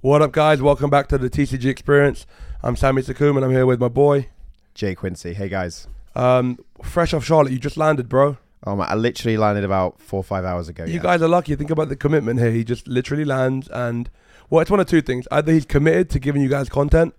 What 0.00 0.22
up, 0.22 0.32
guys? 0.32 0.62
Welcome 0.62 0.90
back 0.90 1.08
to 1.08 1.18
the 1.18 1.28
TCG 1.28 1.64
Experience. 1.66 2.26
I'm 2.62 2.76
Sami 2.76 3.02
Sakum, 3.02 3.36
and 3.36 3.44
I'm 3.44 3.50
here 3.50 3.66
with 3.66 3.80
my 3.80 3.88
boy. 3.88 4.28
Jake 4.74 4.98
Quincy. 4.98 5.34
Hey 5.34 5.48
guys. 5.48 5.88
Um, 6.14 6.58
fresh 6.82 7.12
off 7.12 7.24
Charlotte, 7.24 7.52
you 7.52 7.58
just 7.58 7.76
landed, 7.76 8.08
bro. 8.08 8.36
Oh 8.64 8.76
my, 8.76 8.86
I 8.86 8.94
literally 8.94 9.36
landed 9.36 9.64
about 9.64 10.00
four 10.00 10.20
or 10.20 10.24
five 10.24 10.44
hours 10.44 10.68
ago. 10.68 10.84
You 10.84 10.94
yeah. 10.94 11.02
guys 11.02 11.22
are 11.22 11.28
lucky. 11.28 11.54
Think 11.56 11.70
about 11.70 11.88
the 11.88 11.96
commitment 11.96 12.38
here. 12.40 12.50
He 12.50 12.64
just 12.64 12.86
literally 12.86 13.24
lands, 13.24 13.68
and 13.68 14.08
well, 14.50 14.60
it's 14.60 14.70
one 14.70 14.80
of 14.80 14.86
two 14.86 15.00
things: 15.02 15.26
either 15.32 15.52
he's 15.52 15.64
committed 15.66 16.10
to 16.10 16.18
giving 16.20 16.42
you 16.42 16.48
guys 16.48 16.68
content, 16.68 17.14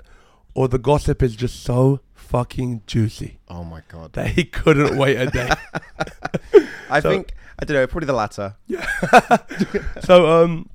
or 0.53 0.67
the 0.67 0.79
gossip 0.79 1.21
is 1.21 1.35
just 1.35 1.61
so 1.63 1.99
fucking 2.13 2.83
juicy 2.85 3.39
Oh 3.47 3.63
my 3.63 3.81
god. 3.87 4.13
that 4.13 4.27
he 4.27 4.43
couldn't 4.43 4.97
wait 4.97 5.17
a 5.17 5.25
day. 5.27 5.49
I 6.89 6.99
So- 6.99 7.09
think 7.09 7.33
I 7.61 7.65
don't 7.65 7.75
know. 7.75 7.87
Probably 7.87 8.07
the 8.07 8.13
latter. 8.13 8.55
Yeah. 8.67 8.87
so, 10.01 10.43
um, 10.43 10.69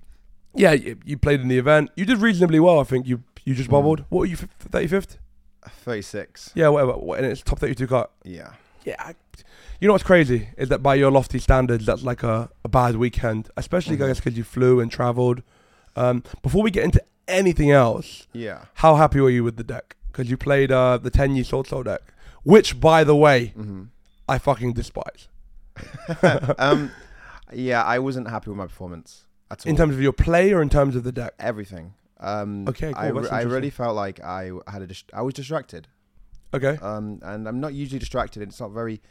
yeah, 0.55 0.73
you, 0.73 0.97
you 1.05 1.19
played 1.19 1.41
in 1.41 1.49
the 1.49 1.59
event. 1.59 1.91
You 1.97 2.05
did 2.05 2.19
reasonably 2.19 2.61
well, 2.61 2.81
I 2.81 2.85
think. 2.85 3.07
You 3.07 3.23
you 3.45 3.55
just 3.55 3.69
Mm. 3.69 3.73
bubbled. 3.73 4.05
What 4.09 4.21
were 4.21 4.27
you? 4.27 4.37
Thirty 4.37 4.87
fifth? 4.87 5.19
Thirty-six. 5.69 6.51
Yeah, 6.55 6.69
whatever. 6.69 6.93
What- 6.93 7.19
And 7.19 7.27
it's 7.27 7.43
top 7.43 7.59
thirty 7.59 7.75
two 7.75 7.87
cut. 7.87 8.11
Yeah. 8.25 8.53
Yeah. 8.85 8.97
I, 8.99 9.15
you 9.81 9.89
know 9.89 9.93
what's 9.95 10.05
crazy 10.05 10.49
is 10.57 10.69
that 10.69 10.83
by 10.83 10.95
your 10.95 11.11
lofty 11.11 11.39
standards, 11.39 11.85
that's 11.87 12.03
like 12.05 12.23
a, 12.23 12.49
a 12.65 12.69
bad 12.69 12.97
weekend, 12.97 13.51
especially 13.57 13.97
Mhm. 13.97 14.05
I 14.05 14.07
guess 14.09 14.19
because 14.21 14.37
you 14.37 14.45
flew 14.45 14.81
and 14.81 14.91
traveled. 14.91 15.43
Um, 15.97 16.23
before 16.43 16.63
we 16.63 16.71
get 16.71 16.85
into 16.85 17.03
anything 17.29 17.71
else, 17.71 18.27
Yeah. 18.33 18.65
how 18.75 18.97
happy 18.97 19.21
were 19.21 19.31
you 19.31 19.45
with 19.45 19.57
the 19.57 19.65
deck? 19.65 19.97
Because 20.11 20.31
you 20.31 20.37
played 20.37 20.71
uh, 20.71 20.99
the 20.99 21.11
Tenyi 21.11 21.45
Sword 21.45 21.67
Soul 21.67 21.83
deck, 21.83 22.01
which, 22.45 22.81
by 22.81 23.05
the 23.05 23.17
way, 23.17 23.49
hmm 23.49 23.85
I 24.29 24.39
fucking 24.39 24.73
despise. 24.75 25.29
um. 26.59 26.91
Yeah, 27.53 27.83
I 27.85 27.99
wasn't 27.99 28.29
happy 28.31 28.49
with 28.51 28.57
my 28.57 28.67
performance 28.67 29.24
at 29.51 29.67
all. 29.67 29.71
In 29.71 29.77
terms 29.77 29.95
of 29.95 30.03
your 30.03 30.13
play 30.13 30.53
or 30.53 30.63
in 30.63 30.69
terms 30.71 30.97
of 30.97 31.05
the 31.05 31.13
deck? 31.13 31.35
everything. 31.39 31.95
Um. 32.21 32.69
Okay, 32.69 32.93
cool, 32.93 33.27
I, 33.31 33.41
I 33.41 33.43
really 33.43 33.71
felt 33.71 33.97
like 33.97 34.23
I 34.23 34.51
had 34.67 34.83
a. 34.83 34.87
Dist- 34.87 35.11
I 35.13 35.23
was 35.23 35.35
distracted. 35.35 35.89
Okay. 36.53 36.79
Um. 36.81 37.21
And 37.23 37.47
I'm 37.49 37.61
not 37.61 37.75
usually 37.75 37.99
distracted. 37.99 38.43
It's 38.43 38.61
not 38.61 38.71
very. 38.71 39.03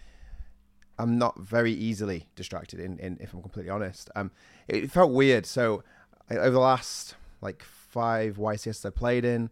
I'm 0.97 1.17
not 1.17 1.39
very 1.39 1.73
easily 1.73 2.27
distracted. 2.35 2.79
In, 2.79 2.99
in 2.99 3.17
if 3.19 3.33
I'm 3.33 3.41
completely 3.41 3.69
honest. 3.69 4.09
Um. 4.15 4.31
It 4.67 4.89
felt 4.89 5.11
weird. 5.11 5.45
So 5.45 5.83
I, 6.29 6.35
over 6.35 6.51
the 6.51 6.59
last 6.59 7.15
like 7.41 7.61
five 7.63 8.37
YCS 8.37 8.85
I 8.85 8.89
played 8.89 9.25
in, 9.25 9.49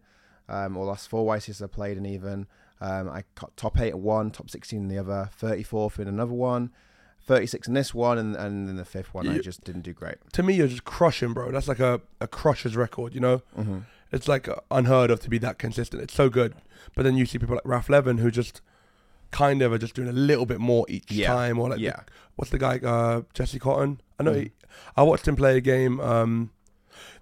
um, 0.48 0.76
or 0.76 0.86
last 0.86 1.08
four 1.08 1.24
YCS 1.34 1.62
I 1.62 1.66
played 1.66 1.96
in 1.96 2.06
even. 2.06 2.46
Um, 2.80 3.08
I 3.08 3.22
got 3.36 3.56
top 3.56 3.78
eight 3.78 3.90
at 3.90 3.98
one, 3.98 4.30
top 4.32 4.50
sixteen 4.50 4.80
in 4.80 4.88
the 4.88 4.98
other, 4.98 5.30
thirty 5.32 5.62
fourth 5.62 6.00
in 6.00 6.08
another 6.08 6.32
one, 6.32 6.72
thirty 7.24 7.46
six 7.46 7.68
in 7.68 7.74
this 7.74 7.94
one, 7.94 8.18
and 8.18 8.34
and 8.36 8.68
then 8.68 8.76
the 8.76 8.84
fifth 8.84 9.14
one 9.14 9.28
I 9.28 9.38
just 9.38 9.64
didn't 9.64 9.82
do 9.82 9.92
great. 9.92 10.16
To 10.32 10.42
me, 10.42 10.54
you're 10.54 10.68
just 10.68 10.84
crushing, 10.84 11.32
bro. 11.32 11.50
That's 11.50 11.68
like 11.68 11.80
a, 11.80 12.00
a 12.20 12.26
crusher's 12.28 12.76
record, 12.76 13.14
you 13.14 13.20
know? 13.20 13.42
Mm-hmm. 13.58 13.78
It's 14.10 14.28
like 14.28 14.48
unheard 14.70 15.10
of 15.10 15.20
to 15.20 15.30
be 15.30 15.38
that 15.38 15.58
consistent. 15.58 16.02
It's 16.02 16.14
so 16.14 16.28
good. 16.28 16.54
But 16.94 17.04
then 17.04 17.16
you 17.16 17.24
see 17.26 17.38
people 17.38 17.54
like 17.54 17.64
Ralph 17.66 17.88
Levin 17.88 18.18
who 18.18 18.30
just 18.30 18.60
kind 19.30 19.62
of 19.62 19.72
are 19.72 19.78
just 19.78 19.94
doing 19.94 20.08
a 20.08 20.12
little 20.12 20.44
bit 20.46 20.58
more 20.60 20.84
each 20.88 21.10
Yeah. 21.10 21.28
time, 21.28 21.58
or 21.58 21.70
like 21.70 21.78
the- 21.80 21.94
what's 22.36 22.50
the 22.50 22.58
guy 22.58 22.78
uh, 22.78 23.22
Jesse 23.32 23.58
Cotton? 23.58 24.00
I 24.18 24.22
know 24.24 24.32
Mhm. 24.32 24.40
he, 24.42 24.52
I 24.96 25.02
watched 25.02 25.26
him 25.26 25.36
play 25.36 25.56
a 25.56 25.60
game. 25.62 26.00
Um, 26.00 26.50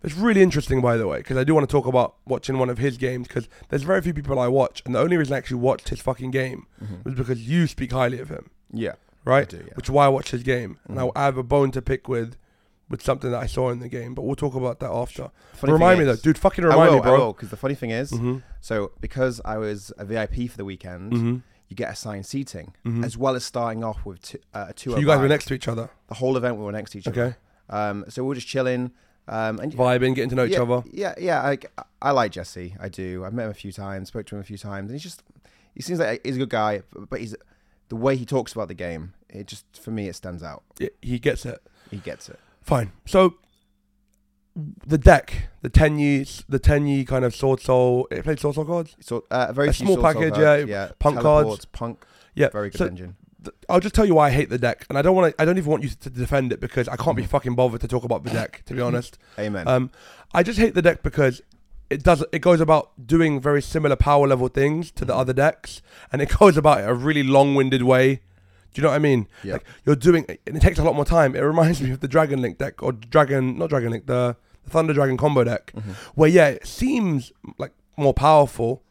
it's 0.02 0.14
really 0.16 0.42
interesting, 0.42 0.80
by 0.80 0.96
the 0.96 1.06
way, 1.06 1.18
because 1.18 1.36
I 1.36 1.44
do 1.44 1.54
want 1.54 1.68
to 1.68 1.72
talk 1.72 1.86
about 1.86 2.16
watching 2.26 2.58
one 2.58 2.68
of 2.70 2.78
his 2.78 2.96
games. 2.96 3.28
Because 3.28 3.48
there's 3.68 3.82
very 3.84 4.00
few 4.02 4.12
people 4.14 4.38
I 4.40 4.48
watch, 4.48 4.82
and 4.84 4.94
the 4.94 4.98
only 4.98 5.16
reason 5.16 5.34
I 5.34 5.38
actually 5.38 5.58
watched 5.60 5.90
his 5.90 6.00
fucking 6.00 6.30
game 6.32 6.66
hmm 6.80 6.96
was 7.04 7.14
because 7.14 7.46
you 7.48 7.66
speak 7.68 7.92
highly 7.92 8.18
of 8.18 8.28
him, 8.28 8.50
Yeah, 8.72 8.94
right? 9.30 9.48
Do, 9.48 9.56
yeah. 9.58 9.72
Which 9.74 9.86
is 9.86 9.90
why 9.90 10.04
I 10.06 10.08
watched 10.08 10.30
his 10.32 10.42
game, 10.42 10.78
and 10.86 10.96
Mhm. 10.98 11.12
I, 11.16 11.20
I 11.22 11.24
have 11.24 11.36
a 11.38 11.42
bone 11.42 11.70
to 11.72 11.82
pick 11.82 12.08
with. 12.08 12.36
With 12.92 13.02
something 13.02 13.30
that 13.30 13.40
I 13.40 13.46
saw 13.46 13.70
in 13.70 13.78
the 13.78 13.88
game, 13.88 14.16
but 14.16 14.22
we'll 14.22 14.34
talk 14.34 14.56
about 14.56 14.80
that 14.80 14.90
after. 14.90 15.30
Funny 15.52 15.74
remind 15.74 16.00
me 16.00 16.06
is- 16.06 16.16
though, 16.18 16.22
dude. 16.24 16.36
Fucking 16.38 16.64
remind 16.64 16.90
will, 16.90 16.96
me, 16.96 17.02
bro. 17.02 17.32
Because 17.32 17.50
the 17.50 17.56
funny 17.56 17.76
thing 17.76 17.90
is, 17.90 18.10
Mm-hmm. 18.10 18.38
so 18.60 18.90
because 19.00 19.40
I 19.44 19.58
was 19.58 19.92
a 19.96 20.04
VIP 20.04 20.48
for 20.50 20.56
the 20.56 20.64
weekend, 20.64 21.12
Mm-hmm. 21.12 21.36
you 21.68 21.76
get 21.76 21.88
assigned 21.92 22.26
seating 22.26 22.74
Mm-hmm. 22.84 23.04
as 23.04 23.16
well 23.16 23.36
as 23.36 23.44
starting 23.44 23.84
off 23.84 24.04
with 24.04 24.20
two, 24.22 24.38
uh, 24.54 24.66
a 24.70 24.72
two. 24.72 24.90
So 24.90 24.98
you 24.98 25.06
guys 25.06 25.20
were 25.20 25.28
next 25.28 25.44
to 25.44 25.54
each 25.54 25.68
other. 25.68 25.88
The 26.08 26.14
whole 26.16 26.36
event 26.36 26.56
we 26.56 26.64
were 26.64 26.72
next 26.72 26.90
to 26.90 26.98
each 26.98 27.06
other. 27.06 27.22
Okay. 27.26 27.36
Um, 27.68 28.06
so 28.08 28.24
we 28.24 28.28
were 28.30 28.34
just 28.34 28.48
chilling. 28.48 28.90
Um, 29.28 29.60
and 29.60 29.72
Vibing, 29.72 30.16
getting 30.16 30.30
to 30.30 30.34
know 30.34 30.44
each 30.46 30.54
yeah, 30.54 30.62
other. 30.62 30.82
Yeah, 30.90 31.14
yeah. 31.16 31.42
I, 31.46 31.58
I 32.02 32.10
like 32.10 32.32
Jesse. 32.32 32.74
I 32.80 32.88
do. 32.88 33.24
I've 33.24 33.32
met 33.32 33.44
him 33.44 33.50
a 33.52 33.54
few 33.54 33.70
times, 33.70 34.08
spoke 34.08 34.26
to 34.26 34.34
him 34.34 34.40
a 34.40 34.44
few 34.44 34.58
times, 34.58 34.90
and 34.90 34.96
he's 34.98 35.04
just 35.04 35.22
he 35.76 35.82
seems 35.82 36.00
like 36.00 36.22
he's 36.26 36.34
a 36.34 36.40
good 36.40 36.50
guy. 36.50 36.82
But 37.08 37.20
he's 37.20 37.36
the 37.88 37.94
way 37.94 38.16
he 38.16 38.24
talks 38.26 38.52
about 38.52 38.66
the 38.66 38.74
game. 38.74 39.14
It 39.32 39.46
just 39.46 39.64
for 39.80 39.90
me 39.90 40.08
it 40.08 40.14
stands 40.16 40.42
out. 40.42 40.62
Yeah, 40.78 40.88
he 41.02 41.18
gets 41.18 41.46
it. 41.46 41.60
He 41.90 41.98
gets 41.98 42.28
it. 42.28 42.38
Fine. 42.62 42.92
So 43.06 43.34
the 44.86 44.98
deck, 44.98 45.48
the 45.62 45.70
Tenyis, 45.70 46.42
the 46.48 46.58
Tenyi 46.58 47.06
kind 47.06 47.24
of 47.24 47.34
sword 47.34 47.60
soul. 47.60 48.08
It 48.10 48.24
played 48.24 48.40
sword 48.40 48.56
soul 48.56 48.64
cards. 48.64 48.96
So 49.00 49.24
uh, 49.30 49.46
a 49.48 49.52
very 49.52 49.68
A 49.68 49.72
small 49.72 49.96
package, 50.00 50.34
cards, 50.34 50.68
yeah, 50.68 50.86
yeah. 50.86 50.90
punk 50.98 51.20
cards. 51.20 51.64
Punk. 51.66 52.04
Yeah. 52.34 52.48
Very 52.50 52.70
good 52.70 52.78
so 52.78 52.86
engine. 52.86 53.16
th- 53.44 53.54
I'll 53.68 53.80
just 53.80 53.94
tell 53.94 54.04
you 54.04 54.14
why 54.16 54.28
I 54.28 54.30
hate 54.30 54.50
the 54.50 54.58
deck, 54.58 54.86
and 54.88 54.98
I 54.98 55.02
don't 55.02 55.14
want 55.16 55.34
to. 55.36 55.42
I 55.42 55.44
don't 55.44 55.58
even 55.58 55.70
want 55.70 55.82
you 55.84 55.90
to 55.90 56.10
defend 56.10 56.52
it 56.52 56.60
because 56.60 56.88
I 56.88 56.96
can't 56.96 57.16
be 57.16 57.22
Mhm. 57.24 57.28
fucking 57.28 57.54
bothered 57.54 57.80
to 57.82 57.88
talk 57.88 58.04
about 58.04 58.24
the 58.24 58.30
deck. 58.30 58.62
To 58.66 58.74
be 58.74 58.80
honest, 58.80 59.18
Amen. 59.38 59.66
um, 59.68 59.90
I 60.34 60.42
just 60.42 60.58
hate 60.58 60.74
the 60.74 60.82
deck 60.82 61.02
because 61.02 61.40
it 61.88 62.02
does. 62.02 62.24
It 62.32 62.40
goes 62.40 62.60
about 62.60 62.90
doing 63.06 63.40
very 63.40 63.62
similar 63.62 63.96
power 63.96 64.26
level 64.28 64.48
things 64.48 64.90
to 64.92 65.04
the 65.04 65.14
Mhm. 65.14 65.20
other 65.20 65.32
decks, 65.32 65.80
and 66.12 66.20
it 66.20 66.28
goes 66.38 66.56
about 66.56 66.80
it 66.80 66.88
a 66.88 66.94
really 66.94 67.22
long 67.22 67.54
winded 67.54 67.82
way. 67.82 68.20
Do 68.72 68.80
you 68.80 68.82
know 68.84 68.90
what 68.90 68.96
I 68.96 68.98
mean? 69.00 69.26
yeah. 69.42 69.54
Like 69.54 69.64
you're 69.84 69.96
doing, 69.96 70.24
and 70.46 70.56
it 70.56 70.60
takes 70.62 70.78
a 70.78 70.84
lot 70.84 70.94
more 70.94 71.04
time. 71.04 71.34
It 71.34 71.40
reminds 71.40 71.80
me 71.82 71.90
of 71.90 72.00
the 72.00 72.08
Dragon 72.08 72.40
Link 72.40 72.58
deck 72.58 72.82
or 72.82 72.92
Dragon, 72.92 73.58
not 73.58 73.68
Dragon 73.70 73.90
Link, 73.90 74.06
the, 74.06 74.36
the 74.64 74.70
Thunder 74.70 74.92
Dragon 74.94 75.16
combo 75.16 75.42
deck, 75.44 75.72
Mhm. 75.76 75.94
where 76.14 76.28
yeah, 76.28 76.48
it 76.48 76.66
seems 76.66 77.32
like 77.58 77.72
more 77.96 78.14
powerful, 78.14 78.82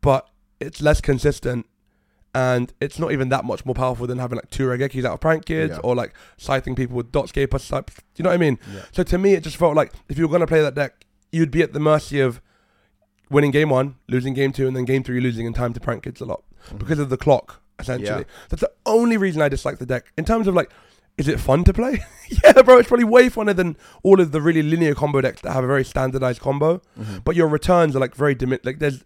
but 0.00 0.28
it's 0.60 0.80
less 0.82 1.00
consistent, 1.00 1.66
and 2.34 2.72
it's 2.80 2.98
not 2.98 3.12
even 3.12 3.28
that 3.30 3.44
much 3.44 3.64
more 3.64 3.74
powerful 3.74 4.06
than 4.06 4.18
having 4.18 4.36
like 4.36 4.50
two 4.50 4.66
Regekis 4.66 5.04
out 5.04 5.14
of 5.14 5.20
Prank 5.20 5.46
Kids 5.46 5.72
Yeah. 5.74 5.80
or 5.82 5.94
like 5.94 6.12
scything 6.36 6.74
people 6.74 6.96
with 6.96 7.10
Dotscaper 7.12 7.66
type. 7.66 7.86
Do 7.86 8.02
you 8.16 8.22
know 8.24 8.30
what 8.30 8.34
I 8.34 8.38
mean? 8.38 8.58
Yeah. 8.74 8.82
So 8.92 9.02
to 9.04 9.16
me, 9.18 9.32
it 9.32 9.42
just 9.42 9.56
felt 9.56 9.74
like 9.74 9.92
if 10.08 10.18
you 10.18 10.26
were 10.28 10.32
gonna 10.32 10.46
play 10.46 10.60
that 10.60 10.74
deck, 10.74 11.06
you'd 11.32 11.50
be 11.50 11.62
at 11.62 11.72
the 11.72 11.80
mercy 11.80 12.20
of 12.20 12.40
winning 13.30 13.50
game 13.50 13.70
one, 13.70 13.96
losing 14.08 14.34
game 14.34 14.52
two, 14.52 14.66
and 14.66 14.76
then 14.76 14.84
game 14.84 15.02
three 15.02 15.20
losing 15.20 15.46
in 15.46 15.52
time 15.54 15.72
to 15.72 15.80
Prank 15.80 16.02
Kids 16.04 16.20
a 16.20 16.24
lot 16.26 16.42
Mhm. 16.70 16.78
because 16.78 16.98
of 16.98 17.08
the 17.08 17.16
clock, 17.16 17.60
essentially. 17.78 18.20
Yeah. 18.20 18.24
That's 18.48 18.62
the 18.62 18.72
only 18.84 19.16
reason 19.16 19.42
I 19.42 19.48
dislike 19.48 19.78
the 19.78 19.86
deck. 19.86 20.12
In 20.16 20.24
terms 20.24 20.46
of 20.46 20.54
like, 20.54 20.70
is 21.18 21.28
it 21.28 21.40
fun 21.40 21.64
to 21.64 21.72
play? 21.72 22.04
yeah, 22.44 22.60
bro, 22.62 22.78
it's 22.78 22.88
probably 22.88 23.04
way 23.04 23.28
funner 23.30 23.56
than 23.56 23.76
all 24.02 24.20
of 24.20 24.32
the 24.32 24.40
really 24.40 24.62
linear 24.62 24.94
combo 24.94 25.20
decks 25.20 25.40
that 25.42 25.52
have 25.52 25.64
a 25.64 25.66
very 25.66 25.84
standardized 25.84 26.40
combo. 26.40 26.82
Mhm. 26.98 27.24
But 27.24 27.36
your 27.36 27.48
returns 27.48 27.96
are 27.96 28.00
like 28.00 28.14
very 28.14 28.34
dimi- 28.36 28.64
like 28.64 28.78
there's 28.78 29.04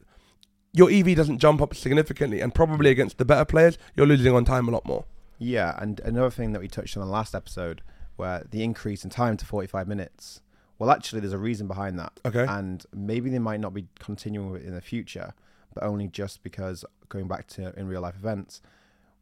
your 0.72 0.90
EV 0.90 1.16
doesn't 1.16 1.38
jump 1.38 1.60
up 1.60 1.74
significantly, 1.74 2.40
and 2.40 2.54
probably 2.54 2.90
against 2.90 3.18
the 3.18 3.24
better 3.24 3.44
players, 3.44 3.76
you're 3.96 4.06
losing 4.06 4.32
on 4.34 4.44
time 4.44 4.68
a 4.68 4.70
lot 4.70 4.84
more. 4.86 5.04
Yeah, 5.38 5.76
and 5.80 5.98
another 6.00 6.30
thing 6.30 6.52
that 6.52 6.60
we 6.60 6.68
touched 6.68 6.96
on 6.96 7.04
the 7.04 7.10
last 7.10 7.34
episode, 7.34 7.82
where 8.16 8.44
the 8.50 8.62
increase 8.62 9.02
in 9.02 9.10
time 9.10 9.36
to 9.38 9.44
45 9.44 9.88
minutes. 9.88 10.40
Well, 10.78 10.90
actually, 10.90 11.20
there's 11.20 11.32
a 11.32 11.38
reason 11.38 11.66
behind 11.66 11.98
that, 11.98 12.12
Okay. 12.24 12.46
and 12.48 12.84
maybe 12.94 13.30
they 13.30 13.38
might 13.40 13.58
not 13.60 13.74
be 13.74 13.86
continuing 13.98 14.50
with 14.50 14.62
it 14.62 14.66
in 14.68 14.74
the 14.74 14.80
future, 14.80 15.34
but 15.74 15.82
only 15.84 16.08
just 16.08 16.42
because 16.42 16.84
going 17.08 17.28
back 17.28 17.46
to 17.48 17.72
in 17.78 17.86
real 17.88 18.00
life 18.00 18.16
events, 18.16 18.60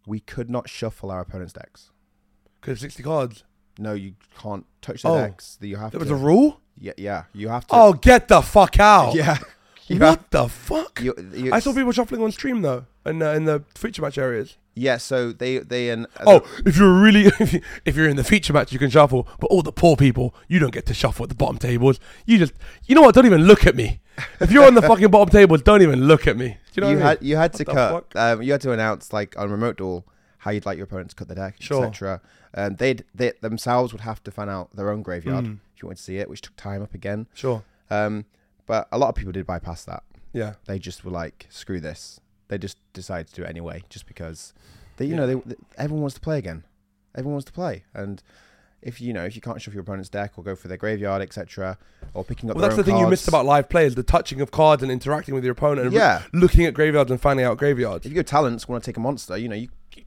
we 0.06 0.20
could 0.20 0.48
not 0.50 0.68
shuffle 0.68 1.10
our 1.10 1.20
opponent's 1.20 1.52
decks. 1.52 1.90
Because 2.60 2.80
60 2.80 3.02
cards. 3.02 3.44
No, 3.78 3.92
you 3.94 4.14
can't 4.40 4.66
touch 4.82 5.02
the 5.02 5.08
Oh. 5.08 5.18
decks. 5.18 5.56
That 5.60 5.68
you 5.68 5.76
have 5.76 5.92
There 5.92 6.00
to. 6.00 6.04
was 6.04 6.10
a 6.10 6.16
rule? 6.16 6.60
yeah, 6.76 6.92
yeah, 6.96 7.24
you 7.32 7.48
have 7.48 7.66
to. 7.68 7.74
Oh, 7.74 7.92
get 7.92 8.28
the 8.28 8.40
fuck 8.42 8.78
out. 8.80 9.14
yeah. 9.14 9.38
You 9.86 9.98
What 10.00 10.08
have- 10.18 10.30
the 10.30 10.48
fuck? 10.48 11.00
you- 11.00 11.14
you- 11.32 11.52
I 11.52 11.60
saw 11.60 11.72
people 11.72 11.92
shuffling 11.92 12.22
on 12.22 12.30
stream 12.32 12.60
though, 12.62 12.84
in, 13.06 13.22
uh, 13.22 13.30
in 13.32 13.44
the 13.46 13.64
feature 13.74 14.02
match 14.02 14.18
areas. 14.18 14.58
Yeah, 14.78 14.96
so 14.98 15.32
they 15.32 15.58
they 15.58 15.90
and 15.90 16.06
Oh, 16.26 16.42
if 16.64 16.76
you're 16.76 16.92
really 16.92 17.26
if, 17.40 17.52
you, 17.52 17.60
if 17.84 17.96
you're 17.96 18.08
in 18.08 18.16
the 18.16 18.24
feature 18.24 18.52
match, 18.52 18.72
you 18.72 18.78
can 18.78 18.90
shuffle. 18.90 19.28
But 19.40 19.48
all 19.48 19.62
the 19.62 19.72
poor 19.72 19.96
people, 19.96 20.34
you 20.48 20.58
don't 20.58 20.72
get 20.72 20.86
to 20.86 20.94
shuffle 20.94 21.24
at 21.24 21.28
the 21.28 21.34
bottom 21.34 21.58
tables. 21.58 21.98
You 22.26 22.38
just, 22.38 22.52
you 22.86 22.94
know 22.94 23.02
what? 23.02 23.14
Don't 23.14 23.26
even 23.26 23.42
look 23.46 23.66
at 23.66 23.74
me. 23.76 24.00
If 24.40 24.50
you're 24.52 24.64
on 24.66 24.74
the 24.74 24.82
fucking 24.90 25.08
bottom 25.10 25.28
tables, 25.30 25.62
don't 25.62 25.82
even 25.82 26.06
look 26.06 26.26
at 26.26 26.36
me. 26.36 26.48
Do 26.48 26.54
you 26.74 26.80
know 26.82 26.90
you 26.90 26.96
what 26.96 27.04
I 27.04 27.08
had 27.10 27.20
mean? 27.20 27.30
you 27.30 27.36
had 27.36 27.52
to 27.54 27.64
cut. 27.64 28.06
Um, 28.16 28.42
you 28.42 28.52
had 28.52 28.60
to 28.62 28.72
announce 28.72 29.12
like 29.12 29.36
on 29.38 29.50
remote 29.50 29.76
duel 29.78 30.06
how 30.38 30.50
you'd 30.52 30.64
like 30.66 30.76
your 30.76 30.84
opponent 30.84 31.10
to 31.10 31.16
cut 31.16 31.28
the 31.28 31.34
deck, 31.34 31.56
Sure. 31.58 31.84
etc. 31.86 32.20
Um, 32.54 32.76
they'd 32.76 33.04
they 33.14 33.32
themselves 33.40 33.92
would 33.92 34.02
have 34.02 34.22
to 34.24 34.30
fan 34.30 34.48
out 34.48 34.74
their 34.74 34.90
own 34.90 35.02
graveyard 35.02 35.44
Mm, 35.44 35.58
if 35.74 35.82
you 35.82 35.86
wanted 35.88 35.98
to 35.98 36.02
see 36.04 36.16
it, 36.18 36.30
which 36.30 36.40
took 36.42 36.56
time 36.56 36.82
up 36.82 36.94
again. 36.94 37.26
sure. 37.34 37.64
Um, 37.90 38.24
but 38.66 38.86
a 38.92 38.98
lot 38.98 39.08
of 39.08 39.14
people 39.16 39.32
did 39.32 39.46
bypass 39.46 39.84
that. 39.84 40.02
Yeah. 40.32 40.54
They 40.66 40.78
just 40.78 41.04
were 41.04 41.10
like, 41.10 41.46
screw 41.48 41.80
this. 41.80 42.20
They 42.48 42.58
just 42.58 42.78
decided 42.92 43.28
to 43.28 43.34
do 43.34 43.42
it 43.42 43.48
anyway, 43.48 43.82
just 43.88 44.06
because 44.06 44.52
they, 44.96 45.04
you 45.06 45.12
Yeah. 45.12 45.16
know, 45.18 45.26
they, 45.46 45.54
everyone 45.76 46.02
wants 46.02 46.14
to 46.14 46.20
play 46.20 46.38
again. 46.38 46.64
Everyone 47.14 47.34
wants 47.34 47.46
to 47.46 47.52
play, 47.52 47.84
and 47.94 48.22
if 48.80 49.00
you 49.00 49.12
know 49.12 49.24
if 49.24 49.34
you 49.34 49.40
can't 49.42 49.60
shuffle 49.60 49.74
your 49.74 49.82
opponent's 49.82 50.08
deck 50.08 50.32
or 50.36 50.44
go 50.44 50.54
for 50.54 50.68
their 50.68 50.76
graveyard, 50.76 51.20
etc., 51.20 51.76
or 52.14 52.22
picking 52.24 52.48
up. 52.48 52.56
Well, 52.56 52.62
that's 52.62 52.76
the 52.76 52.84
thing 52.84 52.96
you 52.96 53.08
missed 53.08 53.26
about 53.28 53.44
live 53.44 53.68
play 53.68 53.86
is 53.86 53.94
the 53.96 54.02
touching 54.04 54.40
of 54.40 54.50
cards 54.50 54.82
and 54.82 54.92
interacting 54.92 55.34
with 55.34 55.42
your 55.44 55.52
opponent 55.52 55.86
and 55.86 55.92
re- 55.94 55.98
Yeah, 56.00 56.22
looking 56.32 56.64
at 56.64 56.74
graveyards 56.74 57.10
and 57.10 57.20
finding 57.20 57.44
out 57.44 57.58
graveyards. 57.58 58.06
if 58.06 58.12
you 58.12 58.16
go 58.16 58.22
talents 58.22 58.68
want 58.68 58.84
to 58.84 58.88
take 58.90 58.96
a 58.96 59.00
monster, 59.00 59.36
you 59.36 59.48
know 59.48 59.56
you, 59.56 59.68
you 59.96 60.04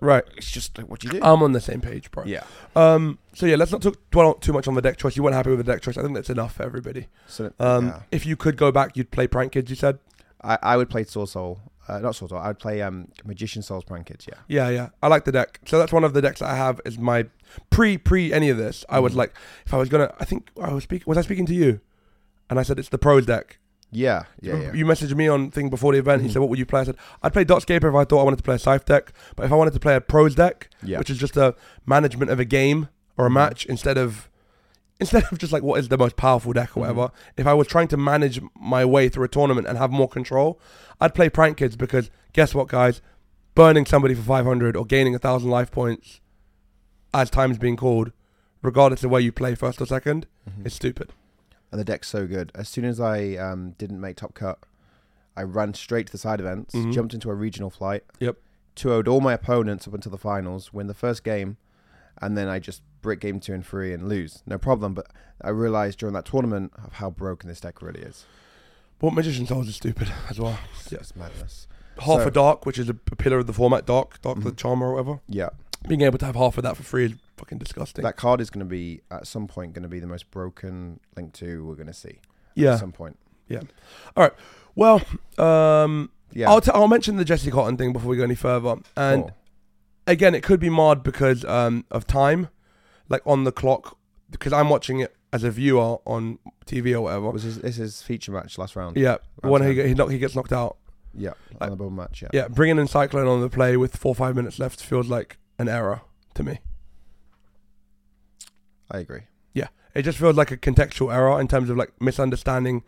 Right. 0.00 0.24
it's 0.36 0.50
just 0.50 0.76
like, 0.78 0.88
what 0.88 1.00
do 1.00 1.08
you 1.08 1.12
do? 1.14 1.20
I'm 1.22 1.42
on 1.42 1.52
the 1.52 1.60
same 1.60 1.80
page, 1.80 2.10
bro. 2.10 2.24
yeah. 2.24 2.44
Um. 2.74 3.18
So 3.34 3.44
yeah, 3.46 3.56
let's 3.56 3.70
not 3.72 3.82
talk, 3.82 3.96
dwell 4.10 4.34
too 4.34 4.52
much 4.52 4.66
on 4.66 4.74
the 4.74 4.82
deck 4.82 4.96
choice. 4.96 5.16
You 5.16 5.22
weren't 5.22 5.34
happy 5.36 5.50
with 5.50 5.58
the 5.64 5.70
deck 5.72 5.82
choice. 5.82 5.96
I 5.98 6.02
think 6.02 6.14
that's 6.14 6.30
enough 6.30 6.54
for 6.54 6.62
everybody. 6.62 7.06
So 7.26 7.52
Um. 7.60 7.86
yeah. 7.88 8.00
If 8.10 8.24
you 8.26 8.34
could 8.36 8.56
go 8.56 8.72
back, 8.72 8.96
you'd 8.96 9.10
play 9.10 9.26
Prank 9.26 9.52
Kids. 9.52 9.68
You 9.70 9.76
said. 9.76 9.98
I, 10.42 10.58
I 10.62 10.76
would 10.76 10.90
play 10.90 11.04
Soul 11.04 11.26
Soul. 11.26 11.60
Uh, 11.88 11.98
not 11.98 12.14
Soul 12.14 12.28
Soul. 12.28 12.38
I 12.38 12.48
would 12.48 12.58
play 12.58 12.82
um 12.82 13.08
Magician 13.24 13.62
Souls 13.62 13.84
Prank 13.84 14.06
Kids. 14.06 14.26
Yeah. 14.28 14.38
Yeah, 14.48 14.68
yeah. 14.68 14.88
I 15.02 15.08
like 15.08 15.24
the 15.24 15.32
deck. 15.32 15.60
So 15.66 15.78
that's 15.78 15.92
one 15.92 16.04
of 16.04 16.12
the 16.14 16.22
decks 16.22 16.40
that 16.40 16.48
I 16.48 16.56
have. 16.56 16.80
Is 16.84 16.98
my 16.98 17.26
pre 17.70 17.98
pre 17.98 18.32
any 18.32 18.48
of 18.50 18.56
this. 18.56 18.84
I 18.88 19.00
was 19.00 19.12
Mhm. 19.14 19.16
like, 19.16 19.34
if 19.66 19.74
I 19.74 19.76
was 19.76 19.88
gonna, 19.88 20.12
I 20.20 20.24
think 20.24 20.50
I 20.62 20.72
was 20.72 20.84
speaking. 20.84 21.04
Was 21.06 21.18
I 21.18 21.22
speaking 21.22 21.46
to 21.46 21.54
you? 21.54 21.80
And 22.48 22.58
I 22.58 22.62
said 22.62 22.78
it's 22.78 22.88
the 22.88 22.98
pros 22.98 23.26
deck. 23.26 23.58
Yeah. 23.92 24.24
Yeah. 24.40 24.56
Yeah. 24.56 24.72
You 24.72 24.86
messaged 24.86 25.14
me 25.16 25.26
on 25.26 25.50
thing 25.50 25.68
before 25.68 25.92
the 25.92 25.98
event. 25.98 26.22
He 26.22 26.28
Mhm. 26.28 26.32
said, 26.34 26.38
"What 26.38 26.48
would 26.50 26.58
you 26.60 26.66
play?" 26.66 26.80
I 26.80 26.84
said, 26.84 26.96
"I'd 27.24 27.32
play 27.32 27.44
Dotscaper 27.44 27.88
if 27.88 27.94
I 27.94 28.04
thought 28.04 28.20
I 28.20 28.24
wanted 28.24 28.36
to 28.36 28.42
play 28.44 28.54
a 28.54 28.58
Scythe 28.58 28.84
deck, 28.84 29.12
but 29.34 29.44
if 29.46 29.52
I 29.52 29.56
wanted 29.56 29.72
to 29.74 29.80
play 29.80 29.96
a 29.96 30.00
pros 30.00 30.36
deck, 30.36 30.68
yeah. 30.82 30.98
which 30.98 31.10
is 31.10 31.18
just 31.18 31.36
a 31.36 31.56
management 31.86 32.30
of 32.30 32.38
a 32.38 32.44
game 32.44 32.88
or 33.18 33.26
a 33.26 33.30
Mhm. 33.30 33.34
match 33.34 33.66
instead 33.66 33.98
of 33.98 34.29
instead 35.00 35.24
of 35.32 35.38
just 35.38 35.52
like 35.52 35.62
what 35.62 35.78
is 35.80 35.88
the 35.88 35.98
most 35.98 36.16
powerful 36.16 36.52
deck 36.52 36.70
or 36.70 36.80
Mhm. 36.80 36.80
whatever. 36.80 37.10
If 37.36 37.46
I 37.46 37.54
was 37.54 37.66
trying 37.66 37.88
to 37.88 37.96
manage 37.96 38.40
my 38.58 38.84
way 38.84 39.08
through 39.08 39.24
a 39.24 39.28
tournament 39.28 39.66
and 39.66 39.76
have 39.78 39.90
more 39.90 40.08
control, 40.08 40.60
I'd 41.00 41.14
play 41.14 41.28
Prank 41.28 41.56
Kids 41.56 41.76
because 41.76 42.10
guess 42.32 42.54
what, 42.54 42.68
guys, 42.68 43.00
burning 43.54 43.86
somebody 43.86 44.14
for 44.14 44.22
500 44.22 44.76
or 44.76 44.84
gaining 44.84 45.14
a 45.14 45.18
thousand 45.18 45.50
life 45.50 45.70
points 45.70 46.20
as 47.12 47.30
time's 47.30 47.58
being 47.58 47.76
called, 47.76 48.12
regardless 48.62 49.02
of 49.02 49.10
where 49.10 49.20
you 49.20 49.32
play 49.32 49.54
first 49.54 49.80
or 49.80 49.86
2nd 49.86 50.26
Mhm. 50.48 50.66
is 50.66 50.74
stupid. 50.74 51.10
and 51.72 51.78
the 51.78 51.84
deck's 51.84 52.08
so 52.08 52.26
good. 52.26 52.50
As 52.52 52.68
soon 52.68 52.84
as 52.84 52.98
I 52.98 53.36
um, 53.36 53.76
didn't 53.78 54.00
make 54.00 54.16
top 54.16 54.34
cut, 54.34 54.58
I 55.36 55.44
ran 55.44 55.72
straight 55.74 56.06
to 56.06 56.12
the 56.12 56.18
side 56.18 56.40
events, 56.40 56.74
Mhm. 56.74 56.92
jumped 56.92 57.14
into 57.14 57.30
a 57.30 57.34
regional 57.36 57.70
flight. 57.70 58.02
Yep. 58.18 58.38
2 58.74 59.06
all 59.06 59.20
my 59.20 59.34
opponents 59.34 59.86
up 59.86 59.94
until 59.94 60.10
the 60.10 60.18
finals, 60.18 60.72
win 60.72 60.88
the 60.88 60.94
first 60.94 61.22
game, 61.22 61.58
and 62.20 62.36
then 62.36 62.48
I 62.48 62.58
just 62.58 62.82
brick 63.00 63.20
game 63.20 63.40
two 63.40 63.52
and 63.54 63.64
three 63.66 63.92
and 63.92 64.08
lose. 64.08 64.42
No 64.46 64.58
problem. 64.58 64.94
But 64.94 65.06
I 65.42 65.50
realized 65.50 65.98
during 65.98 66.14
that 66.14 66.24
tournament 66.26 66.72
of 66.84 66.94
how 66.94 67.10
broken 67.10 67.48
this 67.48 67.60
deck 67.60 67.82
really 67.82 68.00
is. 68.02 68.24
But 68.98 69.14
Magician 69.14 69.46
Souls 69.46 69.68
is 69.68 69.76
stupid 69.76 70.12
as 70.28 70.38
well. 70.38 70.58
It's, 70.78 70.92
it's 70.92 71.16
madness. 71.16 71.66
Half 71.98 72.22
So- 72.22 72.28
a 72.28 72.30
Dark, 72.30 72.66
which 72.66 72.78
is 72.78 72.88
a, 72.88 72.94
pillar 72.94 73.38
of 73.38 73.46
the 73.46 73.52
format, 73.52 73.86
Dark, 73.86 74.20
Dark 74.22 74.40
the 74.42 74.52
Mhm. 74.52 74.56
Charmer 74.56 74.88
or 74.88 74.92
whatever. 74.94 75.20
Yeah. 75.28 75.48
Being 75.88 76.02
able 76.02 76.18
to 76.18 76.26
have 76.26 76.36
half 76.36 76.58
of 76.58 76.62
that 76.64 76.76
for 76.76 76.82
free 76.82 77.06
is 77.06 77.12
fucking 77.38 77.56
disgusting. 77.58 78.02
That 78.04 78.16
card 78.16 78.40
is 78.42 78.50
going 78.50 78.60
to 78.66 78.68
be, 78.70 79.00
at 79.10 79.26
some 79.26 79.46
point, 79.46 79.72
going 79.72 79.82
to 79.84 79.88
be 79.88 79.98
the 80.00 80.06
most 80.06 80.30
broken 80.30 81.00
Link 81.16 81.32
2 81.32 81.64
we're 81.64 81.74
going 81.74 81.86
to 81.86 81.94
see. 81.94 82.18
yeah. 82.54 82.74
At 82.74 82.80
some 82.80 82.92
point. 82.92 83.18
Yeah. 83.48 83.62
All 84.16 84.24
right. 84.24 84.32
Well, 84.74 85.00
um, 85.38 86.10
Yeah. 86.32 86.50
I'll, 86.50 86.60
t- 86.60 86.70
I'll 86.74 86.86
mention 86.88 87.16
the 87.16 87.24
Jesse 87.24 87.50
Cotton 87.50 87.76
thing 87.78 87.92
before 87.94 88.10
we 88.10 88.16
go 88.18 88.24
any 88.24 88.34
further. 88.34 88.76
And 88.96 89.22
Cool. 89.22 89.36
again, 90.06 90.34
it 90.34 90.42
could 90.42 90.60
be 90.60 90.68
marred 90.68 91.02
because 91.02 91.44
um, 91.46 91.84
of 91.90 92.06
time, 92.06 92.48
like 93.10 93.20
on 93.26 93.44
the 93.44 93.52
clock, 93.52 93.98
because 94.30 94.52
I'm 94.54 94.70
watching 94.70 95.00
it 95.00 95.14
as 95.32 95.44
a 95.44 95.50
viewer 95.50 95.98
on 96.06 96.38
TV 96.66 96.94
or 96.94 97.02
whatever. 97.02 97.30
Was 97.30 97.42
his, 97.42 97.58
this 97.58 97.78
is 97.78 98.00
feature 98.02 98.32
match 98.32 98.56
last 98.56 98.74
round? 98.76 98.96
Yeah, 98.96 99.18
when 99.42 99.62
he, 99.62 99.74
get- 99.74 99.86
he, 99.86 99.94
knock, 99.94 100.10
he 100.10 100.18
gets 100.18 100.34
knocked 100.34 100.52
out. 100.52 100.78
Yeah. 101.12 101.32
Like- 101.60 101.72
on 101.72 101.94
match, 101.96 102.22
yeah. 102.22 102.28
Yeah, 102.32 102.48
bringing 102.48 102.78
in 102.78 102.86
Cyclone 102.86 103.26
on 103.26 103.40
the 103.42 103.50
play 103.50 103.76
with 103.76 103.96
four 103.96 104.12
or 104.12 104.14
five 104.14 104.34
minutes 104.36 104.58
left 104.58 104.82
feels 104.82 105.08
like 105.08 105.36
an 105.58 105.68
error 105.68 106.00
to 106.34 106.42
me. 106.42 106.60
I 108.90 108.98
agree. 108.98 109.22
Yeah, 109.54 109.68
it 109.94 110.02
just 110.02 110.18
feels 110.18 110.36
like 110.36 110.50
a 110.50 110.56
contextual 110.56 111.12
error 111.14 111.40
in 111.40 111.48
terms 111.48 111.70
of 111.70 111.76
like 111.76 111.92
misunderstanding. 112.00 112.82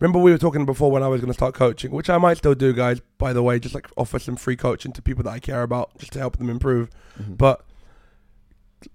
Remember 0.00 0.18
we 0.18 0.30
were 0.32 0.38
talking 0.38 0.64
before 0.64 0.90
when 0.90 1.02
I 1.02 1.08
was 1.08 1.20
going 1.20 1.28
to 1.30 1.34
start 1.34 1.54
coaching, 1.54 1.90
which 1.90 2.08
I 2.08 2.16
might 2.18 2.38
still 2.38 2.54
do, 2.54 2.72
guys. 2.72 3.00
By 3.18 3.32
the 3.32 3.42
way, 3.42 3.58
just 3.58 3.74
like 3.74 3.86
offer 3.96 4.18
some 4.18 4.36
free 4.36 4.56
coaching 4.56 4.92
to 4.92 5.02
people 5.02 5.22
that 5.24 5.30
I 5.30 5.38
care 5.38 5.62
about, 5.62 5.96
just 5.98 6.12
to 6.14 6.18
help 6.18 6.38
them 6.38 6.48
improve. 6.48 6.88
Mhm. 7.20 7.36
But 7.36 7.64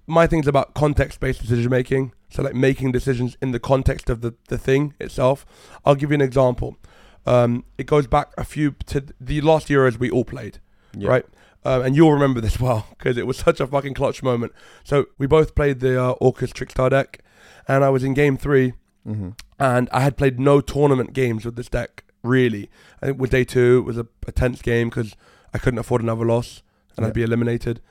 my 0.08 0.28
thing's 0.28 0.48
about 0.48 0.74
context-based 0.74 1.42
decision 1.42 1.70
making. 1.70 2.14
So 2.30 2.44
like 2.44 2.56
making 2.56 2.92
decisions 2.92 3.38
in 3.42 3.52
the 3.52 3.60
context 3.60 4.10
of 4.10 4.22
the, 4.22 4.34
the 4.50 4.58
thing 4.58 4.94
itself. 5.00 5.46
I'll 5.86 5.96
give 5.96 6.10
you 6.12 6.16
an 6.16 6.22
example. 6.22 6.78
Um, 7.26 7.64
it 7.78 7.86
goes 7.86 8.08
back 8.08 8.32
a 8.38 8.44
few 8.44 8.76
to 8.88 9.06
the 9.20 9.42
last 9.42 9.68
Euros 9.70 9.98
we 9.98 10.10
all 10.10 10.26
played, 10.26 10.60
Yeah. 10.98 11.10
right? 11.10 11.26
Um, 11.64 11.82
and 11.84 11.96
you'll 11.96 12.12
remember 12.14 12.42
this 12.42 12.60
well 12.66 12.88
because 12.98 13.18
it 13.18 13.26
was 13.26 13.38
such 13.38 13.60
a 13.60 13.68
fucking 13.68 13.94
clutch 13.96 14.22
moment. 14.22 14.52
So 14.84 15.06
we 15.18 15.28
both 15.28 15.56
played 15.56 15.80
the 15.80 16.02
uh, 16.02 16.16
Orcust 16.22 16.54
Trickstar 16.54 16.90
deck, 16.90 17.24
and 17.68 17.84
I 17.84 17.90
was 17.90 18.04
in 18.04 18.14
game 18.14 18.38
three, 18.38 18.74
Mm-hmm. 19.08 19.30
and 19.60 19.88
I 19.94 20.00
had 20.00 20.18
played 20.18 20.40
no 20.40 20.62
tournament 20.62 21.14
games 21.14 21.46
with 21.46 21.56
this 21.56 21.70
deck 21.70 22.04
really. 22.24 22.72
I 23.04 23.06
think 23.06 23.20
with 23.20 23.30
day 23.30 23.44
two 23.44 23.78
it 23.78 23.86
was 23.86 24.00
a, 24.00 24.08
a 24.28 24.32
tense 24.32 24.64
game 24.64 24.90
because 24.90 25.16
I 25.54 25.60
couldn't 25.60 25.78
afford 25.78 26.02
another 26.02 26.26
loss 26.26 26.64
and 26.98 27.04
Yeah. 27.04 27.10
I'd 27.10 27.14
be 27.14 27.22
eliminated. 27.22 27.82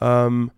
Um, 0.00 0.52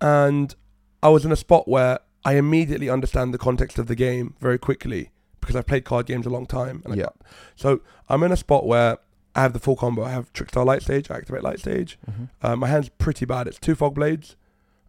and 0.00 0.54
I 1.02 1.08
was 1.08 1.24
in 1.24 1.32
a 1.32 1.36
spot 1.36 1.68
where 1.68 1.98
I 2.24 2.34
immediately 2.34 2.88
understand 2.90 3.32
the 3.32 3.38
context 3.38 3.78
of 3.78 3.86
the 3.86 3.94
game 3.94 4.34
very 4.40 4.58
quickly 4.58 5.10
because 5.40 5.54
I've 5.54 5.66
played 5.66 5.84
card 5.84 6.06
games 6.06 6.26
a 6.26 6.30
long 6.30 6.46
time. 6.46 6.82
And 6.84 6.96
Yeah. 6.96 7.04
got- 7.04 7.16
so 7.54 7.80
I'm 8.08 8.22
in 8.24 8.32
a 8.32 8.36
spot 8.36 8.66
where 8.66 8.98
I 9.34 9.42
have 9.42 9.52
the 9.52 9.58
full 9.60 9.76
combo. 9.76 10.02
I 10.02 10.10
have 10.10 10.32
Trickstar 10.32 10.64
Light 10.64 10.82
Stage, 10.82 11.10
I 11.10 11.16
activate 11.16 11.42
Light 11.44 11.60
Stage. 11.60 11.98
Mm-hmm. 12.10 12.24
Uh, 12.42 12.56
my 12.56 12.66
hand's 12.68 12.88
pretty 12.88 13.26
bad. 13.26 13.46
It's 13.46 13.58
two 13.58 13.74
Fog 13.74 13.94
Blades, 13.94 14.34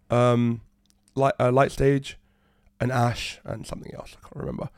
um, 0.09 0.61
light, 1.15 1.33
uh, 1.39 1.51
light 1.51 1.71
Stage, 1.71 2.17
an 2.79 2.91
Ash, 2.91 3.39
and 3.43 3.65
something 3.67 3.93
else. 3.93 4.15
I 4.17 4.21
can't 4.27 4.35
remember. 4.37 4.69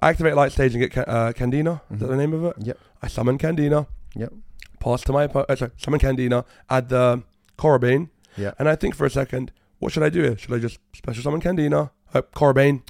I 0.00 0.10
activate 0.10 0.34
Light 0.36 0.52
Stage 0.52 0.74
and 0.74 0.80
get 0.80 0.92
ca- 0.92 1.10
uh, 1.10 1.32
Candina. 1.32 1.80
Is 1.90 1.98
that 2.00 2.06
Mhm. 2.06 2.10
the 2.10 2.16
name 2.16 2.32
of 2.32 2.44
it? 2.44 2.54
Yep. 2.60 2.78
I 3.02 3.08
summon 3.08 3.36
Candina. 3.38 3.86
Yep. 4.14 4.32
Pass 4.80 5.02
to 5.02 5.12
my 5.12 5.26
oppo- 5.26 5.44
uh, 5.48 5.56
sorry, 5.56 5.72
summon 5.76 5.98
Candina. 5.98 6.44
Add 6.70 6.88
the 6.88 7.22
Corobane. 7.58 8.08
Yeah. 8.36 8.52
And 8.58 8.68
I 8.68 8.76
think 8.76 8.94
for 8.94 9.04
a 9.04 9.10
second, 9.10 9.50
what 9.78 9.92
should 9.92 10.02
I 10.02 10.08
do 10.08 10.22
here? 10.22 10.36
Should 10.38 10.52
I 10.54 10.58
just 10.58 10.78
special 10.94 11.22
summon 11.22 11.40
Candina? 11.40 11.90
Uh, 12.14 12.22
Corobane. 12.34 12.82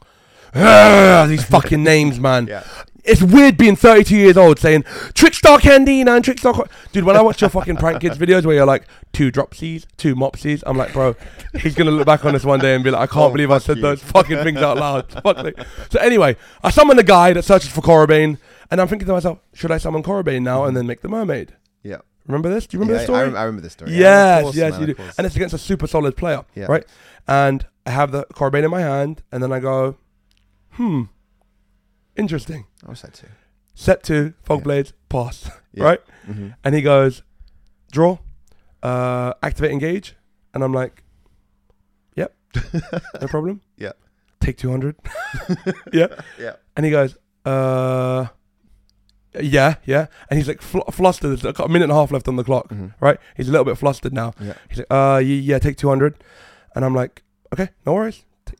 Ah, 0.54 1.26
these 1.28 1.44
fucking 1.56 1.82
names, 1.82 2.18
man. 2.18 2.46
Yeah. 2.46 2.64
It's 3.04 3.22
weird 3.22 3.56
being 3.56 3.74
32 3.76 4.16
years 4.16 4.36
old 4.36 4.58
saying 4.58 4.82
Trickstar 5.14 5.58
Candina 5.58 6.16
and 6.16 6.24
Trickstar. 6.24 6.52
Cor-" 6.52 6.68
Dude, 6.92 7.04
when 7.04 7.16
I 7.16 7.22
watch 7.22 7.40
your 7.40 7.48
fucking 7.48 7.76
prank 7.76 8.00
kids 8.02 8.18
videos 8.18 8.44
where 8.44 8.54
you're 8.56 8.66
like 8.66 8.86
two 9.14 9.32
dropsies, 9.32 9.86
two 9.96 10.14
mopsies, 10.14 10.62
I'm 10.66 10.76
like, 10.76 10.92
bro, 10.92 11.16
he's 11.60 11.74
gonna 11.74 11.90
look 11.90 12.06
back 12.06 12.24
on 12.26 12.34
this 12.34 12.44
one 12.44 12.60
day 12.60 12.74
and 12.74 12.84
be 12.84 12.90
like, 12.90 13.02
I 13.02 13.06
can't 13.12 13.26
Oh, 13.26 13.30
believe 13.32 13.50
I 13.50 13.58
said 13.58 13.76
you. 13.76 13.82
those 13.82 14.02
fucking 14.02 14.38
things 14.38 14.58
out 14.58 14.76
loud. 14.76 15.10
Fuck 15.22 15.42
me. 15.44 15.52
So 15.90 15.98
anyway, 16.00 16.36
I 16.62 16.70
summon 16.70 16.98
a 16.98 17.02
guy 17.02 17.32
that 17.32 17.44
searches 17.44 17.70
for 17.70 17.80
Corobane, 17.80 18.36
and 18.70 18.80
I'm 18.80 18.88
thinking 18.88 19.06
to 19.06 19.14
myself, 19.14 19.38
should 19.54 19.70
I 19.70 19.78
summon 19.78 20.02
Corobane 20.02 20.42
now 20.42 20.64
and 20.64 20.76
then 20.76 20.86
make 20.86 21.00
the 21.00 21.08
mermaid? 21.08 21.54
Remember 22.28 22.48
this? 22.50 22.66
Do 22.66 22.76
you 22.76 22.80
remember 22.80 22.94
Yeah, 22.94 22.98
this 22.98 23.06
story? 23.06 23.34
I, 23.36 23.40
I 23.40 23.44
remember 23.44 23.62
this 23.62 23.72
story. 23.72 23.90
Yes, 23.92 24.00
Yeah, 24.00 24.42
course, 24.42 24.54
yes, 24.56 24.72
man, 24.72 24.80
you 24.88 24.94
do. 24.94 25.02
And 25.16 25.26
it's 25.26 25.34
against 25.34 25.54
a 25.54 25.58
super 25.58 25.86
solid 25.86 26.16
player, 26.16 26.44
Yeah. 26.54 26.66
right? 26.68 26.84
And 27.26 27.66
I 27.86 27.90
have 27.90 28.12
the 28.12 28.24
Corobane 28.34 28.64
in 28.64 28.70
my 28.70 28.80
hand, 28.82 29.22
and 29.32 29.42
then 29.42 29.50
I 29.50 29.58
go, 29.60 29.96
hmm, 30.72 31.04
interesting. 32.16 32.66
I 32.86 32.90
was 32.90 33.02
that 33.02 33.14
too. 33.14 33.28
Set 33.74 34.02
two, 34.02 34.34
fog 34.42 34.58
Yeah. 34.60 34.64
blades, 34.64 34.92
pass, 35.08 35.50
right? 35.76 36.00
Mm-hmm. 36.28 36.48
And 36.64 36.74
he 36.74 36.82
goes, 36.82 37.22
draw, 37.92 38.18
uh, 38.82 39.32
activate 39.42 39.70
engage, 39.72 40.14
and 40.52 40.62
I'm 40.62 40.72
like, 40.74 41.02
yep, 42.14 42.34
no 43.20 43.26
problem. 43.28 43.62
Yeah. 43.76 43.92
Take 44.40 44.56
two 44.58 44.70
hundred. 44.70 44.96
yeah. 45.92 46.08
Yeah. 46.38 46.56
And 46.76 46.84
he 46.86 46.92
goes, 46.92 47.16
uh, 47.44 48.26
yeah, 49.40 49.76
yeah. 49.84 50.06
And 50.30 50.38
he's 50.38 50.48
like 50.48 50.62
fl- 50.62 50.88
flustered. 50.90 51.30
There's 51.30 51.44
like 51.44 51.58
a 51.58 51.68
minute 51.68 51.84
and 51.84 51.92
a 51.92 51.94
half 51.94 52.10
left 52.10 52.28
on 52.28 52.36
the 52.36 52.44
clock, 52.44 52.68
Mm-hmm. 52.68 52.88
right? 53.04 53.18
He's 53.36 53.48
a 53.48 53.52
little 53.52 53.64
bit 53.64 53.76
flustered 53.78 54.12
now. 54.12 54.32
Yeah. 54.40 54.54
He's 54.68 54.78
like, 54.78 54.86
uh, 54.90 55.18
yeah, 55.24 55.58
take 55.58 55.76
200. 55.76 56.22
And 56.74 56.84
I'm 56.84 56.94
like, 56.94 57.22
okay, 57.52 57.68
no 57.86 57.94
worries. 57.94 58.24
T- 58.46 58.54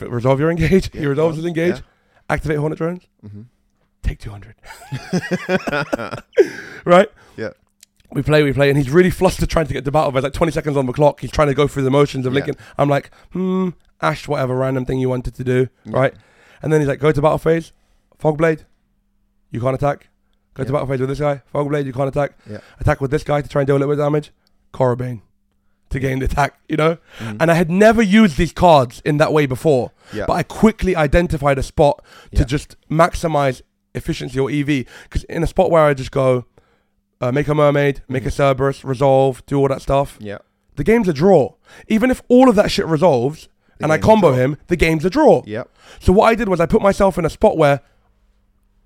f- 0.00 0.08
resolve 0.08 0.38
your 0.40 0.50
engage. 0.50 0.90
he 0.92 1.00
Yeah, 1.00 1.06
resolves 1.08 1.36
of 1.38 1.44
his 1.44 1.48
engage. 1.48 1.82
Activate 2.28 2.58
Hornet 2.58 2.78
drones. 2.78 3.06
Mm-hmm. 3.24 3.42
Take 4.02 4.18
200. 4.20 4.54
right? 6.84 7.08
Yeah. 7.36 7.50
We 8.12 8.22
play, 8.22 8.42
we 8.42 8.52
play, 8.52 8.68
and 8.70 8.76
he's 8.78 8.90
really 8.90 9.10
flustered 9.10 9.48
trying 9.48 9.66
to 9.68 9.72
get 9.72 9.84
to 9.84 9.92
battle. 9.92 10.10
There's 10.10 10.24
like 10.24 10.32
20 10.32 10.50
seconds 10.52 10.76
on 10.76 10.86
the 10.86 10.92
clock. 10.92 11.20
He's 11.20 11.30
trying 11.30 11.48
to 11.48 11.54
go 11.54 11.68
through 11.68 11.84
the 11.84 11.90
motions 11.90 12.26
of 12.26 12.32
Yeah. 12.32 12.36
Lincoln. 12.38 12.54
I'm 12.76 12.88
like, 12.88 13.10
hmm, 13.32 13.70
Ash, 14.00 14.26
whatever 14.26 14.56
random 14.56 14.84
thing 14.84 14.98
you 14.98 15.08
wanted 15.08 15.34
to 15.34 15.44
do, 15.44 15.68
Yeah. 15.84 15.96
right? 15.98 16.14
And 16.62 16.72
then 16.72 16.80
he's 16.80 16.88
like, 16.88 16.98
go 16.98 17.12
to 17.12 17.22
battle 17.22 17.38
phase, 17.38 17.72
fog 18.18 18.36
blade, 18.38 18.64
you 19.50 19.60
can't 19.60 19.74
attack. 19.74 20.08
Go 20.54 20.64
to 20.64 20.68
Yeah. 20.68 20.72
battle 20.72 20.88
phase 20.88 21.00
with 21.00 21.08
this 21.08 21.20
guy, 21.20 21.42
Fogblade, 21.54 21.84
you 21.86 21.92
can't 21.92 22.08
attack. 22.08 22.32
Yeah. 22.50 22.58
Attack 22.80 23.00
with 23.00 23.10
this 23.10 23.22
guy 23.22 23.40
to 23.40 23.48
try 23.48 23.62
and 23.62 23.66
deal 23.66 23.76
a 23.76 23.78
little 23.78 23.94
bit 23.94 24.00
of 24.00 24.04
damage, 24.06 24.32
Corobane 24.72 25.20
to 25.90 25.98
gain 25.98 26.20
the 26.20 26.24
attack, 26.26 26.54
you 26.68 26.76
know? 26.76 26.98
Mhm. 27.18 27.36
And 27.40 27.50
I 27.50 27.54
had 27.54 27.68
never 27.70 28.00
used 28.00 28.36
these 28.38 28.52
cards 28.52 29.02
in 29.04 29.16
that 29.16 29.32
way 29.32 29.46
before, 29.46 29.90
yeah. 30.12 30.24
but 30.26 30.34
I 30.34 30.44
quickly 30.44 30.94
identified 30.94 31.58
a 31.58 31.64
spot 31.64 32.00
to 32.36 32.44
just 32.44 32.76
maximize 32.88 33.62
efficiency 33.94 34.38
or 34.38 34.48
EV. 34.50 34.86
Because 35.04 35.24
in 35.24 35.42
a 35.42 35.48
spot 35.48 35.68
where 35.70 35.82
I 35.84 35.94
just 35.94 36.12
go, 36.12 36.44
uh, 37.20 37.32
make 37.32 37.48
a 37.48 37.54
mermaid, 37.56 38.02
make 38.08 38.24
a 38.24 38.28
Mhm. 38.28 38.32
Cerberus, 38.32 38.84
resolve, 38.84 39.44
do 39.46 39.58
all 39.58 39.66
that 39.68 39.82
stuff, 39.82 40.16
yeah. 40.20 40.38
the 40.76 40.84
game's 40.84 41.08
a 41.08 41.12
draw. 41.12 41.54
Even 41.88 42.08
if 42.10 42.22
all 42.28 42.48
of 42.48 42.54
that 42.54 42.70
shit 42.70 42.86
resolves 42.86 43.48
The 43.78 43.84
and 43.84 43.92
I 43.92 43.98
combo 43.98 44.32
him, 44.34 44.58
the 44.68 44.76
game's 44.76 45.04
a 45.04 45.10
draw. 45.10 45.42
Yep. 45.44 45.68
So 45.98 46.12
what 46.12 46.26
I 46.26 46.34
did 46.36 46.48
was 46.48 46.60
I 46.60 46.66
put 46.66 46.82
myself 46.82 47.18
in 47.18 47.24
a 47.24 47.30
spot 47.30 47.56
where 47.58 47.80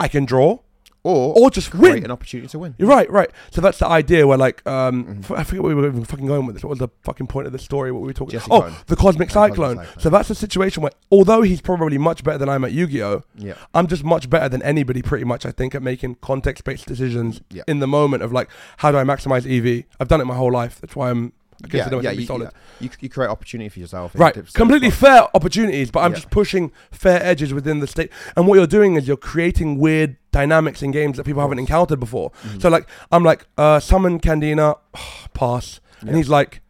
I 0.00 0.08
can 0.08 0.24
draw, 0.24 0.58
or 1.02 1.34
or 1.36 1.50
just 1.50 1.70
create 1.70 1.94
win. 1.94 2.04
an 2.04 2.10
opportunity 2.10 2.48
to 2.48 2.58
win. 2.58 2.74
You're 2.78 2.88
right, 2.88 3.08
right. 3.10 3.30
So 3.50 3.60
that's 3.60 3.78
the 3.78 3.86
idea 3.86 4.26
where 4.26 4.38
like 4.38 4.66
um 4.66 5.04
Mhm. 5.04 5.24
f- 5.24 5.30
I 5.32 5.44
forget 5.44 5.62
where 5.62 5.76
we 5.76 5.82
were 5.82 5.88
even 5.88 6.04
fucking 6.04 6.26
going 6.26 6.46
with 6.46 6.56
this. 6.56 6.62
What 6.64 6.70
was 6.70 6.78
the 6.78 6.88
fucking 7.02 7.26
point 7.26 7.46
of 7.46 7.52
the 7.52 7.58
story? 7.58 7.92
What 7.92 8.00
were 8.00 8.06
we 8.08 8.14
talking? 8.14 8.32
Jesse 8.32 8.48
oh, 8.50 8.62
Cotton. 8.62 8.74
the 8.86 8.96
cosmic 8.96 9.28
Cosmic 9.28 9.30
cyclone. 9.30 9.76
Cyclone. 9.76 10.00
So 10.00 10.08
that's 10.10 10.30
a 10.30 10.34
situation 10.34 10.82
where 10.82 10.92
although 11.12 11.42
he's 11.42 11.60
probably 11.60 11.98
much 11.98 12.24
better 12.24 12.38
than 12.38 12.48
I'm 12.48 12.64
at 12.64 12.72
Yu-Gi-Oh, 12.72 13.22
Yeah, 13.36 13.54
I'm 13.74 13.86
just 13.86 14.02
much 14.02 14.30
better 14.30 14.48
than 14.48 14.62
anybody 14.62 15.02
pretty 15.02 15.24
much 15.26 15.44
I 15.44 15.50
think 15.50 15.74
at 15.74 15.82
making 15.82 16.16
context-based 16.22 16.86
decisions 16.86 17.42
yeah, 17.50 17.62
in 17.68 17.80
the 17.80 17.86
moment 17.86 18.22
of 18.22 18.32
like 18.32 18.48
how 18.78 18.90
do 18.90 18.96
I 18.98 19.04
maximize 19.04 19.44
EV? 19.46 19.84
I've 20.00 20.08
done 20.08 20.20
it 20.22 20.24
my 20.24 20.36
whole 20.36 20.52
life. 20.52 20.80
That's 20.80 20.96
why 20.96 21.10
I'm 21.10 21.32
Yeah. 21.72 21.88
Know 21.88 22.00
yeah, 22.00 22.10
you, 22.10 22.26
solid. 22.26 22.50
You, 22.80 22.90
you 23.00 23.08
create 23.08 23.28
opportunity 23.28 23.68
for 23.68 23.78
yourself. 23.80 24.12
Right, 24.14 24.34
completely 24.52 24.90
fair 24.90 25.28
opportunities, 25.34 25.90
but 25.90 26.00
I'm 26.00 26.10
Yeah. 26.12 26.16
just 26.16 26.30
pushing 26.30 26.72
fair 26.90 27.22
edges 27.22 27.52
within 27.54 27.80
the 27.80 27.86
state. 27.86 28.10
And 28.36 28.46
what 28.46 28.56
you're 28.56 28.66
doing 28.66 28.96
is 28.96 29.06
you're 29.08 29.16
creating 29.16 29.78
weird 29.78 30.16
dynamics 30.32 30.82
in 30.82 30.90
games 30.90 31.16
that 31.16 31.24
people 31.24 31.40
haven't 31.42 31.58
encountered 31.60 32.00
before. 32.00 32.30
Mhm. 32.46 32.60
So 32.62 32.68
like 32.68 32.88
I'm 33.12 33.22
like, 33.24 33.46
uh, 33.56 33.80
summon 33.80 34.18
Candina, 34.20 34.78
pass, 35.34 35.80
and 36.00 36.10
Yeah. 36.10 36.16
he's 36.16 36.28
like, 36.28 36.60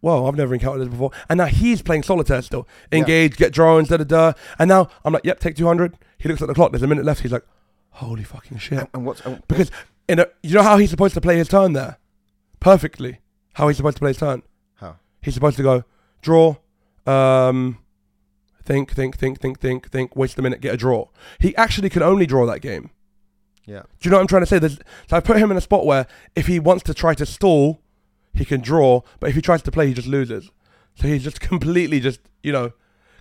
"Whoa, 0.00 0.26
I've 0.26 0.36
never 0.36 0.54
encountered 0.54 0.82
this 0.82 0.88
before." 0.88 1.10
And 1.28 1.38
now 1.38 1.46
he's 1.46 1.82
playing 1.82 2.02
solitaire 2.04 2.42
still. 2.42 2.68
Engage, 2.92 3.36
get 3.36 3.52
drones, 3.52 3.88
da 3.88 3.96
da 3.96 4.04
da. 4.04 4.32
And 4.58 4.68
now 4.68 4.88
I'm 5.04 5.12
like, 5.12 5.24
"Yep, 5.24 5.40
take 5.40 5.56
200." 5.56 5.96
He 6.18 6.28
looks 6.28 6.40
at 6.42 6.48
the 6.48 6.54
clock. 6.54 6.72
There's 6.72 6.82
a 6.82 6.86
minute 6.86 7.04
left. 7.04 7.20
He's 7.22 7.32
like, 7.32 7.44
"Holy 7.90 8.22
fucking 8.24 8.58
shit!" 8.58 8.78
And, 8.78 8.88
and 8.94 9.06
what's 9.06 9.20
and 9.22 9.42
Because 9.48 9.70
in 10.08 10.18
a, 10.20 10.26
you 10.42 10.54
know 10.54 10.62
how 10.62 10.76
he's 10.78 10.90
supposed 10.90 11.14
to 11.14 11.20
play 11.20 11.36
his 11.36 11.48
turn 11.48 11.72
there, 11.72 11.96
perfectly. 12.60 13.18
How 13.54 13.68
he's 13.68 13.76
supposed 13.76 13.96
to 13.96 14.00
play 14.00 14.10
his 14.10 14.18
turn. 14.18 14.42
how? 14.76 14.96
He's 15.22 15.34
supposed 15.34 15.56
to 15.56 15.62
go 15.62 15.84
draw, 16.22 16.56
um, 17.06 17.78
think, 18.62 18.92
think, 18.92 19.16
think, 19.16 19.40
think, 19.40 19.60
think, 19.60 19.90
think. 19.90 20.16
Waste 20.16 20.38
a 20.38 20.42
minute, 20.42 20.60
get 20.60 20.74
a 20.74 20.76
draw. 20.76 21.08
He 21.40 21.56
actually 21.56 21.90
can 21.90 22.02
only 22.02 22.26
draw 22.26 22.46
that 22.46 22.60
game. 22.60 22.90
Yeah, 23.66 23.82
Do 23.98 24.08
you 24.08 24.10
know 24.10 24.18
what 24.18 24.22
I'm 24.22 24.26
trying 24.26 24.42
to 24.42 24.46
say? 24.46 24.58
There's, 24.58 24.78
so 25.08 25.16
I 25.16 25.20
put 25.20 25.38
him 25.38 25.50
in 25.50 25.56
a 25.56 25.60
spot 25.62 25.86
where 25.86 26.06
if 26.36 26.46
he 26.46 26.60
wants 26.60 26.84
to 26.84 26.92
try 26.92 27.14
to 27.14 27.24
stall, 27.24 27.80
he 28.34 28.44
can 28.44 28.60
draw, 28.60 29.00
but 29.20 29.30
if 29.30 29.36
he 29.36 29.40
tries 29.40 29.62
to 29.62 29.70
play, 29.72 29.86
he 29.86 29.94
just 29.94 30.06
loses. 30.06 30.50
So 30.96 31.08
he's 31.08 31.24
just 31.24 31.40
completely 31.50 31.98
just 31.98 32.20
you 32.44 32.52
know, 32.52 32.72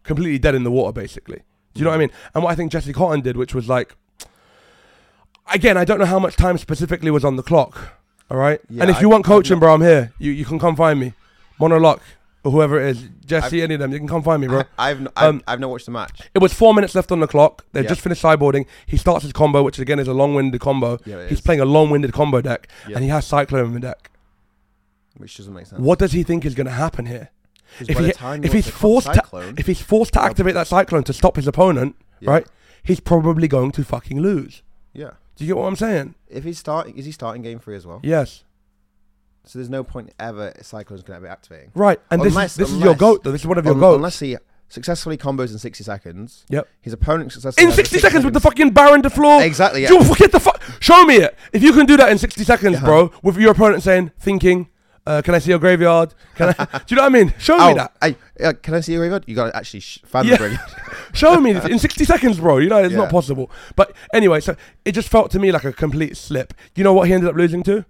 completely 0.03 0.37
dead 0.37 0.53
in 0.53 0.63
the 0.63 0.71
water 0.71 0.91
basically. 0.91 1.41
Do 1.73 1.79
you 1.79 1.85
know 1.85 1.89
what 1.89 1.95
I 1.95 1.99
mean? 1.99 2.11
And 2.35 2.43
what 2.43 2.51
I 2.51 2.55
think 2.55 2.71
Jesse 2.71 2.93
Cotton 2.93 3.21
did, 3.21 3.35
which 3.35 3.55
was 3.55 3.67
like, 3.67 3.95
again, 5.51 5.77
I 5.77 5.85
don't 5.85 5.97
know 5.97 6.05
how 6.05 6.19
much 6.19 6.35
time 6.35 6.59
specifically 6.59 7.09
was 7.09 7.25
on 7.25 7.35
the 7.35 7.41
clock. 7.41 7.97
All 8.31 8.37
right, 8.37 8.59
Yeah, 8.69 8.81
and 8.83 8.89
if 8.91 8.97
I- 8.97 9.01
you 9.01 9.09
want 9.09 9.25
coaching, 9.25 9.59
bro, 9.59 9.73
I'm 9.73 9.81
here. 9.81 10.11
You 10.17 10.31
you 10.31 10.45
can 10.45 10.57
come 10.59 10.75
find 10.75 10.99
me, 10.99 11.13
Monolock 11.59 11.99
or 12.43 12.51
whoever 12.51 12.79
it 12.81 12.89
is, 12.89 13.07
Jesse, 13.25 13.61
any 13.61 13.75
of 13.75 13.79
them, 13.79 13.91
you 13.93 13.99
can 13.99 14.07
come 14.07 14.21
find 14.23 14.41
me, 14.41 14.47
bro. 14.47 14.63
I, 14.77 14.89
have 14.89 14.99
n- 14.99 15.07
I've, 15.15 15.29
Um, 15.29 15.41
I've 15.47 15.59
not 15.61 15.69
watched 15.69 15.85
the 15.85 15.91
match. 15.91 16.19
It 16.33 16.39
was 16.39 16.51
four 16.53 16.73
minutes 16.73 16.93
left 16.93 17.09
on 17.11 17.19
the 17.21 17.27
clock. 17.27 17.63
They 17.71 17.81
Yeah. 17.83 17.87
just 17.89 18.01
finished 18.01 18.21
sideboarding. 18.21 18.65
He 18.85 18.97
starts 18.97 19.23
his 19.23 19.31
combo, 19.31 19.63
which 19.63 19.79
again 19.79 19.97
is 19.97 20.07
a 20.09 20.13
long-winded 20.13 20.59
combo. 20.59 20.99
Yeah, 21.05 21.23
He's 21.23 21.37
is. 21.39 21.41
playing 21.41 21.61
a 21.61 21.65
long-winded 21.65 22.11
combo 22.11 22.41
deck, 22.41 22.67
Yeah. 22.87 22.95
and 22.95 23.03
he 23.03 23.09
has 23.11 23.25
Cyclone 23.25 23.65
in 23.67 23.73
the 23.73 23.79
deck. 23.79 24.09
which 25.17 25.37
doesn't 25.37 25.53
make 25.53 25.67
sense. 25.67 25.79
What 25.79 25.99
does 25.99 26.11
he 26.11 26.23
think 26.23 26.43
is 26.43 26.55
going 26.55 26.65
to 26.65 26.73
happen 26.73 27.05
here? 27.05 27.29
if 27.79 27.97
he- 27.99 28.13
if 28.43 28.51
he's 28.51 28.67
forced 28.67 29.13
to- 29.13 29.53
If 29.57 29.67
he's 29.67 29.79
forced 29.81 30.13
to 30.13 30.21
activate 30.21 30.53
that 30.55 30.67
Cyclone 30.67 31.03
to 31.03 31.13
stop 31.13 31.35
his 31.37 31.47
opponent, 31.47 31.95
right, 32.23 32.45
he's 32.83 32.99
probably 32.99 33.47
going 33.47 33.71
to 33.73 33.83
fucking 33.83 34.19
lose. 34.19 34.63
Yeah. 34.91 35.11
Do 35.35 35.43
you 35.45 35.47
get 35.53 35.57
what 35.59 35.67
I'm 35.67 35.75
saying? 35.75 36.15
If 36.29 36.43
he's 36.43 36.59
starting, 36.59 36.97
is 36.97 37.05
he 37.05 37.11
starting 37.11 37.41
game 37.41 37.59
three 37.59 37.75
as 37.75 37.85
well? 37.87 37.99
Yes. 38.03 38.43
So 39.45 39.59
there's 39.59 39.69
no 39.69 39.83
point 39.83 40.13
ever 40.19 40.53
Cyclone's 40.61 41.03
going 41.03 41.19
to 41.19 41.25
be 41.25 41.29
activating. 41.29 41.71
Right. 41.75 41.99
And 42.11 42.21
Unless- 42.21 42.33
this 42.33 42.51
is 42.51 42.57
this 42.57 42.69
is 42.69 42.75
your 42.75 42.93
unless- 42.93 42.99
goat 42.99 43.23
though. 43.23 43.31
This 43.31 43.41
is 43.41 43.47
one 43.47 43.57
of 43.57 43.65
your 43.65 43.73
Un- 43.73 43.79
goats. 43.79 43.95
Unless 43.97 44.19
he 44.19 44.37
successfully 44.69 45.17
combos 45.17 45.51
in 45.51 45.59
60 45.59 45.83
seconds. 45.83 46.45
Yep. 46.49 46.67
His 46.81 46.93
opponent 46.93 47.31
successfully 47.31 47.67
in 47.67 47.73
60 47.73 47.99
seconds 47.99 48.25
with 48.25 48.33
the 48.33 48.39
fucking 48.39 48.71
Baronne 48.71 49.01
de 49.01 49.09
Fleur. 49.09 49.43
Exactly. 49.43 49.83
Yeah. 49.83 49.91
You 49.91 50.03
forget 50.03 50.31
the 50.31 50.39
fuck? 50.39 50.61
Show 50.79 51.03
me 51.05 51.15
it. 51.17 51.37
If 51.51 51.61
you 51.61 51.73
can 51.73 51.85
do 51.85 51.97
that 51.97 52.09
in 52.09 52.17
60 52.17 52.43
seconds, 52.43 52.79
bro, 52.79 53.11
with 53.21 53.37
your 53.37 53.51
opponent 53.51 53.83
saying, 53.83 54.11
thinking, 54.19 54.69
uh, 55.05 55.21
can 55.21 55.35
I 55.35 55.39
see 55.39 55.49
your 55.49 55.59
graveyard? 55.59 56.13
Can 56.35 56.55
I? 56.57 56.65
do 56.77 56.83
you 56.89 56.95
know 56.95 57.03
what 57.03 57.07
I 57.15 57.23
mean? 57.23 57.33
Show 57.37 57.57
me 57.57 57.63
Oh, 57.63 57.75
that. 57.75 57.93
hey, 58.01 58.15
uh, 58.43 58.53
can 58.61 58.73
I 58.73 58.79
see 58.79 58.93
your 58.93 59.01
graveyard? 59.01 59.23
You 59.27 59.35
got 59.35 59.51
to 59.51 59.55
actually 59.57 59.81
sh- 59.81 59.99
fan 60.05 60.25
Yeah. 60.25 60.31
the 60.31 60.37
graveyard. 60.37 60.69
Show 61.13 61.39
me 61.39 61.53
this 61.53 61.65
in 61.65 61.77
60 61.79 62.05
seconds, 62.05 62.39
bro. 62.39 62.57
You 62.57 62.69
know, 62.69 62.77
it's 62.83 62.91
Yeah. 62.93 62.99
not 62.99 63.09
possible. 63.11 63.51
But 63.75 63.93
anyway, 64.13 64.39
so 64.39 64.55
it 64.85 64.93
just 64.93 65.09
felt 65.09 65.29
to 65.31 65.39
me 65.39 65.51
like 65.51 65.63
a 65.65 65.73
complete 65.73 66.15
slip. 66.17 66.53
You 66.75 66.83
know 66.83 66.93
what 66.93 67.07
he 67.07 67.13
ended 67.13 67.29
up 67.29 67.35
losing 67.35 67.63
to? 67.63 67.85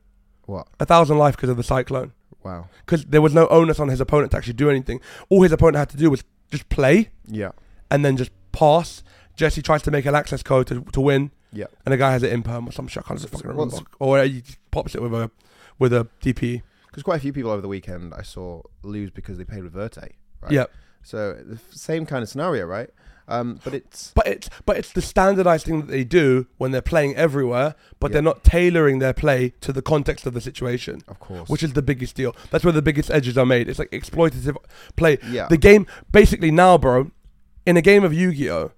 what? 0.46 0.68
A 0.80 0.86
thousand 0.86 1.18
life 1.18 1.36
because 1.38 1.50
of 1.50 1.56
the 1.58 1.64
cyclone. 1.64 2.12
Wow. 2.44 2.68
Because 2.86 3.06
there 3.06 3.22
was 3.22 3.34
no 3.34 3.48
onus 3.48 3.80
on 3.80 3.88
his 3.88 4.02
opponent 4.02 4.32
to 4.32 4.38
actually 4.38 4.54
do 4.54 4.70
anything. 4.70 5.00
All 5.30 5.42
his 5.44 5.54
opponent 5.54 5.78
had 5.78 5.90
to 5.92 5.98
do 5.98 6.10
was 6.10 6.24
just 6.52 6.68
play 6.68 7.12
Yeah. 7.26 7.52
and 7.90 8.04
then 8.04 8.18
just 8.18 8.32
pass. 8.52 9.04
Jesse 9.38 9.62
tries 9.62 9.82
to 9.84 9.92
make 9.92 10.06
an 10.06 10.14
access 10.16 10.44
code 10.44 10.68
to, 10.68 10.82
to 10.92 11.00
win, 11.00 11.32
Yeah. 11.54 11.66
and 11.86 11.94
the 11.94 11.98
guy 11.98 12.12
has 12.12 12.22
an 12.24 12.44
Imperm 12.44 12.68
or 12.68 12.72
some 12.74 12.88
shit. 12.88 13.04
I 13.04 13.08
can't 13.08 13.20
just 13.22 13.32
fucking 13.32 13.50
remember. 13.50 13.78
Or 14.00 14.22
he 14.24 14.42
just 14.42 14.58
pops 14.72 14.94
it 14.96 15.02
with 15.02 15.14
a 15.14 15.32
with 15.80 15.94
a 15.94 16.08
DP. 16.22 16.62
Because 16.94 17.02
quite 17.04 17.18
a 17.18 17.20
few 17.22 17.34
people 17.34 17.50
over 17.50 17.62
the 17.62 17.68
weekend 17.68 18.14
I 18.14 18.22
saw 18.22 18.62
lose 18.84 19.10
because 19.10 19.40
they 19.40 19.46
played 19.46 19.64
with 19.64 19.74
Verte. 19.74 19.98
Right? 20.42 20.52
Yeah, 20.52 20.66
So 21.02 21.34
the 21.34 21.58
same 21.76 22.06
kind 22.06 22.22
of 22.22 22.30
scenario, 22.30 22.66
right? 22.68 22.90
Um, 23.28 23.60
but 23.64 23.74
it's 23.74 24.12
but 24.14 24.28
it's 24.28 24.48
but 24.66 24.78
it's 24.78 24.92
the 24.92 25.02
standardized 25.02 25.66
thing 25.66 25.80
that 25.80 25.88
they 25.88 26.04
do 26.04 26.46
when 26.58 26.72
they're 26.72 26.82
playing 26.82 27.16
everywhere, 27.16 27.74
but 28.00 28.12
Yeah. 28.12 28.14
they're 28.16 28.22
not 28.22 28.44
tailoring 28.44 29.00
their 29.00 29.14
play 29.14 29.54
to 29.62 29.72
the 29.74 29.82
context 29.82 30.26
of 30.28 30.34
the 30.36 30.42
situation. 30.42 31.02
of 31.08 31.20
course. 31.20 31.50
Which 31.50 31.64
is 31.64 31.74
the 31.74 31.82
biggest 31.82 32.16
deal. 32.16 32.36
That's 32.52 32.64
where 32.66 32.74
the 32.74 32.82
biggest 32.82 33.10
edges 33.10 33.38
are 33.38 33.46
made. 33.46 33.70
It's 33.70 33.80
like 33.80 33.90
exploitative 33.92 34.56
play. 34.98 35.18
yeah. 35.30 35.48
The 35.50 35.58
game, 35.58 35.88
basically 36.12 36.52
now, 36.52 36.78
bro, 36.78 37.12
in 37.66 37.76
a 37.78 37.82
game 37.82 38.04
of 38.04 38.14
Yu-Gi-Oh, 38.14 38.72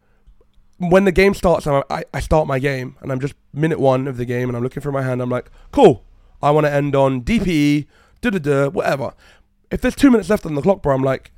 when 0.78 1.06
the 1.06 1.12
game 1.12 1.34
starts, 1.34 1.66
and 1.66 1.84
I, 1.90 2.04
I 2.14 2.20
start 2.20 2.48
my 2.48 2.60
game, 2.60 2.98
and 3.02 3.12
I'm 3.12 3.20
just 3.20 3.34
minute 3.54 3.80
one 3.80 4.08
of 4.08 4.18
the 4.18 4.26
game, 4.26 4.48
and 4.50 4.56
I'm 4.56 4.62
looking 4.64 4.82
for 4.82 4.92
my 4.92 5.02
hand. 5.02 5.22
I'm 5.22 5.30
like, 5.30 5.50
cool. 5.72 6.06
I 6.42 6.52
want 6.52 6.68
to 6.68 6.72
end 6.72 6.96
on 6.96 7.22
DPE, 7.22 7.88
da 8.30 8.40
da 8.40 8.64
da, 8.66 8.70
whatever. 8.70 9.14
If 9.72 9.82
there's 9.82 9.96
two 9.96 10.12
minutes 10.12 10.30
left 10.30 10.46
on 10.46 10.56
the 10.56 10.62
clock, 10.62 10.82
bro, 10.82 10.94
I'm 10.96 11.04
like, 11.04 11.32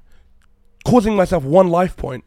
causing 0.85 1.15
myself 1.15 1.43
one 1.43 1.69
life 1.69 1.95
point 1.95 2.25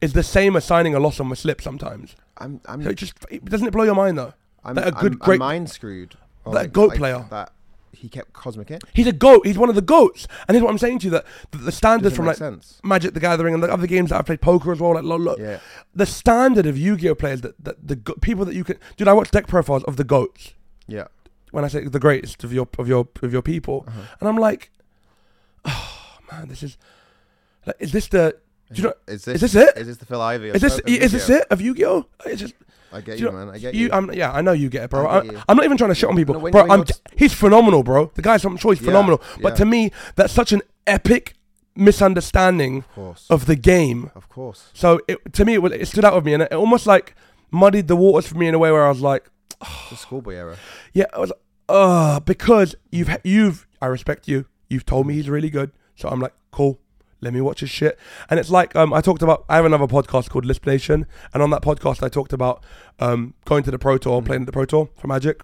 is 0.00 0.12
the 0.12 0.22
same 0.22 0.56
as 0.56 0.64
signing 0.64 0.94
a 0.94 1.00
loss 1.00 1.20
on 1.20 1.26
my 1.28 1.34
slip 1.34 1.60
sometimes. 1.60 2.14
I'm 2.38 2.60
I'm 2.66 2.82
So 2.82 2.90
it 2.90 2.96
just 2.96 3.14
it, 3.30 3.44
doesn't 3.44 3.66
it 3.66 3.70
blow 3.72 3.84
your 3.84 3.94
mind 3.94 4.18
though? 4.18 4.34
I'm, 4.64 4.74
that 4.76 4.88
a 4.88 4.92
good, 4.92 5.12
I'm, 5.12 5.18
great- 5.18 5.34
I'm 5.36 5.38
mind 5.40 5.70
screwed. 5.70 6.16
that 6.52 6.72
goat 6.72 6.94
player. 6.94 7.26
That 7.30 7.52
he 7.92 8.08
kept 8.08 8.32
cosmic 8.32 8.70
in. 8.70 8.78
He's 8.94 9.08
a 9.08 9.12
goat. 9.12 9.44
He's 9.44 9.58
one 9.58 9.68
of 9.68 9.74
the 9.74 9.82
goats. 9.82 10.28
And 10.46 10.54
here's 10.54 10.62
what 10.62 10.70
I'm 10.70 10.78
saying 10.78 11.00
to 11.00 11.04
you 11.06 11.10
that, 11.12 11.24
that 11.50 11.58
the 11.58 11.72
standards 11.72 12.14
from 12.14 12.26
like 12.26 12.36
sense. 12.36 12.80
Magic 12.84 13.12
the 13.14 13.18
Gathering 13.20 13.54
and 13.54 13.62
the 13.62 13.72
other 13.72 13.88
games 13.88 14.10
that 14.10 14.18
I've 14.20 14.26
played 14.26 14.40
poker 14.40 14.70
as 14.70 14.78
well, 14.78 14.94
like 14.94 15.02
lo- 15.04 15.16
lo- 15.16 15.34
Yeah. 15.38 15.58
the 15.94 16.06
standard 16.06 16.66
of 16.66 16.78
Yu-Gi-Oh 16.78 17.16
players 17.16 17.40
that, 17.40 17.54
that 17.64 17.88
the 17.88 17.96
go- 17.96 18.14
people 18.20 18.44
that 18.44 18.54
you 18.54 18.62
can 18.62 18.78
dude 18.96 19.08
I 19.08 19.12
watch 19.14 19.32
deck 19.32 19.48
profiles 19.48 19.82
of 19.84 19.96
the 19.96 20.04
goats 20.04 20.52
Yeah. 20.86 21.08
When 21.52 21.64
I 21.64 21.68
say 21.68 21.84
the 21.84 21.98
greatest 21.98 22.44
of 22.44 22.52
your 22.52 22.68
of 22.78 22.88
your 22.88 23.06
of 23.22 23.32
your 23.32 23.42
people 23.42 23.84
Uh-huh. 23.86 24.00
and 24.20 24.28
I'm 24.28 24.36
like 24.36 24.70
oh 25.64 26.18
man 26.30 26.48
this 26.48 26.62
is 26.62 26.76
like, 27.66 27.76
is 27.78 27.92
this 27.92 28.08
the 28.08 28.36
do 28.72 28.82
you 28.82 28.88
know 28.88 28.94
Is 29.06 29.26
is 29.28 29.40
this 29.40 29.52
this 29.52 29.54
it 29.68 29.76
is 29.78 29.86
this 29.86 29.96
the 29.98 30.06
Phil 30.06 30.20
Ivey? 30.20 30.50
of 30.50 30.56
is 30.56 30.62
this 30.62 30.78
is 30.86 31.12
this 31.12 31.30
it 31.30 31.46
of 31.50 31.60
Yu-Gi-Oh 31.60 32.04
it's 32.26 32.40
just 32.40 32.54
I 32.92 33.00
get 33.02 33.18
you, 33.18 33.26
you 33.26 33.32
know- 33.32 33.38
man. 33.46 33.54
I 33.54 33.58
get 33.58 33.74
you 33.74 33.86
you. 33.86 33.92
I'm 33.92 34.12
yeah 34.12 34.32
I 34.32 34.40
know 34.42 34.52
you 34.52 34.68
get 34.68 34.84
it 34.84 34.90
bro 34.90 35.06
I 35.06 35.18
I 35.18 35.22
get 35.22 35.32
you. 35.32 35.42
I'm 35.48 35.56
not 35.56 35.64
even 35.64 35.76
trying 35.76 35.90
to 35.90 35.94
shit 35.94 36.08
on 36.08 36.16
people 36.16 36.34
No, 36.34 36.40
when- 36.40 36.52
bro 36.52 36.66
when 36.66 36.78
you're 36.80 36.86
he's 37.16 37.34
phenomenal 37.34 37.82
bro 37.82 38.10
the 38.14 38.22
guy's 38.22 38.44
I'm 38.44 38.56
sure 38.56 38.72
he's 38.72 38.80
Yeah, 38.82 38.86
phenomenal 38.86 39.22
but 39.42 39.50
yeah. 39.52 39.56
to 39.56 39.64
me 39.64 39.90
that's 40.16 40.32
such 40.32 40.52
an 40.52 40.62
epic 40.86 41.34
misunderstanding 41.74 42.84
Of 42.96 43.24
of 43.30 43.46
the 43.46 43.56
game 43.56 44.10
Of 44.14 44.28
course. 44.28 44.70
So 44.74 45.00
it, 45.08 45.32
to 45.34 45.44
me, 45.44 45.54
it, 45.56 45.72
it 45.82 45.86
stood 45.88 46.04
out 46.04 46.14
with 46.14 46.24
me, 46.24 46.34
and 46.34 46.42
it 46.42 46.52
almost 46.52 46.86
like 46.86 47.14
muddied 47.50 47.86
the 47.88 47.96
waters 47.96 48.26
for 48.26 48.36
me 48.36 48.46
in 48.48 48.54
a 48.54 48.58
way 48.58 48.70
where 48.72 48.84
I 48.84 48.88
was 48.88 49.00
like, 49.00 49.24
The 49.90 49.96
schoolboy 49.96 50.34
era. 50.34 50.56
yeah, 50.92 51.06
I 51.12 51.18
was, 51.18 51.30
like, 51.30 51.40
uh, 51.68 52.20
because 52.20 52.74
you've 52.90 53.10
you've 53.24 53.66
I 53.82 53.86
respect 53.86 54.28
you. 54.28 54.46
You've 54.68 54.86
told 54.86 55.06
me 55.06 55.14
he's 55.14 55.28
really 55.28 55.50
good, 55.50 55.72
so 55.96 56.08
I'm 56.08 56.20
like, 56.20 56.34
cool. 56.52 56.78
Let 57.20 57.34
me 57.34 57.40
watch 57.40 57.60
his 57.60 57.70
shit. 57.70 57.98
And 58.30 58.38
it's 58.38 58.48
like 58.50 58.76
um, 58.76 58.92
I 58.92 59.00
talked 59.00 59.22
about. 59.22 59.44
I 59.48 59.56
have 59.56 59.64
another 59.64 59.86
podcast 59.88 60.28
called 60.30 60.44
Lisp 60.44 60.66
Nation, 60.66 61.06
and 61.34 61.42
on 61.42 61.50
that 61.50 61.62
podcast 61.62 62.02
I 62.02 62.08
talked 62.08 62.32
about 62.32 62.62
um, 63.00 63.34
going 63.44 63.64
to 63.64 63.70
the 63.72 63.78
Pro 63.78 63.98
Tour, 63.98 64.22
Mhm. 64.22 64.26
playing 64.26 64.42
at 64.42 64.46
the 64.46 64.52
Pro 64.52 64.64
Tour 64.64 64.88
for 64.96 65.08
Magic, 65.08 65.42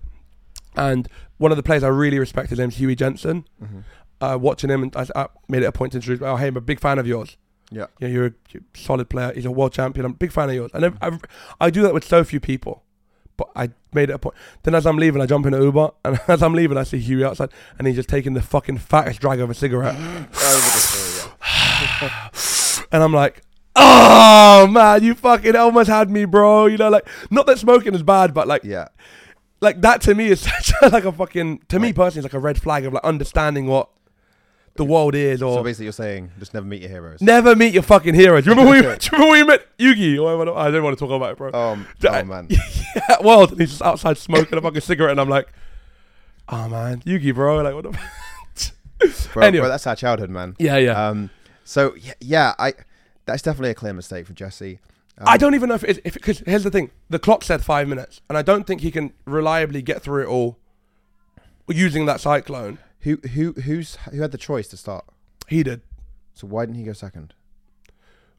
and 0.77 1.09
one 1.39 1.51
of 1.51 1.57
the 1.57 1.63
players 1.65 1.83
I 1.83 1.89
really 1.89 2.19
respect 2.19 2.51
his 2.51 2.59
name's 2.59 2.77
Huey 2.77 2.95
Jensen. 2.95 3.45
hmm 3.59 3.81
Uh, 4.21 4.39
watching 4.41 4.71
him, 4.71 4.85
and 4.85 4.95
I, 4.97 5.07
I 5.17 5.27
made 5.49 5.63
it 5.65 5.67
a 5.67 5.73
point 5.73 5.93
to 5.93 5.99
introduce. 5.99 6.23
Oh, 6.23 6.37
hey, 6.37 6.47
I'm 6.47 6.57
a 6.57 6.61
big 6.61 6.79
fan 6.81 6.99
of 7.01 7.07
yours. 7.07 7.37
Yeah. 7.73 7.87
Yeah, 7.99 8.09
you're 8.09 8.27
a 8.27 8.33
you're 8.53 8.63
a 8.75 8.79
solid 8.79 9.11
player. 9.11 9.33
He's 9.35 9.45
a 9.45 9.51
world 9.51 9.73
champion. 9.73 10.07
I'm 10.07 10.13
a 10.13 10.15
big 10.15 10.31
fan 10.31 10.49
of 10.49 10.55
yours. 10.55 10.71
And 10.73 10.85
I've, 10.85 10.97
I've, 11.03 11.21
I 11.61 11.69
do 11.71 11.83
that 11.83 11.93
with 11.93 12.05
so 12.07 12.23
few 12.23 12.39
people. 12.39 12.84
But 13.37 13.49
I 13.57 13.71
made 13.93 14.11
it 14.11 14.13
a 14.15 14.19
point. 14.19 14.37
Then 14.63 14.75
as 14.77 14.87
I'm 14.87 14.97
leaving, 14.97 15.21
I 15.21 15.27
jump 15.27 15.45
in 15.47 15.55
an 15.55 15.63
Uber, 15.63 15.91
and 16.05 16.21
as 16.29 16.43
I'm 16.43 16.53
leaving, 16.55 16.77
I 16.79 16.85
see 16.85 16.99
Huey 16.99 17.25
outside, 17.25 17.51
and 17.79 17.87
he's 17.87 17.97
just 17.97 18.09
taking 18.09 18.35
the 18.35 18.43
fucking 18.43 18.79
fattest 18.79 19.21
drag 19.21 19.41
of 19.41 19.51
a 19.51 19.55
cigarette. 19.55 19.97
Over 19.97 20.29
the 20.31 20.31
story, 20.31 21.33
yeah. 22.03 22.87
and 22.93 23.03
I'm 23.03 23.13
like, 23.13 23.43
oh 23.77 24.67
man, 24.71 25.03
you 25.03 25.15
fucking 25.15 25.57
almost 25.57 25.89
had 25.91 26.11
me, 26.11 26.25
bro. 26.25 26.67
You 26.67 26.77
know, 26.79 26.89
like 26.91 27.09
not 27.31 27.47
that 27.47 27.59
smoking 27.59 27.95
is 27.95 28.03
bad, 28.03 28.33
but 28.35 28.47
like, 28.47 28.63
Yeah. 28.65 28.89
like 29.61 29.81
that 29.81 30.01
to 30.03 30.15
me 30.15 30.27
is 30.29 30.41
such 30.63 30.73
a, 30.83 30.89
like 30.91 31.05
a 31.05 31.13
fucking 31.13 31.63
to 31.69 31.79
me 31.81 31.93
personally, 31.93 32.25
it's 32.25 32.33
like 32.33 32.39
a 32.39 32.45
red 32.45 32.61
flag 32.61 32.85
of 32.85 32.93
like 32.93 33.05
understanding 33.05 33.67
what 33.67 33.89
the 34.77 34.85
world 34.85 35.15
is, 35.15 35.43
or 35.43 35.59
So 35.59 35.63
basically, 35.63 35.85
you're 35.87 35.93
saying 35.93 36.33
just 36.39 36.53
never 36.55 36.67
meet 36.67 36.81
your 36.83 36.91
heroes. 36.91 37.21
Never 37.21 37.55
meet 37.55 37.73
your 37.75 37.83
fucking 37.85 38.15
heroes. 38.15 38.45
Do 38.45 38.51
you 38.51 38.57
remember 38.57 38.71
when 38.83 38.91
we, 38.93 38.97
do 38.99 39.07
you 39.07 39.11
remember 39.13 39.31
when 39.31 39.41
we 39.41 39.47
met 39.47 39.79
Yugi? 39.79 40.19
Or 40.19 40.37
whatever? 40.37 40.59
I 40.59 40.71
don't 40.71 40.83
want 40.83 40.99
to 40.99 41.05
talk 41.05 41.15
about 41.15 41.33
it, 41.33 41.39
bro. 41.39 41.53
Um, 41.53 41.87
I- 42.03 42.21
oh 42.21 42.25
man. 42.25 42.49
at 43.09 43.23
World, 43.25 43.53
and 43.53 43.61
he's 43.61 43.71
just 43.71 43.83
outside 43.83 44.19
smoking 44.19 44.59
a 44.59 44.61
fucking 44.61 44.81
cigarette, 44.81 45.13
and 45.13 45.21
I'm 45.21 45.29
like, 45.29 45.49
oh 46.49 46.69
man, 46.69 47.01
Yugi, 47.03 47.35
bro, 47.35 47.63
like 47.63 47.75
what 47.75 47.85
the. 47.85 47.99
Bro, 49.33 49.43
Anyway. 49.43 49.63
bro, 49.63 49.69
that's 49.69 49.87
our 49.87 49.97
childhood, 49.97 50.31
man. 50.31 50.55
yeah, 50.59 50.77
yeah. 50.77 51.09
Um, 51.09 51.31
so 51.65 51.95
yeah, 51.97 52.15
yeah, 52.21 52.55
I 52.59 52.73
that's 53.27 53.43
definitely 53.43 53.71
a 53.71 53.75
clear 53.75 53.93
mistake 53.93 54.27
for 54.27 54.33
Jesse. 54.33 54.79
Um, 55.19 55.25
I 55.29 55.37
don't 55.37 55.55
even 55.55 55.69
know 55.69 55.75
if 55.75 55.85
it's 55.85 56.01
if 56.05 56.15
because 56.15 56.39
here's 56.47 56.65
the 56.65 56.71
thing: 56.71 56.91
the 57.11 57.19
clock 57.19 57.43
said 57.45 57.63
five 57.63 57.87
minutes, 57.89 58.21
and 58.29 58.39
I 58.39 58.43
don't 58.43 58.67
think 58.67 58.81
he 58.81 58.91
can 58.91 59.13
reliably 59.27 59.83
get 59.83 60.01
through 60.03 60.23
it 60.23 60.27
all 60.27 60.59
using 61.69 62.07
that 62.07 62.21
cyclone. 62.21 62.79
Who 63.05 63.17
who 63.35 63.53
who's 63.53 63.97
who 64.11 64.21
had 64.21 64.33
the 64.33 64.39
choice 64.39 64.69
to 64.69 64.77
start. 64.77 65.05
He 65.49 65.63
did. 65.63 65.81
So 66.35 66.47
why 66.47 66.67
didn't 66.67 66.79
he 66.79 66.85
go 66.85 66.93
second? 66.93 67.33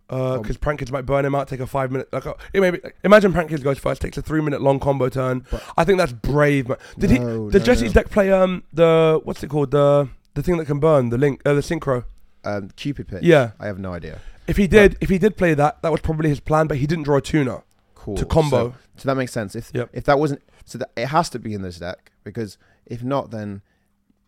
because 0.08 0.58
prank 0.58 0.78
kids 0.80 0.92
might 0.92 1.06
burn 1.06 1.26
him 1.26 1.34
out, 1.34 1.48
take 1.48 1.60
a 1.60 1.66
five 1.66 1.92
minute. 1.92 2.08
Like, 2.14 2.28
uh, 2.28 2.36
it 2.54 2.62
may 2.62 2.70
be, 2.72 2.80
imagine 3.04 3.34
prank 3.34 3.50
kids 3.50 3.64
goes 3.64 3.80
first, 3.80 4.02
takes 4.02 4.18
a 4.18 4.22
three 4.22 4.42
minute 4.42 4.62
long 4.62 4.80
combo 4.80 5.10
turn. 5.10 5.46
But- 5.50 5.64
I 5.78 5.84
think 5.84 5.98
that's 5.98 6.12
brave. 6.12 6.68
Man. 6.70 6.78
Did 7.00 7.10
he? 7.10 7.18
Did 7.18 7.26
no, 7.28 7.50
Jesse's 7.60 7.96
no. 7.96 8.02
deck 8.02 8.12
play 8.12 8.32
um 8.32 8.64
the 8.72 9.20
what's 9.24 9.42
it 9.44 9.50
called 9.50 9.72
the 9.72 10.10
the 10.36 10.44
thing 10.44 10.58
that 10.58 10.66
can 10.66 10.80
burn 10.80 11.10
the 11.10 11.18
link 11.18 11.42
uh, 11.46 11.54
the 11.54 11.62
synchro? 11.62 12.04
Um, 12.44 12.70
Cupid 12.76 13.08
pitch. 13.08 13.24
Yeah. 13.24 13.52
I 13.60 13.66
have 13.66 13.80
no 13.80 13.94
idea. 13.94 14.20
If 14.48 14.58
he 14.58 14.68
did, 14.68 14.96
if 15.02 15.10
he 15.10 15.18
did 15.18 15.38
play 15.38 15.56
that, 15.56 15.82
that 15.82 15.92
was 15.92 16.02
probably 16.02 16.30
his 16.30 16.40
plan. 16.40 16.68
But 16.68 16.78
he 16.78 16.86
didn't 16.86 17.06
draw 17.06 17.18
a 17.18 17.22
tuner 17.22 17.64
Cool. 17.96 18.16
to 18.18 18.26
combo. 18.26 18.70
So, 18.70 18.76
so 18.98 19.08
that 19.10 19.16
makes 19.16 19.32
sense. 19.32 19.56
If 19.56 19.72
Yep. 19.74 19.90
if 19.94 20.04
that 20.04 20.20
wasn't 20.20 20.44
so 20.66 20.78
that 20.78 20.92
it 20.96 21.08
has 21.08 21.30
to 21.32 21.40
be 21.40 21.56
in 21.56 21.64
this 21.64 21.80
deck 21.80 22.12
because 22.24 22.60
if 22.86 23.04
not, 23.04 23.32
then 23.32 23.64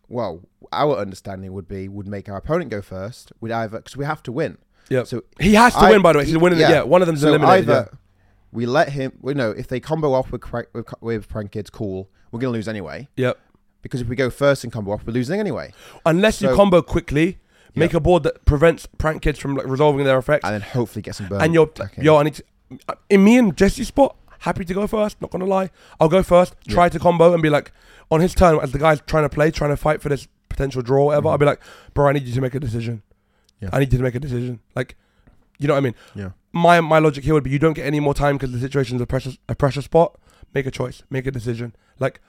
well, 0.08 0.42
our 0.72 0.96
understanding 0.96 1.52
would 1.52 1.68
be 1.68 1.88
would 1.88 2.06
make 2.06 2.28
our 2.28 2.36
opponent 2.36 2.70
go 2.70 2.82
first. 2.82 3.32
We'd 3.40 3.52
either 3.52 3.78
because 3.78 3.96
we 3.96 4.04
have 4.04 4.22
to 4.24 4.32
win. 4.32 4.58
Yeah. 4.88 5.04
So 5.04 5.24
he 5.38 5.54
has 5.54 5.74
to 5.74 5.80
I- 5.80 5.90
win. 5.90 6.02
By 6.02 6.12
the 6.12 6.18
way, 6.20 6.26
he's 6.26 6.38
winning. 6.38 6.58
yeah. 6.58 6.70
Yeah. 6.70 6.82
one 6.82 7.02
of 7.02 7.06
them's 7.06 7.20
so 7.20 7.28
eliminated. 7.28 7.68
either 7.70 7.88
yeah. 7.92 7.98
we 8.52 8.66
let 8.66 8.90
him. 8.90 9.12
We 9.20 9.34
know 9.34 9.50
if 9.50 9.68
they 9.68 9.80
combo 9.80 10.12
off 10.12 10.32
with 10.32 10.42
with, 10.72 10.86
with 11.00 11.28
prank 11.28 11.52
kids, 11.52 11.70
cool. 11.70 12.08
We're 12.30 12.40
gonna 12.40 12.52
lose 12.52 12.68
anyway 12.68 13.08
Yep. 13.16 13.38
because 13.82 14.00
if 14.02 14.08
we 14.08 14.16
go 14.16 14.28
first 14.30 14.62
and 14.64 14.72
combo 14.72 14.92
off, 14.92 15.06
we're 15.06 15.12
losing 15.14 15.40
anyway. 15.40 15.72
Unless 16.04 16.42
you 16.42 16.54
combo 16.54 16.82
quickly, 16.82 17.38
make 17.74 17.94
a 17.94 18.00
board 18.00 18.22
that 18.24 18.44
prevents 18.44 18.86
prank 18.86 19.22
kids 19.22 19.38
from 19.38 19.54
like 19.54 19.66
resolving 19.66 20.04
their 20.04 20.18
effects. 20.18 20.44
And 20.44 20.54
then 20.54 20.60
hopefully 20.60 21.02
get 21.02 21.14
some 21.14 21.28
burn. 21.28 21.40
and 21.40 21.54
you're 21.54 21.70
yo, 21.96 22.16
I 22.16 22.24
need 22.24 22.34
to. 22.34 22.44
In 23.08 23.24
me 23.24 23.38
and 23.38 23.56
Jesse's 23.56 23.88
spot, 23.88 24.14
happy 24.40 24.64
to 24.64 24.74
go 24.74 24.86
first. 24.86 25.20
Not 25.20 25.30
gonna 25.30 25.44
lie, 25.46 25.70
I'll 26.00 26.08
go 26.08 26.22
first. 26.22 26.54
Try 26.68 26.88
to 26.88 26.98
combo 26.98 27.32
and 27.34 27.42
be 27.42 27.50
like, 27.50 27.72
on 28.10 28.20
his 28.20 28.34
turn 28.34 28.58
as 28.60 28.72
the 28.72 28.78
guy's 28.78 29.00
trying 29.02 29.24
to 29.24 29.28
play, 29.28 29.50
trying 29.50 29.70
to 29.70 29.76
fight 29.76 30.00
for 30.00 30.08
this 30.08 30.28
potential 30.48 30.82
draw, 30.82 31.02
or 31.02 31.06
whatever. 31.06 31.28
Mhm. 31.28 31.32
I'll 31.32 31.38
be 31.38 31.46
like, 31.46 31.60
bro, 31.94 32.08
I 32.08 32.12
need 32.12 32.24
you 32.24 32.34
to 32.34 32.40
make 32.40 32.54
a 32.54 32.60
decision. 32.60 33.02
Yeah. 33.60 33.70
I 33.72 33.80
need 33.80 33.92
you 33.92 33.98
to 33.98 34.04
make 34.04 34.14
a 34.14 34.20
decision. 34.20 34.60
Like, 34.74 34.96
you 35.58 35.66
know 35.68 35.74
what 35.74 35.78
I 35.78 35.82
mean? 35.82 35.94
Yeah. 36.14 36.30
My 36.52 36.80
my 36.80 36.98
logic 36.98 37.24
here 37.24 37.34
would 37.34 37.44
be 37.44 37.50
you 37.50 37.58
don't 37.58 37.74
get 37.74 37.86
any 37.86 38.00
more 38.00 38.14
time 38.14 38.36
because 38.36 38.52
the 38.52 38.60
situation's 38.60 39.00
a 39.02 39.06
pressure 39.06 39.32
a 39.48 39.54
pressure 39.54 39.82
spot. 39.82 40.18
Make 40.54 40.64
a 40.66 40.70
choice. 40.70 41.02
Make 41.10 41.26
a 41.26 41.30
decision. 41.30 41.74
Like, 41.98 42.20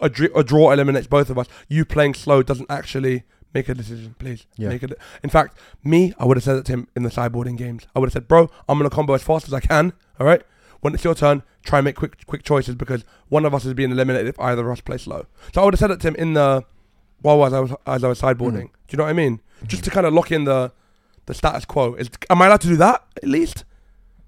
a, 0.00 0.08
dr- 0.10 0.32
a 0.36 0.44
draw 0.44 0.72
eliminates 0.72 1.06
both 1.06 1.30
of 1.30 1.38
us. 1.38 1.46
You 1.68 1.84
playing 1.86 2.14
slow 2.14 2.42
doesn't 2.42 2.70
actually 2.70 3.22
make 3.54 3.68
a 3.68 3.74
decision. 3.74 4.14
Please 4.18 4.46
Yeah. 4.56 4.68
make 4.68 4.82
it. 4.82 4.92
In 5.22 5.30
fact, 5.30 5.56
me, 5.84 6.12
I 6.18 6.24
would 6.26 6.36
have 6.36 6.44
said 6.44 6.56
it 6.56 6.64
to 6.66 6.72
him 6.72 6.88
in 6.96 7.02
the 7.02 7.08
sideboarding 7.10 7.56
games. 7.56 7.86
I 7.94 7.98
would 7.98 8.08
have 8.08 8.12
said, 8.12 8.28
bro, 8.28 8.50
I'm 8.68 8.78
gonna 8.78 8.90
combo 8.90 9.14
as 9.14 9.22
fast 9.22 9.46
as 9.46 9.54
I 9.54 9.60
can. 9.60 9.92
All 10.20 10.26
right. 10.26 10.42
When 10.82 10.94
it's 10.94 11.02
your 11.04 11.14
turn, 11.14 11.42
try 11.64 11.78
and 11.78 11.84
make 11.84 11.96
quick 11.96 12.26
quick 12.26 12.42
choices 12.42 12.74
because 12.74 13.04
one 13.28 13.44
of 13.44 13.54
us 13.54 13.64
is 13.64 13.72
being 13.72 13.90
eliminated 13.90 14.28
if 14.28 14.38
either 14.38 14.64
of 14.66 14.72
us 14.72 14.80
play 14.80 14.98
slow. 14.98 15.26
So 15.54 15.62
I 15.62 15.64
would 15.64 15.74
have 15.74 15.78
said 15.78 15.90
it 15.90 16.00
to 16.00 16.08
him 16.08 16.16
in 16.16 16.34
the 16.34 16.64
while 17.22 17.44
as 17.46 17.52
I 17.52 17.60
was 17.60 17.72
as 17.86 18.04
I 18.04 18.08
was 18.08 18.20
sideboarding. 18.20 18.68
Mm. 18.68 18.70
Do 18.88 18.90
you 18.90 18.96
know 18.98 19.04
what 19.04 19.10
I 19.10 19.14
mean? 19.14 19.40
Just 19.66 19.84
to 19.84 19.90
kind 19.90 20.06
of 20.06 20.12
lock 20.12 20.30
in 20.30 20.44
the 20.44 20.72
the 21.26 21.34
status 21.34 21.64
quo. 21.64 21.94
Is 21.94 22.10
am 22.28 22.42
I 22.42 22.46
allowed 22.46 22.60
to 22.62 22.68
do 22.68 22.76
that 22.76 23.04
at 23.16 23.28
least? 23.28 23.64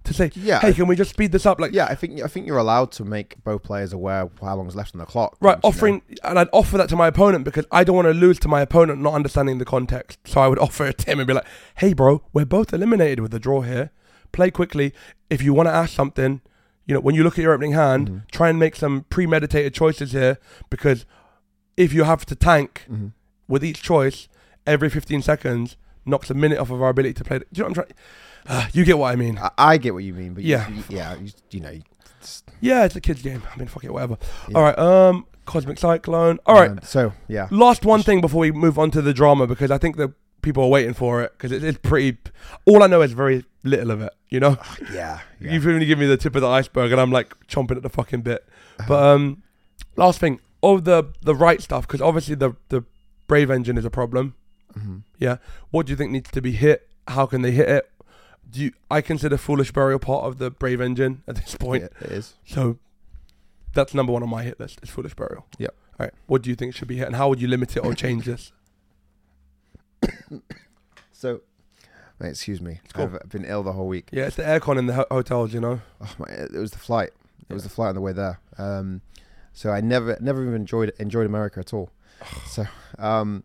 To 0.04 0.12
say, 0.12 0.30
Yeah. 0.34 0.60
hey, 0.60 0.74
can 0.74 0.86
we 0.86 0.96
just 0.96 1.08
speed 1.08 1.32
this 1.32 1.46
up? 1.46 1.58
Like, 1.58 1.72
yeah, 1.72 1.86
I 1.86 1.94
think 1.94 2.22
I 2.22 2.26
think 2.26 2.46
you're 2.46 2.58
allowed 2.58 2.92
to 2.92 3.06
make 3.06 3.42
both 3.42 3.62
players 3.62 3.94
aware 3.94 4.20
of 4.20 4.32
how 4.38 4.54
long's 4.54 4.76
left 4.76 4.94
on 4.94 4.98
the 4.98 5.06
clock. 5.06 5.34
Right, 5.40 5.56
you 5.56 5.60
know. 5.64 5.68
offering, 5.70 6.02
and 6.22 6.38
I'd 6.38 6.50
offer 6.52 6.76
that 6.76 6.90
to 6.90 6.96
my 6.96 7.06
opponent 7.08 7.44
because 7.46 7.64
I 7.72 7.84
don't 7.84 7.96
want 7.96 8.08
to 8.08 8.12
lose 8.12 8.38
to 8.40 8.48
my 8.48 8.60
opponent 8.60 9.00
not 9.00 9.14
understanding 9.14 9.56
the 9.56 9.64
context. 9.64 10.18
So 10.26 10.42
I 10.42 10.46
would 10.48 10.58
offer 10.66 10.84
it 10.86 10.98
to 10.98 11.10
him 11.10 11.20
and 11.20 11.26
be 11.26 11.32
like, 11.32 11.46
"Hey, 11.76 11.94
bro, 11.94 12.22
we're 12.34 12.44
both 12.44 12.74
eliminated 12.74 13.20
with 13.20 13.30
the 13.30 13.38
draw 13.40 13.62
here. 13.62 13.92
Play 14.34 14.50
quickly. 14.50 14.92
If 15.30 15.40
you 15.42 15.54
want 15.54 15.68
to 15.68 15.72
ask 15.72 15.94
something, 15.94 16.40
you 16.86 16.92
know, 16.94 17.00
when 17.00 17.14
you 17.14 17.22
look 17.22 17.38
at 17.38 17.42
your 17.42 17.54
opening 17.54 17.72
hand, 17.72 18.08
Mhm. 18.10 18.30
try 18.32 18.48
and 18.50 18.58
make 18.58 18.74
some 18.76 19.04
premeditated 19.08 19.72
choices 19.72 20.12
here 20.12 20.38
because 20.70 21.06
if 21.76 21.92
you 21.94 22.02
have 22.04 22.26
to 22.26 22.34
tank 22.34 22.84
Mhm. 22.90 23.12
with 23.48 23.64
each 23.64 23.80
choice 23.82 24.28
every 24.66 24.90
15 24.90 25.22
seconds, 25.22 25.76
knocks 26.04 26.30
a 26.30 26.34
minute 26.34 26.58
off 26.58 26.70
of 26.70 26.82
our 26.82 26.90
ability 26.90 27.14
to 27.14 27.24
play. 27.24 27.38
Do 27.38 27.44
you 27.52 27.62
know 27.62 27.68
what 27.68 27.78
I'm 27.78 27.84
trying? 27.84 27.94
Uh, 28.46 28.66
you 28.72 28.84
get 28.84 28.98
what 28.98 29.12
I 29.12 29.16
mean? 29.16 29.38
I, 29.38 29.50
I 29.56 29.76
get 29.78 29.94
what 29.94 30.02
you 30.04 30.12
mean, 30.12 30.34
but 30.34 30.42
Yeah. 30.44 30.68
you, 30.68 30.82
yeah, 30.88 31.14
you, 31.14 31.30
you 31.50 31.60
know, 31.60 31.70
it's- 31.70 32.42
Yeah, 32.60 32.84
it's 32.84 32.96
a 32.96 33.00
kids' 33.00 33.22
game. 33.22 33.42
I 33.54 33.58
mean, 33.58 33.68
fuck 33.68 33.84
it, 33.84 33.92
whatever. 33.92 34.18
yeah. 34.48 34.56
All 34.58 34.64
right, 34.64 34.78
um, 34.78 35.26
Cosmic 35.46 35.78
Cyclone. 35.78 36.38
All 36.44 36.56
right, 36.56 36.70
Um, 36.72 36.80
so 36.82 37.12
yeah, 37.28 37.46
Last 37.50 37.84
one 37.84 38.02
thing 38.02 38.20
before 38.20 38.40
we 38.40 38.50
move 38.50 38.78
on 38.78 38.90
to 38.90 39.00
the 39.00 39.14
drama 39.14 39.46
because 39.46 39.70
I 39.70 39.78
think 39.78 39.96
the 39.96 40.12
people 40.42 40.64
are 40.64 40.68
waiting 40.68 40.92
for 40.94 41.22
it 41.22 41.32
because 41.36 41.52
it's, 41.52 41.64
it's 41.64 41.78
pretty. 41.78 42.18
All 42.66 42.82
I 42.82 42.86
know 42.86 43.00
is 43.02 43.12
very 43.12 43.44
little 43.64 43.90
of 43.90 44.00
it. 44.00 44.12
You 44.28 44.40
know, 44.40 44.58
yeah, 44.92 45.20
yeah. 45.40 45.52
you've 45.52 45.66
only 45.66 45.86
given 45.86 46.00
me 46.00 46.06
the 46.06 46.16
tip 46.16 46.34
of 46.36 46.42
the 46.42 46.48
iceberg 46.48 46.92
and 46.92 47.00
I'm 47.00 47.10
like 47.10 47.34
chomping 47.48 47.76
at 47.76 47.82
the 47.82 47.88
fucking 47.90 48.22
bit. 48.22 48.46
Uh-huh. 48.78 48.88
But 48.88 49.02
um, 49.02 49.42
last 49.96 50.20
thing 50.20 50.40
of 50.62 50.84
the 50.84 51.04
the 51.22 51.34
right 51.34 51.60
stuff 51.60 51.86
because 51.86 52.00
obviously 52.00 52.34
the 52.36 52.54
the 52.68 52.84
Brave 53.26 53.50
engine 53.50 53.76
is 53.78 53.84
a 53.84 53.90
problem. 53.90 54.34
Mhm. 54.78 55.02
Yeah, 55.18 55.36
what 55.70 55.86
do 55.86 55.90
you 55.92 55.96
think 55.96 56.10
needs 56.12 56.30
to 56.30 56.40
be 56.42 56.52
hit? 56.52 56.88
How 57.08 57.26
can 57.26 57.42
they 57.42 57.52
hit 57.52 57.68
it? 57.68 57.90
Do 58.50 58.60
you, 58.62 58.72
I 58.90 59.00
consider 59.00 59.36
Foolish 59.36 59.72
Burial 59.72 59.98
part 59.98 60.24
of 60.24 60.38
the 60.38 60.50
Brave 60.50 60.80
engine 60.80 61.22
at 61.26 61.36
this 61.36 61.56
point? 61.56 61.82
Yeah, 61.82 62.06
it 62.06 62.12
is. 62.12 62.34
So 62.44 62.78
that's 63.72 63.94
number 63.94 64.12
one 64.12 64.22
on 64.22 64.28
my 64.28 64.42
hit 64.42 64.60
list. 64.60 64.78
Is 64.82 64.90
Foolish 64.90 65.14
Burial. 65.14 65.46
Yeah. 65.58 65.68
All 65.98 66.06
right. 66.06 66.12
What 66.26 66.42
do 66.42 66.50
you 66.50 66.56
think 66.56 66.74
should 66.74 66.88
be 66.88 66.96
hit, 66.96 67.06
and 67.06 67.16
how 67.16 67.28
would 67.28 67.40
you 67.40 67.48
limit 67.48 67.76
it 67.76 67.80
or 67.84 67.94
change 68.04 68.26
this? 68.26 68.52
So, 71.16 71.40
mate, 72.20 72.30
excuse 72.30 72.60
me, 72.60 72.80
cool. 72.92 73.10
I've 73.22 73.28
been 73.30 73.44
ill 73.44 73.62
the 73.62 73.72
whole 73.72 73.88
week. 73.88 74.08
Yeah, 74.12 74.26
it's 74.26 74.36
the 74.36 74.42
aircon 74.42 74.78
in 74.78 74.86
the 74.86 74.94
ho- 74.94 75.06
hotels, 75.10 75.52
you 75.52 75.60
know. 75.60 75.80
Oh, 76.00 76.14
my, 76.18 76.26
it 76.26 76.52
was 76.52 76.70
the 76.72 76.78
flight. 76.78 77.10
It 77.48 77.52
was 77.52 77.62
the 77.64 77.68
flight 77.68 77.90
on 77.90 77.94
the 77.94 78.00
way 78.00 78.12
there. 78.12 78.40
Um, 78.58 79.02
so 79.52 79.70
I 79.70 79.80
never, 79.80 80.16
never 80.20 80.42
even 80.42 80.54
enjoyed 80.54 80.92
enjoyed 80.98 81.26
America 81.26 81.60
at 81.60 81.72
all. 81.72 81.90
so, 82.46 82.66
um, 82.98 83.44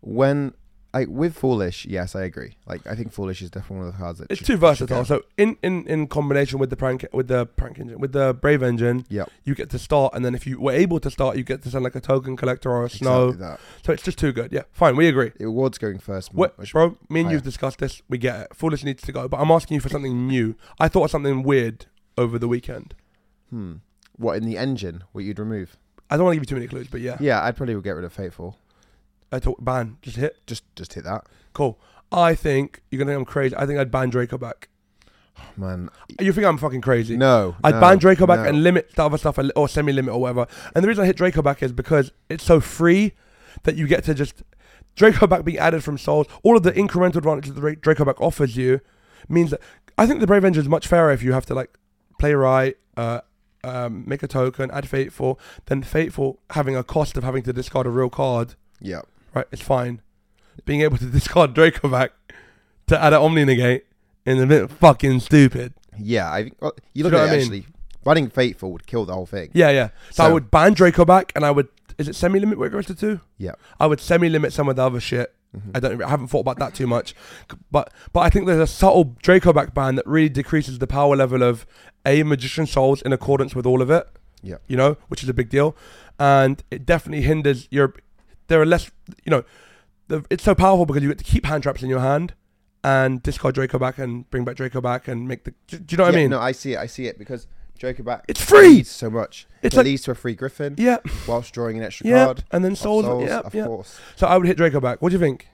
when 0.00 0.54
I 0.92 1.04
with 1.04 1.36
Foolish, 1.36 1.86
yes, 1.86 2.16
I 2.16 2.22
agree. 2.24 2.56
Like 2.66 2.84
I 2.86 2.96
think 2.96 3.12
Foolish 3.12 3.42
is 3.42 3.50
definitely 3.50 3.76
one 3.78 3.86
of 3.88 3.92
the 3.94 3.98
cards 3.98 4.18
that 4.18 4.26
It's 4.30 4.38
should- 4.38 4.46
too 4.46 4.56
versatile. 4.56 5.04
So 5.04 5.22
in, 5.38 5.56
in, 5.62 5.86
in 5.86 6.08
combination 6.08 6.58
with 6.58 6.68
the 6.70 6.76
prank 6.76 7.06
with 7.12 7.28
the 7.28 7.46
prank 7.46 7.78
engine 7.78 8.00
with 8.00 8.12
the 8.12 8.34
Brave 8.34 8.62
engine, 8.62 9.06
Yep. 9.08 9.30
you 9.44 9.54
get 9.54 9.70
to 9.70 9.78
start, 9.78 10.14
and 10.14 10.24
then 10.24 10.34
if 10.34 10.46
you 10.48 10.60
were 10.60 10.72
able 10.72 10.98
to 10.98 11.10
start, 11.10 11.36
you 11.36 11.44
get 11.44 11.62
to 11.62 11.70
send 11.70 11.84
like 11.84 11.94
a 11.94 12.00
token 12.00 12.36
collector 12.36 12.70
or 12.72 12.84
a 12.84 12.90
snow. 12.90 13.28
Exactly. 13.28 13.66
So 13.86 13.92
it's 13.92 14.02
just 14.02 14.18
too 14.18 14.32
good. 14.32 14.52
Yeah, 14.52 14.62
fine, 14.72 14.96
we 14.96 15.06
agree. 15.06 15.30
It 15.38 15.46
Ward's 15.46 15.78
going 15.78 15.98
first. 16.00 16.34
Which- 16.34 16.72
bro? 16.72 16.96
Me 17.08 17.20
and 17.20 17.26
higher. 17.28 17.34
you've 17.36 17.44
discussed 17.44 17.78
this. 17.78 18.02
We 18.08 18.18
get 18.18 18.40
it. 18.40 18.56
Foolish 18.56 18.82
needs 18.82 19.02
to 19.04 19.12
go, 19.12 19.28
but 19.28 19.38
I'm 19.38 19.50
asking 19.52 19.76
you 19.76 19.80
for 19.80 19.88
something 19.90 20.26
new. 20.26 20.56
I 20.80 20.88
thought 20.88 21.04
of 21.04 21.10
something 21.12 21.44
weird 21.44 21.86
over 22.18 22.36
the 22.38 22.48
weekend. 22.48 22.94
Hmm. 23.50 23.74
What 24.16 24.36
in 24.36 24.44
the 24.44 24.58
engine? 24.58 25.04
What 25.12 25.24
you'd 25.24 25.38
remove? 25.38 25.76
I 26.10 26.16
don't 26.16 26.24
want 26.24 26.34
to 26.34 26.40
give 26.40 26.42
you 26.42 26.46
too 26.46 26.54
many 26.56 26.66
clues, 26.66 26.88
but 26.90 27.00
yeah, 27.00 27.16
Yeah, 27.20 27.40
I'd 27.44 27.56
probably 27.56 27.80
get 27.80 27.92
rid 27.92 28.04
of 28.04 28.12
Fateful. 28.12 28.58
I 29.32 29.38
thought 29.38 29.64
ban 29.64 29.96
just 30.02 30.16
hit. 30.16 30.44
Just, 30.46 30.64
just 30.76 30.94
hit 30.94 31.04
that. 31.04 31.24
Cool. 31.52 31.78
I 32.12 32.34
think 32.34 32.82
you're 32.90 32.98
gonna 32.98 33.12
think 33.12 33.18
I'm 33.20 33.24
crazy. 33.32 33.56
I 33.56 33.66
think 33.66 33.78
I'd 33.78 33.90
ban 33.90 34.10
Draco 34.10 34.38
back. 34.38 34.68
Man, 35.56 35.88
You 36.20 36.32
think 36.32 36.46
I'm 36.46 36.58
fucking 36.58 36.80
crazy? 36.82 37.16
no. 37.16 37.56
I'd 37.64 37.74
no, 37.74 37.80
ban 37.80 37.98
Draco 37.98 38.26
back 38.26 38.40
no. 38.40 38.48
and 38.48 38.62
limit 38.62 38.90
the 38.94 39.04
other 39.04 39.16
stuff 39.16 39.38
a 39.38 39.42
li- 39.42 39.52
or 39.56 39.68
semi 39.68 39.92
limit 39.92 40.12
or 40.14 40.20
whatever. 40.20 40.46
And 40.74 40.84
the 40.84 40.88
reason 40.88 41.04
I 41.04 41.06
hit 41.06 41.16
Draco 41.16 41.40
back 41.42 41.62
is 41.62 41.72
because 41.72 42.12
it's 42.28 42.44
so 42.44 42.60
free 42.60 43.12
that 43.62 43.76
you 43.76 43.86
get 43.86 44.04
to 44.04 44.14
just 44.14 44.42
Draco 44.96 45.26
back 45.26 45.44
being 45.44 45.58
added 45.58 45.82
from 45.82 45.96
souls. 45.98 46.26
All 46.42 46.56
of 46.56 46.62
the 46.62 46.72
incremental 46.72 47.16
advantages 47.16 47.54
that 47.54 47.60
Dra- 47.60 47.76
Draco 47.76 48.04
back 48.04 48.20
offers 48.20 48.56
you 48.56 48.80
means 49.28 49.50
that 49.50 49.60
I 49.96 50.06
think 50.06 50.20
the 50.20 50.26
Brave 50.26 50.44
Engine 50.44 50.62
is 50.62 50.68
much 50.68 50.86
fairer 50.86 51.10
if 51.12 51.22
you 51.22 51.32
have 51.32 51.46
to 51.46 51.54
like 51.54 51.70
play 52.18 52.34
right, 52.34 52.76
uh, 52.96 53.20
um, 53.64 54.04
make 54.06 54.22
a 54.22 54.28
token, 54.28 54.70
add 54.72 54.88
Fateful, 54.88 55.38
then 55.66 55.82
Fateful 55.82 56.38
having 56.50 56.76
a 56.76 56.84
cost 56.84 57.16
of 57.16 57.24
having 57.24 57.42
to 57.44 57.52
discard 57.52 57.86
a 57.86 57.90
real 57.90 58.10
card. 58.10 58.56
Yeah. 58.80 59.02
Right, 59.34 59.46
it's 59.52 59.62
fine. 59.62 60.00
Being 60.64 60.82
able 60.82 60.98
to 60.98 61.06
discard 61.06 61.54
Draco 61.54 61.88
back 61.88 62.12
to 62.88 63.02
add 63.02 63.12
an 63.12 63.20
Omni 63.22 63.44
Negate 63.44 63.84
is 64.26 64.40
a 64.40 64.46
bit 64.46 64.70
fucking 64.70 65.20
stupid. 65.20 65.74
Yeah, 65.98 66.28
I 66.28 66.50
well, 66.60 66.72
you 66.94 67.04
look 67.04 67.12
you 67.12 67.18
know 67.18 67.24
at 67.24 67.28
what 67.28 67.30
I 67.30 67.34
it 67.34 67.36
mean? 67.36 67.40
actually. 67.62 67.66
Banning 68.02 68.30
Fateful 68.30 68.72
would 68.72 68.86
kill 68.86 69.04
the 69.04 69.12
whole 69.12 69.26
thing. 69.26 69.50
Yeah, 69.52 69.70
yeah. 69.70 69.90
So, 70.10 70.24
I 70.24 70.32
would 70.32 70.50
ban 70.50 70.72
Draco 70.72 71.04
back, 71.04 71.32
and 71.36 71.44
I 71.44 71.50
would. 71.50 71.68
Is 71.98 72.08
it 72.08 72.14
semi 72.16 72.40
limit 72.40 72.58
where 72.58 72.68
it 72.68 72.70
goes 72.72 72.86
to 72.86 72.94
two? 72.94 73.20
Yeah. 73.36 73.52
I 73.78 73.86
would 73.86 74.00
semi 74.00 74.28
limit 74.30 74.52
some 74.54 74.68
of 74.70 74.76
the 74.76 74.82
other 74.82 75.00
shit. 75.00 75.34
Mhm. 75.54 75.70
I 75.76 75.80
don't. 75.80 76.02
I 76.02 76.08
haven't 76.08 76.28
thought 76.28 76.40
about 76.40 76.58
that 76.60 76.74
too 76.74 76.86
much, 76.86 77.14
but 77.70 77.92
but 78.12 78.20
I 78.20 78.30
think 78.30 78.46
there's 78.46 78.60
a 78.60 78.66
subtle 78.66 79.16
Draco 79.22 79.52
back 79.52 79.74
ban 79.74 79.96
that 79.96 80.06
really 80.06 80.28
decreases 80.30 80.78
the 80.78 80.86
power 80.86 81.14
level 81.16 81.42
of 81.42 81.66
a 82.06 82.22
magician 82.22 82.66
souls 82.66 83.02
in 83.02 83.12
accordance 83.12 83.54
with 83.54 83.66
all 83.66 83.82
of 83.82 83.90
it. 83.90 84.08
Yeah. 84.42 84.56
You 84.66 84.76
know, 84.78 84.96
which 85.08 85.22
is 85.22 85.28
a 85.28 85.34
big 85.34 85.50
deal, 85.50 85.76
and 86.18 86.62
it 86.70 86.86
definitely 86.86 87.22
hinders 87.26 87.68
your. 87.70 87.94
There 88.50 88.60
are 88.60 88.66
less. 88.66 88.90
You 89.24 89.30
know, 89.30 89.44
the, 90.08 90.24
it's 90.28 90.44
so 90.44 90.54
powerful 90.54 90.84
because 90.84 91.02
you 91.02 91.08
get 91.08 91.18
to 91.18 91.24
keep 91.24 91.46
hand 91.46 91.62
traps 91.62 91.82
in 91.82 91.88
your 91.88 92.00
hand, 92.00 92.34
and 92.84 93.22
discard 93.22 93.54
Draco 93.54 93.78
back 93.78 93.96
and 93.98 94.28
bring 94.30 94.44
back 94.44 94.56
Draco 94.56 94.80
back 94.80 95.08
and 95.08 95.26
make 95.26 95.44
the. 95.44 95.54
Do, 95.68 95.78
do 95.78 95.92
you 95.94 95.96
know 95.96 96.04
what 96.04 96.14
I 96.14 96.16
mean? 96.18 96.30
No, 96.30 96.40
I 96.40 96.52
see 96.52 96.72
it. 96.74 96.78
I 96.78 96.86
see 96.86 97.06
it 97.06 97.16
because 97.18 97.46
Joker 97.78 98.02
back. 98.02 98.24
It's 98.28 98.44
free! 98.44 98.82
so 98.82 99.08
much. 99.08 99.46
It's 99.62 99.74
it 99.74 99.78
like- 99.78 99.84
leads 99.86 100.02
to 100.02 100.10
a 100.10 100.14
free 100.14 100.34
Griffin 100.34 100.74
Yeah, 100.76 100.98
whilst 101.28 101.54
drawing 101.54 101.78
an 101.78 101.84
extra 101.84 102.06
yeah, 102.08 102.24
card. 102.26 102.44
and 102.50 102.64
then 102.64 102.74
souls. 102.76 103.04
souls, 103.06 103.24
yeah, 103.28 103.38
of 103.38 103.54
yeah. 103.54 103.64
course. 103.66 103.98
So 104.16 104.26
I 104.26 104.36
would 104.36 104.46
hit 104.46 104.56
Draco 104.56 104.80
back. 104.80 105.00
What 105.00 105.10
do 105.10 105.14
you 105.14 105.20
think? 105.20 105.48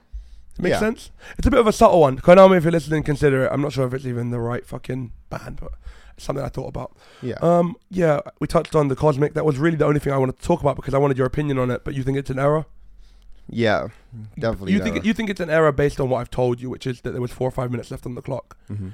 It 0.58 0.62
makes 0.62 0.72
Yeah. 0.74 0.80
sense. 0.80 1.10
It's 1.36 1.46
a 1.46 1.50
bit 1.50 1.60
of 1.60 1.66
a 1.66 1.72
subtle 1.72 2.00
one. 2.00 2.18
Konami, 2.18 2.56
if 2.56 2.62
you're 2.64 2.72
listening, 2.72 3.02
consider 3.02 3.44
it. 3.44 3.50
I'm 3.52 3.60
not 3.60 3.72
sure 3.72 3.86
if 3.86 3.92
it's 3.92 4.06
even 4.06 4.30
the 4.30 4.40
right 4.40 4.64
fucking 4.66 5.12
band, 5.28 5.58
but 5.60 5.72
it's 6.16 6.24
something 6.24 6.42
I 6.42 6.48
thought 6.48 6.68
about. 6.68 6.96
Yeah. 7.20 7.34
Um, 7.42 7.76
yeah, 7.90 8.20
we 8.40 8.46
touched 8.46 8.74
on 8.74 8.88
the 8.88 8.96
cosmic. 8.96 9.34
That 9.34 9.44
was 9.44 9.58
really 9.58 9.76
the 9.76 9.84
only 9.84 10.00
thing 10.00 10.14
I 10.14 10.16
wanted 10.16 10.38
to 10.38 10.42
talk 10.42 10.62
about 10.62 10.76
because 10.76 10.94
I 10.94 10.98
wanted 10.98 11.18
your 11.18 11.26
opinion 11.26 11.58
on 11.58 11.70
it. 11.70 11.84
But 11.84 11.92
you 11.94 12.02
think 12.02 12.16
it's 12.16 12.30
an 12.30 12.38
error? 12.38 12.64
Yeah. 13.48 13.88
Definitely. 14.38 14.72
You 14.72 14.80
think 14.82 15.04
you 15.04 15.12
think 15.14 15.30
it's 15.30 15.40
an 15.40 15.50
error 15.50 15.72
based 15.72 16.00
on 16.00 16.08
what 16.08 16.18
I've 16.20 16.30
told 16.30 16.60
you, 16.60 16.70
which 16.70 16.86
is 16.86 17.00
that 17.02 17.12
there 17.12 17.20
was 17.20 17.30
four 17.32 17.48
or 17.48 17.52
five 17.52 17.70
minutes 17.70 17.90
left 17.90 18.06
on 18.06 18.14
the 18.14 18.22
clock. 18.22 18.56
hmm 18.68 18.90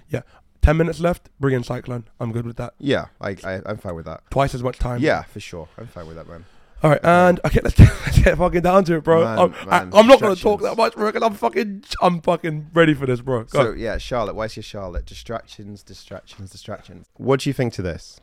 Ten 0.60 0.76
minutes 0.76 1.00
left. 1.00 1.28
Bring 1.40 1.56
in 1.56 1.64
Cyclone. 1.64 2.04
I'm 2.20 2.30
good 2.30 2.46
with 2.46 2.56
that. 2.56 2.74
Yeah, 2.78 3.06
I, 3.20 3.30
I 3.42 3.60
I'm 3.66 3.78
fine 3.78 3.96
with 3.96 4.04
that. 4.04 4.22
Twice 4.30 4.54
as 4.54 4.62
much 4.62 4.78
time. 4.78 5.00
Yeah, 5.00 5.22
for 5.24 5.40
sure. 5.40 5.68
I'm 5.76 5.88
fine 5.88 6.06
with 6.06 6.14
that, 6.16 6.28
man. 6.28 6.44
All 6.84 6.90
right, 6.90 7.00
and 7.04 7.40
okay, 7.44 7.60
let's 7.64 7.74
get, 7.76 7.88
let's 8.06 8.18
get 8.22 8.38
fucking 8.38 8.60
down 8.62 8.84
to 8.84 8.96
it, 8.96 9.04
bro. 9.04 9.24
Man, 9.24 9.38
I'm, 9.38 9.50
man, 9.50 9.92
I, 9.94 9.98
am 9.98 10.06
not 10.06 10.20
gonna 10.20 10.36
talk 10.36 10.62
that 10.62 10.76
much, 10.76 10.94
bro. 10.94 11.10
'cause 11.10 11.22
I'm 11.22 11.34
fucking, 11.34 11.84
I'm 12.00 12.20
fucking 12.20 12.70
ready 12.74 12.94
for 12.94 13.06
this, 13.06 13.20
bro. 13.20 13.42
Go. 13.44 13.62
So 13.64 13.72
yeah, 13.72 13.98
Charlotte. 13.98 14.34
Why's 14.34 14.56
your 14.56 14.62
Charlotte? 14.62 15.04
Distractions, 15.06 15.82
distractions, 15.82 16.50
distractions. 16.50 17.06
What 17.16 17.40
do 17.40 17.50
you 17.50 17.54
think 17.54 17.72
to 17.74 17.82
this? 17.82 18.20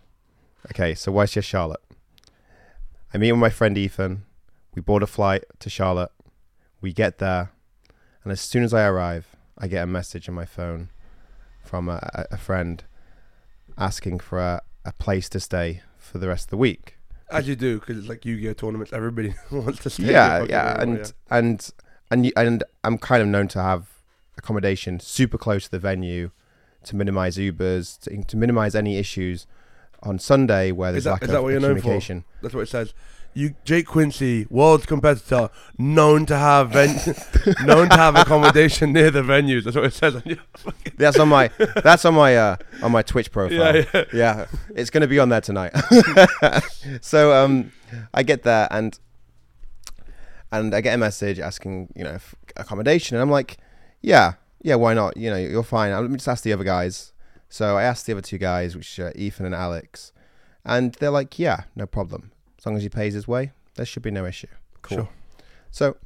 Okay, 0.72 0.94
so 0.96 1.12
why's 1.12 1.36
your 1.36 1.44
Charlotte? 1.44 1.82
I 3.13 3.18
meet 3.18 3.32
with 3.34 3.39
my 3.42 3.50
friend 3.50 3.78
Ethan. 3.78 4.24
We 4.76 4.82
board 4.82 5.04
a 5.04 5.08
flight 5.08 5.44
to 5.60 5.70
Charlotte. 5.70 6.12
We 6.82 6.94
get 6.94 7.18
there, 7.18 7.52
and 8.24 8.32
as 8.32 8.39
soon 8.42 8.63
as 8.63 8.74
I 8.74 8.86
arrive, 8.86 9.36
I 9.58 9.68
get 9.68 9.84
a 9.84 9.88
message 9.88 10.30
on 10.30 10.36
my 10.36 10.46
phone 10.46 10.89
from 11.63 11.89
a, 11.89 12.26
a- 12.32 12.38
friend 12.38 12.84
asking 13.78 14.20
for 14.20 14.39
a, 14.39 14.62
a 14.86 14.94
place 14.94 15.30
to 15.30 15.39
stay 15.39 15.82
for 15.98 16.18
the 16.18 16.28
rest 16.28 16.46
of 16.46 16.50
the 16.52 16.58
week. 16.58 16.98
As 17.32 17.48
you 17.48 17.56
do, 17.56 17.80
because 17.80 17.98
it's 17.98 18.08
like 18.08 18.26
Yu-Gi-Oh 18.26 18.54
tournaments. 18.54 18.92
Everybody 18.94 19.36
wants 19.52 19.80
to 19.84 19.89
stay. 19.89 20.12
yeah, 20.12 20.46
yeah, 20.50 20.82
and 20.82 21.13
and 21.30 21.70
and 22.10 22.26
you, 22.26 22.32
and 22.36 22.63
I'm 22.84 22.98
kind 22.98 23.22
of 23.22 23.28
known 23.28 23.48
to 23.50 23.62
have 23.62 23.88
accommodation 24.38 25.00
super 25.00 25.38
close 25.38 25.65
to 25.65 25.72
the 25.72 25.80
venue 25.80 26.32
to 26.86 26.96
minimize 26.96 27.38
Ubers, 27.38 28.00
to, 28.02 28.24
to 28.24 28.38
minimize 28.38 28.74
any 28.74 28.98
issues 28.98 29.46
on 30.02 30.18
Sunday 30.18 30.72
where 30.72 30.92
there's 30.94 31.04
that- 31.04 31.12
lack 31.12 31.24
is 31.24 31.30
of 31.30 31.34
that 31.34 31.44
what 31.44 31.50
you're 31.50 31.60
known 31.60 31.76
for? 31.76 31.82
communication. 31.82 32.24
That's 32.42 32.56
what 32.56 32.62
it 32.62 32.70
says. 32.70 32.94
You, 33.34 33.56
Jake 33.63 33.86
Quincy, 33.86 34.48
world 34.50 34.88
competitor, 34.88 35.50
known 35.78 36.26
to 36.26 36.36
have 36.36 36.72
ven- 36.72 37.00
known 37.65 37.89
to 37.89 37.96
have 37.96 38.15
accommodation 38.15 38.92
near 38.92 39.12
the 39.12 39.22
venues. 39.22 39.63
That's 39.63 39.76
what 39.76 39.86
it 39.86 39.94
says 39.94 40.15
on 40.15 40.24
your. 40.26 40.38
That's 40.98 41.18
on 41.18 41.30
my 41.30 41.50
that's 41.84 42.04
on 42.04 42.15
my 42.15 42.36
uh, 42.36 42.58
on 42.84 42.92
my 42.92 43.02
Twitch 43.02 43.32
profile. 43.32 43.78
Yeah, 43.78 43.86
yeah. 43.94 44.04
yeah, 44.12 44.46
it's 44.76 44.89
going 44.89 45.02
to 45.02 45.08
be 45.08 45.18
on 45.20 45.30
there 45.30 45.39
tonight. 45.39 45.74
so 47.02 47.32
um, 47.32 47.72
I 48.13 48.24
get 48.24 48.44
there 48.44 48.68
and 48.70 49.00
and 50.52 50.76
I 50.76 50.82
get 50.82 50.96
a 50.96 50.98
message 50.98 51.39
asking 51.39 51.94
you 51.96 52.04
know 52.04 52.18
accommodation, 52.58 53.15
and 53.15 53.22
I'm 53.22 53.30
like, 53.30 53.58
yeah, 54.02 54.34
yeah, 54.62 54.76
why 54.76 54.94
not? 54.94 55.15
You 55.15 55.30
know, 55.30 55.38
you're 55.38 55.63
fine. 55.63 55.92
Let 55.92 56.10
me 56.10 56.18
just 56.18 56.28
ask 56.28 56.44
the 56.44 56.52
other 56.52 56.65
guys. 56.65 57.13
So 57.48 57.78
I 57.78 57.84
asked 57.84 58.06
the 58.06 58.12
other 58.12 58.22
two 58.22 58.38
guys, 58.38 58.76
which 58.76 59.00
are 59.00 59.13
Ethan 59.15 59.46
and 59.46 59.56
Alex, 59.56 60.12
and 60.65 60.94
they're 60.96 61.12
like, 61.12 61.39
yeah, 61.39 61.63
no 61.76 61.86
problem. 61.88 62.32
As 62.60 62.65
long 62.65 62.76
as 62.76 62.84
he 62.84 62.89
pays 62.89 63.13
his 63.13 63.28
way, 63.28 63.52
there 63.76 63.86
should 63.86 64.04
be 64.04 64.12
no 64.12 64.26
issue. 64.26 64.48
Cool. 64.82 64.98
Sure. 64.98 65.10
So 65.72 65.98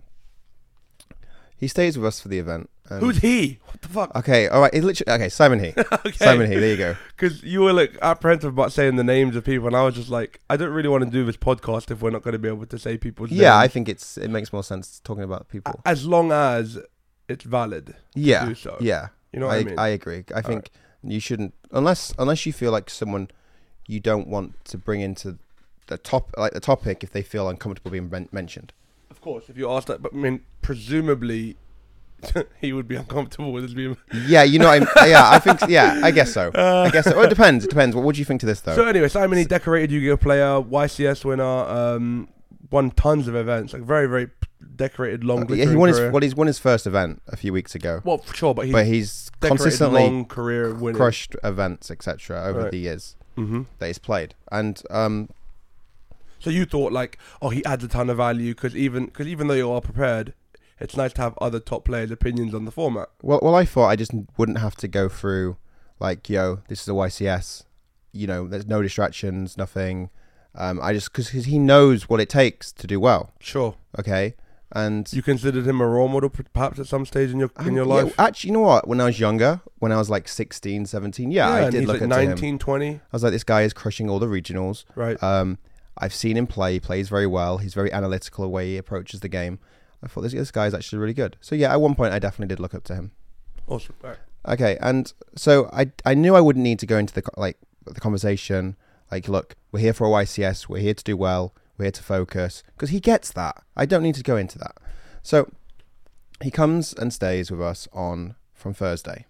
he 1.57 1.67
stays 1.67 1.97
with 1.97 2.05
us 2.05 2.19
for 2.19 2.27
the 2.27 2.39
event. 2.39 2.69
Who's 2.99 3.17
he? 3.19 3.59
What 3.65 3.81
the 3.81 3.87
fuck? 3.87 4.15
Okay, 4.15 4.47
all 4.49 4.61
right. 4.61 4.73
It 4.73 4.83
literally, 4.83 5.11
okay, 5.15 5.29
Simon 5.29 5.59
He. 5.59 5.69
okay. 5.77 6.11
Simon 6.11 6.51
He. 6.51 6.59
There 6.59 6.69
you 6.69 6.77
go. 6.77 6.97
Because 7.15 7.41
you 7.41 7.61
were 7.61 7.73
like 7.73 7.97
apprehensive 8.01 8.53
about 8.53 8.71
saying 8.71 8.97
the 8.97 9.03
names 9.03 9.35
of 9.35 9.43
people, 9.45 9.67
and 9.67 9.75
I 9.75 9.83
was 9.83 9.95
just 9.95 10.09
like, 10.09 10.41
I 10.49 10.57
don't 10.57 10.71
really 10.71 10.89
want 10.89 11.03
to 11.03 11.09
do 11.09 11.25
this 11.25 11.37
podcast 11.37 11.89
if 11.89 12.01
we're 12.01 12.11
not 12.11 12.21
going 12.21 12.33
to 12.33 12.39
be 12.39 12.49
able 12.49 12.65
to 12.65 12.77
say 12.77 12.97
people's 12.97 13.31
Yeah, 13.31 13.57
I 13.57 13.67
think 13.67 13.89
it's 13.89 14.17
it 14.17 14.29
makes 14.29 14.53
more 14.53 14.63
sense 14.63 14.99
talking 15.03 15.23
about 15.23 15.47
people. 15.47 15.79
as 15.85 16.05
long 16.05 16.31
as 16.31 16.77
it's 17.27 17.45
valid. 17.45 17.95
yeah, 18.13 18.45
do 18.45 18.53
so. 18.53 18.77
yeah. 18.79 19.07
You 19.31 19.39
know 19.39 19.47
what 19.47 19.55
I, 19.55 19.59
I 19.59 19.63
mean? 19.63 19.79
I 19.79 19.87
agree. 19.87 20.25
I 20.35 20.41
think 20.41 20.69
you 21.01 21.19
shouldn't 21.19 21.53
unless 21.71 22.13
unless 22.19 22.45
you 22.45 22.53
feel 22.53 22.71
like 22.71 22.89
someone 22.89 23.29
you 23.87 23.99
don't 23.99 24.27
want 24.27 24.63
to 24.65 24.77
bring 24.77 25.01
into 25.01 25.39
the 25.93 25.97
top 26.03 26.29
like 26.37 26.53
the 26.53 26.59
topic 26.59 27.03
if 27.03 27.11
they 27.11 27.21
feel 27.21 27.47
uncomfortable 27.49 27.91
being 27.91 28.09
men- 28.09 28.29
mentioned. 28.31 28.73
of 29.09 29.21
course, 29.21 29.49
if 29.49 29.57
you 29.57 29.69
ask 29.69 29.87
that, 29.87 30.01
but 30.01 30.13
I 30.13 30.17
mean, 30.17 30.41
presumably, 30.61 31.55
he 32.61 32.73
would 32.73 32.87
be 32.87 32.95
uncomfortable 32.95 33.51
with 33.51 33.63
us 33.65 33.73
being. 33.73 33.97
Yeah, 34.27 34.43
you 34.43 34.59
know. 34.59 34.69
I'm, 34.69 34.83
yeah, 35.07 35.29
I 35.29 35.39
think. 35.39 35.59
Yeah, 35.67 35.99
I 36.03 36.11
guess 36.11 36.33
so. 36.33 36.51
I 36.55 36.89
guess 36.89 37.05
so. 37.05 37.15
Well, 37.15 37.25
it 37.25 37.29
depends. 37.29 37.65
It 37.65 37.69
depends. 37.69 37.95
What 37.95 38.15
do 38.15 38.19
you 38.19 38.25
think 38.25 38.39
to 38.41 38.45
this 38.45 38.61
though? 38.61 38.75
So 38.75 38.85
anyway, 38.85 39.07
Simon, 39.09 39.37
he 39.37 39.45
decorated 39.45 39.91
Yu-Gi-Oh 39.91 40.17
player, 40.17 40.61
YCS 40.61 41.25
winner, 41.25 41.43
um, 41.43 42.27
won 42.71 42.91
tons 42.91 43.27
of 43.27 43.35
events, 43.35 43.73
like 43.73 43.83
very, 43.83 44.07
very 44.07 44.29
decorated, 44.75 45.23
long. 45.23 45.51
Uh, 45.51 45.55
yeah, 45.55 45.69
he 45.69 45.75
won 45.75 45.89
his 45.89 45.99
well. 45.99 46.21
He's 46.21 46.35
won 46.35 46.47
his 46.47 46.59
first 46.59 46.87
event 46.87 47.21
a 47.27 47.35
few 47.37 47.51
weeks 47.53 47.75
ago, 47.75 48.01
Well, 48.03 48.17
for 48.19 48.35
sure, 48.35 48.53
but 48.55 48.65
he's 48.65 48.73
but 48.73 48.85
he's 48.85 49.31
consistently 49.41 50.01
long 50.03 50.25
career 50.25 50.73
winning. 50.73 50.95
crushed 50.97 51.35
events, 51.43 51.91
etc. 51.91 52.41
Over 52.43 52.61
Right. 52.63 52.71
the 52.71 52.77
years 52.79 53.15
hmm 53.35 53.63
that 53.79 53.87
he's 53.87 53.97
played, 53.99 54.35
and 54.51 54.81
um, 54.91 55.29
So 56.43 56.49
you 56.49 56.65
thought 56.65 56.91
like, 56.91 57.17
oh, 57.41 57.49
he 57.49 57.63
adds 57.63 57.85
a 57.85 57.87
ton 57.87 58.09
of 58.09 58.17
value 58.17 58.53
because 58.53 58.75
even 58.75 59.05
because 59.05 59.27
even 59.27 59.47
though 59.47 59.53
you 59.53 59.71
are 59.71 59.79
prepared, 59.79 60.33
it's 60.77 60.97
nice 60.97 61.13
to 61.13 61.21
have 61.21 61.37
other 61.39 61.61
top 61.61 61.85
players' 61.85 62.11
opinions 62.11 62.53
on 62.53 62.65
the 62.65 62.71
format. 62.71 63.07
Well, 63.21 63.39
well, 63.41 63.55
I 63.55 63.63
thought 63.63 63.87
I 63.87 63.95
just 63.95 64.11
wouldn't 64.37 64.57
have 64.57 64.75
to 64.77 64.89
go 64.89 65.07
through 65.07 65.55
like, 65.99 66.29
yo, 66.29 66.59
this 66.67 66.81
is 66.81 66.87
a 66.89 66.91
YCS. 66.91 67.63
You 68.11 68.27
know, 68.27 68.45
there's 68.47 68.67
no 68.67 68.81
distractions, 68.81 69.57
nothing. 69.57 70.09
Um, 70.53 70.79
I 70.81 70.91
just 70.91 71.13
because 71.13 71.29
he 71.29 71.57
knows 71.57 72.09
what 72.09 72.19
it 72.19 72.27
takes 72.29 72.73
to 72.73 72.87
do 72.87 72.99
well. 72.99 73.31
Sure, 73.39 73.75
Okay, 73.97 74.35
and 74.73 75.11
you 75.13 75.21
considered 75.21 75.65
him 75.65 75.79
a 75.79 75.87
role 75.87 76.09
model, 76.09 76.29
perhaps 76.29 76.77
at 76.77 76.87
some 76.87 77.05
stage 77.05 77.31
in 77.31 77.39
your 77.39 77.51
in 77.59 77.69
um, 77.69 77.75
your 77.75 77.87
yeah, 77.87 77.93
life. 78.03 78.19
actually, 78.19 78.49
you 78.49 78.53
know 78.55 78.59
what? 78.59 78.85
When 78.87 78.99
I 78.99 79.05
was 79.05 79.19
younger, 79.19 79.61
when 79.79 79.91
I 79.93 79.97
was 79.97 80.09
like 80.09 80.27
16, 80.27 80.87
17, 80.87 81.31
yeah, 81.31 81.49
I 81.49 81.69
did 81.69 81.85
look 81.85 82.01
like 82.01 82.11
at 82.11 82.21
him. 82.21 82.29
19, 82.29 82.59
20, 82.59 82.89
I 82.95 82.99
was 83.13 83.23
like, 83.23 83.31
this 83.31 83.43
guy 83.45 83.61
is 83.61 83.73
crushing 83.73 84.09
all 84.09 84.19
the 84.19 84.27
regionals. 84.27 84.83
right? 84.95 85.21
Um, 85.23 85.57
I've 85.97 86.13
seen 86.13 86.37
him 86.37 86.47
play. 86.47 86.73
He 86.73 86.79
plays 86.79 87.09
very 87.09 87.27
well. 87.27 87.59
He's 87.59 87.73
very 87.73 87.91
analytical 87.91 88.43
the 88.43 88.49
way 88.49 88.67
he 88.67 88.77
approaches 88.77 89.19
the 89.19 89.29
game. 89.29 89.59
I 90.03 90.07
thought 90.07 90.21
this 90.21 90.33
this 90.33 90.51
guy's 90.51 90.73
actually 90.73 90.99
really 90.99 91.13
good. 91.13 91.37
So 91.39 91.55
yeah, 91.55 91.71
at 91.71 91.79
one 91.81 91.95
point 91.95 92.13
I 92.13 92.19
definitely 92.19 92.53
did 92.53 92.59
look 92.59 92.73
up 92.73 92.83
to 92.85 92.95
him. 92.95 93.11
awesome. 93.67 93.95
All 94.03 94.09
right. 94.11 94.19
Okay, 94.45 94.77
and 94.81 95.11
so 95.35 95.69
I 95.71 95.91
I 96.05 96.13
knew 96.13 96.35
I 96.35 96.41
wouldn't 96.41 96.63
need 96.63 96.79
to 96.79 96.85
go 96.85 96.97
into 96.97 97.13
the 97.13 97.23
like 97.37 97.57
the 97.85 98.01
conversation. 98.01 98.75
Like, 99.11 99.27
look, 99.27 99.55
we're 99.71 99.79
here 99.79 99.93
for 99.93 100.07
a 100.07 100.09
YCS. 100.09 100.67
We're 100.67 100.79
here 100.79 100.93
to 100.93 101.03
do 101.03 101.15
well. 101.15 101.53
We're 101.77 101.85
here 101.85 101.91
to 101.91 102.03
focus 102.03 102.63
because 102.75 102.89
he 102.89 102.99
gets 102.99 103.31
that. 103.33 103.63
I 103.77 103.85
don't 103.85 104.03
need 104.03 104.15
to 104.15 104.23
go 104.23 104.35
into 104.35 104.57
that. 104.59 104.77
So 105.21 105.49
he 106.41 106.51
comes 106.51 106.93
and 106.93 107.13
stays 107.13 107.49
with 107.51 107.61
us 107.61 107.87
on 107.93 108.35
from 108.53 108.73
Thursday, 108.73 109.25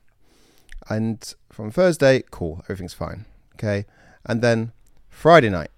and 0.89 1.34
from 1.52 1.69
Thursday, 1.69 2.23
cool, 2.32 2.62
everything's 2.63 2.93
fine. 2.95 3.26
Okay, 3.56 3.86
and 4.26 4.41
then 4.41 4.71
Friday 5.10 5.49
night, 5.49 5.69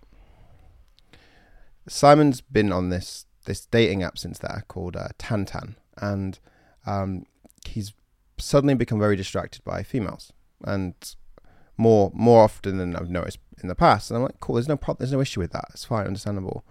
Simon's 1.87 2.41
been 2.41 2.71
on 2.71 2.89
this 2.89 3.25
this 3.45 3.65
dating 3.65 4.01
app 4.01 4.17
since 4.17 4.39
there 4.39 4.63
called 4.67 4.95
uh, 4.95 5.09
Tantan, 5.19 5.75
and 5.97 6.39
um, 6.85 7.25
he's 7.67 7.93
suddenly 8.37 8.73
become 8.73 8.99
very 8.99 9.15
distracted 9.15 9.63
by 9.63 9.83
females 9.83 10.33
and 10.63 11.15
more 11.77 12.11
more 12.13 12.43
often 12.43 12.77
than 12.77 12.95
I've 12.95 13.09
noticed 13.09 13.39
in 13.61 13.67
the 13.67 13.75
past. 13.75 14.09
And 14.09 14.17
I'm 14.17 14.23
like, 14.23 14.39
cool, 14.39 14.55
there's 14.55 14.67
no 14.67 14.77
problem, 14.77 15.03
there's 15.03 15.13
no 15.13 15.21
issue 15.21 15.39
with 15.39 15.51
that. 15.51 15.65
It's 15.71 15.85
fine, 15.85 16.07
understandable. 16.07 16.63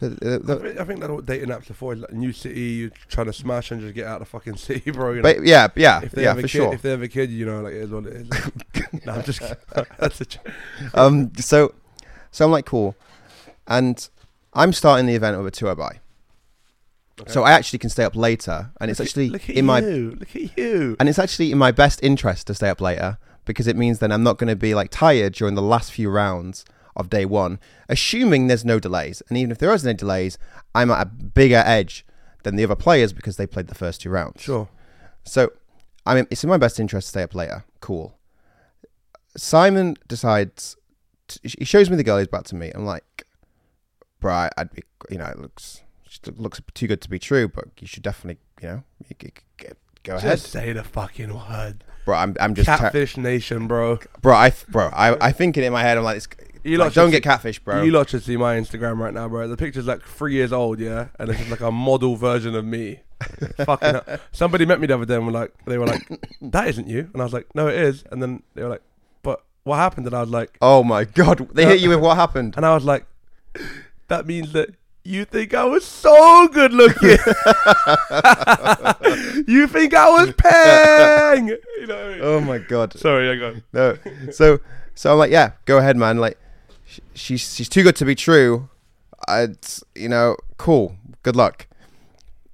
The, 0.00 0.08
the, 0.08 0.34
I 0.34 0.38
the, 0.38 0.56
think, 0.56 0.80
I 0.80 0.84
think 0.84 1.00
that 1.00 1.10
what 1.10 1.26
dating 1.26 1.50
apps 1.50 1.70
are 1.70 1.74
for. 1.74 1.94
Like 1.94 2.12
new 2.12 2.32
city, 2.32 2.60
you're 2.60 2.90
trying 3.08 3.26
to 3.26 3.32
smash 3.32 3.70
and 3.70 3.80
just 3.80 3.94
get 3.94 4.06
out 4.06 4.20
of 4.20 4.26
the 4.26 4.30
fucking 4.30 4.56
city, 4.56 4.90
bro. 4.92 5.10
You 5.10 5.16
know? 5.16 5.22
but 5.22 5.44
yeah, 5.44 5.68
yeah, 5.76 6.00
if 6.02 6.10
they 6.12 6.22
yeah, 6.22 6.28
have 6.28 6.38
a 6.38 6.42
for 6.42 6.48
kid, 6.48 6.58
sure. 6.58 6.74
if 6.74 6.82
they 6.82 6.90
have 6.90 7.02
a 7.02 7.08
kid, 7.08 7.30
you 7.30 7.46
know, 7.46 7.60
like 7.60 7.74
it 7.74 7.82
is 7.82 7.90
what 7.90 8.06
it 8.06 8.14
is. 8.14 8.28
no, 9.06 9.12
I'm 9.12 9.22
just 9.22 9.40
that's 9.98 10.20
a 10.20 10.24
joke. 10.24 10.48
um, 10.94 11.32
so 11.36 11.74
so 12.32 12.44
I'm 12.44 12.50
like, 12.50 12.66
cool, 12.66 12.96
and 13.68 14.08
I'm 14.54 14.72
starting 14.72 15.06
the 15.06 15.14
event 15.14 15.36
with 15.38 15.46
a 15.46 15.50
two-hour 15.50 15.74
buy. 15.76 16.00
So 17.28 17.42
I 17.44 17.52
actually 17.52 17.78
can 17.78 17.90
stay 17.90 18.04
up 18.04 18.16
later, 18.16 18.70
and 18.80 18.90
it's 18.90 18.98
Look 18.98 19.06
at- 19.06 19.10
actually 19.10 19.28
look 19.30 19.48
at 19.48 19.56
in 19.56 19.64
my 19.66 19.78
you, 19.80 20.16
look 20.18 20.34
at 20.34 20.58
you. 20.58 20.96
and 20.98 21.08
it's 21.08 21.18
actually 21.18 21.52
in 21.52 21.58
my 21.58 21.70
best 21.70 22.00
interest 22.02 22.46
to 22.48 22.54
stay 22.54 22.68
up 22.68 22.80
later 22.80 23.18
because 23.44 23.66
it 23.66 23.76
means 23.76 23.98
then 23.98 24.10
I'm 24.10 24.22
not 24.22 24.38
going 24.38 24.48
to 24.48 24.56
be 24.56 24.74
like 24.74 24.90
tired 24.90 25.34
during 25.34 25.54
the 25.54 25.62
last 25.62 25.92
few 25.92 26.08
rounds 26.10 26.64
of 26.96 27.10
day 27.10 27.24
one, 27.24 27.60
assuming 27.88 28.46
there's 28.48 28.64
no 28.64 28.78
delays. 28.80 29.22
And 29.28 29.38
even 29.38 29.52
if 29.52 29.58
there 29.58 29.72
is 29.72 29.84
no 29.84 29.92
delays, 29.92 30.36
I'm 30.74 30.90
at 30.90 31.02
a 31.02 31.06
bigger 31.10 31.62
edge 31.64 32.04
than 32.42 32.56
the 32.56 32.64
other 32.64 32.74
players 32.76 33.12
because 33.12 33.36
they 33.36 33.46
played 33.46 33.68
the 33.68 33.74
first 33.74 34.00
two 34.00 34.10
rounds. 34.10 34.42
Sure. 34.42 34.68
So, 35.24 35.52
I 36.04 36.14
mean, 36.14 36.26
it's 36.30 36.42
in 36.42 36.50
my 36.50 36.56
best 36.56 36.80
interest 36.80 37.06
to 37.08 37.10
stay 37.10 37.22
up 37.22 37.34
later. 37.34 37.64
Cool. 37.80 38.18
Simon 39.36 39.96
decides. 40.08 40.76
To, 41.28 41.40
he 41.42 41.64
shows 41.64 41.88
me 41.90 41.96
the 41.96 42.04
girl 42.04 42.18
he's 42.18 42.26
about 42.26 42.46
to 42.46 42.54
meet. 42.56 42.72
I'm 42.74 42.84
like, 42.84 43.04
bro, 44.22 44.32
I- 44.32 44.50
I'd 44.56 44.72
be, 44.72 44.82
you 45.10 45.18
know, 45.18 45.26
it 45.26 45.38
looks 45.38 45.82
it 46.26 46.38
looks 46.38 46.60
too 46.74 46.86
good 46.86 47.00
to 47.02 47.10
be 47.10 47.18
true, 47.18 47.48
but 47.48 47.64
you 47.80 47.86
should 47.86 48.02
definitely, 48.02 48.40
you 48.62 48.68
know, 48.68 48.82
you 49.08 49.16
g- 49.18 49.32
g- 49.58 49.66
go 50.04 50.16
ahead, 50.16 50.38
Just 50.38 50.50
say 50.52 50.72
the 50.72 50.84
fucking 50.84 51.34
word. 51.34 51.84
bro. 52.06 52.16
I'm 52.16 52.36
I'm 52.40 52.54
just 52.54 52.68
ter- 52.68 52.76
Catfish 52.78 53.16
Nation, 53.16 53.66
bro. 53.66 53.98
bro. 54.20 54.34
I 54.34 54.52
bro. 54.68 54.88
I 54.92 55.28
I 55.28 55.32
think 55.32 55.56
it 55.58 55.64
in 55.64 55.72
my 55.72 55.82
head. 55.82 55.98
I'm 55.98 56.04
like, 56.04 56.22
You 56.64 56.78
like, 56.78 56.92
don't 56.94 57.10
get 57.10 57.22
catfish, 57.22 57.58
bro. 57.58 57.82
You 57.82 57.90
lot 57.92 58.10
should 58.10 58.22
see 58.22 58.36
my 58.36 58.56
Instagram 58.56 58.98
right 58.98 59.12
now, 59.12 59.28
bro. 59.28 59.48
The 59.48 59.56
picture's 59.56 59.86
like 59.86 60.02
three 60.02 60.34
years 60.34 60.52
old, 60.52 60.78
yeah, 60.80 61.08
and 61.18 61.28
it's 61.30 61.38
just 61.38 61.50
like 61.50 61.60
a 61.60 61.70
model 61.72 62.16
version 62.16 62.54
of 62.54 62.64
me. 62.64 63.00
Fucking 63.64 63.88
hell. 63.94 64.04
somebody 64.32 64.66
met 64.66 64.80
me 64.80 64.86
the 64.88 64.94
other 64.94 65.04
day 65.06 65.14
and 65.16 65.24
were 65.26 65.32
like, 65.32 65.52
they 65.66 65.78
were 65.78 65.86
like, 65.86 66.02
"That 66.40 66.66
isn't 66.68 66.88
you," 66.88 67.08
and 67.12 67.22
I 67.22 67.24
was 67.24 67.32
like, 67.32 67.46
"No, 67.54 67.68
it 67.68 67.76
is." 67.76 68.04
And 68.10 68.20
then 68.22 68.42
they 68.54 68.62
were 68.64 68.68
like, 68.68 68.82
"But 69.22 69.44
what 69.64 69.76
happened?" 69.76 70.06
And 70.08 70.14
I 70.16 70.20
was 70.20 70.30
like, 70.30 70.58
oh 70.60 70.82
my 70.84 71.04
god, 71.04 71.48
they 71.54 71.64
uh, 71.64 71.68
hit 71.70 71.80
you 71.80 71.88
with 71.90 72.00
what 72.00 72.16
happened? 72.16 72.54
and 72.56 72.66
I 72.66 72.74
was 72.74 72.84
like, 72.84 73.06
"That 74.12 74.26
means 74.26 74.52
that 74.52 74.68
you 75.04 75.24
think 75.24 75.54
I 75.54 75.64
was 75.64 75.84
so 75.84 76.46
good 76.48 76.72
looking. 76.72 77.10
you 79.46 79.66
think 79.66 79.94
I 79.94 80.08
was 80.10 80.32
pang." 80.36 81.48
You 81.48 81.86
know. 81.86 81.98
I 81.98 82.08
mean? 82.12 82.20
Oh 82.22 82.40
my 82.40 82.58
god. 82.58 82.92
Sorry, 82.98 83.30
I 83.30 83.36
got. 83.36 83.54
No. 83.72 83.96
So 84.30 84.60
so 84.94 85.10
I'm 85.12 85.18
like, 85.18 85.30
yeah, 85.30 85.52
go 85.64 85.78
ahead, 85.78 85.96
man. 85.96 86.18
Like, 86.18 86.38
sh- 86.86 87.00
she's 87.14 87.54
she's 87.54 87.68
too 87.68 87.82
good 87.82 87.96
to 87.96 88.04
be 88.04 88.14
true. 88.14 88.68
Uh, 89.28 89.46
It's 89.50 89.82
you 89.94 90.08
know, 90.08 90.36
cool. 90.58 90.96
Good 91.22 91.36
luck. 91.36 91.66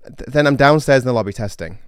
Th- 0.05 0.29
then 0.31 0.47
I'm 0.47 0.57
downstairs 0.57 1.03
in 1.03 1.07
the 1.07 1.13
lobby 1.13 1.33
testing. 1.33 1.79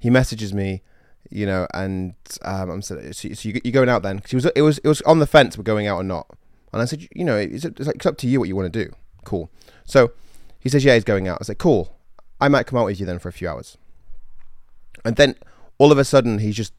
He 0.00 0.10
messages 0.10 0.52
me, 0.52 0.82
you 1.30 1.46
know, 1.46 1.66
and 1.72 2.14
um, 2.42 2.70
I'm 2.70 2.82
so, 2.82 3.00
so 3.12 3.32
so 3.32 3.48
you 3.48 3.60
you 3.64 3.72
going 3.72 3.88
out 3.88 4.02
then? 4.02 4.18
'Cause 4.20 4.30
he 4.30 4.36
was 4.36 4.46
it 4.46 4.62
was 4.62 4.78
it 4.78 4.88
was 4.88 5.00
on 5.02 5.18
the 5.20 5.26
fence, 5.26 5.56
we're 5.56 5.64
going 5.64 5.86
out 5.86 5.96
or 5.96 6.04
not. 6.04 6.26
And 6.74 6.82
I 6.82 6.86
said, 6.86 7.08
you 7.14 7.24
know, 7.24 7.36
it's, 7.36 7.64
it's, 7.64 7.86
like, 7.86 7.96
it's 7.96 8.06
up 8.06 8.16
to 8.18 8.26
you 8.26 8.38
what 8.40 8.48
you 8.48 8.56
want 8.56 8.72
to 8.72 8.84
do. 8.84 8.92
Cool. 9.24 9.50
So 9.84 10.12
he 10.60 10.68
says, 10.68 10.84
yeah, 10.84 10.94
he's 10.94 11.04
going 11.04 11.28
out. 11.28 11.38
I 11.40 11.44
said, 11.44 11.58
cool. 11.58 11.96
I 12.40 12.48
might 12.48 12.66
come 12.66 12.78
out 12.78 12.86
with 12.86 13.00
you 13.00 13.06
then 13.06 13.18
for 13.18 13.28
a 13.28 13.32
few 13.32 13.48
hours. 13.48 13.78
And 15.04 15.16
then 15.16 15.36
all 15.78 15.92
of 15.92 15.98
a 15.98 16.04
sudden, 16.04 16.38
he's 16.38 16.56
just 16.56 16.72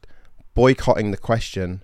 boycotting 0.54 1.10
the 1.10 1.16
question 1.16 1.82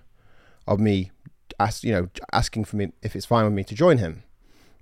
of 0.67 0.79
me, 0.79 1.11
ask, 1.59 1.83
you 1.83 1.91
know, 1.91 2.09
asking 2.31 2.65
for 2.65 2.75
me 2.77 2.91
if 3.01 3.15
it's 3.15 3.25
fine 3.25 3.45
with 3.45 3.53
me 3.53 3.63
to 3.65 3.75
join 3.75 3.97
him. 3.97 4.23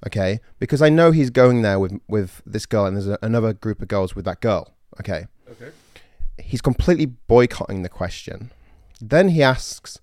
Okay, 0.05 0.39
because 0.57 0.81
I 0.81 0.89
know 0.89 1.11
he's 1.11 1.29
going 1.29 1.61
there 1.61 1.77
with 1.79 1.99
with 2.07 2.41
this 2.43 2.65
girl, 2.65 2.85
and 2.87 2.97
there's 2.97 3.07
a, 3.07 3.19
another 3.21 3.53
group 3.53 3.83
of 3.83 3.87
girls 3.87 4.15
with 4.15 4.25
that 4.25 4.41
girl. 4.41 4.73
Okay, 4.99 5.27
Okay. 5.51 5.69
he's 6.39 6.59
completely 6.61 7.05
boycotting 7.05 7.83
the 7.83 7.89
question. 7.89 8.49
Then 8.99 9.29
he 9.29 9.43
asks 9.43 9.99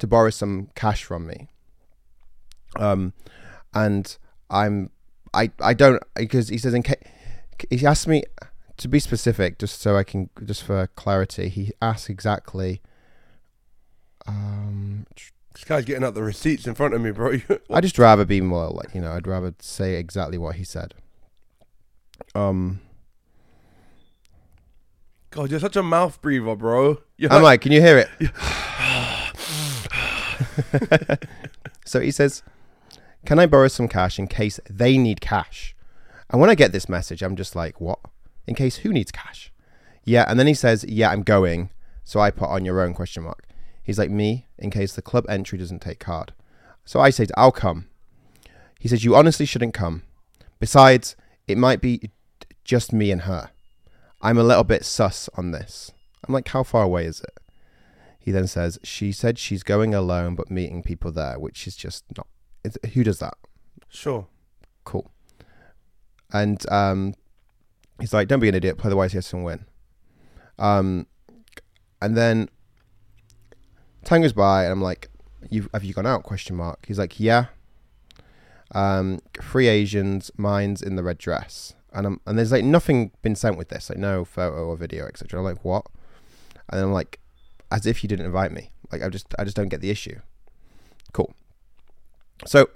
to 0.00 0.06
borrow 0.06 0.28
some 0.28 0.68
cash 0.74 1.02
from 1.02 1.26
me. 1.26 1.48
Um, 2.76 3.12
and 3.74 4.16
I'm, 4.50 4.90
I, 5.34 5.50
I 5.60 5.74
don't 5.74 6.02
because 6.14 6.48
he 6.48 6.58
says 6.58 6.74
in 6.74 6.82
case 6.82 7.02
he 7.70 7.86
asked 7.86 8.08
me 8.08 8.24
to 8.76 8.88
be 8.88 9.00
specific, 9.00 9.58
just 9.58 9.80
so 9.80 9.96
I 9.96 10.04
can 10.04 10.30
just 10.44 10.62
for 10.62 10.86
clarity. 10.88 11.48
He 11.48 11.72
asked 11.82 12.08
exactly. 12.08 12.80
Um, 14.26 15.06
This 15.52 15.64
guy's 15.64 15.84
getting 15.84 16.04
out 16.04 16.14
the 16.14 16.22
receipts 16.22 16.66
in 16.66 16.74
front 16.74 16.94
of 16.94 17.00
me, 17.00 17.10
bro. 17.10 17.38
I'd 17.70 17.82
just 17.82 17.98
rather 17.98 18.24
be 18.24 18.40
more 18.40 18.68
like 18.68 18.94
you 18.94 19.00
know. 19.00 19.12
I'd 19.12 19.26
rather 19.26 19.54
say 19.60 19.94
exactly 19.94 20.38
what 20.38 20.56
he 20.56 20.64
said. 20.64 20.94
Um, 22.34 22.80
God, 25.30 25.50
you're 25.50 25.60
such 25.60 25.76
a 25.76 25.82
mouth 25.82 26.20
breather, 26.22 26.56
bro. 26.56 26.98
You're 27.16 27.32
I'm 27.32 27.42
like, 27.42 27.52
like, 27.52 27.60
can 27.62 27.72
you 27.72 27.80
hear 27.80 27.98
it? 27.98 28.08
so 31.84 32.00
he 32.00 32.10
says, 32.10 32.42
Can 33.26 33.38
I 33.38 33.46
borrow 33.46 33.68
some 33.68 33.88
cash 33.88 34.18
in 34.18 34.28
case 34.28 34.60
they 34.68 34.96
need 34.96 35.20
cash? 35.20 35.74
And 36.30 36.40
when 36.40 36.50
I 36.50 36.54
get 36.54 36.72
this 36.72 36.88
message, 36.88 37.22
I'm 37.22 37.36
just 37.36 37.56
like, 37.56 37.80
What? 37.80 37.98
In 38.46 38.54
case 38.54 38.76
who 38.76 38.92
needs 38.92 39.10
cash? 39.10 39.52
Yeah. 40.04 40.24
And 40.28 40.38
then 40.38 40.46
he 40.46 40.54
says, 40.54 40.84
Yeah, 40.84 41.10
I'm 41.10 41.22
going. 41.22 41.70
So 42.04 42.20
I 42.20 42.30
put 42.30 42.48
on 42.48 42.64
your 42.64 42.80
own 42.80 42.94
question 42.94 43.24
mark. 43.24 43.46
He's 43.82 43.98
like, 43.98 44.10
Me, 44.10 44.46
in 44.58 44.70
case 44.70 44.94
the 44.94 45.02
club 45.02 45.26
entry 45.28 45.58
doesn't 45.58 45.82
take 45.82 45.98
card. 45.98 46.32
So 46.84 47.00
I 47.00 47.10
say, 47.10 47.26
I'll 47.36 47.52
come. 47.52 47.88
He 48.78 48.88
says, 48.88 49.04
You 49.04 49.14
honestly 49.14 49.46
shouldn't 49.46 49.74
come. 49.74 50.02
Besides, 50.60 51.16
it 51.46 51.58
might 51.58 51.80
be 51.80 52.10
just 52.64 52.92
me 52.92 53.10
and 53.10 53.22
her. 53.22 53.50
I'm 54.20 54.38
a 54.38 54.44
little 54.44 54.64
bit 54.64 54.84
sus 54.84 55.28
on 55.36 55.50
this. 55.50 55.92
I'm 56.26 56.34
like, 56.34 56.48
How 56.48 56.62
far 56.62 56.84
away 56.84 57.04
is 57.04 57.20
it? 57.20 57.38
He 58.18 58.30
then 58.30 58.46
says, 58.46 58.78
She 58.82 59.12
said 59.12 59.38
she's 59.38 59.62
going 59.62 59.94
alone 59.94 60.34
but 60.34 60.50
meeting 60.50 60.82
people 60.82 61.12
there, 61.12 61.38
which 61.38 61.66
is 61.66 61.76
just 61.76 62.04
not. 62.16 62.26
Who 62.94 63.04
does 63.04 63.18
that? 63.18 63.34
sure. 63.88 64.26
Cool. 64.84 65.10
And 66.32 66.64
um, 66.70 67.14
he's 68.00 68.12
like, 68.12 68.28
Don't 68.28 68.40
be 68.40 68.48
an 68.48 68.54
idiot, 68.54 68.78
play 68.78 68.90
the 68.90 68.96
YCS 68.96 69.32
and 69.32 69.44
win. 69.44 69.64
Um, 70.58 71.06
and 72.00 72.16
then 72.16 72.48
time 74.04 74.22
goes 74.22 74.32
by, 74.32 74.64
and 74.64 74.72
I'm 74.72 74.82
like, 74.82 75.08
you 75.50 75.68
Have 75.72 75.84
you 75.84 75.94
gone 75.94 76.06
out? 76.06 76.22
Question 76.22 76.56
mark. 76.56 76.86
He's 76.86 76.98
like, 76.98 77.20
Yeah. 77.20 77.46
Um, 78.72 79.20
three 79.40 79.68
Asians, 79.68 80.30
mine's 80.36 80.82
in 80.82 80.96
the 80.96 81.02
red 81.02 81.18
dress. 81.18 81.74
And 81.92 82.06
I'm, 82.06 82.20
and 82.26 82.38
there's 82.38 82.52
like 82.52 82.64
nothing 82.64 83.12
been 83.22 83.34
sent 83.34 83.56
with 83.56 83.70
this, 83.70 83.88
like 83.88 83.98
no 83.98 84.24
photo 84.24 84.66
or 84.66 84.76
video, 84.76 85.06
etc. 85.06 85.40
I'm 85.40 85.44
like, 85.44 85.64
what? 85.64 85.86
And 86.68 86.82
I'm 86.82 86.92
like, 86.92 87.18
as 87.70 87.86
if 87.86 88.02
you 88.02 88.08
didn't 88.08 88.26
invite 88.26 88.52
me. 88.52 88.70
Like 88.92 89.02
I 89.02 89.08
just 89.08 89.34
I 89.38 89.44
just 89.44 89.56
don't 89.56 89.68
get 89.68 89.80
the 89.80 89.90
issue. 89.90 90.20
Cool. 91.12 91.34
So 92.46 92.68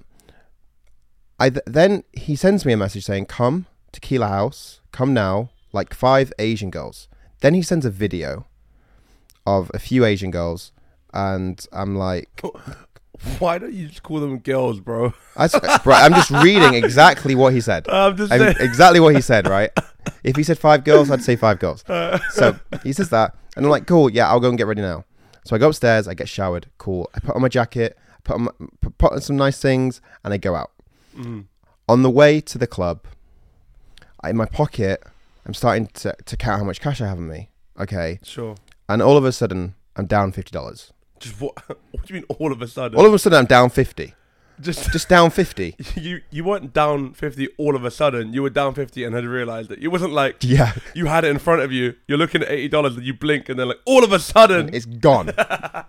I 1.38 1.50
th- 1.50 1.64
then 1.66 2.04
he 2.12 2.36
sends 2.36 2.64
me 2.64 2.72
a 2.72 2.76
message 2.76 3.04
saying, 3.04 3.26
"Come 3.26 3.66
Tequila 3.92 4.28
House, 4.28 4.80
come 4.92 5.12
now." 5.14 5.50
Like 5.74 5.94
five 5.94 6.34
Asian 6.38 6.70
girls. 6.70 7.08
Then 7.40 7.54
he 7.54 7.62
sends 7.62 7.86
a 7.86 7.90
video 7.90 8.46
of 9.46 9.70
a 9.72 9.78
few 9.78 10.04
Asian 10.04 10.30
girls, 10.30 10.70
and 11.14 11.66
I'm 11.72 11.96
like, 11.96 12.42
Why 13.38 13.58
don't 13.58 13.72
you 13.72 13.88
just 13.88 14.02
call 14.02 14.20
them 14.20 14.38
girls, 14.38 14.80
bro? 14.80 15.12
I 15.36 15.48
bro, 15.84 15.94
I'm 15.94 16.12
just 16.12 16.30
reading 16.30 16.74
exactly 16.74 17.34
what 17.34 17.52
he 17.52 17.60
said. 17.60 17.86
I'm 17.88 18.16
just 18.16 18.32
I'm, 18.32 18.40
saying. 18.40 18.56
exactly 18.58 19.00
what 19.00 19.14
he 19.14 19.20
said, 19.20 19.46
right? 19.46 19.70
If 20.24 20.36
he 20.36 20.42
said 20.42 20.58
five 20.58 20.84
girls, 20.84 21.10
I'd 21.10 21.22
say 21.22 21.36
five 21.36 21.58
girls. 21.58 21.84
Uh. 21.92 22.18
So 22.30 22.58
he 22.82 22.92
says 22.92 23.10
that, 23.10 23.36
and 23.56 23.64
I'm 23.64 23.70
like, 23.70 23.86
cool, 23.86 24.10
yeah, 24.10 24.28
I'll 24.28 24.40
go 24.40 24.48
and 24.48 24.58
get 24.58 24.66
ready 24.66 24.82
now. 24.82 25.04
So 25.44 25.54
I 25.54 25.58
go 25.58 25.68
upstairs, 25.68 26.08
I 26.08 26.14
get 26.14 26.28
showered, 26.28 26.66
cool. 26.78 27.10
I 27.14 27.20
put 27.20 27.34
on 27.36 27.42
my 27.42 27.48
jacket, 27.48 27.96
put 28.24 28.34
on, 28.36 28.48
put 28.98 29.12
on 29.12 29.20
some 29.20 29.36
nice 29.36 29.60
things, 29.60 30.00
and 30.24 30.32
I 30.34 30.36
go 30.36 30.54
out. 30.54 30.72
Mm. 31.16 31.44
On 31.88 32.02
the 32.02 32.10
way 32.10 32.40
to 32.40 32.58
the 32.58 32.66
club, 32.66 33.04
I, 34.22 34.30
in 34.30 34.36
my 34.36 34.46
pocket, 34.46 35.02
I'm 35.46 35.54
starting 35.54 35.86
to, 35.94 36.14
to 36.24 36.36
count 36.36 36.58
how 36.60 36.64
much 36.64 36.80
cash 36.80 37.00
I 37.00 37.06
have 37.08 37.18
on 37.18 37.28
me. 37.28 37.50
Okay, 37.80 38.18
Sure. 38.22 38.54
and 38.88 39.02
all 39.02 39.16
of 39.16 39.24
a 39.24 39.32
sudden, 39.32 39.74
I'm 39.96 40.06
down 40.06 40.32
fifty 40.32 40.50
dollars. 40.50 40.92
Just 41.18 41.40
what? 41.40 41.54
What 41.90 42.06
do 42.06 42.14
you 42.14 42.20
mean 42.20 42.24
all 42.38 42.52
of 42.52 42.62
a 42.62 42.68
sudden? 42.68 42.98
All 42.98 43.06
of 43.06 43.12
a 43.14 43.18
sudden, 43.18 43.38
I'm 43.38 43.46
down 43.46 43.70
fifty. 43.70 44.14
just 44.60 44.90
Just 44.92 45.08
down 45.08 45.30
fifty. 45.30 45.74
you 45.96 46.20
you 46.30 46.44
weren't 46.44 46.72
down 46.72 47.12
50 47.14 47.48
all 47.58 47.74
of 47.76 47.84
a 47.84 47.90
sudden. 47.90 48.32
You 48.32 48.42
were 48.42 48.50
down 48.50 48.74
50 48.74 49.04
and 49.04 49.14
had 49.14 49.24
realized 49.24 49.70
it. 49.72 49.78
It 49.82 49.88
wasn't 49.88 50.12
like 50.12 50.36
Yeah, 50.42 50.72
you 50.94 51.06
had 51.06 51.24
it 51.24 51.28
in 51.30 51.38
front 51.38 51.62
of 51.62 51.72
you. 51.72 51.94
You're 52.06 52.18
looking 52.18 52.42
at 52.42 52.48
$80 52.48 52.96
and 52.98 53.04
you 53.04 53.14
blink 53.14 53.48
and 53.48 53.58
then 53.58 53.68
like 53.68 53.80
all 53.86 54.04
of 54.04 54.12
a 54.12 54.18
sudden. 54.18 54.70
it's 54.74 54.84
gone. 54.86 55.32
Yeah, 55.36 55.84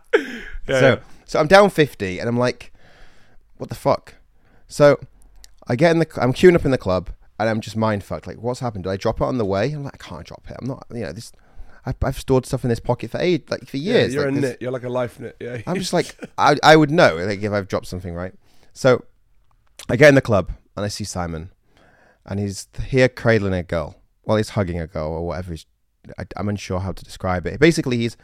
so 0.68 0.88
yeah. 0.90 0.96
So 1.26 1.40
I'm 1.40 1.48
down 1.48 1.70
50 1.70 2.20
and 2.20 2.28
I'm 2.30 2.38
like 2.38 2.72
what 3.58 3.70
the 3.70 3.76
fuck? 3.76 4.16
So 4.68 5.00
I 5.68 5.76
get 5.76 5.92
in 5.92 6.00
the 6.00 6.08
I'm 6.22 6.34
queuing 6.34 6.56
up 6.56 6.66
in 6.66 6.72
the 6.72 6.78
club 6.78 7.10
and 7.40 7.50
I'm 7.50 7.62
just 7.62 7.76
mind 7.78 8.04
fucked. 8.04 8.28
Like 8.28 8.38
what's 8.42 8.60
happened? 8.60 8.84
Did 8.86 8.90
I 8.92 8.98
drop 8.98 9.22
it 9.22 9.24
on 9.24 9.38
the 9.38 9.46
way? 9.46 9.72
I'm 9.72 9.84
like 9.84 9.96
I 9.96 10.10
can't 10.10 10.26
drop 10.26 10.44
it. 10.50 10.58
I'm 10.60 10.68
not 10.68 10.86
you 10.92 11.02
know 11.02 11.12
this 11.14 11.32
I've, 11.86 11.96
I've 12.02 12.18
stored 12.18 12.46
stuff 12.46 12.64
in 12.64 12.70
this 12.70 12.80
pocket 12.80 13.12
for 13.12 13.20
eight 13.20 13.50
like 13.52 13.68
for 13.68 13.78
Yeah, 13.78 13.94
years. 14.00 14.14
you're 14.14 14.24
like, 14.26 14.38
a 14.38 14.42
this- 14.42 14.50
nit. 14.52 14.62
You're 14.62 14.72
like 14.72 14.84
a 14.84 14.90
life 14.90 15.20
nit. 15.20 15.36
Yeah. 15.40 15.62
I'm 15.68 15.78
just 15.78 15.94
like 15.94 16.16
I, 16.38 16.56
I 16.64 16.76
would 16.76 16.92
know 16.92 17.16
like 17.18 17.42
if 17.42 17.52
I've 17.52 17.68
dropped 17.68 17.88
something 17.88 18.14
right? 18.14 18.34
So 18.74 19.04
I 19.90 19.96
get 19.96 20.10
in 20.10 20.16
the 20.16 20.22
club 20.22 20.52
and 20.76 20.84
I 20.86 20.88
see 20.88 21.04
Simon 21.04 21.52
and 22.26 22.40
he's 22.40 22.68
here 22.88 23.10
cradling 23.10 23.54
a 23.54 23.64
girl. 23.64 23.96
Well 24.26 24.38
he's 24.38 24.50
hugging 24.50 24.80
a 24.80 24.88
girl 24.88 25.10
or 25.12 25.28
whatever 25.28 25.52
he's, 25.52 25.66
I, 26.18 26.24
I'm 26.38 26.50
unsure 26.50 26.80
how 26.80 26.92
to 26.94 27.04
describe 27.04 27.46
it. 27.46 27.60
Basically 27.60 27.98
he's 27.98 28.18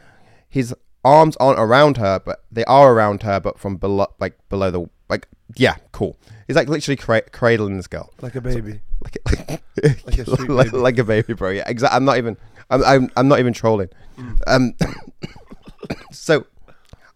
his 0.48 0.74
arms 1.04 1.36
aren't 1.38 1.58
around 1.58 1.96
her 1.96 2.20
but 2.24 2.44
they 2.52 2.64
are 2.66 2.92
around 2.92 3.22
her 3.22 3.40
but 3.40 3.58
from 3.58 3.76
below 3.76 4.06
like 4.18 4.36
below 4.48 4.70
the 4.70 4.86
like 5.08 5.26
yeah 5.56 5.76
cool. 5.92 6.18
He's 6.46 6.56
like 6.56 6.68
literally 6.68 6.96
cra- 6.96 7.22
cradling 7.30 7.76
this 7.76 7.86
girl. 7.86 8.12
Like 8.20 8.34
a 8.34 8.40
baby. 8.40 8.80
like 9.04 9.18
like 9.82 10.06
Like 10.06 10.18
a 10.18 10.24
sweet 10.26 10.50
like, 10.50 10.66
baby. 10.70 10.76
like 10.78 10.98
a 10.98 11.04
baby 11.04 11.32
bro. 11.34 11.50
Yeah 11.50 11.64
exactly 11.66 11.96
I'm 11.96 12.04
not 12.04 12.18
even 12.18 12.36
I'm, 12.70 12.84
I'm 12.84 13.10
I'm 13.16 13.28
not 13.28 13.38
even 13.40 13.52
trolling. 13.52 13.88
Mm. 14.18 14.38
um 14.46 14.74
so 16.12 16.46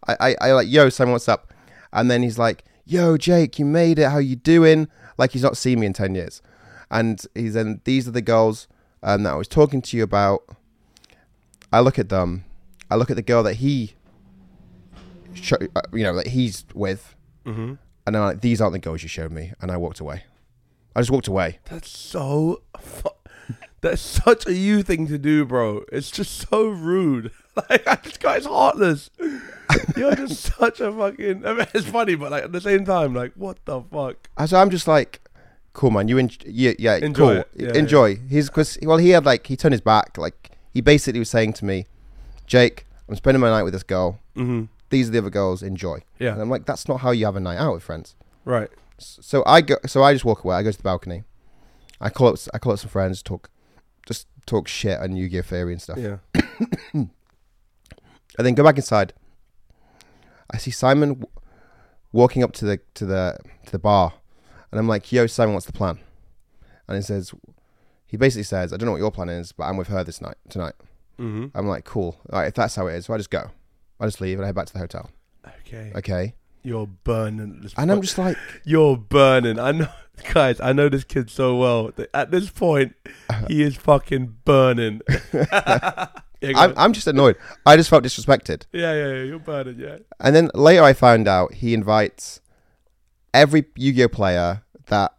I, 0.06 0.16
I 0.20 0.36
I 0.48 0.52
like 0.52 0.68
yo 0.68 0.88
Simon 0.88 1.12
what's 1.12 1.28
up? 1.28 1.52
And 1.92 2.10
then 2.10 2.22
he's 2.22 2.38
like 2.38 2.64
yo 2.86 3.16
Jake 3.16 3.58
you 3.58 3.64
made 3.64 3.98
it. 3.98 4.10
How 4.10 4.18
you 4.18 4.36
doing? 4.36 4.88
Like 5.18 5.32
he's 5.32 5.42
not 5.42 5.56
seen 5.56 5.80
me 5.80 5.86
in 5.86 5.92
10 5.92 6.14
years. 6.14 6.42
And 6.90 7.24
he's 7.34 7.54
then 7.54 7.80
these 7.84 8.06
are 8.08 8.12
the 8.12 8.22
girls 8.22 8.66
um, 9.02 9.22
that 9.24 9.32
I 9.32 9.36
was 9.36 9.48
talking 9.48 9.82
to 9.82 9.96
you 9.96 10.02
about. 10.02 10.42
I 11.72 11.80
look 11.80 11.98
at 11.98 12.08
them 12.08 12.44
I 12.90 12.96
look 12.96 13.10
at 13.10 13.16
the 13.16 13.22
girl 13.22 13.42
that 13.44 13.54
he 13.54 13.94
show, 15.34 15.56
uh, 15.74 15.80
you 15.92 16.02
know 16.04 16.14
that 16.16 16.28
he's 16.28 16.64
with 16.74 17.14
Mm-hmm. 17.44 17.74
and 18.06 18.16
I'm 18.16 18.22
like 18.24 18.40
these 18.40 18.62
aren't 18.62 18.72
the 18.72 18.78
girls 18.78 19.02
you 19.02 19.08
showed 19.08 19.30
me 19.30 19.52
and 19.60 19.70
I 19.70 19.76
walked 19.76 20.00
away 20.00 20.24
I 20.96 21.00
just 21.00 21.10
walked 21.10 21.28
away 21.28 21.58
That's 21.66 21.90
so. 21.90 22.62
Fu- 22.80 23.10
That's 23.82 24.00
such 24.00 24.46
a 24.46 24.54
you 24.54 24.82
thing 24.82 25.06
to 25.08 25.18
do, 25.18 25.44
bro. 25.44 25.84
It's 25.92 26.10
just 26.10 26.48
so 26.48 26.68
rude. 26.68 27.30
Like 27.70 27.84
this 28.02 28.16
guy's 28.16 28.46
heartless. 28.46 29.10
You're 29.96 30.16
just 30.16 30.42
such 30.58 30.80
a 30.80 30.90
fucking. 30.90 31.46
I 31.46 31.52
mean, 31.52 31.66
it's 31.72 31.86
funny, 31.88 32.16
but 32.16 32.32
like 32.32 32.42
at 32.44 32.50
the 32.52 32.60
same 32.60 32.84
time, 32.84 33.14
like 33.14 33.32
what 33.36 33.64
the 33.64 33.80
fuck? 33.80 34.28
So 34.46 34.58
I'm 34.58 34.70
just 34.70 34.88
like, 34.88 35.20
cool, 35.72 35.92
man. 35.92 36.08
You 36.08 36.18
en- 36.18 36.30
yeah, 36.44 36.72
yeah, 36.80 36.96
Enjoy 36.96 37.34
cool. 37.42 37.44
Yeah, 37.54 37.72
enjoy. 37.74 38.16
He's 38.28 38.48
because 38.48 38.76
well, 38.82 38.96
he 38.96 39.10
had 39.10 39.24
like 39.24 39.46
he 39.46 39.56
turned 39.56 39.72
his 39.72 39.80
back. 39.82 40.18
Like 40.18 40.50
he 40.72 40.80
basically 40.80 41.20
was 41.20 41.30
saying 41.30 41.52
to 41.54 41.64
me, 41.64 41.86
Jake, 42.46 42.86
I'm 43.08 43.16
spending 43.16 43.40
my 43.40 43.50
night 43.50 43.62
with 43.62 43.72
this 43.72 43.82
girl. 43.82 44.18
Mm-hmm. 44.36 44.64
These 44.90 45.08
are 45.08 45.12
the 45.12 45.18
other 45.18 45.30
girls. 45.30 45.62
Enjoy. 45.62 46.02
Yeah. 46.18 46.32
And 46.32 46.42
I'm 46.42 46.50
like, 46.50 46.66
that's 46.66 46.88
not 46.88 47.00
how 47.00 47.10
you 47.10 47.24
have 47.24 47.36
a 47.36 47.40
night 47.40 47.58
out 47.58 47.74
with 47.74 47.82
friends. 47.82 48.16
Right. 48.44 48.70
So 48.98 49.42
I 49.46 49.60
go. 49.60 49.76
So 49.86 50.02
I 50.02 50.12
just 50.12 50.24
walk 50.24 50.44
away. 50.44 50.56
I 50.56 50.62
go 50.62 50.70
to 50.70 50.76
the 50.76 50.82
balcony. 50.82 51.24
I 52.00 52.10
call 52.10 52.28
up. 52.28 52.38
I 52.52 52.58
call 52.58 52.72
up 52.72 52.78
some 52.78 52.90
friends. 52.90 53.22
Talk, 53.22 53.50
just 54.06 54.26
talk 54.46 54.68
shit 54.68 54.98
on 55.00 55.16
Yu-Gi-Oh 55.16 55.42
theory 55.42 55.72
and 55.72 55.82
stuff. 55.82 55.98
Yeah. 55.98 56.18
and 56.92 57.10
then 58.38 58.54
go 58.54 58.62
back 58.64 58.76
inside. 58.76 59.12
I 60.50 60.58
see 60.58 60.70
Simon 60.70 61.14
w- 61.14 61.26
walking 62.12 62.42
up 62.42 62.52
to 62.52 62.64
the 62.64 62.80
to 62.94 63.06
the 63.06 63.38
to 63.66 63.72
the 63.72 63.78
bar, 63.78 64.12
and 64.70 64.78
I'm 64.78 64.88
like, 64.88 65.10
"Yo, 65.10 65.26
Simon, 65.26 65.54
what's 65.54 65.66
the 65.66 65.72
plan?" 65.72 65.98
And 66.86 66.96
he 66.96 67.02
says, 67.02 67.32
he 68.06 68.16
basically 68.16 68.44
says, 68.44 68.72
"I 68.72 68.76
don't 68.76 68.86
know 68.86 68.92
what 68.92 68.98
your 68.98 69.10
plan 69.10 69.30
is, 69.30 69.52
but 69.52 69.64
I'm 69.64 69.76
with 69.76 69.88
her 69.88 70.04
this 70.04 70.20
night 70.20 70.36
tonight." 70.48 70.74
Mm-hmm. 71.18 71.56
I'm 71.56 71.66
like, 71.66 71.84
"Cool, 71.84 72.18
all 72.32 72.40
right, 72.40 72.48
if 72.48 72.54
that's 72.54 72.74
how 72.76 72.86
it 72.88 72.94
is, 72.96 73.06
so 73.06 73.14
I 73.14 73.18
just 73.18 73.30
go, 73.30 73.50
I 74.00 74.06
just 74.06 74.20
leave 74.20 74.38
and 74.38 74.44
I 74.44 74.48
head 74.48 74.54
back 74.54 74.66
to 74.66 74.72
the 74.72 74.78
hotel." 74.80 75.10
Okay. 75.66 75.92
Okay, 75.96 76.34
You're 76.62 76.86
burning. 76.86 77.68
And 77.76 77.90
I'm 77.92 78.00
just 78.02 78.16
like, 78.18 78.36
You're 78.64 78.96
burning. 78.96 79.58
I 79.58 79.72
know, 79.72 79.88
guys. 80.32 80.60
I 80.60 80.72
know 80.72 80.88
this 80.88 81.04
kid 81.04 81.30
so 81.30 81.56
well. 81.56 81.90
At 82.12 82.30
this 82.30 82.50
point, 82.50 82.94
he 83.48 83.62
is 83.62 83.76
fucking 83.76 84.36
burning. 84.44 85.00
I'm. 86.42 86.74
I'm 86.76 86.92
just 86.92 87.06
annoyed. 87.06 87.36
I 87.64 87.76
just 87.76 87.88
felt 87.90 88.04
disrespected. 88.04 88.64
yeah, 88.72 88.92
yeah, 88.94 89.08
yeah. 89.14 89.22
You're 89.24 89.38
burning. 89.38 89.78
Yeah. 89.78 89.98
And 90.20 90.34
then 90.36 90.50
later 90.54 90.82
I 90.82 90.92
found 90.92 91.26
out 91.26 91.54
he 91.54 91.72
invites 91.74 92.40
every 93.32 93.64
Yu-Gi-Oh 93.76 94.08
player 94.08 94.62
that 94.86 95.14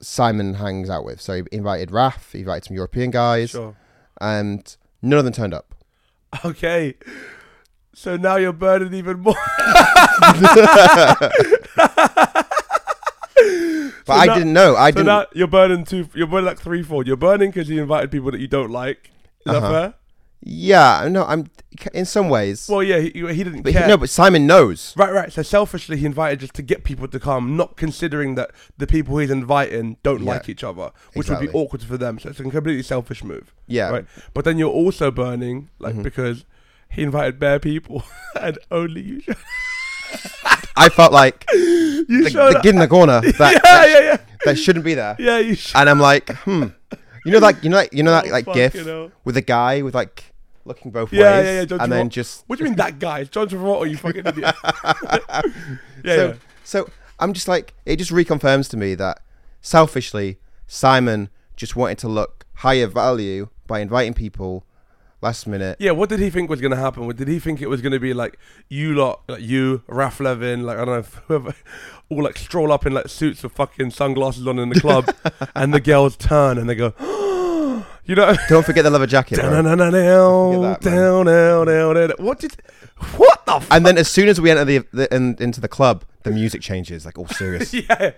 Simon 0.00 0.54
hangs 0.54 0.90
out 0.90 1.04
with. 1.04 1.20
So 1.20 1.34
he 1.36 1.42
invited 1.52 1.90
Raf, 1.92 2.32
he 2.32 2.40
invited 2.40 2.64
some 2.66 2.74
European 2.76 3.10
guys, 3.12 3.50
Sure. 3.50 3.76
and 4.20 4.76
none 5.02 5.18
of 5.18 5.24
them 5.24 5.34
turned 5.34 5.54
up. 5.54 5.74
Okay. 6.44 6.94
So 7.94 8.16
now 8.16 8.36
you're 8.36 8.52
burning 8.52 8.94
even 8.94 9.20
more. 9.20 9.34
But 14.06 14.12
I 14.14 14.26
now- 14.26 14.34
didn't 14.34 14.52
know. 14.52 14.76
I 14.76 14.90
so 14.90 14.96
didn't. 14.98 15.06
now 15.06 15.26
you're 15.34 15.46
burning 15.48 15.84
two. 15.84 16.08
You're 16.14 16.28
burning 16.28 16.46
like 16.46 16.60
threefold. 16.60 17.06
You're 17.08 17.16
burning 17.16 17.50
because 17.50 17.68
you 17.68 17.82
invited 17.82 18.10
people 18.10 18.30
that 18.30 18.40
you 18.40 18.46
don't 18.46 18.70
like. 18.70 19.10
Is 19.44 19.52
Uh-huh. 19.52 19.60
that 19.60 19.72
fair? 19.72 19.94
Yeah, 20.42 21.08
no, 21.10 21.24
I'm 21.24 21.50
in 21.92 22.04
some 22.04 22.28
ways. 22.28 22.68
Well, 22.68 22.82
yeah. 22.82 22.98
He, 22.98 23.10
he 23.10 23.44
didn't 23.44 23.62
but 23.62 23.72
he, 23.72 23.78
care. 23.78 23.88
no, 23.88 23.96
but 23.96 24.08
Simon 24.10 24.46
knows. 24.46 24.94
Right, 24.96 25.12
right. 25.12 25.32
So 25.32 25.42
selfishly, 25.42 25.96
he 25.96 26.06
invited 26.06 26.40
just 26.40 26.54
to 26.54 26.62
get 26.62 26.84
people 26.84 27.08
to 27.08 27.18
come, 27.20 27.56
not 27.56 27.76
considering 27.76 28.34
that 28.36 28.50
the 28.78 28.86
people 28.86 29.18
he's 29.18 29.30
inviting 29.30 29.96
don't 30.02 30.22
Yeah. 30.22 30.30
like 30.32 30.48
each 30.48 30.62
other, 30.64 30.90
which 31.14 31.28
would 31.28 31.40
be 31.40 31.48
awkward 31.50 31.82
for 31.82 31.96
them. 31.98 32.18
So 32.18 32.28
it's 32.30 32.40
a 32.40 32.42
completely 32.44 32.82
selfish 32.82 33.24
move. 33.24 33.52
Yeah, 33.66 33.90
Right. 33.90 34.06
But 34.34 34.44
then 34.44 34.58
you're 34.58 34.70
also 34.70 35.10
burning, 35.10 35.68
like 35.78 35.94
Mhm. 35.96 36.02
because 36.04 36.44
he 36.88 37.02
invited 37.02 37.38
bare 37.38 37.58
people 37.58 38.04
and 38.40 38.58
only 38.70 39.00
you. 39.02 39.20
Showed, 39.20 39.36
I 40.76 40.88
felt 40.90 41.12
like 41.12 41.44
you 41.52 42.04
the, 42.06 42.30
the 42.54 42.60
kid 42.62 42.74
in 42.74 42.78
the 42.80 42.86
corner 42.88 43.20
that, 43.20 43.32
yeah, 43.38 43.58
that, 43.62 43.88
yeah, 43.90 44.00
yeah, 44.00 44.16
that 44.44 44.56
shouldn't 44.56 44.84
be 44.84 44.94
there. 44.94 45.16
yeah. 45.18 45.38
You 45.38 45.54
sh- 45.56 45.72
And 45.74 45.88
I'm 45.90 45.98
like, 46.00 46.30
hmm. 46.30 46.66
You 47.26 47.32
know 47.32 47.40
that 47.40 47.64
you 47.64 47.70
know 47.70 47.76
that 47.78 47.92
you 47.92 48.02
know 48.04 48.12
that 48.12 48.26
Oh, 48.26 48.30
like 48.30 48.44
fucking 48.44 48.70
gif 48.70 49.12
with 49.24 49.34
the 49.34 49.42
guy 49.42 49.82
with 49.82 49.96
like 49.96 50.32
looking 50.64 50.92
both 50.92 51.12
Yeah, 51.12 51.38
ways, 51.38 51.44
yeah, 51.44 51.52
yeah, 51.52 51.64
John 51.64 51.80
and 51.80 51.92
then 51.92 52.08
just 52.08 52.44
What 52.46 52.58
do 52.58 52.64
you 52.64 52.70
mean 52.70 52.76
that 52.76 52.98
guy? 53.00 53.24
John 53.24 53.48
Travolta, 53.48 53.90
you 53.90 53.96
fucking 53.96 54.26
idiot. 54.26 54.54
yeah, 54.64 55.42
so, 56.04 56.26
yeah. 56.28 56.34
so 56.62 56.88
I'm 57.18 57.32
just 57.32 57.48
like, 57.48 57.74
it 57.84 57.96
just 57.96 58.10
reconfirms 58.10 58.68
to 58.70 58.76
me 58.76 58.94
that 58.96 59.22
selfishly, 59.60 60.38
Simon 60.66 61.28
just 61.56 61.74
wanted 61.74 61.98
to 61.98 62.08
look 62.08 62.46
higher 62.54 62.86
value 62.86 63.48
by 63.66 63.80
inviting 63.80 64.14
people 64.14 64.64
last 65.22 65.46
minute. 65.46 65.76
Yeah, 65.80 65.92
what 65.92 66.08
did 66.08 66.20
he 66.20 66.30
think 66.30 66.48
was 66.50 66.60
going 66.60 66.70
to 66.72 66.76
happen? 66.76 67.06
What- 67.06 67.16
Did 67.16 67.28
he 67.28 67.38
think 67.38 67.60
it 67.62 67.68
was 67.68 67.80
going 67.82 67.92
to 67.92 68.00
be 68.00 68.12
like 68.14 68.38
you 68.68 68.94
lot, 68.94 69.22
like 69.28 69.42
you, 69.42 69.82
Raf 69.88 70.20
Levin, 70.20 70.64
like 70.64 70.78
I 70.78 70.84
don't 70.84 71.00
know, 71.02 71.20
whoever, 71.28 71.54
all 72.10 72.22
like 72.24 72.38
stroll 72.38 72.72
up 72.72 72.86
in 72.86 72.92
like 72.94 73.08
suits 73.08 73.42
with 73.42 73.52
fucking 73.52 73.90
sunglasses 73.90 74.46
on 74.46 74.58
in 74.58 74.68
the 74.68 74.80
club, 74.80 75.12
and 75.54 75.72
the 75.74 75.80
girls 75.80 76.16
turn 76.16 76.58
and 76.58 76.68
they 76.68 76.74
go, 76.74 76.92
you 78.04 78.14
know, 78.14 78.34
Don't 78.48 78.64
forget 78.64 78.84
the 78.84 78.90
leather 78.90 79.06
jacket. 79.06 79.36
down, 79.36 79.64
down, 79.64 79.78
down, 79.78 79.92
that, 80.62 80.80
down, 80.80 81.26
down, 81.26 81.66
down, 81.66 81.94
down. 81.96 82.10
What 82.18 82.38
did? 82.38 82.56
What 83.16 83.44
the? 83.44 83.56
F- 83.56 83.68
And 83.70 83.84
then 83.84 83.98
as 83.98 84.08
soon 84.08 84.28
as 84.28 84.40
we 84.40 84.50
enter 84.50 84.64
the, 84.64 84.78
the 84.92 85.14
in, 85.14 85.36
into 85.38 85.60
the 85.60 85.68
club, 85.68 86.04
the 86.22 86.30
music 86.30 86.62
changes, 86.62 87.04
like 87.04 87.18
all 87.18 87.26
serious. 87.28 87.74
yeah. 87.74 88.12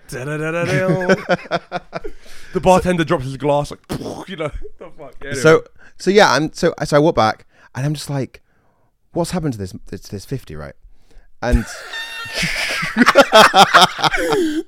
The 2.51 2.59
bartender 2.61 3.03
drops 3.03 3.25
his 3.25 3.37
glass, 3.37 3.71
like 3.71 3.79
you 4.29 4.35
know. 4.35 4.51
The 4.79 4.89
fuck. 4.97 5.15
Yeah, 5.21 5.27
anyway. 5.29 5.33
So 5.41 5.63
so 5.99 6.09
yeah, 6.11 6.31
I'm 6.33 6.51
so 6.53 6.73
so 6.83 6.97
I 6.97 6.99
walk 6.99 7.15
back 7.15 7.45
and 7.75 7.85
I'm 7.85 7.93
just 7.93 8.09
like, 8.09 8.41
what's 9.11 9.31
happened 9.31 9.53
to 9.53 9.59
this 9.59 9.73
this, 9.87 10.01
this 10.01 10.25
fifty, 10.25 10.55
right? 10.55 10.73
And 11.41 11.65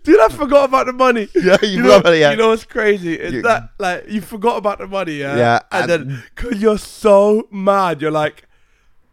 Dude, 0.03 0.19
I 0.19 0.29
forgot 0.29 0.65
about 0.69 0.85
the 0.87 0.93
money. 0.93 1.27
Yeah, 1.35 1.57
you 1.63 1.81
know, 1.83 1.97
about 1.97 2.13
it, 2.13 2.19
yeah. 2.19 2.31
You 2.31 2.37
know 2.37 2.49
what's 2.49 2.63
crazy? 2.65 3.13
Is 3.15 3.33
You- 3.33 3.41
that 3.41 3.71
like 3.79 4.07
you 4.07 4.21
forgot 4.21 4.57
about 4.57 4.77
the 4.79 4.87
money, 4.87 5.19
yeah? 5.19 5.35
Yeah, 5.35 5.59
And, 5.71 5.91
and- 5.91 6.09
then 6.11 6.23
because 6.35 6.61
you're 6.61 6.77
so 6.77 7.47
mad, 7.51 8.01
you're 8.01 8.11
like, 8.11 8.47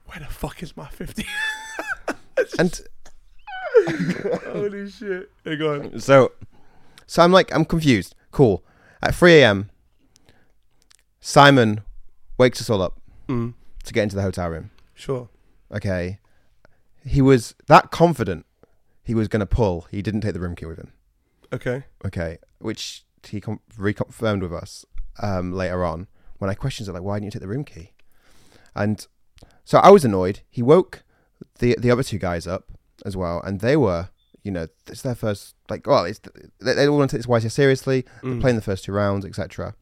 where 0.06 0.20
the 0.20 0.26
fuck 0.26 0.62
is 0.62 0.76
my 0.76 0.88
fifty? 0.88 1.26
and 2.58 2.80
Holy 4.46 4.90
shit! 4.90 5.30
Hey, 5.44 5.56
go 5.56 5.74
on. 5.80 6.00
so 6.00 6.32
so 7.06 7.22
I'm 7.22 7.32
like 7.32 7.52
I'm 7.54 7.64
confused. 7.64 8.14
Cool. 8.30 8.64
At 9.02 9.14
3 9.14 9.34
a.m., 9.40 9.70
Simon 11.20 11.82
wakes 12.38 12.60
us 12.60 12.70
all 12.70 12.80
up 12.82 13.00
Mm, 13.28 13.52
to 13.84 13.92
get 13.92 14.04
into 14.04 14.16
the 14.16 14.22
hotel 14.22 14.48
room. 14.48 14.70
sure. 14.94 15.28
Okay. 15.72 16.18
He 17.04 17.20
was 17.20 17.54
that 17.66 17.90
confident 17.90 18.46
he 19.02 19.14
was 19.14 19.28
going 19.28 19.40
to 19.40 19.46
pull. 19.46 19.86
He 19.90 20.00
didn't 20.02 20.22
take 20.22 20.32
the 20.34 20.40
room 20.40 20.54
key 20.56 20.66
with 20.66 20.78
him. 20.78 20.92
Okay. 21.52 21.84
Okay. 22.04 22.38
Which 22.58 23.04
he 23.26 23.40
com- 23.40 23.60
reconfirmed 23.78 24.40
with 24.42 24.52
us 24.52 24.84
um, 25.22 25.52
later 25.52 25.84
on 25.84 26.06
when 26.38 26.48
I 26.50 26.54
questioned 26.54 26.88
it, 26.88 26.92
like, 26.92 27.02
why 27.02 27.16
didn't 27.16 27.26
you 27.26 27.30
take 27.32 27.42
the 27.42 27.48
room 27.48 27.64
key? 27.64 27.92
And 28.74 29.06
so 29.64 29.78
I 29.78 29.90
was 29.90 30.04
annoyed. 30.04 30.40
He 30.50 30.62
woke 30.62 31.02
the 31.58 31.76
the 31.78 31.90
other 31.90 32.02
two 32.02 32.18
guys 32.18 32.46
up 32.46 32.70
as 33.04 33.16
well, 33.16 33.40
and 33.42 33.60
they 33.60 33.76
were, 33.76 34.08
you 34.42 34.50
know, 34.50 34.68
it's 34.86 35.02
their 35.02 35.14
first, 35.14 35.54
like, 35.68 35.86
well, 35.86 36.04
it's, 36.04 36.20
they, 36.60 36.74
they 36.74 36.86
all 36.88 36.96
want 36.98 37.10
to 37.10 37.16
take 37.16 37.26
this 37.26 37.44
YCS 37.44 37.52
seriously. 37.52 38.04
They're 38.22 38.32
Mm. 38.32 38.40
playing 38.40 38.56
the 38.56 38.62
first 38.62 38.84
two 38.84 38.92
rounds, 38.92 39.24
etc. 39.26 39.74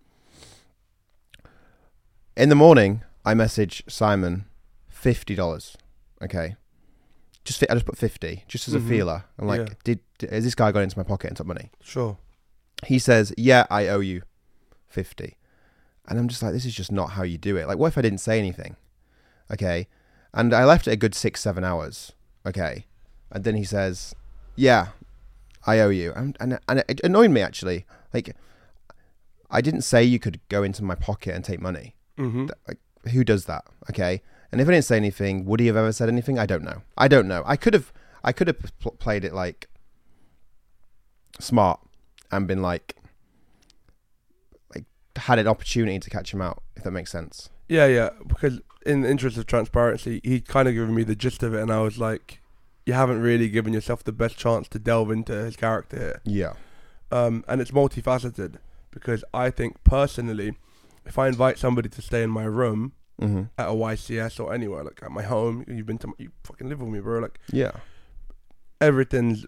In 2.37 2.49
the 2.49 2.55
morning, 2.55 3.03
I 3.25 3.35
message 3.35 3.83
Simon 3.89 4.45
fifty 4.89 5.35
dollars. 5.35 5.77
Okay, 6.23 6.57
just 7.45 7.63
I 7.69 7.75
just 7.75 7.87
put 7.87 7.97
fifty 7.99 8.45
just 8.49 8.69
as 8.69 8.75
a 8.75 8.79
Mhm. 8.81 8.89
feeler. 8.89 9.25
I'm 9.39 9.47
like, 9.47 9.61
Yeah. 9.69 9.75
did, 9.85 10.01
did 10.19 10.31
has 10.31 10.45
this 10.45 10.55
guy 10.55 10.73
got 10.73 10.81
into 10.83 10.99
my 10.99 11.03
pocket 11.05 11.29
and 11.29 11.37
took 11.37 11.47
money? 11.47 11.71
Sure. 11.81 12.19
He 12.87 12.99
says, 12.99 13.33
yeah, 13.39 13.67
I 13.71 13.89
owe 13.89 14.01
you 14.01 14.23
fifty, 14.87 15.39
and 16.07 16.19
I'm 16.19 16.29
just 16.29 16.43
like, 16.43 16.53
this 16.53 16.67
is 16.67 16.75
just 16.75 16.93
not 16.93 17.11
how 17.13 17.23
you 17.23 17.39
do 17.39 17.57
it. 17.57 17.67
Like, 17.67 17.79
what 17.79 17.89
if 17.89 17.99
I 17.99 18.03
didn't 18.03 18.19
say 18.21 18.39
anything? 18.39 18.77
Okay, 19.51 19.89
and 20.35 20.53
I 20.53 20.65
left 20.65 20.87
it 20.87 20.93
a 20.93 20.97
good 20.97 21.15
six 21.15 21.41
seven 21.41 21.65
hours. 21.65 22.13
Okay, 22.45 22.87
and 23.31 23.45
then 23.45 23.55
he 23.57 23.65
says, 23.65 24.15
yeah, 24.57 24.89
I 25.67 25.81
owe 25.81 25.89
you, 25.89 26.13
and 26.15 26.37
and, 26.39 26.59
and 26.69 26.85
it 26.87 27.01
annoyed 27.03 27.31
me 27.31 27.41
actually. 27.41 27.87
Like, 28.13 28.37
I 29.51 29.61
didn't 29.63 29.83
say 29.83 30.05
you 30.05 30.19
could 30.19 30.41
go 30.49 30.63
into 30.63 30.83
my 30.85 30.95
pocket 30.95 31.35
and 31.35 31.45
take 31.45 31.61
money 31.61 31.96
Mm-hmm. 32.19 32.47
like 32.69 32.79
who 33.13 33.23
does 33.25 33.45
that? 33.47 33.65
Okay. 33.91 34.23
And 34.53 34.61
if 34.61 34.69
i 34.69 34.71
didn't 34.73 34.85
say 34.85 34.97
anything 34.97 35.45
would 35.45 35.61
he 35.61 35.67
have 35.67 35.77
ever 35.77 35.93
said 35.93 36.09
anything? 36.09 36.39
I 36.39 36.47
don't 36.47 36.65
know. 36.65 36.83
I 36.97 37.09
don't 37.09 37.29
know. 37.29 37.43
I 37.47 37.57
could 37.57 37.75
have 37.75 37.93
i 38.25 38.33
could 38.33 38.47
have 38.49 38.59
pl- 38.81 38.93
played 38.99 39.25
it 39.25 39.33
like 39.35 39.69
smart 41.39 41.81
and 42.31 42.47
been 42.49 42.63
like 42.63 42.97
like 44.75 44.85
had 45.17 45.39
an 45.39 45.47
opportunity 45.47 45.99
to 45.99 46.11
catch 46.11 46.33
him 46.33 46.41
out 46.41 46.63
if 46.77 46.83
that 46.85 46.91
makes 46.91 47.11
sense. 47.13 47.51
Yeah, 47.69 47.87
yeah. 47.87 48.11
Because 48.27 48.61
in 48.85 49.01
the 49.03 49.11
interest 49.11 49.37
of 49.37 49.47
transparency, 49.47 50.21
he 50.25 50.41
kind 50.41 50.69
of 50.69 50.75
given 50.75 50.95
me 50.95 51.03
the 51.03 51.17
gist 51.17 51.43
of 51.43 51.53
it, 51.55 51.61
and 51.61 51.73
I 51.73 51.81
was 51.81 51.99
like, 51.99 52.41
you 52.85 52.93
haven't 52.93 53.21
really 53.21 53.49
given 53.49 53.73
yourself 53.73 54.05
the 54.05 54.13
best 54.13 54.37
chance 54.39 54.69
to 54.69 54.79
delve 54.79 55.11
into 55.11 55.33
his 55.33 55.57
character 55.57 55.97
here. 55.99 56.21
yeah. 56.25 56.53
Um, 57.11 57.45
and 57.49 57.61
it's 57.61 57.71
multifaceted 57.73 58.57
because 58.91 59.25
I 59.35 59.51
think 59.51 59.83
personally, 59.85 60.57
if 61.07 61.19
I 61.19 61.29
invite 61.29 61.59
somebody 61.59 61.89
to 61.89 62.03
stay 62.03 62.23
in 62.23 62.31
my 62.31 62.45
room 62.45 62.93
mm-hmm. 63.21 63.43
at 63.59 63.69
a 63.69 63.73
YCS 63.73 64.41
or 64.41 64.53
anywhere, 64.53 64.85
like 64.85 65.01
at 65.03 65.11
my 65.11 65.23
home, 65.23 65.65
you've 65.69 65.87
been 65.87 65.99
to, 65.99 66.09
my, 66.09 66.15
you 66.19 66.31
fucking 66.45 66.69
live 66.69 66.81
with 66.81 66.89
me, 66.89 67.01
bro. 67.01 67.21
Like 67.21 67.39
yeah 67.53 67.73
everything's 68.81 69.47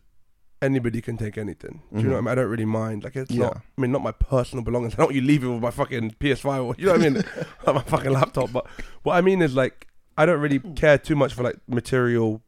anybody 0.61 1.01
can 1.01 1.17
take 1.17 1.39
anything. 1.39 1.83
Do 1.93 2.01
you 2.01 2.09
know 2.09 2.09
Mhm. 2.09 2.13
what 2.13 2.19
I 2.19 2.21
mean? 2.23 2.29
I 2.29 2.35
don't 2.35 2.51
really 2.51 2.65
mind. 2.65 3.05
Like 3.05 3.15
it's 3.15 3.31
Yeah. 3.31 3.45
not. 3.45 3.57
I 3.77 3.81
mean, 3.81 3.93
not 3.93 4.03
my 4.03 4.11
personal 4.11 4.65
belongings. 4.65 4.95
I 4.95 4.97
don't 4.97 5.07
want 5.07 5.15
you 5.15 5.23
leaving 5.23 5.53
with 5.53 5.63
my 5.63 5.71
fucking 5.71 6.17
PS5 6.19 6.65
or 6.65 6.75
you 6.79 6.87
know 6.87 6.93
what 6.93 7.01
I 7.03 7.09
mean, 7.11 7.23
Or 7.67 7.75
my 7.75 7.83
fucking 7.83 8.11
laptop. 8.11 8.51
But 8.51 8.67
what 9.05 9.17
I 9.17 9.21
mean 9.21 9.41
is 9.43 9.55
like 9.55 9.87
I 10.17 10.27
don't 10.27 10.41
really 10.41 10.59
care 10.59 10.99
too 10.99 11.15
much 11.15 11.33
for 11.33 11.45
like 11.45 11.59
material 11.69 12.43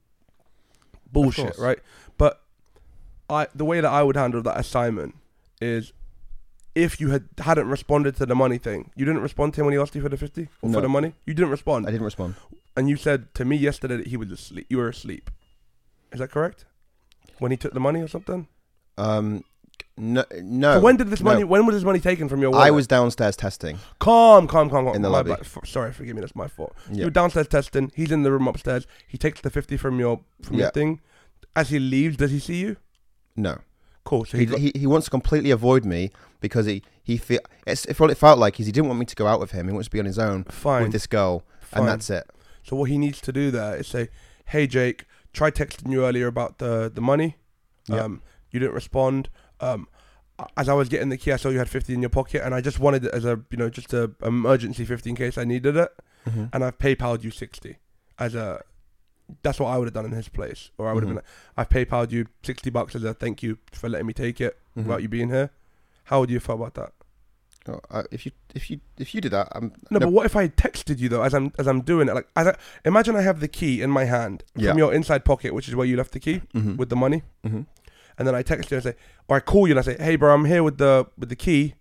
bullshit, 1.13 1.57
right? 1.59 1.79
But 2.19 2.43
I 3.29 3.47
the 3.55 3.65
way 3.65 3.81
that 3.81 3.91
I 3.91 4.03
would 4.03 4.17
handle 4.17 4.43
that 4.43 4.59
assignment 4.59 5.15
is 5.61 5.93
if 6.75 7.01
you 7.01 7.11
had 7.11 7.25
hadn't 7.39 7.69
responded 7.69 8.17
to 8.17 8.27
the 8.27 8.35
money 8.35 8.59
thing, 8.59 8.91
you 8.97 9.05
didn't 9.05 9.23
respond 9.23 9.55
to 9.55 9.61
him 9.61 9.67
when 9.67 9.73
he 9.75 9.79
asked 9.81 9.95
you 9.95 10.03
for 10.03 10.09
the 10.09 10.17
fifty 10.17 10.49
or 10.63 10.69
No. 10.71 10.79
for 10.79 10.83
the 10.83 10.89
money. 10.89 11.15
You 11.27 11.35
didn't 11.35 11.51
respond, 11.51 11.87
I 11.87 11.91
didn't 11.91 12.05
respond. 12.05 12.35
and 12.77 12.89
you 12.89 12.97
said 12.97 13.33
to 13.35 13.45
me 13.45 13.57
yesterday 13.57 13.97
that 13.99 14.07
he 14.09 14.17
was 14.17 14.31
asleep. 14.31 14.67
You 14.71 14.79
were 14.79 14.89
asleep. 14.89 15.31
Is 16.13 16.19
that 16.21 16.31
correct? 16.31 16.65
When 17.39 17.51
he 17.51 17.57
took 17.57 17.73
the 17.73 17.81
money 17.81 18.01
or 18.03 18.09
something? 18.09 18.47
Um, 18.99 19.45
no, 19.97 20.25
no. 20.43 20.75
So 20.77 20.81
when 20.81 20.97
did 20.97 21.09
this 21.09 21.21
no. 21.21 21.31
money? 21.31 21.45
When 21.45 21.67
was 21.67 21.75
this 21.75 21.85
money 21.85 22.01
taken 22.01 22.29
from 22.29 22.41
your 22.43 22.51
wallet? 22.51 22.67
I 22.67 22.71
was 22.71 22.87
downstairs 22.87 23.37
testing. 23.37 23.79
calm, 23.99 24.47
calm, 24.47 24.69
calm, 24.71 24.85
calm. 24.87 24.95
In 24.95 25.03
the 25.03 25.09
My 25.09 25.19
lobby. 25.19 25.31
bad. 25.31 25.41
F- 25.41 25.59
sorry, 25.67 25.93
forgive 25.93 26.15
me. 26.17 26.21
That's 26.21 26.37
my 26.37 26.49
fault. 26.49 26.75
Yeah. 26.91 27.03
You're 27.03 27.11
downstairs 27.11 27.49
testing. 27.49 27.91
He's 27.95 28.11
in 28.13 28.23
the 28.23 28.31
room 28.33 28.47
upstairs. 28.49 28.87
He 29.09 29.17
takes 29.19 29.41
the 29.41 29.51
fifty 29.51 29.77
from 29.77 29.99
your 29.99 30.21
from 30.43 30.57
your 30.57 30.67
Yeah. 30.67 30.71
thing. 30.71 31.01
As 31.57 31.71
he 31.71 31.79
leaves, 31.79 32.17
does 32.17 32.31
he 32.31 32.39
see 32.39 32.61
you? 32.61 32.77
No. 33.37 33.59
Cool. 34.11 34.25
So 34.25 34.39
he, 34.39 34.47
He, 34.47 34.73
he, 34.75 34.87
wants 34.89 35.05
to 35.05 35.11
completely 35.13 35.53
avoid 35.53 35.85
me 35.85 36.11
because 36.41 36.67
he 36.67 36.83
he 37.01 37.17
feel 37.17 37.39
it's 37.65 37.85
if 37.85 38.01
what 38.01 38.11
it 38.11 38.17
felt 38.17 38.41
like 38.41 38.59
is 38.59 38.67
he 38.67 38.73
didn't 38.73 38.89
want 38.89 38.99
me 38.99 39.07
to 39.07 39.15
go 39.15 39.29
out 39.29 39.39
with 39.39 39.53
him. 39.53 39.69
He 39.69 39.73
wants 39.73 39.87
to 39.87 39.93
be 39.93 40.01
on 40.01 40.05
his 40.05 40.19
own 40.19 40.43
fine. 40.43 40.83
with 40.83 40.91
this 40.91 41.07
girl, 41.07 41.45
fine. 41.61 41.83
and 41.83 41.89
that's 41.89 42.11
it. 42.11 42.29
So 42.65 42.75
what 42.75 42.91
he 42.91 42.99
needs 42.99 43.21
to 43.21 43.31
do 43.31 43.53
there 43.53 43.77
is 43.77 43.87
say, 43.87 44.09
"Hey 44.47 44.67
Jake, 44.67 45.05
tried 45.33 45.55
texting 45.55 45.93
you 45.93 46.05
earlier 46.05 46.27
about 46.27 46.59
the 46.59 46.91
the 46.93 47.01
money. 47.01 47.37
Yeah. 47.87 48.01
Um, 48.01 48.23
you 48.51 48.59
didn't 48.59 48.75
respond. 48.75 49.31
Um, 49.61 49.87
as 50.57 50.69
I 50.69 50.75
was 50.75 50.89
getting 50.89 51.09
the 51.09 51.17
key, 51.17 51.31
I 51.31 51.37
saw 51.37 51.51
you 51.51 51.59
had 51.59 51.71
fifty 51.71 51.95
in 51.95 52.01
your 52.01 52.11
pocket, 52.11 52.43
and 52.45 52.53
I 52.53 52.61
just 52.61 52.81
wanted 52.81 53.05
it 53.05 53.15
as 53.15 53.25
a 53.25 53.41
you 53.49 53.59
know 53.59 53.71
just 53.71 53.95
a 53.95 54.11
emergency 54.25 54.85
fifty 54.85 55.11
in 55.11 55.15
case 55.15 55.39
I 55.39 55.45
needed 55.45 55.77
it. 55.77 55.91
Mm-hmm. 56.29 56.47
And 56.53 56.65
I've 56.65 56.79
PayPal'd 56.79 57.23
you 57.23 57.31
sixty 57.31 57.77
as 58.19 58.35
a. 58.35 58.65
That's 59.43 59.59
what 59.61 59.69
I 59.69 59.79
would 59.79 59.87
have 59.87 59.95
done 59.95 60.05
in 60.07 60.13
his 60.13 60.29
place, 60.29 60.71
or 60.79 60.89
I 60.89 60.93
would 60.93 61.03
have 61.03 61.09
Mhm. 61.13 61.17
been 61.17 61.23
like, 61.25 61.25
I've 61.57 61.69
PayPal'd 61.69 62.13
you 62.13 62.27
sixty 62.43 62.71
bucks 62.71 62.95
as 62.95 63.05
a 63.05 63.15
thank 63.15 63.43
you 63.43 63.59
for 63.73 63.89
letting 63.89 64.07
me 64.07 64.13
take 64.13 64.41
it 64.41 64.57
Mm-hmm. 64.77 64.89
without 64.89 65.03
you 65.03 65.09
being 65.09 65.29
here. 65.31 65.51
How 66.05 66.21
would 66.21 66.31
you 66.31 66.39
feel 66.41 66.55
about 66.57 66.75
that? 66.75 66.93
Oh, 67.69 67.81
uh, 67.91 68.05
if 68.11 68.25
you 68.25 68.33
if 68.55 68.71
you 68.71 68.81
if 68.99 69.15
you 69.15 69.21
did 69.21 69.33
that, 69.33 69.49
I'm 69.53 69.73
No, 69.91 69.99
but 70.01 70.11
what 70.13 70.25
if 70.27 70.35
I 70.35 70.49
texted 70.49 70.99
you 70.99 71.09
though 71.09 71.23
as 71.23 71.35
I'm 71.35 71.53
as 71.59 71.67
I'm 71.67 71.83
doing 71.83 72.09
it? 72.09 72.15
Like, 72.15 72.29
as 72.35 72.47
I, 72.47 72.57
imagine 72.85 73.17
I 73.17 73.23
have 73.23 73.41
the 73.41 73.49
key 73.49 73.83
in 73.83 73.91
my 73.91 74.05
hand 74.05 74.45
Yeah. 74.57 74.71
from 74.71 74.79
your 74.79 74.95
inside 74.95 75.25
pocket, 75.25 75.53
which 75.55 75.69
is 75.69 75.75
where 75.77 75.87
you 75.87 75.97
left 75.97 76.13
the 76.13 76.21
key 76.21 76.41
Mhm. 76.55 76.77
with 76.79 76.89
the 76.89 76.97
money. 76.97 77.23
Mhm. 77.45 77.67
and 78.19 78.27
then 78.29 78.35
I 78.35 78.43
text 78.43 78.71
you 78.71 78.77
and 78.77 78.85
say, 78.85 78.95
or 79.29 79.37
I 79.37 79.41
call 79.41 79.67
you 79.67 79.73
and 79.73 79.79
I 79.79 79.83
say, 79.83 79.97
hey 79.99 80.17
bro, 80.17 80.35
I'm 80.35 80.45
here 80.45 80.63
with 80.63 80.77
the 80.79 81.07
with 81.19 81.31
the 81.31 81.37
key. 81.37 81.75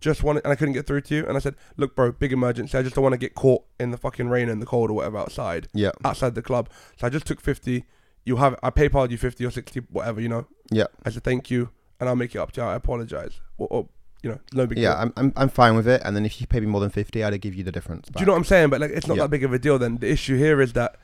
Just 0.00 0.22
want 0.22 0.40
and 0.44 0.52
I 0.52 0.56
couldn't 0.56 0.72
get 0.74 0.86
through 0.86 1.02
to 1.02 1.14
you, 1.14 1.26
and 1.26 1.36
I 1.36 1.40
said, 1.40 1.56
look 1.76 1.94
bro, 1.94 2.10
big 2.12 2.32
emergency. 2.32 2.78
I 2.78 2.82
just 2.82 2.94
don't 2.94 3.02
want 3.02 3.12
to 3.12 3.18
get 3.18 3.34
caught 3.34 3.64
in 3.78 3.90
the 3.90 3.98
fucking 3.98 4.28
rain 4.30 4.48
and 4.48 4.60
the 4.62 4.66
cold 4.66 4.90
or 4.90 4.94
whatever 4.94 5.18
outside 5.18 5.68
yeah 5.74 5.90
outside 6.04 6.34
the 6.34 6.42
club. 6.42 6.70
So 6.98 7.06
I 7.06 7.10
just 7.10 7.26
took 7.26 7.40
fifty. 7.40 7.84
You 8.24 8.36
have 8.36 8.58
I 8.62 8.70
PayPal 8.70 9.10
you 9.10 9.18
fifty 9.18 9.44
or 9.44 9.50
sixty, 9.50 9.80
whatever 9.90 10.20
you 10.20 10.28
know. 10.28 10.46
yeah 10.70 10.86
I 11.04 11.10
said 11.10 11.22
thank 11.24 11.50
you, 11.50 11.70
and 11.98 12.08
I'll 12.08 12.16
make 12.16 12.34
it 12.34 12.38
up 12.38 12.52
to 12.52 12.60
you. 12.62 12.66
I 12.66 12.74
apologize. 12.76 13.40
Or, 13.58 13.68
or 13.70 13.88
you 14.22 14.30
know, 14.30 14.38
no 14.52 14.66
big 14.66 14.78
yeah. 14.78 14.90
deal. 14.90 14.98
I'm, 15.02 15.12
I'm 15.16 15.32
I'm 15.36 15.48
fine 15.48 15.76
with 15.76 15.88
it. 15.88 16.00
And 16.04 16.14
then 16.16 16.24
if 16.26 16.40
you 16.40 16.46
pay 16.46 16.60
me 16.60 16.66
more 16.66 16.80
than 16.80 16.90
fifty, 16.90 17.22
I'd 17.24 17.38
give 17.40 17.54
you 17.54 17.64
the 17.64 17.72
difference. 17.72 18.08
Do 18.08 18.20
you 18.20 18.26
know 18.26 18.32
what 18.32 18.38
I'm 18.38 18.44
saying? 18.44 18.70
But 18.70 18.80
like, 18.80 18.90
it's 18.90 19.06
not 19.06 19.16
Yeah. 19.16 19.24
that 19.24 19.28
big 19.30 19.44
of 19.44 19.52
a 19.52 19.58
deal. 19.58 19.78
Then 19.78 19.96
the 19.96 20.10
issue 20.10 20.36
here 20.36 20.60
is 20.62 20.72
that 20.74 20.96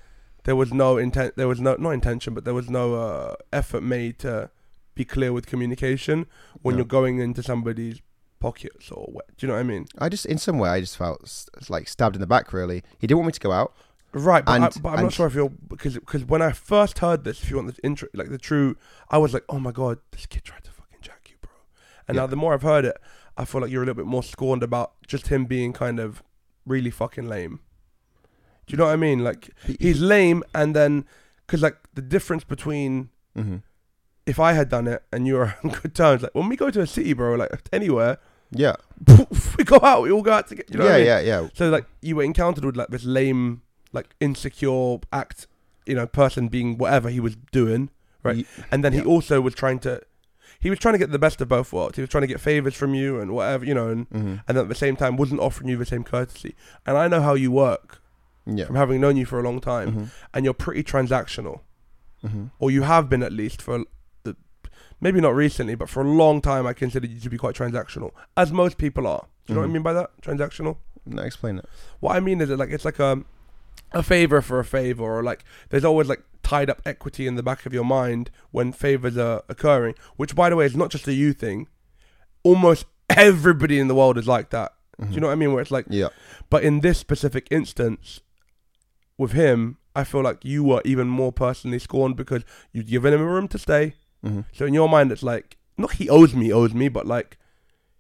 there 0.45 0.57
was 0.57 0.73
no 0.73 0.97
intent. 0.99 1.37
There 1.37 1.49
was 1.49 1.61
no 1.61 1.77
not 1.79 1.91
intention, 1.91 2.33
but 2.35 2.45
there 2.45 2.55
was 2.55 2.69
no 2.71 2.95
uh, 2.95 3.35
effort 3.53 3.83
made 3.83 4.19
to 4.21 4.51
be 4.95 5.05
clear 5.05 5.33
with 5.33 5.47
communication 5.47 6.27
when 6.63 6.75
No. 6.75 6.79
you're 6.79 6.87
going 6.87 7.19
into 7.19 7.43
somebody's 7.43 8.01
pockets 8.41 8.91
or 8.91 9.07
what. 9.13 9.27
Do 9.37 9.47
you 9.47 9.49
know 9.49 9.55
what 9.55 9.61
I 9.61 9.65
mean? 9.65 9.87
I 9.99 10.09
just 10.09 10.27
in 10.27 10.39
some 10.39 10.59
way 10.59 10.69
I 10.69 10.81
just 10.81 10.97
felt 10.97 11.49
like 11.69 11.89
stabbed 11.89 12.17
in 12.17 12.21
the 12.21 12.27
back. 12.27 12.53
Really, 12.53 12.83
he 12.99 13.07
didn't 13.07 13.19
want 13.19 13.27
me 13.29 13.33
to 13.33 13.41
go 13.41 13.53
out. 13.53 13.75
Right, 14.13 14.45
but, 14.45 14.63
I, 14.63 14.81
but 14.81 14.89
I'm 14.91 15.03
not 15.05 15.13
sure 15.13 15.27
if 15.27 15.35
you're 15.35 15.51
because 15.51 15.95
because 15.95 16.25
when 16.25 16.41
I 16.41 16.53
first 16.53 17.01
heard 17.01 17.25
this, 17.25 17.43
if 17.43 17.51
you 17.51 17.57
want 17.57 17.75
the 17.75 17.83
intro, 17.85 18.09
like 18.15 18.31
the 18.31 18.39
true, 18.39 18.77
I 19.11 19.19
was 19.19 19.35
like, 19.35 19.45
oh 19.49 19.59
my 19.59 19.73
god, 19.73 19.99
this 20.13 20.25
kid 20.27 20.45
tried 20.45 20.65
to 20.65 20.71
fucking 20.71 21.01
jack 21.03 21.29
you, 21.31 21.37
bro. 21.43 21.51
And 22.09 22.15
Yeah. 22.15 22.23
now 22.23 22.27
the 22.27 22.37
more 22.37 22.55
I've 22.55 22.63
heard 22.63 22.85
it, 22.87 22.97
I 23.37 23.45
feel 23.45 23.61
like 23.61 23.71
you're 23.71 23.83
a 23.83 23.87
little 23.87 24.03
bit 24.03 24.07
more 24.09 24.23
scorned 24.23 24.63
about 24.63 24.93
just 25.07 25.27
him 25.29 25.45
being 25.45 25.73
kind 25.75 26.01
of 26.01 26.23
really 26.65 26.91
fucking 26.91 27.29
lame. 27.29 27.61
Do 28.67 28.73
you 28.73 28.79
know 28.79 28.85
what 28.87 28.93
I 28.93 28.97
mean? 28.97 29.23
Like 29.23 29.51
he's 29.79 30.01
lame, 30.01 30.43
and 30.55 30.75
then 30.75 31.05
because 31.47 31.61
like 31.63 31.77
the 31.95 32.03
difference 32.03 32.43
between 32.45 33.11
Mhm. 33.37 33.63
If 34.27 34.39
I 34.41 34.53
had 34.55 34.69
done 34.69 34.87
it 34.89 35.03
and 35.13 35.27
you 35.27 35.35
were 35.35 35.55
on 35.65 35.71
good 35.71 35.95
terms, 35.95 36.23
like 36.23 36.35
when 36.35 36.49
we 36.49 36.57
go 36.57 36.71
to 36.71 36.81
a 36.81 36.87
city, 36.87 37.13
bro, 37.13 37.35
like 37.37 37.51
anywhere, 37.73 38.19
Yeah, 38.51 38.75
we 39.59 39.65
go 39.65 39.79
out, 39.83 40.03
we 40.03 40.11
all 40.11 40.23
go 40.23 40.33
out 40.33 40.49
to 40.49 40.55
get. 40.55 40.71
You 40.71 40.79
know 40.79 40.87
yeah, 40.87 40.93
I 40.95 40.97
mean? 40.99 41.07
yeah, 41.07 41.21
yeah. 41.21 41.49
So 41.55 41.69
like 41.71 41.87
you 42.03 42.17
were 42.17 42.23
encountered 42.25 42.65
with 42.65 42.77
like 42.77 42.89
this 42.89 43.05
lame, 43.05 43.63
like 43.93 44.15
insecure 44.21 44.99
act, 45.13 45.47
you 45.87 45.95
know, 45.95 46.07
person 46.07 46.49
being 46.49 46.77
whatever 46.79 47.09
he 47.09 47.21
was 47.21 47.37
doing, 47.53 47.91
right? 48.23 48.37
Ye- 48.37 48.47
And 48.73 48.85
then 48.85 48.93
he 48.93 49.03
also 49.03 49.41
was 49.41 49.55
trying 49.55 49.79
to, 49.81 50.01
he 50.61 50.71
was 50.71 50.79
trying 50.79 50.95
to 50.95 50.99
get 50.99 51.11
the 51.13 51.19
best 51.19 51.41
of 51.41 51.49
both 51.49 51.73
worlds. 51.73 51.97
He 51.97 52.03
was 52.03 52.09
trying 52.11 52.23
to 52.23 52.27
get 52.29 52.41
favors 52.41 52.75
from 52.75 52.95
you 52.95 53.21
and 53.21 53.31
whatever, 53.33 53.65
you 53.65 53.75
know, 53.75 53.89
and 53.89 54.09
mhm. 54.11 54.43
and 54.49 54.59
at 54.59 54.69
the 54.69 54.75
same 54.75 54.97
time 54.97 55.17
wasn't 55.17 55.41
offering 55.41 55.69
you 55.69 55.77
the 55.77 55.87
same 55.87 56.03
courtesy. 56.05 56.55
And 56.87 56.97
I 56.97 57.07
know 57.09 57.21
how 57.23 57.35
you 57.35 57.51
work 57.53 58.01
Yeah. 58.47 58.67
from 58.67 58.77
having 58.77 59.01
known 59.01 59.17
you 59.17 59.27
for 59.27 59.39
a 59.39 59.43
long 59.43 59.61
time, 59.61 59.93
Mhm. 59.93 60.09
and 60.35 60.45
you're 60.45 60.55
pretty 60.55 60.83
transactional, 60.83 61.61
Mhm. 62.25 62.51
or 62.59 62.71
you 62.71 62.83
have 62.83 63.09
been 63.09 63.23
at 63.23 63.33
least 63.33 63.61
for. 63.63 63.85
Maybe 65.01 65.21
not 65.21 65.35
recently, 65.35 65.75
but 65.75 65.89
for 65.91 66.01
a 66.03 66.09
long 66.09 66.41
time, 66.41 66.67
I 66.67 66.73
considered 66.73 67.11
you 67.11 67.21
to 67.21 67.31
be 67.31 67.37
quite 67.37 67.55
transactional, 67.55 68.13
as 68.37 68.51
most 68.53 68.79
people 68.79 69.07
are. 69.07 69.27
Do 69.47 69.53
you 69.53 69.55
know 69.55 69.61
what 69.61 69.67
I 69.67 69.71
Mhm. 69.71 69.73
mean 69.75 69.83
by 69.83 69.93
that? 69.93 70.11
Transactional. 70.23 70.79
No, 71.05 71.23
explain 71.23 71.59
it. 71.59 71.67
What 72.01 72.17
I 72.17 72.21
mean 72.21 72.41
is 72.41 72.49
that 72.49 72.57
like 72.59 72.71
it's 72.71 72.85
like 72.85 72.99
a 72.99 73.23
a 73.93 74.03
favor 74.03 74.43
for 74.43 74.59
a 74.59 74.65
favor, 74.65 75.05
or 75.05 75.23
like 75.23 75.45
there's 75.69 75.85
always 75.85 76.09
like 76.09 76.23
tied 76.43 76.69
up 76.69 76.83
equity 76.85 77.27
in 77.27 77.37
the 77.37 77.43
back 77.43 77.65
of 77.67 77.73
your 77.73 77.85
mind 77.85 78.31
when 78.51 78.73
favors 78.73 79.17
are 79.17 79.43
occurring. 79.49 79.95
Which, 80.17 80.35
by 80.35 80.51
the 80.51 80.57
way, 80.57 80.65
is 80.67 80.75
not 80.77 80.91
just 80.91 81.07
a 81.07 81.13
you 81.13 81.33
thing. 81.33 81.69
Almost 82.43 82.87
everybody 83.11 83.79
in 83.79 83.87
the 83.89 83.95
world 83.95 84.19
is 84.19 84.27
like 84.27 84.51
that. 84.51 84.73
Do 84.99 85.09
you 85.13 85.21
know 85.21 85.27
what 85.29 85.35
I 85.35 85.37
mean? 85.37 85.53
Where 85.53 85.61
it's 85.63 85.71
like, 85.71 85.85
Yeah. 85.91 86.09
but 86.51 86.63
in 86.65 86.81
this 86.81 86.99
specific 86.99 87.47
instance, 87.51 88.21
with 89.19 89.33
him, 89.33 89.77
I 89.95 90.05
feel 90.05 90.23
like 90.23 90.45
you 90.45 90.65
were 90.65 90.81
even 90.85 91.07
more 91.07 91.33
personally 91.33 91.79
scorned 91.79 92.17
because 92.17 92.43
you'd 92.73 92.87
given 92.89 93.13
him 93.13 93.21
a 93.21 93.27
room 93.27 93.47
to 93.49 93.59
stay. 93.59 93.95
Mhm. 94.27 94.45
So 94.53 94.67
in 94.67 94.75
your 94.75 94.89
mind, 94.89 95.13
it's 95.13 95.23
like 95.23 95.57
not 95.79 95.93
he 95.93 96.09
owes 96.09 96.35
me, 96.35 96.53
owes 96.53 96.75
me, 96.75 96.89
but 96.89 97.07
like 97.07 97.39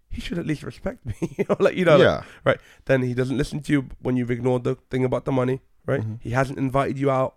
he 0.08 0.20
should 0.20 0.38
at 0.38 0.46
least 0.46 0.62
respect 0.62 1.04
me. 1.06 1.14
like 1.58 1.76
you 1.76 1.84
know, 1.84 1.96
like, 1.98 2.24
yeah. 2.46 2.54
then 2.86 3.02
he 3.02 3.14
doesn't 3.14 3.36
listen 3.38 3.60
to 3.62 3.72
you 3.72 3.88
when 4.00 4.16
you've 4.16 4.30
ignored 4.30 4.64
the 4.64 4.76
thing 4.90 5.04
about 5.04 5.24
the 5.24 5.32
money, 5.32 5.60
right? 5.86 6.00
Mhm. 6.02 6.18
He 6.22 6.30
hasn't 6.30 6.58
invited 6.58 6.98
you 6.98 7.10
out, 7.10 7.34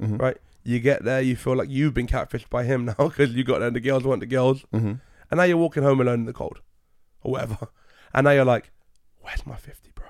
Mhm. 0.00 0.20
right? 0.20 0.36
You 0.64 0.78
get 0.80 1.04
there, 1.04 1.20
you 1.22 1.36
feel 1.36 1.56
like 1.56 1.70
you've 1.70 1.94
been 1.94 2.06
catfished 2.06 2.50
by 2.50 2.64
him 2.64 2.84
now 2.90 2.94
because 3.08 3.32
you 3.34 3.44
got 3.44 3.58
there 3.60 3.68
and 3.68 3.76
the 3.76 3.80
girls 3.80 4.04
want 4.04 4.20
the 4.20 4.26
girls, 4.26 4.64
Mhm. 4.74 5.00
and 5.30 5.38
now 5.38 5.44
you're 5.44 5.56
walking 5.56 5.82
home 5.82 6.00
alone 6.00 6.20
in 6.20 6.26
the 6.26 6.32
cold, 6.34 6.60
or 7.22 7.32
whatever, 7.32 7.68
and 8.14 8.24
now 8.24 8.30
you're 8.32 8.44
like, 8.44 8.70
"Where's 9.22 9.46
my 9.46 9.56
50, 9.56 9.90
bro?" 9.94 10.06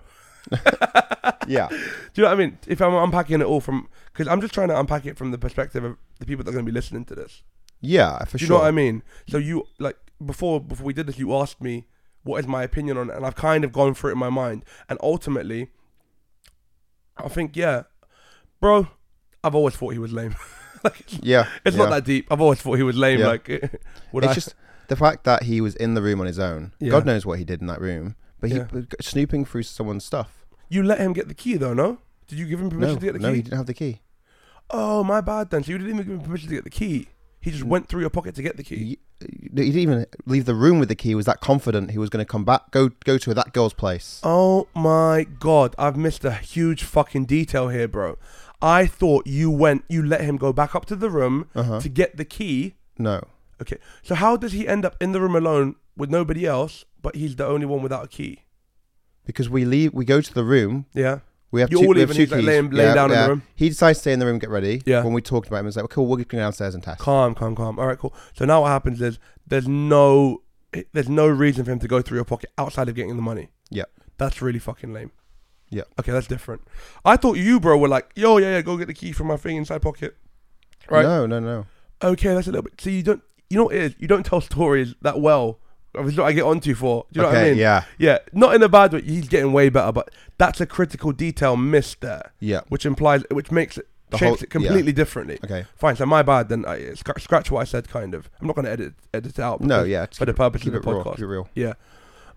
Yeah. 1.46 1.68
Do 1.68 1.76
you 2.14 2.22
know 2.24 2.30
what 2.30 2.32
I 2.32 2.34
mean? 2.36 2.58
If 2.66 2.80
I'm 2.82 2.94
unpacking 2.94 3.40
it 3.40 3.44
all 3.44 3.60
from, 3.60 3.88
because 4.12 4.28
I'm 4.28 4.40
just 4.40 4.52
trying 4.54 4.68
to 4.68 4.78
unpack 4.78 5.06
it 5.06 5.16
from 5.16 5.30
the 5.30 5.38
perspective 5.38 5.82
of 5.84 5.96
the 6.18 6.26
people 6.26 6.44
that 6.44 6.50
are 6.50 6.52
going 6.52 6.64
to 6.66 6.70
be 6.70 6.74
listening 6.74 7.04
to 7.06 7.14
this. 7.14 7.42
Yeah, 7.80 8.24
for 8.24 8.38
Do 8.38 8.42
you 8.44 8.46
sure. 8.48 8.56
know 8.58 8.62
what 8.62 8.68
I 8.68 8.72
mean? 8.72 9.02
So 9.28 9.38
you 9.38 9.64
like 9.78 9.96
before 10.24 10.60
before 10.60 10.84
we 10.86 10.92
did 10.92 11.06
this, 11.06 11.18
you 11.18 11.34
asked 11.34 11.60
me 11.60 11.86
what 12.24 12.38
is 12.40 12.46
my 12.46 12.62
opinion 12.62 12.96
on 12.98 13.10
it, 13.10 13.16
and 13.16 13.24
I've 13.24 13.36
kind 13.36 13.64
of 13.64 13.72
gone 13.72 13.94
through 13.94 14.10
it 14.10 14.12
in 14.14 14.18
my 14.18 14.30
mind, 14.30 14.64
and 14.88 14.98
ultimately, 15.02 15.70
I 17.16 17.28
think 17.28 17.56
yeah, 17.56 17.82
bro, 18.60 18.88
I've 19.42 19.54
always 19.54 19.74
thought 19.76 19.90
he 19.92 19.98
was 19.98 20.12
lame. 20.12 20.34
like 20.84 21.22
Yeah. 21.24 21.48
it's 21.64 21.76
yeah. 21.76 21.82
not 21.84 21.90
that 21.90 22.04
deep. 22.04 22.26
I've 22.30 22.40
always 22.40 22.60
thought 22.60 22.74
he 22.74 22.82
was 22.82 22.96
lame. 22.96 23.20
Yeah. 23.20 23.28
Like 23.28 23.48
would 24.12 24.24
it's 24.24 24.30
I? 24.32 24.34
just 24.34 24.54
the 24.88 24.96
fact 24.96 25.24
that 25.24 25.44
he 25.44 25.60
was 25.60 25.74
in 25.76 25.94
the 25.94 26.02
room 26.02 26.20
on 26.20 26.26
his 26.26 26.38
own. 26.38 26.72
Yeah. 26.80 26.90
God 26.90 27.06
knows 27.06 27.24
what 27.26 27.38
he 27.38 27.44
did 27.44 27.60
in 27.60 27.66
that 27.68 27.80
room, 27.80 28.16
but 28.40 28.50
he 28.50 28.58
was 28.58 28.86
snooping 29.00 29.44
through 29.44 29.62
someone's 29.64 30.04
stuff. 30.04 30.46
you 30.68 30.82
let 30.82 30.98
him 30.98 31.12
get 31.12 31.28
the 31.28 31.34
key 31.34 31.56
though, 31.56 31.74
no? 31.74 31.98
Did 32.26 32.38
you 32.38 32.46
give 32.46 32.60
him 32.60 32.68
permission 32.70 32.94
No, 32.94 33.00
to 33.00 33.06
get 33.06 33.12
the 33.14 33.18
no, 33.20 33.28
key? 33.28 33.30
No, 33.30 33.34
he 33.36 33.42
didn't 33.42 33.56
have 33.56 33.66
the 33.66 33.74
key. 33.74 34.00
Oh 34.70 35.02
my 35.02 35.20
bad 35.22 35.50
then. 35.50 35.62
So 35.64 35.72
you 35.72 35.78
didn't 35.78 35.94
even 35.94 36.06
give 36.06 36.14
him 36.16 36.20
permission 36.20 36.48
to 36.50 36.54
get 36.56 36.64
the 36.64 36.70
key. 36.70 37.08
He 37.40 37.50
just 37.50 37.64
Mm. 37.64 37.68
went 37.68 37.88
through 37.88 38.00
your 38.00 38.10
pocket 38.10 38.34
to 38.34 38.42
get 38.42 38.56
the 38.56 38.62
key. 38.64 38.76
He, 38.76 38.98
he 39.20 39.48
didn't 39.48 39.76
even 39.76 40.06
leave 40.26 40.44
the 40.44 40.54
room 40.54 40.78
with 40.78 40.88
the 40.88 40.94
key. 40.94 41.10
He 41.10 41.14
was 41.14 41.26
that 41.26 41.40
confident 41.40 41.90
he 41.92 41.98
was 41.98 42.10
going 42.10 42.24
to 42.24 42.30
come 42.30 42.44
back, 42.44 42.70
go 42.70 42.90
go 43.04 43.16
to 43.18 43.34
that 43.34 43.52
girl's 43.52 43.74
place. 43.74 44.20
Oh 44.22 44.68
my 44.74 45.24
god, 45.38 45.74
I've 45.78 45.96
missed 45.96 46.24
a 46.24 46.32
huge 46.32 46.82
fucking 46.84 47.26
detail 47.26 47.68
here, 47.68 47.88
bro. 47.88 48.16
I 48.60 48.86
thought 48.86 49.26
you 49.26 49.50
went, 49.50 49.84
you 49.88 50.02
let 50.04 50.22
him 50.22 50.36
go 50.36 50.52
back 50.52 50.74
up 50.74 50.84
to 50.86 50.96
the 50.96 51.10
room 51.10 51.46
Uh-huh. 51.54 51.80
to 51.80 51.88
get 51.88 52.16
the 52.16 52.24
key. 52.24 52.74
No, 52.98 53.22
Okay, 53.60 53.78
so 54.02 54.14
how 54.14 54.36
does 54.36 54.52
he 54.52 54.66
end 54.68 54.84
up 54.84 54.96
in 55.00 55.12
the 55.12 55.20
room 55.20 55.34
alone 55.36 55.74
with 55.96 56.10
nobody 56.10 56.46
else, 56.46 56.84
but 57.02 57.16
he's 57.16 57.34
the 57.36 57.46
only 57.46 57.66
one 57.66 57.82
without 57.82 58.04
a 58.04 58.08
key? 58.08 58.42
because 59.26 59.48
we 59.50 59.64
leave, 59.64 59.92
we 59.92 60.04
go 60.04 60.20
to 60.22 60.32
the 60.32 60.42
room 60.44 60.86
Yeah, 60.94 61.18
We 61.50 61.60
have 61.62 61.70
You 61.70 61.78
two, 61.78 61.86
all 61.86 61.94
we 61.94 62.00
have 62.00 62.12
two 62.12 62.20
he's 62.20 62.30
like 62.30 62.40
keys. 62.40 62.46
laying- 62.46 62.70
laying 62.70 62.94
down 62.94 63.10
in 63.10 63.18
the 63.18 63.28
room? 63.28 63.42
He 63.54 63.68
decides 63.70 63.98
to 63.98 64.00
stay 64.02 64.12
in 64.12 64.18
the 64.18 64.26
room, 64.26 64.38
get 64.38 64.50
ready. 64.50 64.82
Yeah. 64.84 65.02
When 65.02 65.12
we 65.14 65.22
talked 65.22 65.48
about 65.48 65.58
him, 65.60 65.66
it 65.66 65.68
was 65.68 65.76
like, 65.76 65.88
cool, 65.88 66.06
we'll 66.06 66.16
go 66.18 66.24
downstairs 66.24 66.74
and 66.74 66.82
test. 66.84 67.00
Calm, 67.00 67.34
calm, 67.34 67.54
calm. 67.56 67.78
All 67.78 67.86
right, 67.86 67.98
cool. 67.98 68.14
So 68.34 68.44
now 68.44 68.60
what 68.62 68.68
happens 68.68 69.00
is 69.00 69.18
there's 69.46 69.66
no 69.68 70.42
there's 70.92 71.08
no 71.08 71.26
reason 71.26 71.64
for 71.64 71.70
him 71.70 71.78
to 71.78 71.88
go 71.88 72.02
through 72.02 72.18
your 72.18 72.26
pocket 72.26 72.50
outside 72.58 72.88
of 72.90 72.94
getting 72.94 73.16
the 73.16 73.22
money. 73.22 73.48
Yeah. 73.70 73.84
That's 74.18 74.42
really 74.42 74.58
fucking 74.58 74.92
lame. 74.92 75.10
Yeah. 75.70 75.84
Okay, 75.98 76.12
that's 76.12 76.26
different. 76.26 76.60
I 77.06 77.16
thought 77.16 77.38
you, 77.38 77.58
bro, 77.60 77.78
were 77.78 77.88
like, 77.88 78.10
yo, 78.14 78.36
yeah, 78.36 78.50
yeah, 78.56 78.60
go 78.62 78.76
get 78.76 78.86
the 78.86 78.92
key 78.94 79.12
from 79.12 79.28
my 79.28 79.36
thing 79.38 79.56
inside 79.56 79.80
pocket. 79.80 80.16
Right. 80.90 81.02
No, 81.04 81.24
no, 81.26 81.40
no. 81.40 81.66
Okay, 82.02 82.34
that's 82.34 82.46
a 82.46 82.50
little 82.50 82.62
bit. 82.64 82.78
So 82.80 82.90
you 82.90 83.02
don't, 83.02 83.22
you 83.48 83.56
know 83.56 83.64
what 83.64 83.74
it 83.76 83.82
is? 83.82 83.94
You 83.98 84.08
don't 84.08 84.24
tell 84.26 84.40
stories 84.42 84.94
that 85.02 85.20
well. 85.20 85.58
That's 85.94 86.16
what 86.16 86.26
I 86.26 86.32
get 86.32 86.44
onto 86.44 86.74
for. 86.74 87.06
Do 87.12 87.18
you 87.20 87.22
know 87.22 87.28
okay, 87.28 87.36
what 87.38 87.44
I 87.46 87.50
mean? 87.50 87.58
yeah, 87.58 87.84
Yeah. 87.98 88.18
Not 88.32 88.54
in 88.54 88.62
a 88.62 88.68
bad 88.68 88.92
way. 88.92 89.00
He's 89.02 89.28
getting 89.28 89.52
way 89.52 89.68
better, 89.68 89.90
but 89.92 90.10
that's 90.36 90.60
a 90.60 90.66
critical 90.66 91.12
detail 91.12 91.56
missed 91.56 92.00
there, 92.02 92.32
yeah. 92.40 92.60
which 92.68 92.84
implies, 92.86 93.24
which 93.30 93.50
makes 93.50 93.78
it, 93.78 93.88
The 94.10 94.18
shapes 94.18 94.28
whole- 94.28 94.44
it 94.44 94.50
completely 94.50 94.92
differently. 94.92 95.38
Okay. 95.44 95.64
Fine. 95.76 95.96
So 95.96 96.06
my 96.06 96.22
bad. 96.22 96.48
Then 96.50 96.64
I 96.66 96.94
scratch, 96.94 97.22
scratch 97.22 97.50
what 97.50 97.60
I 97.60 97.64
said. 97.64 97.88
Kind 97.88 98.14
of. 98.14 98.30
I'm 98.40 98.46
not 98.46 98.54
going 98.56 98.66
to 98.66 98.70
edit 98.70 98.94
edit 99.14 99.38
it 99.38 99.42
out. 99.42 99.60
No, 99.60 99.82
yeah. 99.84 100.06
For 100.14 100.24
the 100.26 100.34
purpose 100.34 100.64
of 100.66 100.72
the 100.72 100.80
podcast. 100.80 101.18
It 101.20 101.26
real. 101.26 101.48
Yeah. 101.54 101.72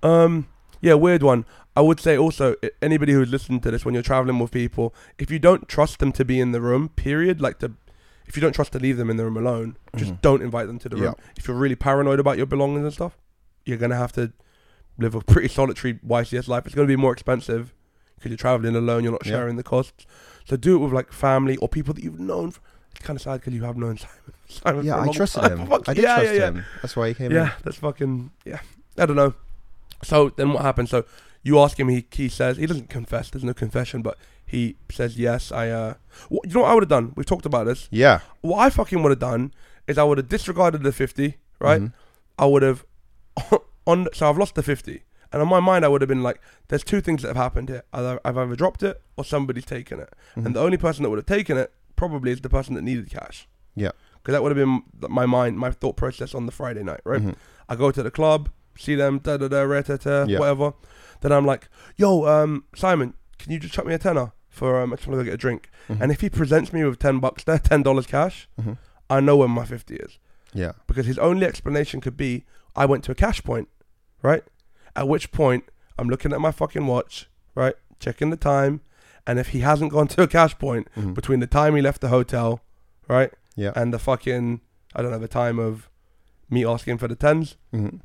Um. 0.04 0.48
Yeah. 0.82 0.96
Weird 0.96 1.24
one. 1.24 1.46
I 1.76 1.82
would 1.82 2.00
say 2.02 2.18
also 2.18 2.56
anybody 2.82 3.14
who's 3.14 3.30
listening 3.30 3.62
to 3.62 3.72
this 3.72 3.86
when 3.86 3.94
you're 3.94 4.04
traveling 4.04 4.40
with 4.40 4.52
people, 4.52 4.94
if 5.18 5.32
you 5.32 5.40
don't 5.40 5.68
trust 5.70 6.00
them 6.00 6.12
to 6.14 6.26
be 6.26 6.40
in 6.40 6.52
the 6.52 6.60
room, 6.60 6.90
period, 6.90 7.40
like 7.40 7.60
to, 7.60 7.72
if 8.28 8.36
you 8.36 8.42
don't 8.42 8.52
trust 8.52 8.74
to 8.74 8.80
leave 8.80 8.98
them 8.98 9.10
in 9.10 9.16
the 9.16 9.24
room 9.24 9.38
alone, 9.38 9.78
just 9.96 10.12
Mhm. 10.16 10.22
don't 10.22 10.42
invite 10.42 10.68
them 10.68 10.80
to 10.80 10.90
the 10.90 10.98
room. 10.98 11.16
Yeah. 11.18 11.24
If 11.38 11.48
you're 11.48 11.56
really 11.56 11.76
paranoid 11.78 12.20
about 12.20 12.36
your 12.36 12.46
belongings 12.46 12.84
and 12.84 12.94
stuff, 12.94 13.18
you're 13.66 13.78
gonna 13.78 13.96
have 13.98 14.12
to 14.14 14.32
live 14.98 15.16
a 15.16 15.22
pretty 15.22 15.48
solitary 15.48 15.96
YCS 15.96 16.48
life. 16.48 16.66
It's 16.66 16.76
gonna 16.76 16.88
be 16.88 16.96
more 16.96 17.14
expensive 17.14 17.74
because 18.16 18.30
you're 18.30 18.38
traveling 18.38 18.76
alone. 18.76 19.04
You're 19.04 19.14
not 19.14 19.26
Yeah. 19.26 19.32
sharing 19.34 19.56
the 19.56 19.64
costs. 19.64 20.06
So 20.46 20.56
do 20.58 20.76
it 20.76 20.80
with 20.80 20.94
like 20.94 21.12
family 21.12 21.58
or 21.58 21.70
people 21.70 21.94
that 21.94 22.04
you've 22.04 22.20
known. 22.20 22.52
For, 22.52 22.62
it's 22.92 23.00
kind 23.06 23.16
of 23.18 23.22
sad 23.22 23.40
because 23.40 23.54
you 23.54 23.64
have 23.64 23.78
known 23.78 23.98
Simon. 24.00 24.34
Simon 24.50 24.86
Yeah, 24.86 25.00
I 25.02 25.08
trusted 25.12 25.42
time. 25.44 25.60
him. 25.60 25.68
Fuck, 25.70 25.88
I 25.90 25.94
did 25.94 26.04
yeah, 26.04 26.16
trust 26.16 26.34
yeah, 26.34 26.40
yeah. 26.40 26.48
him. 26.48 26.66
That's 26.82 26.96
why 26.96 27.08
he 27.10 27.14
came 27.14 27.32
Yeah, 27.32 27.52
that's 27.64 27.78
fucking 27.78 28.32
yeah. 28.46 28.60
I 28.98 29.06
don't 29.06 29.16
know. 29.16 29.34
So 30.04 30.30
then 30.30 30.54
what 30.54 30.64
happened? 30.64 30.90
So 30.90 31.06
you 31.44 31.60
ask 31.60 31.80
him. 31.80 31.88
He 31.90 32.06
he 32.12 32.28
says 32.30 32.58
he 32.58 32.66
doesn't 32.66 32.90
confess. 32.90 33.30
There's 33.30 33.44
no 33.44 33.54
confession, 33.54 34.02
but 34.02 34.18
he 34.46 34.76
says 34.92 35.18
yes. 35.18 35.52
I 35.52 35.70
uh, 35.70 35.94
what, 36.30 36.48
you 36.48 36.54
know 36.56 36.62
what 36.62 36.72
I 36.72 36.74
would 36.74 36.84
have 36.84 36.90
done? 36.90 37.14
We've 37.16 37.26
talked 37.26 37.46
about 37.46 37.66
this. 37.66 37.88
Yeah. 37.92 38.20
What 38.42 38.58
I 38.60 38.70
fucking 38.70 39.02
would 39.02 39.10
have 39.12 39.20
done 39.20 39.54
is 39.88 39.98
I 39.98 40.04
would 40.04 40.18
have 40.18 40.28
disregarded 40.30 40.84
the 40.84 40.92
fifty. 40.92 41.38
Right. 41.60 41.82
Mhm. 41.82 41.94
I 42.38 42.46
would 42.48 42.62
have 42.64 42.84
on. 43.86 44.08
So 44.14 44.30
I've 44.30 44.38
lost 44.38 44.56
the 44.56 44.64
fifty, 44.64 45.04
and 45.32 45.42
on 45.42 45.48
my 45.48 45.60
mind 45.60 45.86
I 45.86 45.88
would 45.88 46.02
have 46.02 46.08
been 46.10 46.24
like, 46.24 46.42
"There's 46.68 46.84
two 46.84 47.02
things 47.02 47.22
that 47.22 47.30
have 47.30 47.38
happened 47.38 47.70
here. 47.70 47.84
Either 47.94 48.20
I've 48.26 48.38
either 48.38 48.56
dropped 48.56 48.84
it 48.84 49.02
or 49.18 49.26
somebody's 49.26 49.66
taken 49.66 50.00
it, 50.00 50.14
Mhm. 50.36 50.46
and 50.46 50.56
the 50.56 50.60
only 50.62 50.78
person 50.78 51.04
that 51.04 51.10
would 51.10 51.20
have 51.20 51.26
taken 51.26 51.58
it 51.58 51.74
probably 51.96 52.32
is 52.32 52.42
the 52.42 52.50
person 52.50 52.76
that 52.76 52.82
needed 52.84 53.10
cash." 53.10 53.48
Yeah. 53.76 53.92
Because 54.16 54.34
that 54.34 54.44
would 54.44 54.56
have 54.56 54.68
been 54.68 54.84
my 55.10 55.26
mind, 55.26 55.58
my 55.58 55.72
thought 55.72 55.98
process 55.98 56.36
on 56.36 56.46
the 56.46 56.52
Friday 56.52 56.84
night, 56.84 57.02
right? 57.06 57.22
Mhm. 57.22 57.36
I 57.70 57.76
go 57.76 57.90
to 57.92 58.04
the 58.04 58.12
club, 58.12 58.50
see 58.78 58.96
them, 58.96 59.20
da 59.20 59.38
da 59.38 59.48
da, 59.48 59.62
ra, 59.64 59.82
ta, 59.82 59.98
ta, 59.98 60.26
Yeah. 60.28 60.38
whatever. 60.40 60.74
Then 61.22 61.32
I'm 61.32 61.46
like, 61.46 61.70
yo, 61.98 62.26
um, 62.28 62.66
Simon, 62.76 63.14
can 63.40 63.52
you 63.52 63.60
just 63.60 63.74
chuck 63.74 63.86
me 63.86 63.94
a 63.94 63.98
tenner 64.00 64.32
for 64.50 64.80
um, 64.82 64.92
I 64.94 64.98
just 64.98 65.08
want 65.08 65.20
to 65.20 65.24
go 65.24 65.26
get 65.26 65.34
a 65.34 65.38
drink? 65.38 65.70
Mhm. 65.90 66.02
And 66.02 66.12
if 66.12 66.22
he 66.22 66.30
presents 66.30 66.72
me 66.74 66.84
with 66.84 67.00
ten 67.00 67.20
bucks 67.20 67.44
there, 67.46 67.58
ten 67.72 67.82
dollars 67.82 68.06
cash, 68.06 68.48
Mhm. 68.62 68.78
I 69.10 69.20
know 69.22 69.38
where 69.38 69.48
my 69.48 69.66
fifty 69.66 69.96
is 69.96 70.20
Yeah. 70.54 70.74
because 70.88 71.06
his 71.08 71.18
only 71.18 71.46
explanation 71.48 72.00
could 72.02 72.16
be, 72.18 72.46
I 72.76 72.86
went 72.86 73.04
to 73.06 73.12
a 73.12 73.16
cash 73.16 73.44
point, 73.44 73.68
right? 74.22 74.44
At 74.96 75.08
which 75.08 75.32
point 75.32 75.66
I'm 75.98 76.10
looking 76.10 76.34
at 76.34 76.42
my 76.42 76.52
fucking 76.52 76.88
watch, 76.88 77.30
right, 77.56 77.76
checking 78.00 78.30
the 78.30 78.38
time, 78.38 78.82
and 79.28 79.40
if 79.40 79.50
he 79.50 79.60
hasn't 79.60 79.92
gone 79.92 80.08
to 80.10 80.24
a 80.24 80.28
cash 80.28 80.58
point 80.58 80.88
Mhm. 80.98 81.14
between 81.14 81.40
the 81.40 81.48
time 81.48 81.76
he 81.76 81.82
left 81.82 82.02
the 82.02 82.10
hotel, 82.10 82.62
right, 83.08 83.32
Yeah. 83.56 83.72
and 83.76 83.94
the 83.94 84.00
fucking 84.00 84.62
I 84.94 85.02
don't 85.02 85.12
know 85.12 85.20
the 85.20 85.28
time 85.30 85.58
of 85.58 85.90
me 86.50 86.66
asking 86.66 86.98
for 86.98 87.08
the 87.08 87.16
tens, 87.16 87.56
Mhm. 87.74 88.02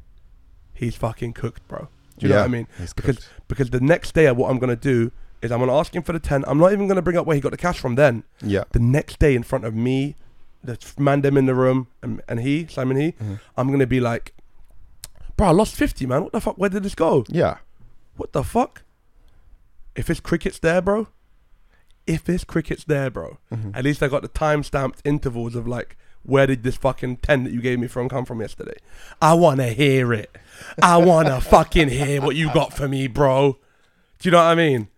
he's 0.72 0.94
fucking 0.94 1.32
cooked, 1.32 1.66
bro. 1.66 1.88
Do 2.18 2.26
you 2.26 2.32
know 2.32 2.38
what 2.38 2.44
I 2.44 2.48
mean? 2.48 2.68
Because- 2.78 3.16
cooked. 3.16 3.28
Because 3.48 3.70
the 3.70 3.80
next 3.80 4.14
day, 4.14 4.30
what 4.30 4.50
I'm 4.50 4.58
gonna 4.60 4.76
do 4.76 5.10
is 5.42 5.50
I'm 5.50 5.58
gonna 5.58 5.76
ask 5.76 5.94
him 5.94 6.02
for 6.04 6.12
the 6.12 6.20
ten. 6.20 6.44
I'm 6.46 6.58
not 6.58 6.72
even 6.72 6.86
gonna 6.86 7.02
bring 7.02 7.16
up 7.16 7.26
where 7.26 7.34
he 7.34 7.40
got 7.40 7.50
the 7.50 7.56
cash 7.56 7.78
from. 7.80 7.96
Then 7.96 8.22
Yeah. 8.40 8.64
the 8.70 8.78
next 8.78 9.18
day, 9.18 9.34
in 9.34 9.42
front 9.42 9.64
of 9.64 9.74
me, 9.74 10.14
the 10.62 10.78
man 10.98 11.22
them 11.22 11.36
in 11.36 11.46
the 11.46 11.54
room, 11.56 11.88
and, 12.02 12.22
and 12.28 12.40
he 12.40 12.66
Simon 12.68 12.96
he, 12.96 13.12
Mhm. 13.12 13.40
I'm 13.56 13.70
gonna 13.72 13.86
be 13.86 13.98
like, 14.00 14.32
bro, 15.36 15.48
I 15.48 15.50
lost 15.52 15.74
fifty, 15.74 16.06
man. 16.06 16.22
What 16.22 16.32
the 16.32 16.40
fuck? 16.40 16.56
Where 16.58 16.70
did 16.70 16.82
this 16.82 16.94
go? 16.94 17.24
Yeah. 17.28 17.58
What 18.16 18.32
the 18.32 18.42
fuck? 18.42 18.82
If 19.94 20.08
his 20.08 20.20
cricket's 20.20 20.58
there, 20.58 20.80
bro. 20.82 21.08
If 22.06 22.26
his 22.26 22.44
cricket's 22.44 22.84
there, 22.84 23.10
bro. 23.10 23.38
Mhm. 23.52 23.76
At 23.76 23.84
least 23.84 24.02
I 24.02 24.08
got 24.08 24.22
the 24.22 24.28
time 24.28 24.62
stamped 24.62 25.00
intervals 25.04 25.54
of 25.54 25.66
like, 25.66 25.96
where 26.22 26.46
did 26.46 26.62
this 26.62 26.76
fucking 26.76 27.18
10 27.18 27.44
that 27.44 27.52
you 27.52 27.60
gave 27.60 27.78
me 27.78 27.86
from 27.88 28.08
come 28.08 28.24
from 28.24 28.40
yesterday? 28.40 28.76
I 29.20 29.34
want 29.34 29.58
to 29.60 29.68
hear 29.68 30.12
it. 30.12 30.36
I 30.82 30.96
want 30.98 31.28
to 31.28 31.40
fucking 31.50 31.88
hear 31.88 32.20
what 32.22 32.36
you 32.36 32.52
got 32.52 32.72
for 32.72 32.86
me, 32.88 33.06
bro. 33.06 33.58
Do 34.18 34.28
you 34.28 34.30
know 34.30 34.38
what 34.38 34.44
I 34.44 34.54
mean? 34.54 34.88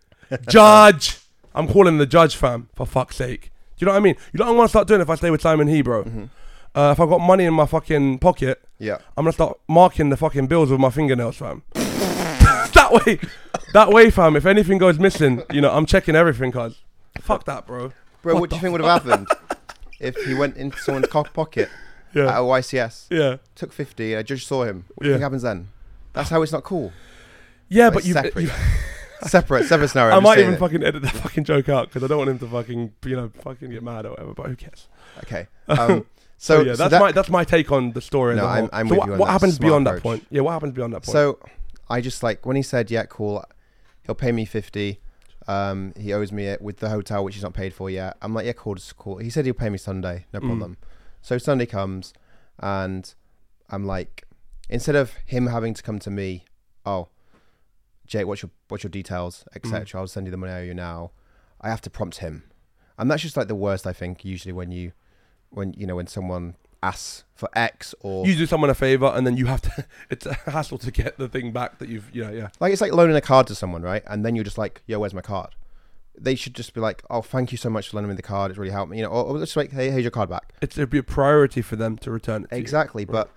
Judge. 0.48 1.18
I'm 1.54 1.66
calling 1.68 1.98
the 1.98 2.06
judge, 2.06 2.36
fam, 2.36 2.68
for 2.74 2.86
fuck's 2.86 3.16
sake. 3.16 3.50
Do 3.78 3.84
you 3.84 3.86
know 3.86 3.92
what 3.92 3.98
I 3.98 4.02
mean? 4.02 4.16
You 4.32 4.38
know 4.38 4.46
what 4.46 4.52
I 4.52 4.56
want 4.56 4.68
to 4.68 4.70
start 4.70 4.86
doing 4.88 5.00
if 5.00 5.08
I 5.10 5.14
stay 5.16 5.30
with 5.30 5.40
Simon 5.42 5.66
He, 5.68 5.82
bro? 5.82 6.04
Mhm. 6.04 6.28
Uh, 6.74 6.90
if 6.92 7.00
I've 7.00 7.08
got 7.08 7.20
money 7.20 7.44
in 7.44 7.54
my 7.54 7.66
fucking 7.66 8.18
pocket, 8.20 8.62
Yeah. 8.78 8.98
I'm 9.16 9.24
to 9.24 9.32
start 9.32 9.58
marking 9.68 10.10
the 10.10 10.16
fucking 10.16 10.46
bills 10.46 10.70
with 10.70 10.78
my 10.80 10.90
fingernails, 10.90 11.36
fam. 11.36 11.62
that 11.74 12.90
way, 13.04 13.18
that 13.72 13.88
way, 13.90 14.10
fam, 14.10 14.36
if 14.36 14.46
anything 14.46 14.78
goes 14.78 14.98
missing, 14.98 15.42
you 15.52 15.60
know, 15.60 15.70
I'm 15.72 15.86
checking 15.86 16.14
everything, 16.14 16.52
cuz. 16.52 16.78
Fuck 17.20 17.44
that, 17.46 17.66
bro. 17.66 17.92
Bro, 18.22 18.34
What 18.34 18.40
what, 18.42 18.50
do 18.50 18.56
you 18.56 18.62
think 18.62 18.72
would 18.72 18.80
have 18.82 19.02
happened 19.04 19.26
if 20.00 20.16
he 20.24 20.34
went 20.34 20.56
into 20.56 20.78
someone's 20.78 21.08
cock 21.08 21.32
pocket 21.32 21.68
at 22.10 22.16
Yeah. 22.16 22.38
a 22.38 22.42
YCS, 22.42 23.06
Yeah. 23.10 23.36
took 23.54 23.72
50, 23.72 24.12
and 24.12 24.20
a 24.20 24.24
judge 24.24 24.46
saw 24.46 24.64
him? 24.64 24.84
What 24.94 25.04
do 25.04 25.08
you 25.08 25.14
think 25.14 25.22
happens 25.22 25.42
then? 25.42 25.68
That's 26.12 26.30
how 26.30 26.42
it's 26.42 26.52
not 26.52 26.64
cool. 26.64 26.92
Yeah, 27.68 27.86
Like 27.86 27.94
but 27.94 28.04
you, 28.04 28.12
separate. 28.14 28.42
you 28.42 28.50
separate, 29.28 29.64
separate 29.66 29.88
scenario. 29.88 30.16
I 30.16 30.20
might 30.20 30.38
even 30.38 30.54
it. 30.54 30.58
fucking 30.58 30.82
edit 30.84 31.02
the 31.02 31.08
fucking 31.10 31.44
joke 31.44 31.68
out 31.68 31.88
because 31.88 32.02
I 32.02 32.06
don't 32.06 32.18
want 32.18 32.30
him 32.30 32.38
to 32.40 32.46
fucking, 32.48 32.92
you 33.04 33.16
know, 33.16 33.30
fucking 33.42 33.70
get 33.70 33.82
mad 33.82 34.06
or 34.06 34.10
whatever. 34.10 34.34
But 34.34 34.46
who 34.46 34.56
cares? 34.56 34.86
Okay. 35.24 35.46
Um, 35.68 36.06
So, 36.40 36.58
so, 36.58 36.62
yeah, 36.62 36.72
so 36.72 36.76
that's 36.76 36.90
that- 36.92 37.00
my 37.00 37.12
that's 37.12 37.28
my 37.30 37.44
take 37.44 37.72
on 37.72 37.92
the 37.92 38.00
story. 38.00 38.36
No, 38.36 38.46
I'm- 38.46 38.70
I'm 38.72 38.86
so 38.88 38.90
with 38.90 38.98
what, 39.00 39.06
you 39.08 39.12
on 39.14 39.18
what 39.18 39.26
that. 39.26 39.32
happens 39.32 39.56
Smart 39.56 39.68
beyond 39.68 39.86
that 39.88 40.02
point? 40.02 40.26
Yeah, 40.30 40.40
what 40.42 40.52
happens 40.52 40.72
beyond 40.72 40.92
that 40.94 41.02
point? 41.02 41.12
So 41.12 41.38
I 41.90 42.00
just 42.00 42.22
like 42.22 42.46
when 42.46 42.54
he 42.56 42.62
said, 42.62 42.90
"Yeah, 42.90 43.04
cool, 43.06 43.44
he'll 44.04 44.14
pay 44.14 44.30
me 44.32 44.44
50. 44.44 45.00
Um, 45.48 45.94
he 45.98 46.12
owes 46.12 46.30
me 46.30 46.44
it 46.46 46.60
with 46.62 46.76
the 46.78 46.90
hotel, 46.90 47.24
which 47.24 47.34
he's 47.34 47.42
not 47.42 47.54
paid 47.54 47.72
for 47.74 47.90
yet." 47.90 48.16
I'm 48.22 48.34
like, 48.34 48.46
"Yeah, 48.46 48.52
cool, 48.52 48.74
just 48.76 48.96
cool." 48.96 49.16
He 49.18 49.30
said 49.30 49.44
he'll 49.46 49.54
pay 49.54 49.68
me 49.70 49.78
Sunday, 49.78 50.26
no 50.32 50.38
Mm. 50.40 50.46
problem. 50.46 50.76
So 51.22 51.38
Sunday 51.38 51.66
comes, 51.66 52.12
and 52.60 53.12
I'm 53.68 53.84
like, 53.84 54.24
instead 54.68 54.94
of 54.94 55.14
him 55.26 55.46
having 55.48 55.74
to 55.74 55.82
come 55.82 55.98
to 55.98 56.10
me, 56.10 56.44
oh, 56.86 57.08
Jake, 58.06 58.26
what's 58.26 58.42
your 58.42 58.50
what's 58.68 58.84
your 58.84 58.90
details, 58.90 59.44
etc. 59.56 59.84
Mm. 59.86 59.94
I'll 59.96 60.06
send 60.06 60.26
you 60.26 60.30
the 60.30 60.36
money 60.36 60.52
I 60.52 60.60
owe 60.60 60.64
you 60.64 60.74
now. 60.74 61.10
I 61.60 61.68
have 61.68 61.80
to 61.82 61.90
prompt 61.90 62.18
him, 62.18 62.44
and 62.96 63.10
that's 63.10 63.22
just 63.22 63.36
like 63.36 63.48
the 63.48 63.54
worst. 63.56 63.86
I 63.88 63.92
think 63.92 64.24
usually 64.24 64.52
when 64.52 64.70
you, 64.70 64.92
when 65.50 65.72
you 65.74 65.86
know 65.86 65.96
when 65.96 66.06
someone 66.06 66.54
asks 66.82 67.24
for 67.34 67.48
X 67.54 67.92
or 68.00 68.24
you 68.26 68.36
do 68.36 68.46
someone 68.46 68.70
a 68.70 68.74
favor 68.74 69.06
and 69.14 69.26
then 69.26 69.36
you 69.36 69.46
have 69.46 69.60
to. 69.62 69.84
It's 70.10 70.26
a 70.26 70.34
hassle 70.34 70.78
to 70.78 70.90
get 70.90 71.18
the 71.18 71.28
thing 71.28 71.50
back 71.52 71.78
that 71.78 71.88
you've, 71.88 72.08
you 72.14 72.24
know, 72.24 72.30
yeah. 72.30 72.48
Like 72.60 72.72
it's 72.72 72.80
like 72.80 72.92
loaning 72.92 73.16
a 73.16 73.20
card 73.20 73.46
to 73.48 73.54
someone, 73.54 73.82
right? 73.82 74.02
And 74.06 74.24
then 74.24 74.34
you're 74.36 74.44
just 74.44 74.58
like, 74.58 74.82
"Yo, 74.86 74.98
where's 75.00 75.14
my 75.14 75.20
card?" 75.20 75.54
They 76.20 76.34
should 76.34 76.54
just 76.54 76.74
be 76.74 76.80
like, 76.80 77.02
"Oh, 77.10 77.20
thank 77.22 77.52
you 77.52 77.58
so 77.58 77.68
much 77.70 77.88
for 77.88 77.96
lending 77.96 78.10
me 78.10 78.16
the 78.16 78.22
card. 78.22 78.50
It's 78.50 78.58
really 78.58 78.72
helped 78.72 78.90
me." 78.90 78.98
You 78.98 79.04
know, 79.04 79.10
or, 79.10 79.24
or 79.24 79.38
just 79.38 79.56
like, 79.56 79.72
"Hey, 79.72 79.90
here's 79.90 80.02
your 80.04 80.10
card 80.10 80.28
back." 80.30 80.52
It's 80.60 80.76
it'd 80.78 80.90
be 80.90 80.98
a 80.98 81.02
priority 81.02 81.62
for 81.62 81.76
them 81.76 81.96
to 81.98 82.10
return 82.10 82.44
it. 82.44 82.50
To 82.50 82.56
you. 82.56 82.60
Exactly, 82.60 83.04
Right. 83.04 83.12
but 83.12 83.30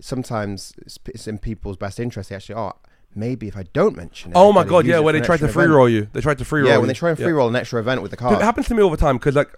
sometimes 0.00 0.72
it's, 0.78 0.98
it's 1.06 1.26
in 1.26 1.38
people's 1.38 1.76
best 1.76 1.98
interest. 2.00 2.30
They 2.30 2.36
actually, 2.36 2.54
oh, 2.56 2.72
maybe 3.14 3.48
if 3.48 3.56
I 3.56 3.64
don't 3.72 3.96
mention 3.96 4.32
it. 4.32 4.36
Oh 4.36 4.52
my 4.52 4.64
god, 4.64 4.86
yeah, 4.86 4.98
when 5.00 5.14
they 5.14 5.20
tried 5.20 5.38
to 5.40 5.48
free 5.48 5.64
event. 5.64 5.76
roll 5.76 5.88
you. 5.88 6.08
They 6.12 6.20
tried 6.20 6.38
to 6.38 6.44
free 6.44 6.60
roll. 6.62 6.68
Yeah, 6.68 6.74
you. 6.76 6.80
when 6.80 6.88
they 6.88 6.94
try 6.94 7.10
and 7.10 7.18
free 7.18 7.32
roll 7.32 7.48
an 7.48 7.56
extra 7.56 7.80
event 7.80 8.02
with 8.02 8.10
the 8.12 8.16
card. 8.16 8.40
it 8.40 8.44
happens 8.44 8.66
to 8.68 8.74
me 8.74 8.82
all 8.82 8.90
the 8.90 8.96
time 8.96 9.16
because 9.18 9.34
like, 9.36 9.54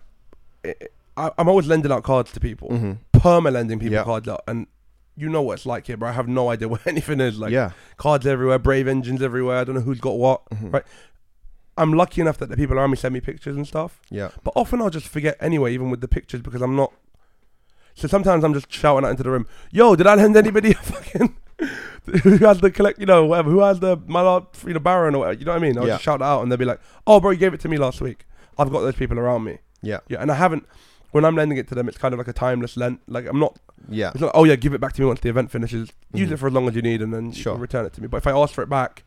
I, 1.16 1.30
I'm 1.38 1.48
always 1.48 1.66
lending 1.66 1.92
out 1.92 2.02
cards 2.02 2.32
to 2.32 2.40
people, 2.40 2.68
Mhm. 2.70 2.98
perma 3.12 3.52
lending 3.52 3.78
people 3.78 3.94
Yeah. 3.94 4.04
cards 4.04 4.28
out, 4.28 4.42
and 4.46 4.66
you 5.16 5.28
know 5.28 5.42
what 5.42 5.54
it's 5.54 5.66
like 5.66 5.86
here, 5.86 5.96
bro. 5.96 6.08
I 6.08 6.12
have 6.12 6.28
no 6.28 6.48
idea 6.50 6.68
what 6.74 6.86
anything 6.86 7.20
is. 7.20 7.38
Like, 7.38 7.52
yeah, 7.52 7.70
cards 7.96 8.26
everywhere, 8.26 8.58
brave 8.58 8.86
engines 8.88 9.22
everywhere. 9.22 9.58
I 9.58 9.64
don't 9.64 9.74
know 9.74 9.80
who's 9.82 10.00
got 10.00 10.16
what. 10.18 10.48
Mhm. 10.50 10.72
Right. 10.72 10.84
I'm 11.76 11.92
lucky 11.94 12.20
enough 12.20 12.36
that 12.38 12.48
the 12.50 12.56
people 12.56 12.76
around 12.78 12.90
me 12.90 12.96
send 12.96 13.14
me 13.14 13.20
pictures 13.20 13.56
and 13.56 13.66
stuff, 13.66 14.00
yeah, 14.10 14.30
but 14.44 14.52
often 14.54 14.80
I'll 14.82 14.90
just 14.90 15.08
forget 15.08 15.36
anyway, 15.40 15.72
even 15.72 15.90
with 15.90 16.00
the 16.00 16.08
pictures, 16.08 16.42
because 16.42 16.60
I'm 16.62 16.76
not. 16.76 16.92
So 17.94 18.06
sometimes 18.06 18.44
I'm 18.44 18.54
just 18.54 18.70
shouting 18.72 19.04
out 19.04 19.10
into 19.10 19.22
the 19.22 19.30
room, 19.30 19.46
"Yo, 19.70 19.96
did 19.96 20.06
I 20.06 20.14
lend 20.14 20.36
anybody 20.36 20.70
a 20.72 20.74
fucking 20.92 21.36
who 22.22 22.36
has 22.38 22.60
the 22.60 22.70
collect? 22.70 22.98
You 22.98 23.06
know, 23.06 23.24
whatever. 23.26 23.50
Who 23.50 23.60
has 23.60 23.80
the 23.80 23.96
my 24.06 24.22
you 24.66 24.72
know, 24.74 24.80
Baron 24.80 25.14
or 25.14 25.18
whatever? 25.20 25.38
You 25.38 25.44
know 25.46 25.52
what 25.52 25.58
I 25.58 25.60
mean? 25.66 25.78
I'll 25.78 25.86
Yeah. 25.86 25.94
just 25.94 26.04
shout 26.04 26.20
it 26.20 26.24
out, 26.24 26.42
and 26.42 26.50
they'll 26.50 26.58
be 26.58 26.64
like, 26.64 26.80
"Oh, 27.06 27.18
bro, 27.20 27.30
you 27.30 27.36
gave 27.38 27.52
it 27.54 27.60
to 27.60 27.68
me 27.68 27.76
last 27.78 28.00
week." 28.00 28.26
I've 28.58 28.70
got 28.70 28.80
those 28.80 28.94
people 28.94 29.18
around 29.18 29.44
me. 29.44 29.58
yeah, 29.82 30.00
Yeah, 30.08 30.20
and 30.20 30.30
I 30.30 30.34
haven't. 30.34 30.66
When 31.12 31.24
I'm 31.24 31.34
lending 31.36 31.58
it 31.58 31.66
to 31.68 31.74
them, 31.74 31.88
it's 31.88 31.98
kind 31.98 32.14
of 32.14 32.18
like 32.18 32.28
a 32.28 32.32
timeless 32.32 32.76
lend. 32.76 32.98
Like 33.08 33.26
I'm 33.26 33.38
not. 33.40 33.58
yeah. 33.88 34.10
It's 34.12 34.20
not. 34.20 34.30
Oh 34.34 34.44
yeah, 34.44 34.56
give 34.56 34.72
it 34.74 34.80
back 34.80 34.92
to 34.94 35.00
me 35.02 35.06
once 35.08 35.20
the 35.20 35.28
event 35.28 35.50
finishes. 35.50 35.90
Use 36.14 36.28
Mhm. 36.28 36.32
it 36.32 36.36
for 36.38 36.46
as 36.48 36.52
long 36.52 36.68
as 36.68 36.74
you 36.76 36.82
need, 36.82 37.02
and 37.02 37.12
then 37.12 37.32
Sure. 37.32 37.56
return 37.56 37.84
it 37.86 37.92
to 37.94 38.00
me. 38.02 38.06
But 38.08 38.18
if 38.18 38.26
I 38.26 38.32
ask 38.32 38.54
for 38.54 38.62
it 38.62 38.68
back, 38.68 39.04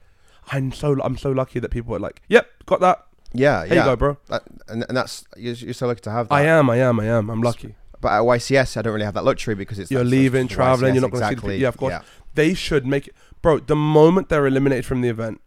I'm 0.52 0.72
so 0.72 1.02
I'm 1.02 1.18
so 1.18 1.32
lucky 1.32 1.60
that 1.60 1.70
people 1.70 1.96
are 1.96 2.00
like, 2.00 2.22
"Yep, 2.28 2.48
got 2.66 2.80
that." 2.82 3.06
Yeah, 3.32 3.66
Here 3.66 3.76
yeah. 3.76 3.82
you 3.82 3.90
go, 3.92 3.96
bro. 3.96 4.18
That- 4.28 4.44
and, 4.68 4.86
and 4.88 4.96
that's 4.98 5.24
you're, 5.38 5.56
you're 5.56 5.74
so 5.74 5.88
lucky 5.88 6.02
to 6.02 6.12
have 6.12 6.28
that. 6.30 6.36
I 6.36 6.44
am, 6.44 6.70
I 6.70 6.78
am, 6.78 7.00
I 7.00 7.06
am. 7.06 7.30
I'm 7.30 7.42
lucky. 7.42 7.76
But 8.02 8.12
at 8.12 8.22
YCS, 8.24 8.76
I 8.78 8.82
don't 8.82 8.94
really 8.94 9.06
have 9.06 9.14
that 9.14 9.24
luxury 9.24 9.56
because 9.56 9.80
it's 9.80 9.90
You're 9.90 10.04
leaving, 10.04 10.48
traveling, 10.50 10.92
YCS, 10.92 10.96
you're 10.96 11.02
not 11.02 11.12
gonna 11.12 11.24
see 11.24 11.30
the 11.30 11.34
exactly. 11.34 11.58
Yeah, 11.58 11.68
of 11.70 11.78
course. 11.78 11.96
They 12.36 12.54
should 12.54 12.86
make 12.86 13.08
it, 13.08 13.16
bro. 13.42 13.60
The 13.60 13.76
moment 13.78 14.28
they're 14.30 14.46
eliminated 14.46 14.86
from 14.86 15.00
the 15.02 15.08
event, 15.08 15.40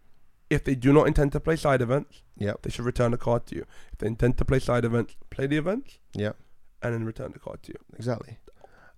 if 0.49 0.65
they 0.65 0.75
do 0.75 0.93
not 0.93 1.07
intend 1.07 1.33
to 1.33 1.41
play 1.41 1.57
side 1.57 1.83
events, 1.83 2.23
yeah, 2.39 2.53
they 2.63 2.71
should 2.71 2.85
return 2.87 3.11
the 3.11 3.19
card 3.19 3.45
to 3.47 3.57
you. 3.57 3.65
If 3.93 3.99
they 3.99 4.07
intend 4.07 4.39
to 4.39 4.45
play 4.45 4.59
side 4.61 4.85
events, 4.87 5.15
play 5.31 5.47
the 5.47 5.57
events, 5.59 5.99
Yep. 6.15 6.37
And 6.83 6.95
then 6.95 7.05
return 7.05 7.33
the 7.33 7.39
card 7.39 7.63
to 7.65 7.73
you. 7.73 7.79
Exactly. 7.97 8.39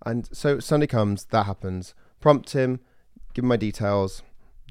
And 0.07 0.29
so 0.33 0.61
Sunday 0.61 0.87
comes, 0.87 1.24
that 1.26 1.47
happens. 1.47 1.95
Prompt 2.20 2.53
him, 2.53 2.81
give 3.35 3.45
him 3.45 3.49
my 3.49 3.57
details, 3.57 4.22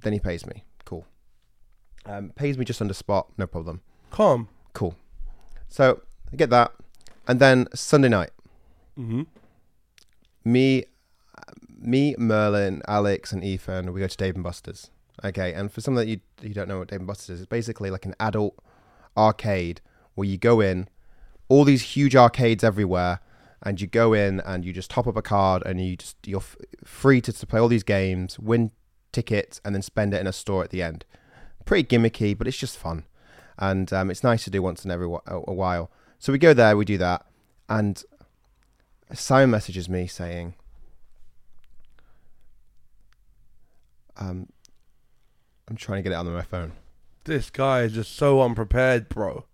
then 0.04 0.14
he 0.14 0.20
pays 0.20 0.46
me. 0.46 0.64
Cool. 0.86 1.06
Um, 2.06 2.30
pays 2.36 2.58
me 2.58 2.66
just 2.66 2.82
under 2.82 2.94
spot, 2.94 3.28
no 3.38 3.48
problem. 3.48 3.82
Calm. 4.12 4.48
Cool. 4.74 4.96
So 5.68 6.02
I 6.32 6.36
get 6.36 6.50
that, 6.52 6.74
and 7.28 7.40
then 7.40 7.68
Sunday 7.74 8.10
night, 8.10 8.30
Mm-hmm. 8.98 9.24
me, 10.44 10.86
me, 11.80 12.16
Merlin, 12.18 12.82
Alex, 12.88 13.32
and 13.32 13.44
Ethan, 13.44 13.94
we 13.94 14.00
go 14.00 14.08
to 14.08 14.18
Dave 14.18 14.36
and 14.36 14.44
Buster's. 14.44 14.90
Okay, 15.24 15.54
and 15.54 15.72
for 15.72 15.82
some 15.82 15.96
that 15.96 16.08
you 16.08 16.20
you 16.42 16.54
don't 16.54 16.68
know 16.68 16.80
what 16.80 16.88
Dave 16.90 17.00
and 17.00 17.08
Buster's 17.08 17.30
is, 17.36 17.42
it's 17.42 17.50
basically 17.50 17.90
like 17.92 18.06
an 18.06 18.16
adult 18.20 18.56
arcade 19.16 19.82
where 20.16 20.28
you 20.28 20.38
go 20.38 20.62
in, 20.62 20.88
all 21.50 21.64
these 21.64 21.82
huge 21.82 22.16
arcades 22.16 22.64
everywhere, 22.64 23.20
and 23.64 23.80
you 23.82 23.88
go 23.88 24.14
in 24.14 24.40
and 24.42 24.64
you 24.66 24.74
just 24.74 24.90
top 24.90 25.08
up 25.08 25.18
a 25.18 25.22
card 25.22 25.64
and 25.66 25.84
you 25.84 25.98
just 25.98 26.16
you're 26.26 26.40
f- 26.40 26.58
free 26.84 27.22
to, 27.22 27.34
to 27.34 27.46
play 27.48 27.60
all 27.60 27.68
these 27.68 27.84
games, 27.84 28.38
win 28.40 28.72
tickets, 29.12 29.60
and 29.66 29.74
then 29.74 29.82
spend 29.82 30.14
it 30.14 30.22
in 30.22 30.28
a 30.28 30.34
store 30.34 30.64
at 30.64 30.70
the 30.70 30.82
end. 30.82 31.06
Pretty 31.66 31.84
gimmicky, 31.88 32.38
but 32.38 32.48
it's 32.48 32.58
just 32.58 32.78
fun, 32.78 33.06
and 33.58 33.92
um, 33.92 34.10
it's 34.12 34.24
nice 34.24 34.44
to 34.46 34.50
do 34.50 34.62
once 34.62 34.86
in 34.86 34.92
every 34.92 35.06
a 35.28 35.54
while. 35.54 35.92
So 36.20 36.32
we 36.32 36.40
go 36.40 36.54
there, 36.54 36.76
we 36.78 36.86
do 36.86 36.98
that, 36.98 37.26
and 37.70 38.04
Simon 39.14 39.52
messages 39.52 39.88
me 39.88 40.08
saying, 40.08 40.56
um, 44.18 44.48
I'm 45.68 45.76
trying 45.76 46.00
to 46.00 46.04
get 46.10 46.12
it 46.14 46.16
on 46.16 46.32
my 46.32 46.42
phone. 46.42 46.74
This 47.26 47.50
guy 47.50 47.82
is 47.82 47.94
just 47.94 48.16
so 48.16 48.42
unprepared, 48.42 49.10
bro. 49.10 49.46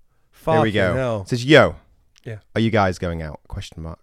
Here 0.46 0.62
we 0.62 0.72
go. 0.72 0.94
Hell. 0.94 1.22
It 1.22 1.30
says, 1.30 1.46
"Yo, 1.46 1.76
Yeah. 2.24 2.40
are 2.56 2.62
you 2.62 2.72
guys 2.72 3.00
going 3.00 3.22
out?" 3.22 3.42
Question 3.48 3.84
mark. 3.84 4.00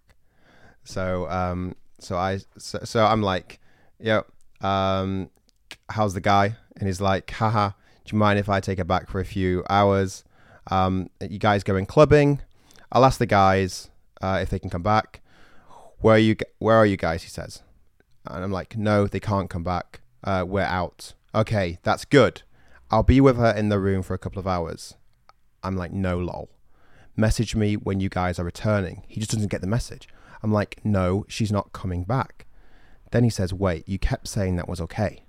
So, 0.84 1.28
um, 1.28 1.74
so 1.98 2.16
I, 2.16 2.40
so, 2.58 2.80
so 2.84 3.04
I'm 3.04 3.22
like, 3.22 3.60
"Yo, 3.98 4.24
um, 4.60 5.30
how's 5.90 6.14
the 6.14 6.20
guy?" 6.20 6.56
And 6.76 6.86
he's 6.86 7.00
like, 7.00 7.30
"Haha, 7.30 7.70
do 8.04 8.12
you 8.12 8.18
mind 8.18 8.38
if 8.38 8.48
I 8.48 8.60
take 8.60 8.78
it 8.78 8.86
back 8.86 9.08
for 9.08 9.20
a 9.20 9.24
few 9.24 9.64
hours? 9.68 10.24
Um, 10.70 11.10
you 11.20 11.38
guys 11.38 11.62
going 11.62 11.86
clubbing? 11.86 12.40
I'll 12.92 13.04
ask 13.04 13.18
the 13.18 13.26
guys 13.26 13.90
uh, 14.20 14.38
if 14.42 14.50
they 14.50 14.58
can 14.58 14.70
come 14.70 14.82
back. 14.82 15.20
Where 16.00 16.16
are 16.16 16.18
you? 16.18 16.36
Where 16.58 16.76
are 16.76 16.86
you 16.86 16.96
guys?" 16.96 17.22
He 17.22 17.28
says, 17.28 17.62
and 18.26 18.42
I'm 18.44 18.52
like, 18.52 18.76
"No, 18.76 19.06
they 19.06 19.20
can't 19.20 19.50
come 19.50 19.64
back. 19.64 20.00
Uh, 20.24 20.44
we're 20.46 20.62
out." 20.62 21.14
Okay, 21.34 21.78
that's 21.82 22.04
good. 22.04 22.42
I'll 22.90 23.04
be 23.04 23.20
with 23.20 23.36
her 23.36 23.52
in 23.52 23.68
the 23.68 23.78
room 23.78 24.02
for 24.02 24.14
a 24.14 24.18
couple 24.18 24.40
of 24.40 24.48
hours. 24.48 24.94
I'm 25.62 25.76
like, 25.76 25.92
no, 25.92 26.18
lol. 26.18 26.50
Message 27.20 27.54
me 27.54 27.74
when 27.76 28.00
you 28.00 28.08
guys 28.08 28.38
are 28.38 28.44
returning. 28.44 29.02
He 29.06 29.20
just 29.20 29.32
doesn't 29.32 29.50
get 29.50 29.60
the 29.60 29.66
message. 29.66 30.08
I'm 30.42 30.50
like, 30.50 30.80
no, 30.82 31.26
she's 31.28 31.52
not 31.52 31.70
coming 31.74 32.04
back. 32.04 32.46
Then 33.10 33.24
he 33.24 33.30
says, 33.30 33.52
wait, 33.52 33.86
you 33.86 33.98
kept 33.98 34.26
saying 34.26 34.56
that 34.56 34.66
was 34.66 34.80
okay. 34.80 35.24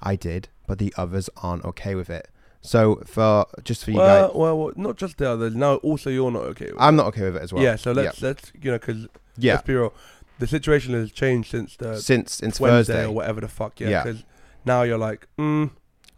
I 0.00 0.14
did, 0.14 0.48
but 0.68 0.78
the 0.78 0.94
others 0.96 1.28
aren't 1.38 1.64
okay 1.64 1.96
with 1.96 2.08
it. 2.08 2.28
So 2.60 3.02
for 3.04 3.46
just 3.64 3.84
for 3.84 3.90
you 3.90 3.96
Well, 3.98 4.28
guys, 4.28 4.36
well, 4.36 4.58
well, 4.58 4.72
not 4.76 4.96
just 4.96 5.16
the 5.18 5.28
others. 5.28 5.56
No, 5.56 5.76
also 5.78 6.08
you're 6.08 6.30
not 6.30 6.42
okay. 6.52 6.66
With 6.66 6.76
I'm 6.78 6.94
not 6.94 7.06
okay 7.06 7.22
with 7.22 7.36
it 7.36 7.42
as 7.42 7.52
well. 7.52 7.64
yeah. 7.64 7.74
So 7.74 7.90
let's 7.90 8.22
let's 8.22 8.52
you 8.60 8.70
know 8.70 8.78
because 8.78 9.08
yeah. 9.36 9.54
let's 9.54 9.66
be 9.66 9.74
real. 9.74 9.92
The 10.38 10.46
situation 10.46 10.94
has 10.94 11.10
changed 11.10 11.50
since 11.50 11.76
the 11.76 12.00
Since 12.00 12.34
since 12.34 12.60
Wednesday 12.60 12.92
Thursday, 12.92 13.06
or 13.08 13.12
whatever 13.12 13.40
the 13.40 13.48
fuck. 13.48 13.80
Yeah. 13.80 13.88
Yeah. 13.88 14.02
Because 14.04 14.24
now 14.64 14.82
you're 14.82 14.98
like, 14.98 15.26
mm, 15.36 15.70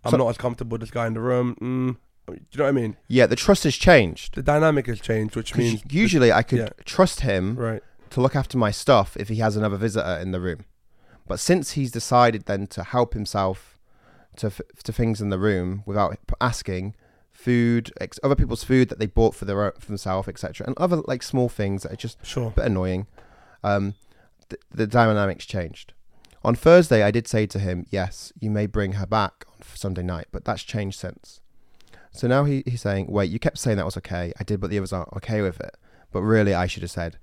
I'm 0.05 0.11
So- 0.11 0.19
not 0.19 0.29
as 0.29 0.37
comfortable 0.37 0.75
with 0.75 0.83
this 0.83 0.91
guy 0.91 1.07
in 1.07 1.15
the 1.15 1.21
room. 1.21 1.57
Mm. 1.59 1.97
Do 2.39 2.45
you 2.53 2.59
know 2.59 2.65
what 2.65 2.69
I 2.69 2.73
mean? 2.73 2.97
yeah, 3.09 3.27
the 3.27 3.37
trust 3.37 3.65
has 3.65 3.77
changed. 3.77 4.35
The 4.35 4.43
dynamic 4.43 4.87
has 4.87 5.01
changed, 5.01 5.37
which 5.37 5.55
means 5.57 5.83
usually 5.91 6.33
I 6.33 6.43
could 6.43 6.59
yeah. 6.59 6.69
trust 6.85 7.21
him 7.21 7.57
right. 7.57 7.83
to 8.11 8.21
look 8.21 8.37
after 8.37 8.57
my 8.59 8.71
stuff 8.71 9.17
if 9.17 9.29
he 9.29 9.37
has 9.37 9.57
another 9.57 9.77
visitor 9.77 10.19
in 10.21 10.31
the 10.33 10.41
room. 10.41 10.65
But 11.27 11.39
since 11.41 11.73
he's 11.73 11.93
decided 11.93 12.47
then 12.47 12.67
to 12.69 12.83
help 12.83 13.15
himself 13.15 13.79
to 14.37 14.47
f- 14.49 14.61
to 14.85 14.93
things 14.93 15.21
in 15.21 15.31
the 15.31 15.39
room 15.39 15.83
without 15.87 16.17
asking, 16.41 16.95
food, 17.33 17.93
ex- 18.01 18.19
other 18.23 18.35
people's 18.35 18.65
food 18.65 18.89
that 18.89 18.99
they 18.99 19.07
bought 19.07 19.35
for 19.35 19.45
their 19.45 19.65
own, 19.65 19.73
for 19.79 19.87
themselves, 19.87 20.29
etc., 20.29 20.67
and 20.67 20.77
other 20.79 20.97
like 21.07 21.23
small 21.23 21.49
things 21.49 21.83
that 21.83 21.93
are 21.93 21.97
just 21.97 22.19
Sure. 22.25 22.49
a 22.49 22.51
bit 22.51 22.65
annoying, 22.67 23.07
um, 23.65 23.95
th- 24.49 24.61
the 24.71 24.87
dynamics 24.87 25.47
changed. 25.47 25.93
On 26.45 26.55
Thursday, 26.55 27.03
I 27.03 27.11
did 27.11 27.29
say 27.29 27.47
to 27.47 27.59
him, 27.59 27.87
"Yes, 27.91 28.33
you 28.41 28.51
may 28.51 28.67
bring 28.67 28.93
her 28.93 29.07
back 29.07 29.45
on 29.53 29.63
Sunday 29.75 30.03
night," 30.03 30.27
but 30.33 30.45
that's 30.45 30.63
changed 30.63 30.99
since. 30.99 31.41
So 32.13 32.27
now 32.29 32.45
he, 32.45 32.63
he's 32.67 32.81
saying, 32.83 33.07
"Wait, 33.09 33.31
you 33.31 33.39
kept 33.39 33.59
saying 33.59 33.77
that 33.77 33.85
was 33.87 33.97
okay. 33.99 34.33
I 34.39 34.45
did, 34.45 34.61
but 34.61 34.71
the 34.71 34.79
others 34.79 34.93
aren't 34.93 35.13
okay 35.15 35.43
with 35.43 35.61
it. 35.61 35.77
But 36.13 36.23
really, 36.23 36.55
I 36.55 36.67
should 36.67 36.83
have 36.83 36.91
said." 36.91 37.17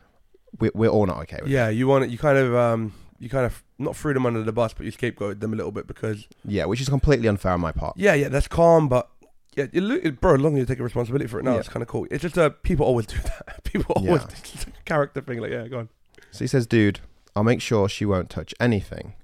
We're, 0.59 0.71
we're 0.73 0.87
all 0.89 1.05
not 1.05 1.17
okay 1.23 1.39
with 1.41 1.51
it. 1.51 1.53
Yeah, 1.53 1.67
you 1.69 1.87
want 1.87 2.05
it. 2.05 2.09
You 2.09 2.17
kind 2.17 2.37
of 2.37 2.55
um, 2.55 2.93
you 3.19 3.27
kind 3.29 3.45
of 3.45 3.63
not 3.77 3.95
threw 3.97 4.13
them 4.13 4.25
under 4.25 4.41
the 4.43 4.53
bus, 4.53 4.73
but 4.73 4.85
you 4.85 4.91
scapegoated 4.93 5.41
them 5.41 5.51
a 5.51 5.57
little 5.57 5.73
bit 5.73 5.87
because 5.87 6.25
Yeah, 6.45 6.65
which 6.65 6.79
is 6.79 6.87
completely 6.87 7.27
unfair 7.27 7.51
on 7.51 7.59
my 7.59 7.73
part. 7.73 7.97
yeah, 7.97 8.13
yeah, 8.13 8.29
that's 8.29 8.47
calm, 8.47 8.87
but. 8.87 9.09
Yeah, 9.55 9.65
you 9.73 9.81
look, 9.81 10.21
bro. 10.21 10.35
As 10.35 10.39
long 10.41 10.53
as 10.53 10.59
you 10.59 10.65
take 10.67 10.79
responsibility 10.79 11.27
for 11.27 11.39
it 11.39 11.43
now, 11.43 11.53
Yeah. 11.53 11.59
it's 11.59 11.67
kind 11.69 11.81
of 11.81 11.89
cool. 11.89 12.07
It's 12.11 12.21
just 12.21 12.37
uh, 12.37 12.51
people 12.61 12.85
always 12.85 13.07
do 13.07 13.17
that. 13.23 13.63
People 13.63 13.93
always 13.95 14.21
Yeah. 14.21 14.27
it's 14.29 14.51
just 14.51 14.67
a 14.67 14.71
character 14.85 15.19
thing. 15.19 15.39
Like, 15.41 15.51
yeah, 15.51 15.67
go 15.67 15.79
on. 15.79 15.89
So 16.31 16.43
he 16.43 16.47
says, 16.47 16.65
dude, 16.67 16.99
I'll 17.35 17.43
make 17.43 17.59
sure 17.61 17.89
she 17.89 18.05
won't 18.05 18.29
touch 18.29 18.53
anything. 18.59 19.15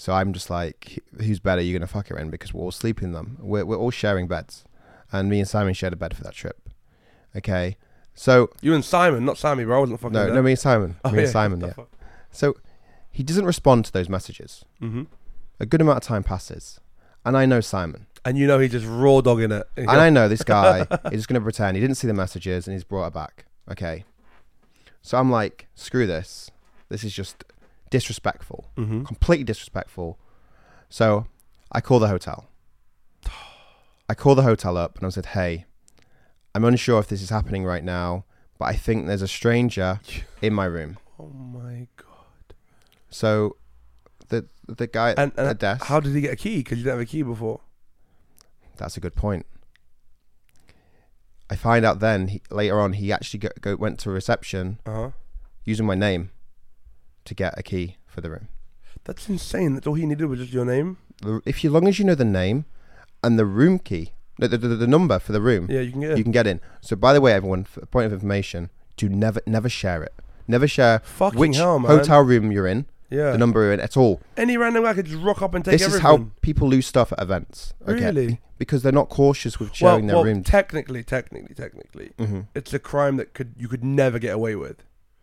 So 0.00 0.14
I'm 0.14 0.32
just 0.32 0.48
like, 0.48 1.04
who's 1.20 1.40
better? 1.40 1.60
You're 1.60 1.78
going 1.78 1.86
to 1.86 1.92
fuck 1.92 2.08
her 2.08 2.16
in 2.16 2.30
because 2.30 2.54
we're 2.54 2.62
all 2.62 2.70
sleeping 2.70 3.08
in 3.08 3.12
them. 3.12 3.36
We're, 3.38 3.66
we're 3.66 3.76
all 3.76 3.90
sharing 3.90 4.28
beds. 4.28 4.64
And 5.12 5.28
me 5.28 5.40
and 5.40 5.46
Simon 5.46 5.74
shared 5.74 5.92
a 5.92 5.96
bed 5.96 6.16
for 6.16 6.22
that 6.22 6.32
trip. 6.32 6.70
Okay. 7.36 7.76
So, 8.14 8.48
You 8.62 8.72
and 8.72 8.82
Simon, 8.82 9.26
not 9.26 9.36
Sami, 9.36 9.62
bro. 9.62 9.76
I 9.76 9.80
wasn't 9.80 10.00
fucking 10.00 10.14
no, 10.14 10.24
there. 10.24 10.34
no, 10.34 10.40
me 10.40 10.52
and 10.52 10.58
Simon. 10.58 10.96
Oh, 11.04 11.10
me 11.10 11.24
and 11.24 11.28
Simon, 11.28 11.60
yeah. 11.60 11.74
So 12.30 12.56
he 13.10 13.22
doesn't 13.22 13.44
respond 13.44 13.84
to 13.84 13.92
those 13.92 14.08
messages. 14.08 14.64
Mm-hmm. 14.80 15.02
A 15.60 15.66
good 15.66 15.82
amount 15.82 15.98
of 15.98 16.02
time 16.02 16.22
passes. 16.22 16.80
And 17.26 17.36
I 17.36 17.44
know 17.44 17.60
Simon. 17.60 18.06
And 18.24 18.38
you 18.38 18.46
know 18.46 18.58
he's 18.58 18.72
just 18.72 18.86
raw 18.86 19.20
dogging 19.20 19.52
it. 19.52 19.68
And 19.76 19.90
I 19.90 20.08
know 20.08 20.28
this 20.28 20.42
guy 20.42 20.80
is 21.12 21.12
just 21.12 21.28
going 21.28 21.38
to 21.38 21.44
pretend 21.44 21.76
he 21.76 21.80
didn't 21.82 21.96
see 21.98 22.06
the 22.06 22.14
messages 22.14 22.66
and 22.66 22.72
he's 22.72 22.84
brought 22.84 23.08
it 23.08 23.12
back. 23.12 23.44
Okay. 23.70 24.04
So 25.02 25.18
I'm 25.18 25.30
like, 25.30 25.66
screw 25.74 26.06
this. 26.06 26.50
This 26.88 27.04
is 27.04 27.12
just 27.12 27.44
disrespectful. 27.90 28.70
mm-hmm. 28.76 29.04
completely 29.04 29.44
disrespectful. 29.44 30.18
So 30.88 31.26
I 31.72 31.80
call 31.80 31.98
the 31.98 32.08
hotel. 32.08 32.46
I 34.08 34.14
call 34.14 34.34
the 34.34 34.42
hotel 34.42 34.76
up 34.76 34.96
and 34.96 35.06
I 35.06 35.10
said, 35.10 35.26
"Hey, 35.26 35.66
I'm 36.54 36.64
unsure 36.64 36.98
if 36.98 37.06
this 37.08 37.22
is 37.22 37.30
happening 37.30 37.64
right 37.64 37.84
now, 37.84 38.24
but 38.58 38.64
I 38.66 38.74
think 38.74 39.06
there's 39.06 39.22
a 39.22 39.28
stranger 39.28 40.00
in 40.42 40.52
my 40.54 40.64
room." 40.64 40.98
Oh 41.18 41.28
my 41.28 41.86
god! 41.96 42.54
So 43.10 43.56
the 44.28 44.46
the 44.66 44.86
guy 44.88 45.10
And, 45.16 45.32
at 45.36 45.46
the 45.48 45.54
desk. 45.54 45.84
how 45.84 46.00
did 46.00 46.14
he 46.14 46.20
get 46.22 46.32
a 46.32 46.36
key? 46.36 46.58
Because 46.58 46.78
you 46.78 46.84
didn't 46.84 46.98
have 46.98 47.02
a 47.08 47.10
key 47.10 47.22
before. 47.22 47.60
that's 48.76 48.96
a 48.96 49.00
good 49.00 49.14
point. 49.14 49.46
I 51.50 51.56
find 51.56 51.84
out 51.84 51.98
then 52.00 52.28
he, 52.28 52.42
later 52.50 52.80
on 52.80 52.92
he 52.94 53.12
actually 53.12 53.40
go, 53.40 53.48
go, 53.60 53.76
went 53.76 53.98
to 54.00 54.10
reception 54.10 54.78
Uh 54.86 54.92
huh. 54.94 55.10
using 55.64 55.84
my 55.86 55.94
name 55.96 56.30
to 57.24 57.34
get 57.34 57.58
a 57.58 57.62
key 57.62 57.96
for 58.06 58.20
the 58.20 58.30
room. 58.30 58.48
That's 59.04 59.28
insane. 59.28 59.74
That's 59.74 59.86
all 59.86 59.94
he 59.94 60.06
needed 60.06 60.26
was 60.26 60.40
just 60.40 60.52
your 60.52 60.64
name. 60.64 60.98
If 61.44 61.62
you, 61.64 61.70
long 61.70 61.88
as 61.88 61.98
you 61.98 62.04
know 62.04 62.14
the 62.14 62.24
name 62.24 62.64
and 63.22 63.38
the 63.38 63.46
room 63.46 63.78
key, 63.78 64.12
the, 64.38 64.48
the, 64.48 64.58
the, 64.58 64.68
the 64.68 64.86
number 64.86 65.18
for 65.18 65.32
the 65.32 65.40
room, 65.40 65.66
Yeah, 65.70 65.80
you 65.80 65.92
can 65.92 66.00
get. 66.00 66.16
you 66.18 66.22
can 66.22 66.32
get 66.32 66.46
in. 66.46 66.60
So, 66.80 66.96
by 66.96 67.12
the 67.12 67.20
way, 67.20 67.32
everyone, 67.32 67.64
for 67.64 67.80
a 67.80 67.86
point 67.86 68.06
of 68.06 68.12
information: 68.12 68.70
do 68.96 69.08
never, 69.08 69.40
never 69.46 69.68
share 69.68 70.02
it. 70.02 70.14
Never 70.48 70.66
share 70.66 71.00
Fucking 71.00 71.38
which 71.38 71.56
hell, 71.56 71.78
man. 71.78 71.90
hotel 71.90 72.22
room 72.22 72.50
you're 72.50 72.66
in, 72.66 72.86
Yeah. 73.10 73.32
the 73.32 73.38
number 73.38 73.62
you're 73.62 73.72
in 73.72 73.80
at 73.80 73.96
all. 73.96 74.20
Any 74.36 74.56
random 74.56 74.82
guy 74.84 74.94
could 74.94 75.06
just 75.06 75.22
rock 75.22 75.42
up 75.42 75.54
and 75.54 75.64
take 75.64 75.72
this 75.72 75.82
everything. 75.82 75.98
is 75.98 76.02
how 76.02 76.30
people 76.40 76.68
lose 76.68 76.86
stuff 76.86 77.12
at 77.12 77.20
events. 77.22 77.72
Okay? 77.86 78.04
Really? 78.06 78.40
Because 78.58 78.82
they're 78.82 78.92
not 78.92 79.08
cautious 79.08 79.58
with 79.58 79.68
Well, 79.70 79.74
sharing 79.94 80.06
well, 80.06 80.24
their 80.24 80.34
rooms. 80.34 80.46
technically, 80.46 81.02
technically, 81.04 81.54
technically, 81.54 82.12
hmm 82.18 82.40
it's 82.54 82.72
a 82.74 82.78
crime 82.78 83.16
that 83.16 83.32
could 83.34 83.54
you 83.56 83.68
could 83.68 83.84
never 83.84 84.18
get 84.18 84.34
away 84.34 84.54
with, 84.56 84.82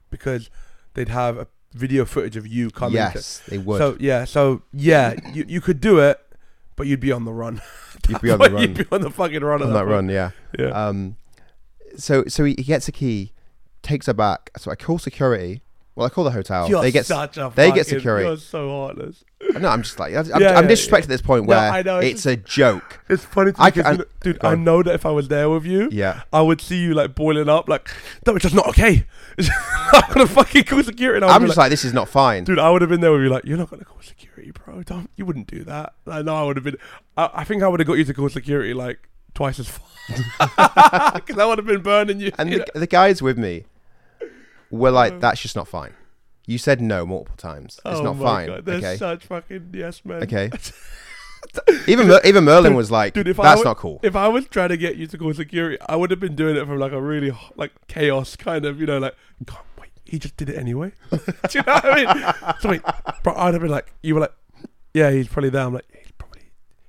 because 0.10 0.50
they'd 0.93 1.10
have 1.10 1.38
a 1.38 1.48
video 1.74 2.05
footage 2.05 2.36
of 2.38 2.47
you 2.47 2.70
coming. 2.72 2.93
to- 2.93 2.97
Yes, 2.97 3.41
they 3.47 3.57
would. 3.57 3.78
So 3.78 3.97
yeah, 3.99 4.26
so 4.26 4.61
yeah, 4.74 5.15
you 5.34 5.45
you 5.47 5.61
could 5.61 5.80
do 5.82 5.99
it, 5.99 6.20
but 6.76 6.88
you'd 6.88 6.99
be 6.99 7.11
on 7.11 7.26
the 7.26 7.34
run. 7.34 7.61
You'd 8.09 8.22
be 8.22 8.30
on 8.32 8.39
the 8.39 8.49
run. 8.51 8.61
you'd 8.61 8.74
be 8.78 8.86
on 8.91 9.01
the 9.01 9.09
fucking 9.09 9.41
run. 9.43 9.61
on 9.61 9.70
that 9.70 9.80
that 9.80 9.86
run, 9.86 10.07
yeah. 10.07 10.30
Yeah. 10.57 10.68
Um, 10.68 11.18
so 11.97 12.24
so 12.28 12.43
he, 12.45 12.53
he 12.57 12.63
gets 12.63 12.88
a 12.88 12.91
key, 12.91 13.34
takes 13.82 14.05
her 14.05 14.13
back. 14.13 14.51
So 14.57 14.70
I 14.72 14.76
call 14.76 14.99
security, 14.99 15.61
Well, 15.95 16.05
I 16.05 16.09
call 16.09 16.24
the 16.24 16.32
hotel. 16.32 16.70
You're 16.70 16.82
they 16.84 16.91
get 16.91 17.05
such 17.07 17.38
a 17.38 17.51
they 17.55 17.72
get 17.72 17.88
security. 17.88 18.28
You're 18.28 18.38
so 18.38 18.70
heartless. 18.70 19.24
no. 19.59 19.68
I'm 19.68 19.82
just 19.82 19.97
like 19.99 20.13
I'm, 20.15 20.26
Yeah, 20.39 20.57
I'm 20.57 20.65
yeah, 20.65 20.72
disrespected 20.72 20.91
yeah. 20.91 20.97
at 20.99 21.07
this 21.07 21.22
point 21.24 21.45
No, 21.45 21.49
where 21.49 21.72
I 21.72 21.82
know, 21.82 21.97
it's 21.99 22.26
it's 22.26 22.26
a 22.28 22.38
joke. 22.38 22.99
It's 23.09 23.26
funny 23.26 23.51
to 23.53 23.61
I 23.61 23.65
me 23.65 23.72
'cause, 23.72 23.86
I'm- 23.86 24.03
dude. 24.22 24.38
I 24.45 24.53
know 24.55 24.84
that 24.84 24.93
if 24.93 25.05
I 25.05 25.11
was 25.11 25.28
there 25.28 25.49
with 25.49 25.65
you, 25.65 25.89
Yeah. 25.91 26.22
I 26.32 26.41
would 26.41 26.61
see 26.61 26.78
you 26.78 26.93
like 26.93 27.15
boiling 27.15 27.49
up, 27.49 27.68
like 27.68 27.89
that 28.26 28.32
was 28.34 28.43
just 28.43 28.53
not 28.55 28.68
okay. 28.70 29.05
I'm 29.93 30.13
gonna 30.13 30.27
fucking 30.27 30.63
call 30.63 30.83
security. 30.83 31.25
I'm 31.25 31.45
just 31.45 31.57
like, 31.57 31.69
this 31.69 31.85
is 31.85 31.93
not 31.93 32.09
fine. 32.09 32.43
dude, 32.43 32.59
I 32.59 32.69
would 32.69 32.81
have 32.81 32.89
been 32.89 33.01
there 33.01 33.11
with 33.11 33.21
you, 33.21 33.29
like, 33.29 33.45
you're 33.45 33.57
not 33.57 33.69
gonna 33.69 33.85
call 33.85 34.01
security, 34.01 34.51
bro. 34.51 34.83
Don't 34.83 35.09
you 35.15 35.25
wouldn't 35.25 35.47
do 35.47 35.63
that. 35.65 35.93
I 36.07 36.21
know 36.21 36.35
I 36.35 36.43
would 36.43 36.55
have 36.57 36.63
been. 36.63 36.77
I, 37.15 37.29
I 37.33 37.43
think 37.43 37.61
I 37.63 37.67
would 37.67 37.79
have 37.79 37.88
got 37.88 37.93
you 37.97 38.03
to 38.05 38.13
call 38.13 38.29
security 38.29 38.73
like 38.73 39.07
twice 39.33 39.59
as 39.59 39.67
far 39.69 39.85
because 41.15 41.38
I 41.38 41.45
would 41.45 41.57
have 41.59 41.67
been 41.67 41.81
burning 41.81 42.19
you. 42.19 42.31
And 42.39 42.49
you 42.49 42.65
the, 42.73 42.79
the 42.79 42.88
guys 42.88 43.21
with 43.21 43.38
me 43.38 43.65
were 44.71 44.91
like, 44.91 45.19
that's 45.19 45.41
just 45.41 45.55
not 45.55 45.67
fine. 45.67 45.93
You 46.45 46.57
said 46.57 46.81
no 46.81 47.05
multiple 47.05 47.35
times. 47.38 47.79
It's 47.85 47.99
Oh 47.99 48.03
not 48.03 48.17
fine. 48.17 48.47
God, 48.47 48.65
they're 48.65 48.77
okay. 48.77 48.95
such 48.97 49.25
fucking 49.25 49.69
yes 49.73 50.03
men. 50.05 50.23
Okay. 50.23 50.49
Even 51.88 52.08
Mer- 52.08 52.22
even 52.26 52.43
Merlin 52.43 52.72
Dude- 52.72 52.78
was 52.78 52.91
like, 52.91 53.14
dude, 53.14 53.28
if 53.28 53.38
that's 53.38 53.64
not 53.64 53.78
cool. 53.78 54.00
If 54.04 54.16
I 54.16 54.28
was 54.28 54.48
trying 54.48 54.70
to 54.70 54.78
get 54.78 54.95
you 54.98 55.08
to 55.08 55.18
call 55.18 55.34
security, 55.34 55.78
I 55.88 55.95
would 55.95 56.12
have 56.12 56.20
been 56.20 56.36
doing 56.36 56.56
it 56.56 56.66
from 56.66 56.78
like 56.80 56.91
a 56.91 57.02
really 57.02 57.32
like 57.56 57.72
chaos 57.88 58.36
kind 58.36 58.66
of, 58.66 58.80
you 58.80 58.86
know, 58.86 59.00
like, 59.00 59.16
God, 59.45 59.60
wait, 59.80 59.89
he 60.06 60.20
just 60.20 60.38
did 60.38 60.50
it 60.50 60.58
anyway. 60.58 60.91
Do 61.12 61.18
you 61.54 61.62
know 61.66 61.74
what 61.74 61.86
I 61.86 62.14
mean? 62.14 62.34
So 62.62 62.70
wait, 62.70 62.82
bro, 63.24 63.34
I'd 63.36 63.54
have 63.54 63.62
been 63.62 63.72
like, 63.72 63.91
you 64.04 64.16
were 64.16 64.22
like, 64.22 64.34
yeah, 64.93 65.12
he's 65.12 65.28
probably 65.28 65.50
there. 65.50 65.64
I'm 65.64 65.74
like, 65.74 65.86
he's 65.91 66.12
probably, 66.18 66.41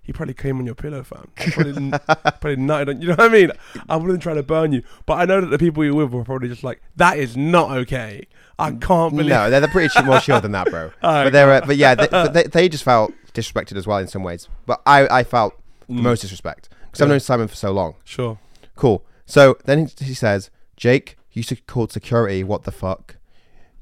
he 0.03 0.13
probably 0.13 0.35
came 0.35 0.59
on 0.59 0.67
your 0.67 0.75
pillow, 0.75 1.03
fam. 1.03 1.29
He 1.39 1.51
Probably, 1.51 1.91
probably 2.09 2.57
nutted 2.57 2.89
on, 2.89 3.01
you 3.03 3.09
know 3.09 3.15
what 3.15 3.21
I 3.21 3.29
mean? 3.29 3.51
I 3.89 3.97
wouldn't 3.97 4.23
try 4.23 4.35
to 4.35 4.43
burn 4.43 4.73
you, 4.73 4.83
but 5.07 5.15
I 5.15 5.25
know 5.25 5.41
that 5.41 5.49
the 5.49 5.59
people 5.59 5.85
you're 5.85 5.95
with 5.95 6.13
were 6.13 6.25
probably 6.25 6.49
just 6.49 6.65
like, 6.65 6.81
that 6.97 7.19
is 7.19 7.37
not 7.37 7.71
okay. 7.79 8.27
I 8.59 8.73
can't 8.73 9.15
believe. 9.15 9.29
No, 9.31 9.51
they're, 9.51 9.89
ch- 9.89 10.05
more 10.05 10.19
chill 10.21 10.41
than 10.41 10.53
that, 10.53 10.69
bro. 10.69 10.91
But 11.01 11.31
they're, 11.31 11.53
uh, 11.53 11.67
but 11.67 11.77
yeah, 11.77 11.95
they, 11.95 12.09
but 12.09 12.33
they, 12.33 12.43
they 12.45 12.69
just 12.69 12.83
felt 12.83 13.13
disrespected 13.39 13.77
as 13.77 13.87
well 13.87 13.99
in 13.99 14.09
some 14.09 14.23
ways. 14.23 14.49
But 14.67 14.83
I, 14.87 15.07
I 15.21 15.25
felt 15.25 15.55
the 15.89 15.95
Mm. 15.95 16.03
most 16.03 16.21
disrespect 16.21 16.69
because 16.87 17.01
I've 17.03 17.09
known 17.09 17.21
Simon 17.21 17.49
for 17.49 17.57
so 17.57 17.71
long. 17.73 17.95
Sure. 18.05 18.39
Cool. 18.77 19.05
So 19.27 19.57
then 19.65 19.87
he- 19.99 20.15
says, 20.15 20.51
Jake, 20.77 21.17
you 21.33 21.43
should 21.43 21.67
call 21.67 21.89
security. 21.89 22.45
What 22.45 22.65
the 22.65 22.73
fuck? 22.73 23.17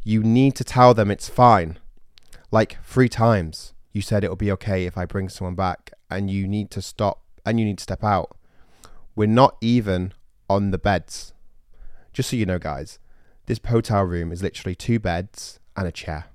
You 0.05 0.23
need 0.23 0.55
to 0.57 0.65
tell 0.65 0.95
them 0.95 1.11
it's 1.11 1.29
fine. 1.29 1.79
Like 2.53 2.79
three 2.85 3.09
times, 3.09 3.75
you 3.93 4.03
said 4.03 4.23
it 4.23 4.29
will 4.29 4.37
be 4.37 4.53
okay 4.53 4.87
if 4.87 4.97
I 4.97 5.05
bring 5.05 5.29
someone 5.29 5.55
back, 5.57 5.91
and 6.11 6.31
you 6.31 6.47
need 6.47 6.71
to 6.73 6.83
stop 6.83 7.23
and 7.45 7.59
you 7.59 7.67
need 7.67 7.79
to 7.79 7.83
step 7.83 8.05
out. 8.05 8.37
We're 9.17 9.27
not 9.27 9.57
even 9.61 10.13
on 10.49 10.71
the 10.71 10.79
beds. 10.79 11.33
Just 12.13 12.31
so 12.31 12.37
you 12.37 12.47
know, 12.47 12.59
guys, 12.59 12.99
this 13.47 13.61
hotel 13.67 14.03
room 14.05 14.31
is 14.33 14.43
literally 14.43 14.75
two 14.75 14.99
beds 15.01 15.59
and 15.77 15.89
a 15.89 15.93
chair. 15.93 16.27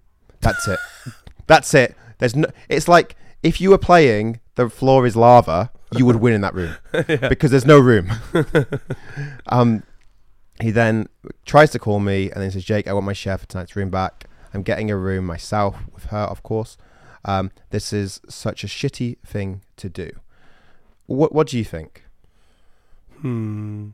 That's 0.41 0.67
it. 0.67 0.79
That's 1.47 1.73
it. 1.73 1.95
There's 2.21 2.35
no. 2.35 2.47
It's 2.69 2.87
like 2.87 3.15
if 3.41 3.59
you 3.59 3.71
were 3.71 3.79
playing 3.79 4.41
the 4.53 4.69
floor 4.69 5.07
is 5.07 5.15
lava, 5.15 5.71
you 5.97 6.05
would 6.05 6.17
win 6.17 6.33
in 6.33 6.41
that 6.41 6.53
room 6.53 6.75
because 7.29 7.49
there's 7.49 7.65
no 7.65 7.79
room. 7.79 8.11
um, 9.47 9.81
he 10.61 10.69
then 10.69 11.09
tries 11.45 11.71
to 11.71 11.79
call 11.79 11.99
me 11.99 12.29
and 12.29 12.43
then 12.43 12.51
says, 12.51 12.63
"Jake, 12.63 12.87
I 12.87 12.93
want 12.93 13.07
my 13.07 13.13
share 13.13 13.39
for 13.39 13.47
tonight's 13.47 13.75
room 13.75 13.89
back. 13.89 14.25
I'm 14.53 14.61
getting 14.61 14.91
a 14.91 14.95
room 14.95 15.25
myself 15.25 15.77
with 15.91 16.05
her, 16.05 16.19
of 16.19 16.43
course. 16.43 16.77
Um, 17.25 17.49
this 17.71 17.91
is 17.91 18.21
such 18.29 18.63
a 18.63 18.67
shitty 18.67 19.17
thing 19.25 19.63
to 19.77 19.89
do. 19.89 20.11
What 21.07 21.33
What 21.33 21.47
do 21.47 21.57
you 21.57 21.65
think?" 21.65 22.03
Hmm. 23.21 23.89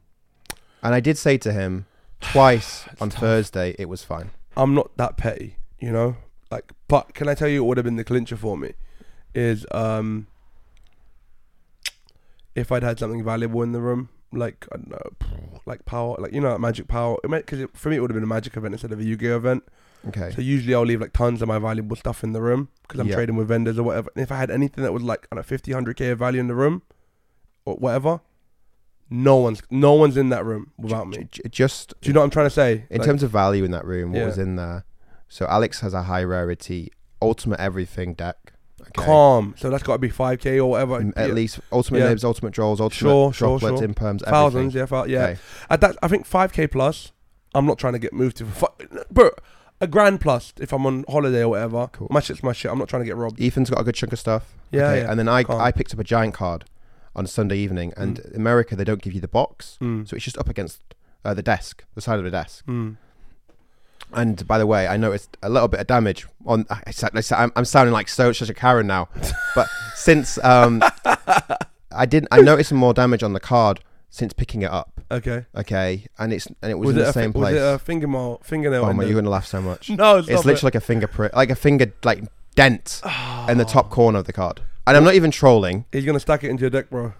And 0.84 0.93
I 0.93 0.99
did 0.99 1.17
say 1.17 1.38
to 1.38 1.53
him 1.53 1.86
twice 2.19 2.89
on 2.99 3.09
tough. 3.09 3.21
Thursday 3.21 3.73
it 3.80 3.88
was 3.88 4.03
fine. 4.03 4.32
I'm 4.57 4.75
not 4.75 4.97
that 4.97 5.15
petty, 5.15 5.55
you 5.80 5.93
know. 5.93 6.17
But 6.88 7.13
can 7.13 7.27
I 7.27 7.33
tell 7.33 7.47
you 7.49 7.63
what 7.63 7.69
would 7.69 7.77
have 7.77 7.83
been 7.85 7.95
the 7.97 8.03
clincher 8.03 8.38
for 8.38 8.57
me? 8.57 8.73
Is 9.33 9.65
um, 9.71 10.27
if 12.55 12.71
I'd 12.71 12.83
had 12.83 12.99
something 12.99 13.23
valuable 13.23 13.61
in 13.61 13.71
the 13.71 13.81
room, 13.81 14.09
like 14.31 14.65
I 14.71 14.77
don't 14.77 14.89
know, 14.89 15.57
like 15.65 15.85
power, 15.85 16.15
like 16.19 16.33
you 16.33 16.41
know, 16.41 16.51
like 16.51 16.59
magic 16.59 16.88
power. 16.88 17.17
Because 17.23 17.67
for 17.73 17.89
me, 17.89 17.97
it 17.97 17.99
would 17.99 18.09
have 18.09 18.15
been 18.15 18.23
a 18.23 18.27
magic 18.27 18.57
event 18.57 18.73
instead 18.73 18.91
of 18.91 18.99
a 18.99 19.03
Yu-Gi-Oh 19.03 19.35
event. 19.38 19.63
Okay. 20.07 20.31
So 20.31 20.41
usually 20.41 20.73
I'll 20.73 20.83
leave 20.85 21.01
like 21.01 21.13
tons 21.13 21.41
of 21.41 21.47
my 21.47 21.59
valuable 21.59 21.95
stuff 21.95 22.23
in 22.23 22.31
the 22.33 22.41
room 22.41 22.69
because 22.83 22.99
I'm 22.99 23.07
Yeah. 23.07 23.15
trading 23.15 23.35
with 23.35 23.47
vendors 23.47 23.77
or 23.77 23.83
whatever. 23.83 24.09
And 24.15 24.23
if 24.23 24.31
I 24.31 24.38
had 24.38 24.49
anything 24.51 24.83
that 24.83 24.93
was 24.93 25.03
like 25.03 25.27
I 25.31 25.35
don't 25.35 25.39
know, 25.39 25.43
50, 25.43 25.71
100k 25.71 26.11
of 26.11 26.19
value 26.19 26.39
in 26.39 26.47
the 26.47 26.55
room 26.55 26.83
or 27.65 27.75
whatever, 27.75 28.21
no 29.09 29.35
one's 29.38 29.61
no 29.69 29.93
one's 29.93 30.15
in 30.17 30.29
that 30.29 30.45
room 30.45 30.71
without 30.77 31.07
me. 31.07 31.27
Just 31.49 31.93
Do 32.01 32.09
you 32.09 32.13
know 32.13 32.21
what 32.21 32.25
I'm 32.25 32.29
trying 32.31 32.45
to 32.47 32.51
say? 32.51 32.85
in 32.89 32.99
Like, 32.99 33.05
terms 33.07 33.23
of 33.23 33.31
value 33.31 33.63
in 33.63 33.71
that 33.71 33.85
room, 33.85 34.11
what 34.13 34.19
Yeah. 34.19 34.25
was 34.25 34.38
in 34.38 34.55
there? 34.55 34.85
So 35.30 35.45
Alex 35.47 35.82
has 35.82 35.93
a 35.93 36.03
high 36.03 36.23
rarity 36.23 36.91
ultimate 37.21 37.59
everything 37.59 38.13
deck. 38.13 38.53
Okay. 38.80 39.05
calm, 39.05 39.53
so 39.57 39.69
that's 39.69 39.84
got 39.84 39.93
to 39.93 39.97
be 39.99 40.09
5k 40.09 40.59
or 40.59 40.67
whatever. 40.67 41.01
Mm, 41.01 41.11
At 41.17 41.30
Yeah. 41.30 41.34
least 41.34 41.59
ultimate 41.73 41.99
Yeah. 41.99 42.09
nibs, 42.09 42.23
ultimate 42.23 42.53
draws, 42.53 42.80
ultimate 42.80 42.97
Sure, 42.97 43.34
sure, 43.34 43.57
droplets, 43.59 43.80
sure. 43.80 43.86
imperms, 43.86 44.21
thousands, 44.23 44.75
everything. 44.75 45.09
yeah, 45.11 45.19
yeah. 45.19 45.23
Okay. 45.32 45.39
At 45.69 45.82
that, 45.82 45.97
I 46.01 46.07
think 46.07 46.25
5k 46.25 46.67
plus. 46.67 47.11
I'm 47.55 47.65
not 47.65 47.80
trying 47.80 47.93
to 47.93 47.99
get 47.99 48.13
moved 48.13 48.38
to, 48.38 48.45
fi- 48.45 48.67
bro. 49.11 49.32
A 49.82 49.88
grand 49.88 50.21
plus 50.21 50.53
if 50.59 50.71
I'm 50.71 50.86
on 50.86 51.03
holiday 51.09 51.41
or 51.41 51.49
whatever. 51.49 51.89
Cool. 51.91 52.07
My 52.11 52.19
shit's 52.19 52.41
my 52.43 52.53
shit. 52.53 52.71
I'm 52.71 52.78
not 52.80 52.88
trying 52.88 53.01
to 53.01 53.05
get 53.05 53.15
robbed. 53.17 53.41
Ethan's 53.41 53.69
got 53.69 53.82
a 53.82 53.84
good 53.84 53.95
chunk 53.95 54.13
of 54.13 54.19
stuff. 54.19 54.55
Yeah, 54.71 54.88
Okay, 54.89 55.01
yeah. 55.01 55.09
And 55.11 55.19
then 55.19 55.28
I 55.28 55.43
Calm. 55.43 55.59
I 55.59 55.71
picked 55.71 55.93
up 55.93 55.99
a 55.99 56.03
giant 56.03 56.34
card 56.34 56.65
on 57.15 57.28
Sunday 57.28 57.57
evening, 57.57 57.93
and 57.97 58.19
in 58.19 58.36
America 58.36 58.75
they 58.75 58.84
don't 58.84 59.01
give 59.01 59.13
you 59.13 59.21
the 59.21 59.28
box, 59.28 59.78
Mm. 59.82 60.07
so 60.07 60.15
it's 60.15 60.23
just 60.25 60.38
up 60.38 60.47
against 60.49 60.82
uh, 61.25 61.34
the 61.34 61.43
desk, 61.43 61.84
the 61.95 62.01
side 62.01 62.19
of 62.19 62.25
the 62.25 62.32
desk. 62.32 62.63
Mm. 62.67 62.95
And 64.14 64.47
by 64.47 64.58
the 64.58 64.66
way, 64.66 64.88
I 64.88 64.97
noticed 64.97 65.36
a 65.43 65.49
little 65.49 65.68
bit 65.68 65.80
of 65.80 65.88
damage 65.88 66.26
on. 66.45 66.66
I 66.70 66.91
sa- 66.91 67.10
I'm, 67.36 67.51
I'm 67.55 67.66
sounding 67.66 67.93
like 67.93 68.08
so 68.08 68.32
such 68.32 68.49
a 68.49 68.53
Karen 68.53 68.88
now, 68.88 69.10
but 69.55 69.68
since 69.95 70.41
um, 70.43 70.82
I 71.91 72.05
didn't, 72.05 72.30
I 72.32 72.41
noticed 72.41 72.70
some 72.70 72.78
more 72.78 72.93
damage 72.93 73.22
on 73.24 73.34
the 73.34 73.39
card 73.39 73.82
since 74.10 74.32
picking 74.34 74.62
it 74.62 74.72
up. 74.72 74.91
Okay. 75.12 75.45
Okay, 75.55 76.05
and 76.18 76.32
it's 76.34 76.47
and 76.62 76.72
it 76.72 76.76
was, 76.80 76.88
Was, 76.88 76.95
in 76.95 77.01
it 77.01 77.05
the 77.05 77.14
fi- 77.14 77.22
same 77.22 77.34
was 77.34 77.41
place. 77.41 77.55
it 77.55 77.62
a 77.62 77.80
fingernail? 77.80 78.39
Fingernail. 78.43 78.86
oh 78.86 78.93
my, 78.93 79.03
the- 79.03 79.10
you're 79.10 79.20
gonna 79.22 79.30
laugh 79.30 79.45
so 79.45 79.62
much. 79.62 79.89
No, 79.97 80.18
it's 80.18 80.28
literally 80.30 80.60
like 80.64 80.76
a 80.76 80.82
fingerprint, 80.82 81.34
like 81.36 81.49
a 81.49 81.55
finger 81.55 81.91
like 82.03 82.24
dent 82.55 83.01
in 83.49 83.58
the 83.58 83.66
top 83.66 83.89
corner 83.89 84.20
of 84.20 84.26
the 84.26 84.34
card. 84.34 84.62
And 84.88 84.95
I'm 84.95 85.03
not 85.03 85.16
even 85.16 85.32
trolling. 85.32 85.84
He's 85.91 86.05
gonna 86.05 86.20
stack 86.20 86.43
it 86.45 86.49
into 86.49 86.62
your 86.62 86.70
deck, 86.70 86.89
bro. 86.89 87.14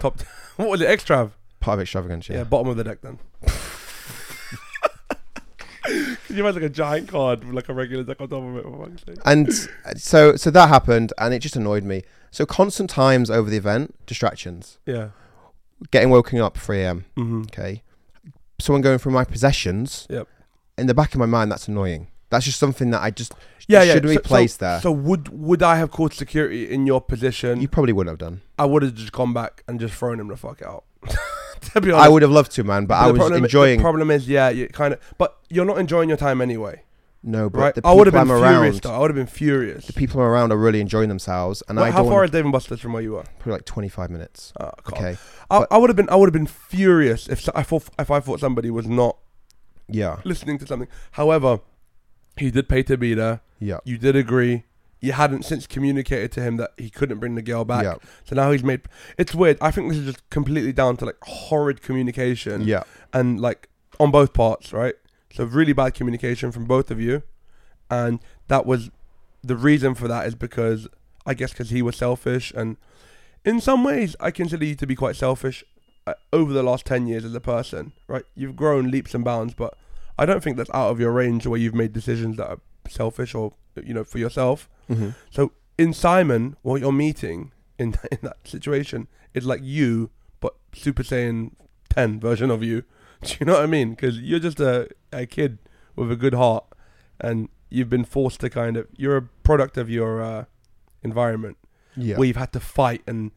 Top. 0.00 0.20
what 0.56 0.68
was 0.68 0.80
it? 0.80 0.88
Extrav. 0.88 1.30
Pot 1.60 1.74
of 1.74 1.80
Extravagance, 1.80 2.28
Yeah. 2.28 2.38
yeah. 2.38 2.44
bottom 2.44 2.66
of 2.68 2.76
the 2.76 2.82
deck 2.84 2.98
then. 3.02 3.20
You 6.32 6.40
imagine 6.44 6.62
like 6.62 6.70
a 6.70 6.74
giant 6.74 7.08
card 7.08 7.44
with 7.44 7.54
like 7.54 7.68
a 7.68 7.74
regular 7.74 8.04
deck 8.04 8.20
on 8.20 8.28
top 8.28 8.42
of 8.42 8.56
it? 8.56 8.62
For 8.64 8.86
fuck's 8.88 9.04
sake? 9.04 9.18
and 9.24 9.52
so 10.00 10.36
so 10.36 10.50
that 10.50 10.68
happened, 10.68 11.12
and 11.18 11.32
it 11.34 11.40
just 11.40 11.56
annoyed 11.56 11.84
me. 11.84 12.02
So 12.30 12.46
constant 12.46 12.88
times 12.90 13.30
over 13.30 13.50
the 13.50 13.56
event, 13.58 13.94
distractions, 14.06 14.78
Yeah. 14.86 15.08
getting 15.90 16.10
woken 16.10 16.40
up 16.40 16.56
3 16.56 16.80
a.m. 16.82 17.04
Mm-hmm. 17.16 17.42
Okay, 17.42 17.82
someone 18.58 18.80
going 18.82 18.98
through 18.98 19.12
my 19.12 19.24
possessions. 19.24 20.06
Yep. 20.10 20.26
In 20.78 20.86
the 20.86 20.94
back 20.94 21.12
of 21.14 21.18
my 21.20 21.26
mind, 21.26 21.52
that's 21.52 21.68
annoying. 21.68 22.08
That's 22.30 22.46
just 22.46 22.58
something 22.58 22.90
that 22.92 23.02
I 23.02 23.10
just 23.10 23.34
Yeah, 23.68 23.82
yeah. 23.82 23.92
shouldn't 23.92 24.10
be 24.10 24.14
so, 24.16 24.20
placed 24.22 24.60
so, 24.60 24.64
there. 24.64 24.80
So 24.80 24.90
would 24.90 25.28
would 25.28 25.62
I 25.62 25.76
have 25.76 25.90
called 25.90 26.14
security 26.14 26.70
in 26.70 26.86
your 26.86 27.00
position? 27.02 27.60
you 27.60 27.68
probably 27.68 27.92
wouldn't 27.92 28.12
have 28.12 28.18
done. 28.26 28.40
I 28.58 28.64
would 28.64 28.82
have 28.82 28.94
just 28.94 29.12
gone 29.12 29.34
back 29.34 29.62
and 29.68 29.78
just 29.78 29.94
thrown 29.94 30.18
him 30.18 30.28
the 30.28 30.36
fuck 30.36 30.62
out. 30.62 30.84
to 31.74 31.80
be 31.80 31.90
honest. 31.90 32.04
I 32.06 32.08
would 32.08 32.22
have 32.22 32.30
loved 32.30 32.52
to, 32.52 32.64
man, 32.64 32.86
but, 32.86 32.94
I 32.94 33.10
was 33.10 33.18
problem, 33.18 33.44
enjoying. 33.44 33.78
The 33.78 33.82
problem 33.82 34.10
is, 34.10 34.28
yeah, 34.28 34.50
you 34.50 34.68
kind 34.68 34.94
of, 34.94 35.00
but 35.18 35.38
you're 35.48 35.64
not 35.64 35.78
enjoying 35.78 36.08
your 36.08 36.18
time 36.18 36.40
anyway, 36.40 36.82
no, 37.22 37.48
but 37.48 37.58
right? 37.60 37.74
the 37.74 37.80
I 37.80 37.82
people 37.90 37.98
would 37.98 38.06
have 38.08 38.14
been 38.14 38.20
I'm 38.30 38.38
furious. 38.38 38.74
around, 38.76 38.80
Though. 38.82 38.92
I 38.94 38.98
would 38.98 39.10
have 39.10 39.16
been 39.16 39.26
furious. 39.26 39.86
the 39.86 39.92
people 39.92 40.20
around 40.20 40.52
are 40.52 40.56
really 40.56 40.80
enjoying 40.80 41.08
themselves, 41.08 41.62
and 41.68 41.76
Well, 41.76 41.86
I 41.86 41.90
how 41.90 42.04
far 42.04 42.24
is 42.24 42.30
Dave 42.30 42.44
and 42.44 42.52
Buster's 42.52 42.80
from 42.80 42.92
where 42.94 43.02
you 43.02 43.16
are? 43.16 43.24
probably 43.38 43.52
like 43.52 43.64
25 43.64 44.10
minutes. 44.10 44.52
Oh, 44.60 44.70
Okay, 44.88 45.16
I, 45.50 45.66
I 45.70 45.78
would 45.78 45.88
have 45.90 45.96
been. 45.96 46.08
I 46.10 46.16
would 46.16 46.26
have 46.26 46.32
been 46.32 46.46
furious 46.46 47.28
if 47.28 47.48
I 47.54 47.62
thought 47.62 47.88
if 47.98 48.10
I 48.10 48.20
thought 48.20 48.40
somebody 48.40 48.70
was 48.70 48.86
not 48.86 49.18
yeah, 49.88 50.20
listening 50.24 50.58
to 50.58 50.66
something. 50.66 50.88
However, 51.12 51.60
he 52.36 52.50
did 52.50 52.68
pay 52.68 52.82
to 52.84 52.96
be 52.96 53.14
there. 53.14 53.40
yeah, 53.58 53.78
You 53.84 53.98
did 53.98 54.16
agree. 54.16 54.64
You 55.02 55.12
hadn't 55.12 55.44
since 55.44 55.66
communicated 55.66 56.32
to 56.32 56.40
him 56.40 56.56
that 56.58 56.70
he 56.78 56.88
couldn't 56.88 57.18
bring 57.18 57.34
the 57.34 57.42
girl 57.42 57.64
back. 57.64 57.84
yeah, 57.84 57.96
So 58.24 58.34
now 58.36 58.52
he's 58.52 58.62
made. 58.62 58.82
It's 59.18 59.34
weird. 59.34 59.58
I 59.60 59.70
think 59.72 59.88
this 59.90 59.98
is 59.98 60.06
just 60.06 60.30
completely 60.30 60.72
down 60.72 60.96
to 60.98 61.04
like 61.04 61.16
horrid 61.22 61.82
communication. 61.82 62.62
yeah. 62.62 62.84
and 63.12 63.40
like 63.40 63.68
on 63.98 64.10
both 64.10 64.32
parts, 64.32 64.72
right? 64.72 64.94
So 65.34 65.44
really 65.44 65.72
bad 65.72 65.94
communication 65.94 66.52
from 66.52 66.64
both 66.66 66.90
of 66.90 67.00
you, 67.00 67.22
and 67.90 68.20
that 68.48 68.64
was 68.64 68.90
the 69.42 69.56
reason 69.56 69.94
for 69.94 70.06
that 70.06 70.26
is 70.26 70.34
because 70.34 70.86
I 71.26 71.34
guess 71.34 71.50
because 71.52 71.70
he 71.70 71.82
was 71.82 71.96
selfish, 71.96 72.52
and 72.54 72.76
in 73.44 73.60
some 73.60 73.82
ways 73.82 74.14
I 74.20 74.30
consider 74.30 74.64
you 74.64 74.76
to 74.76 74.86
be 74.86 74.94
quite 74.94 75.16
selfish 75.16 75.64
uh, 76.06 76.14
over 76.32 76.52
the 76.52 76.62
last 76.62 76.86
ten 76.86 77.06
years 77.06 77.24
as 77.24 77.34
a 77.34 77.40
person, 77.40 77.92
right? 78.06 78.24
You've 78.36 78.56
grown 78.56 78.90
leaps 78.90 79.14
and 79.14 79.24
bounds, 79.24 79.54
but 79.54 79.76
I 80.18 80.26
don't 80.26 80.42
think 80.44 80.56
that's 80.58 80.70
out 80.72 80.90
of 80.90 81.00
your 81.00 81.10
range 81.12 81.46
where 81.46 81.58
you've 81.58 81.74
made 81.74 81.92
decisions 81.92 82.36
that 82.36 82.48
are 82.48 82.60
selfish 82.88 83.34
or 83.34 83.52
you 83.82 83.94
know 83.94 84.04
for 84.04 84.18
yourself. 84.18 84.68
Hmm 84.92 85.10
So 85.30 85.52
in 85.78 85.92
Simon, 85.92 86.56
what 86.62 86.80
you're 86.80 86.92
meeting 86.92 87.52
in 87.78 87.94
in 88.10 88.18
that 88.22 88.36
situation 88.44 89.08
is 89.34 89.44
like 89.46 89.60
you, 89.62 90.10
but 90.40 90.54
Super 90.74 91.02
Saiyan 91.02 91.52
ten 91.88 92.20
version 92.20 92.50
of 92.50 92.62
you. 92.62 92.84
Do 93.22 93.34
you 93.40 93.46
know 93.46 93.54
what 93.54 93.62
I 93.62 93.66
mean? 93.66 93.90
Because 93.90 94.18
you're 94.20 94.40
just 94.40 94.60
a, 94.60 94.88
a 95.12 95.26
kid 95.26 95.58
with 95.96 96.10
a 96.10 96.16
good 96.16 96.34
heart, 96.34 96.64
and 97.20 97.48
you've 97.70 97.88
been 97.88 98.04
forced 98.04 98.40
to 98.40 98.50
kind 98.50 98.76
of 98.76 98.86
you're 98.96 99.16
a 99.16 99.22
product 99.22 99.78
of 99.78 99.88
your 99.88 100.20
uh, 100.22 100.44
environment 101.02 101.56
Yeah. 101.96 102.16
where 102.16 102.26
you've 102.26 102.36
had 102.36 102.52
to 102.52 102.60
fight 102.60 103.02
and 103.06 103.30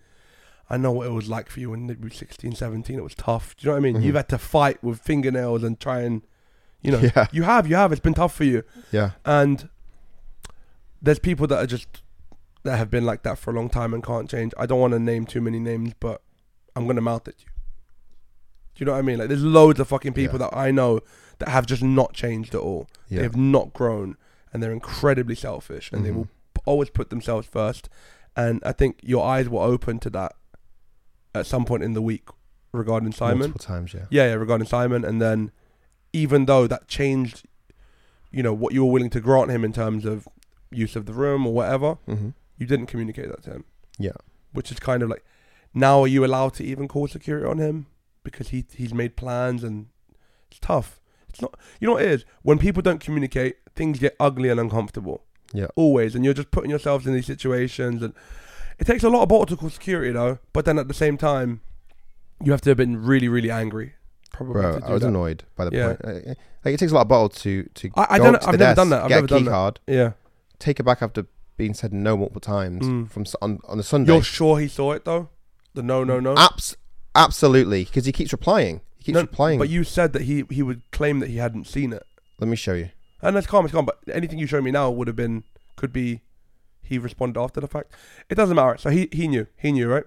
I 0.69 0.77
know 0.77 0.91
what 0.91 1.05
it 1.07 1.11
was 1.11 1.29
like 1.29 1.49
for 1.51 1.59
you 1.59 1.69
when 1.69 1.87
you 1.87 1.95
were 2.01 2.09
16, 2.09 2.55
17. 2.55 2.97
It 2.97 3.03
was 3.03 3.13
tough. 3.13 3.55
Do 3.55 3.61
you 3.61 3.67
know 3.69 3.73
what 3.73 3.77
I 3.77 3.81
mean? 3.91 3.95
Mhm. 3.97 4.03
You've 4.03 4.15
had 4.15 4.29
to 4.29 4.37
fight 4.39 4.83
with 4.83 4.99
fingernails 4.99 5.63
and 5.63 5.79
try 5.79 6.01
and, 6.01 6.23
you 6.81 6.91
know, 6.91 6.99
Yeah. 7.15 7.27
you 7.31 7.43
have, 7.43 7.67
you 7.67 7.75
have. 7.75 7.91
It's 7.91 8.01
been 8.01 8.15
tough 8.15 8.33
for 8.35 8.45
you. 8.45 8.63
yeah. 8.91 9.11
And 9.23 9.69
there's 11.05 11.19
people 11.19 11.47
that 11.47 11.57
are 11.63 11.67
just 11.67 12.01
that 12.63 12.77
have 12.77 12.89
been 12.89 13.05
like 13.05 13.21
that 13.23 13.37
for 13.37 13.51
a 13.51 13.53
long 13.53 13.69
time 13.69 13.93
and 13.93 14.03
can't 14.03 14.29
change. 14.29 14.51
I 14.57 14.65
don't 14.65 14.79
want 14.79 14.93
to 14.93 14.99
name 14.99 15.25
too 15.25 15.39
many 15.41 15.59
names, 15.59 15.93
but 15.99 16.21
I'm 16.75 16.87
gonna 16.87 17.01
mouth 17.01 17.27
at 17.27 17.35
you. 17.39 17.47
Do 18.73 18.79
you 18.81 18.85
know 18.87 18.93
what 18.93 18.97
I 18.99 19.03
mean? 19.03 19.19
Like, 19.19 19.29
there's 19.29 19.43
loads 19.43 19.79
of 19.79 19.87
fucking 19.87 20.13
people 20.13 20.39
Yeah. 20.39 20.47
that 20.49 20.57
I 20.57 20.71
know 20.71 20.99
that 21.39 21.47
have 21.49 21.65
just 21.65 21.83
not 21.83 22.13
changed 22.13 22.53
at 22.55 22.61
all. 22.61 22.87
Yeah. 23.07 23.21
They've 23.21 23.35
not 23.35 23.71
grown, 23.73 24.17
and 24.51 24.61
they're 24.61 24.71
incredibly 24.73 25.35
selfish, 25.35 25.91
and 25.91 26.03
they 26.03 26.09
Mhm. 26.09 26.15
will 26.15 26.25
p- 26.25 26.61
always 26.65 26.89
put 26.89 27.09
themselves 27.09 27.47
first. 27.47 27.87
And 28.35 28.61
I 28.65 28.71
think 28.73 28.99
your 29.03 29.25
eyes 29.25 29.47
were 29.47 29.61
open 29.61 29.99
to 29.99 30.09
that 30.09 30.33
at 31.33 31.45
some 31.45 31.63
point 31.65 31.83
in 31.83 31.93
the 31.93 32.01
week 32.01 32.27
regarding 32.73 33.11
Simon. 33.13 33.39
Multiple 33.39 33.59
times, 33.59 33.93
yeah. 33.93 34.05
Yeah, 34.09 34.27
yeah, 34.29 34.33
regarding 34.33 34.67
Simon, 34.67 35.05
and 35.05 35.21
then 35.21 35.51
even 36.11 36.45
though 36.45 36.65
that 36.67 36.87
changed, 36.87 37.45
you 38.31 38.41
know, 38.43 38.53
what 38.53 38.73
you 38.73 38.83
were 38.83 38.91
willing 38.91 39.09
to 39.11 39.21
grant 39.21 39.51
him 39.51 39.63
in 39.63 39.71
terms 39.71 40.03
of 40.05 40.27
use 40.75 40.95
of 40.95 41.05
the 41.05 41.13
room 41.13 41.45
or 41.47 41.53
whatever, 41.53 41.97
Mm-hmm. 42.07 42.29
you 42.57 42.65
didn't 42.65 42.87
communicate 42.87 43.27
that 43.29 43.43
to 43.43 43.51
him. 43.51 43.65
Yeah. 43.97 44.11
Which 44.53 44.71
is 44.71 44.79
kind 44.79 45.01
of 45.03 45.09
like, 45.09 45.23
now 45.73 46.01
are 46.01 46.07
you 46.07 46.23
allowed 46.25 46.53
to 46.55 46.63
even 46.63 46.87
call 46.87 47.07
security 47.07 47.45
on 47.45 47.57
him 47.57 47.87
because 48.23 48.49
he 48.49 48.65
he's 48.73 48.93
made 48.93 49.15
plans 49.15 49.63
and 49.63 49.87
it's 50.49 50.59
tough. 50.59 50.99
It's 51.29 51.41
not. 51.41 51.57
You 51.79 51.87
know 51.87 51.93
what 51.95 52.03
it 52.03 52.11
is 52.11 52.25
when 52.43 52.57
people 52.59 52.81
don't 52.81 52.99
communicate, 53.01 53.57
things 53.75 53.99
get 53.99 54.15
ugly 54.19 54.49
and 54.49 54.59
uncomfortable. 54.59 55.23
Yeah. 55.53 55.67
Always, 55.75 56.15
and 56.15 56.23
you're 56.25 56.33
just 56.33 56.51
putting 56.51 56.69
yourselves 56.69 57.05
in 57.05 57.13
these 57.13 57.25
situations, 57.25 58.01
and 58.01 58.13
it 58.79 58.85
takes 58.87 59.03
a 59.03 59.09
lot 59.09 59.23
of 59.23 59.29
bottle 59.29 59.45
to 59.47 59.55
call 59.57 59.69
security 59.69 60.11
though. 60.11 60.39
But 60.53 60.65
then 60.65 60.79
at 60.79 60.87
the 60.87 60.93
same 60.93 61.17
time, 61.17 61.61
you 62.43 62.51
have 62.51 62.61
to 62.61 62.69
have 62.71 62.77
been 62.77 63.03
really, 63.03 63.27
really 63.27 63.51
angry. 63.51 63.93
Probably. 64.31 64.53
Bro, 64.61 64.79
I 64.85 64.91
was 64.91 65.01
that. 65.01 65.07
annoyed 65.09 65.43
by 65.55 65.65
the 65.65 65.75
Yeah. 65.75 65.93
point. 65.95 66.25
Like 66.63 66.73
it 66.73 66.77
takes 66.79 66.91
a 66.91 66.95
lot 66.95 67.01
of 67.01 67.07
bottle 67.09 67.29
to 67.29 67.63
to. 67.63 67.89
I- 67.95 68.07
I 68.11 68.17
don't- 68.17 68.35
I've 68.35 68.41
the 68.41 68.45
never 68.51 68.57
desk, 68.57 68.75
done 68.77 68.89
that. 68.89 69.03
I've 69.03 69.09
get 69.09 69.15
never 69.15 69.25
a 69.25 69.27
done 69.27 69.39
key 69.39 69.45
that. 69.45 69.51
card, 69.51 69.79
Yeah. 69.87 70.11
Take 70.59 70.79
it 70.79 70.83
back 70.83 71.01
after 71.01 71.25
being 71.57 71.73
said 71.73 71.93
no 71.93 72.17
multiple 72.17 72.41
times 72.41 72.85
Mm. 72.85 73.09
from 73.09 73.25
on 73.41 73.59
on 73.67 73.77
the 73.77 73.83
Sunday. 73.83 74.13
You're 74.13 74.23
sure 74.23 74.59
he 74.59 74.67
saw 74.67 74.91
it 74.93 75.05
though? 75.05 75.29
The 75.73 75.83
no, 75.83 76.03
no, 76.03 76.19
no. 76.19 76.35
Abs- 76.37 76.75
absolutely, 77.15 77.85
because 77.85 78.05
he 78.05 78.11
keeps 78.11 78.31
replying. 78.31 78.81
He 78.97 79.05
keeps 79.05 79.13
No, 79.15 79.21
replying. 79.21 79.59
But 79.59 79.69
you 79.69 79.83
said 79.83 80.13
that 80.13 80.23
he 80.23 80.43
he 80.49 80.61
would 80.61 80.81
claim 80.91 81.19
that 81.19 81.29
he 81.29 81.37
hadn't 81.37 81.67
seen 81.67 81.93
it. 81.93 82.03
Let 82.39 82.47
me 82.47 82.55
show 82.55 82.73
you. 82.73 82.89
And 83.21 83.35
that's 83.35 83.47
calm, 83.47 83.65
it's 83.65 83.73
calm. 83.73 83.85
But 83.85 83.99
anything 84.11 84.39
you 84.39 84.47
show 84.47 84.61
me 84.61 84.71
now 84.71 84.89
would 84.91 85.07
have 85.07 85.15
been 85.15 85.43
could 85.75 85.91
be 85.93 86.21
he 86.83 86.97
responded 86.97 87.39
after 87.39 87.59
the 87.61 87.67
fact. 87.67 87.91
It 88.29 88.35
doesn't 88.35 88.55
matter. 88.55 88.77
So 88.77 88.89
he 88.89 89.09
he 89.11 89.27
knew. 89.27 89.47
He 89.57 89.71
knew, 89.71 89.87
right? 89.89 90.03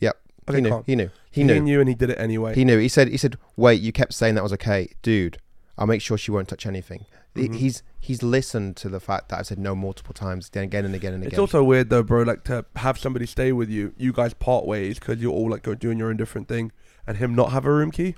Yep. 0.00 0.16
Okay, 0.48 0.58
he 0.58 0.62
knew. 0.62 0.82
He 0.86 0.96
knew. 0.96 1.10
He, 1.30 1.40
He, 1.42 1.44
knew. 1.46 1.60
knew 1.60 1.80
and 1.80 1.88
he 1.88 1.94
did 1.94 2.10
it 2.10 2.18
anyway. 2.18 2.54
He 2.54 2.64
knew. 2.64 2.78
He 2.78 2.88
said. 2.88 3.08
He 3.08 3.16
said, 3.16 3.36
"Wait, 3.56 3.80
you 3.80 3.92
kept 3.92 4.14
saying 4.14 4.34
that 4.36 4.42
was 4.42 4.52
okay, 4.54 4.88
dude. 5.02 5.38
I'll 5.78 5.86
make 5.86 6.00
sure 6.02 6.16
she 6.18 6.30
won't 6.30 6.48
touch 6.48 6.66
anything." 6.66 7.06
Mhm. 7.36 7.54
He's 7.56 7.82
he's 8.00 8.22
listened 8.22 8.76
to 8.76 8.88
the 8.88 9.00
fact 9.00 9.28
that 9.28 9.38
I've 9.40 9.46
said 9.46 9.58
no 9.58 9.74
multiple 9.74 10.14
times, 10.14 10.48
then 10.48 10.64
again 10.64 10.84
and 10.86 10.94
again 10.94 11.12
and 11.12 11.22
again. 11.22 11.32
it's 11.32 11.38
also 11.38 11.62
weird 11.62 11.90
though, 11.90 12.02
bro. 12.02 12.22
Like 12.22 12.44
to 12.44 12.64
have 12.76 12.98
somebody 12.98 13.26
stay 13.26 13.52
with 13.52 13.68
you, 13.68 13.92
you 13.98 14.12
guys 14.12 14.32
part 14.32 14.64
ways 14.66 14.98
because 14.98 15.20
you're 15.20 15.32
all 15.32 15.50
like 15.50 15.62
go 15.62 15.74
doing 15.74 15.98
your 15.98 16.08
own 16.08 16.16
different 16.16 16.48
thing, 16.48 16.72
and 17.06 17.18
him 17.18 17.34
not 17.34 17.52
have 17.52 17.66
a 17.66 17.72
room 17.72 17.90
key. 17.90 18.14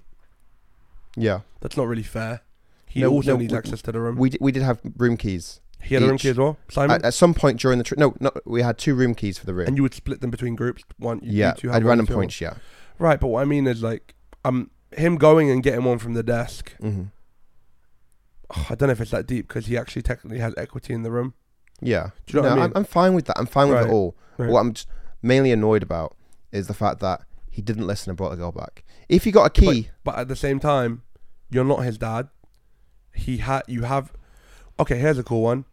yeah, 1.17 1.41
That's 1.61 1.77
not 1.77 1.87
really 1.89 2.03
fair. 2.03 2.43
He 2.87 3.01
No, 3.01 3.11
also 3.11 3.33
no, 3.33 3.39
needs 3.39 3.53
we- 3.53 3.59
access 3.59 3.83
to 3.83 3.93
the 3.93 4.01
room. 4.01 4.17
we 4.17 4.31
d- 4.31 4.39
we 4.41 4.53
did 4.53 4.63
have 4.63 4.81
room 4.97 5.17
keys. 5.17 5.61
he 5.83 5.95
had 5.95 6.03
a 6.03 6.07
room 6.09 6.19
key 6.19 6.29
as 6.31 6.37
well, 6.39 6.57
Simon. 6.71 6.97
At, 6.97 7.05
at 7.07 7.15
some 7.15 7.35
point 7.35 7.61
during 7.61 7.79
the 7.79 7.85
trip, 7.85 7.99
no, 7.99 8.15
no, 8.21 8.31
we 8.45 8.63
had 8.63 8.79
two 8.79 8.95
room 8.95 9.15
keys 9.15 9.39
for 9.39 9.47
the 9.47 9.55
room. 9.55 9.67
and 9.69 9.77
you 9.77 9.83
would 9.83 9.95
split 9.95 10.21
them 10.21 10.31
between 10.31 10.55
groups. 10.57 10.85
One, 10.99 11.21
you, 11.23 11.33
yeah, 11.33 11.51
you 11.57 11.63
two 11.63 11.71
at 11.71 11.83
random 11.83 12.07
points. 12.07 12.41
Yeah. 12.41 12.55
Right, 12.99 13.19
but 13.21 13.29
what 13.29 13.43
I 13.43 13.45
mean 13.45 13.67
is 13.67 13.83
like, 13.83 14.15
um, 14.45 14.71
him 14.97 15.17
going 15.17 15.51
and 15.51 15.63
getting 15.63 15.85
one 15.85 15.99
from 15.99 16.15
the 16.15 16.23
desk. 16.23 16.75
Hmm 18.51 18.73
I 18.73 18.75
don't 18.75 18.89
know 18.89 18.93
if 18.93 19.01
it's 19.01 19.11
that 19.11 19.27
deep 19.27 19.47
because 19.49 19.67
he 19.67 19.77
actually 19.77 20.03
technically 20.03 20.39
has 20.39 20.55
equity 20.57 20.95
in 20.95 21.03
the 21.03 21.11
room. 21.11 21.35
Yeah. 21.81 22.11
Do 22.27 22.37
you 22.37 22.43
know 22.43 22.49
no, 22.49 22.55
what 22.55 22.59
I 22.61 22.63
I'm, 22.65 22.71
mean? 22.71 22.77
I'm 22.77 22.85
fine 22.85 23.15
with 23.15 23.27
that. 23.27 23.39
I'm 23.39 23.47
fine 23.47 23.69
with 23.69 23.77
Right. 23.79 23.87
it 23.87 23.93
all. 23.93 24.17
Right. 24.39 24.51
What 24.51 24.61
I'm 24.61 24.73
just 24.73 24.89
mainly 25.23 25.53
annoyed 25.53 25.83
about 25.83 26.17
is 26.53 26.67
the 26.67 26.75
fact 26.75 27.01
that 27.01 27.23
he 27.51 27.61
didn't 27.63 27.87
listen 27.87 28.11
and 28.11 28.17
brought 28.17 28.31
the 28.31 28.37
girl 28.37 28.53
back. 28.53 28.85
If 29.09 29.25
he 29.25 29.31
got 29.31 29.45
a 29.47 29.51
key, 29.51 29.91
But 30.05 30.17
at 30.19 30.29
the 30.29 30.37
same 30.37 30.61
time, 30.61 31.03
you're 31.51 31.65
not 31.65 31.81
his 31.81 31.99
dad. 31.99 32.29
He 33.15 33.39
had 33.39 33.63
you 33.67 33.83
have. 33.83 34.13
Okay, 34.81 34.99
here's 34.99 35.19
a 35.19 35.25
cool 35.25 35.43
one. 35.43 35.65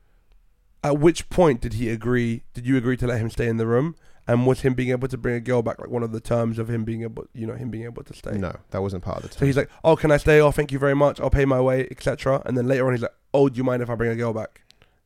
At 0.83 0.99
which 0.99 1.29
point 1.29 1.61
did 1.61 1.73
he 1.73 1.89
agree? 1.89 2.43
Did 2.53 2.65
you 2.65 2.77
agree 2.77 2.97
to 2.97 3.07
let 3.07 3.19
him 3.19 3.29
stay 3.29 3.47
in 3.47 3.57
the 3.57 3.67
room? 3.67 3.95
And 4.27 4.47
was 4.47 4.61
him 4.61 4.73
being 4.73 4.89
able 4.89 5.07
to 5.07 5.17
bring 5.17 5.35
a 5.35 5.39
girl 5.39 5.61
back 5.61 5.79
like 5.79 5.89
one 5.89 6.01
of 6.01 6.11
the 6.11 6.19
terms 6.19 6.57
of 6.57 6.67
him 6.69 6.83
being 6.83 7.03
able, 7.03 7.25
you 7.33 7.45
know, 7.45 7.53
him 7.53 7.69
being 7.69 7.83
able 7.83 8.03
to 8.03 8.13
stay? 8.13 8.37
no, 8.37 8.55
that 8.71 8.81
wasn't 8.81 9.03
part 9.03 9.23
of 9.23 9.29
the. 9.29 9.37
So 9.37 9.45
he's 9.45 9.55
like, 9.57 9.69
"Oh, 9.83 9.95
can 9.95 10.11
I 10.11 10.17
stay? 10.17 10.41
Oh, 10.41 10.51
thank 10.51 10.71
you 10.71 10.79
very 10.79 10.95
much. 10.95 11.19
I'll 11.21 11.29
pay 11.29 11.45
my 11.45 11.61
way, 11.61 11.87
etc." 11.91 12.41
And 12.45 12.57
then 12.57 12.67
later 12.67 12.87
on, 12.87 12.93
he's 12.93 13.03
like, 13.03 13.13
"Oh, 13.33 13.49
do 13.49 13.57
you 13.57 13.63
mind 13.63 13.83
if 13.83 13.89
I 13.89 13.95
bring 13.95 14.09
a 14.11 14.15
girl 14.15 14.33
back?" 14.33 14.61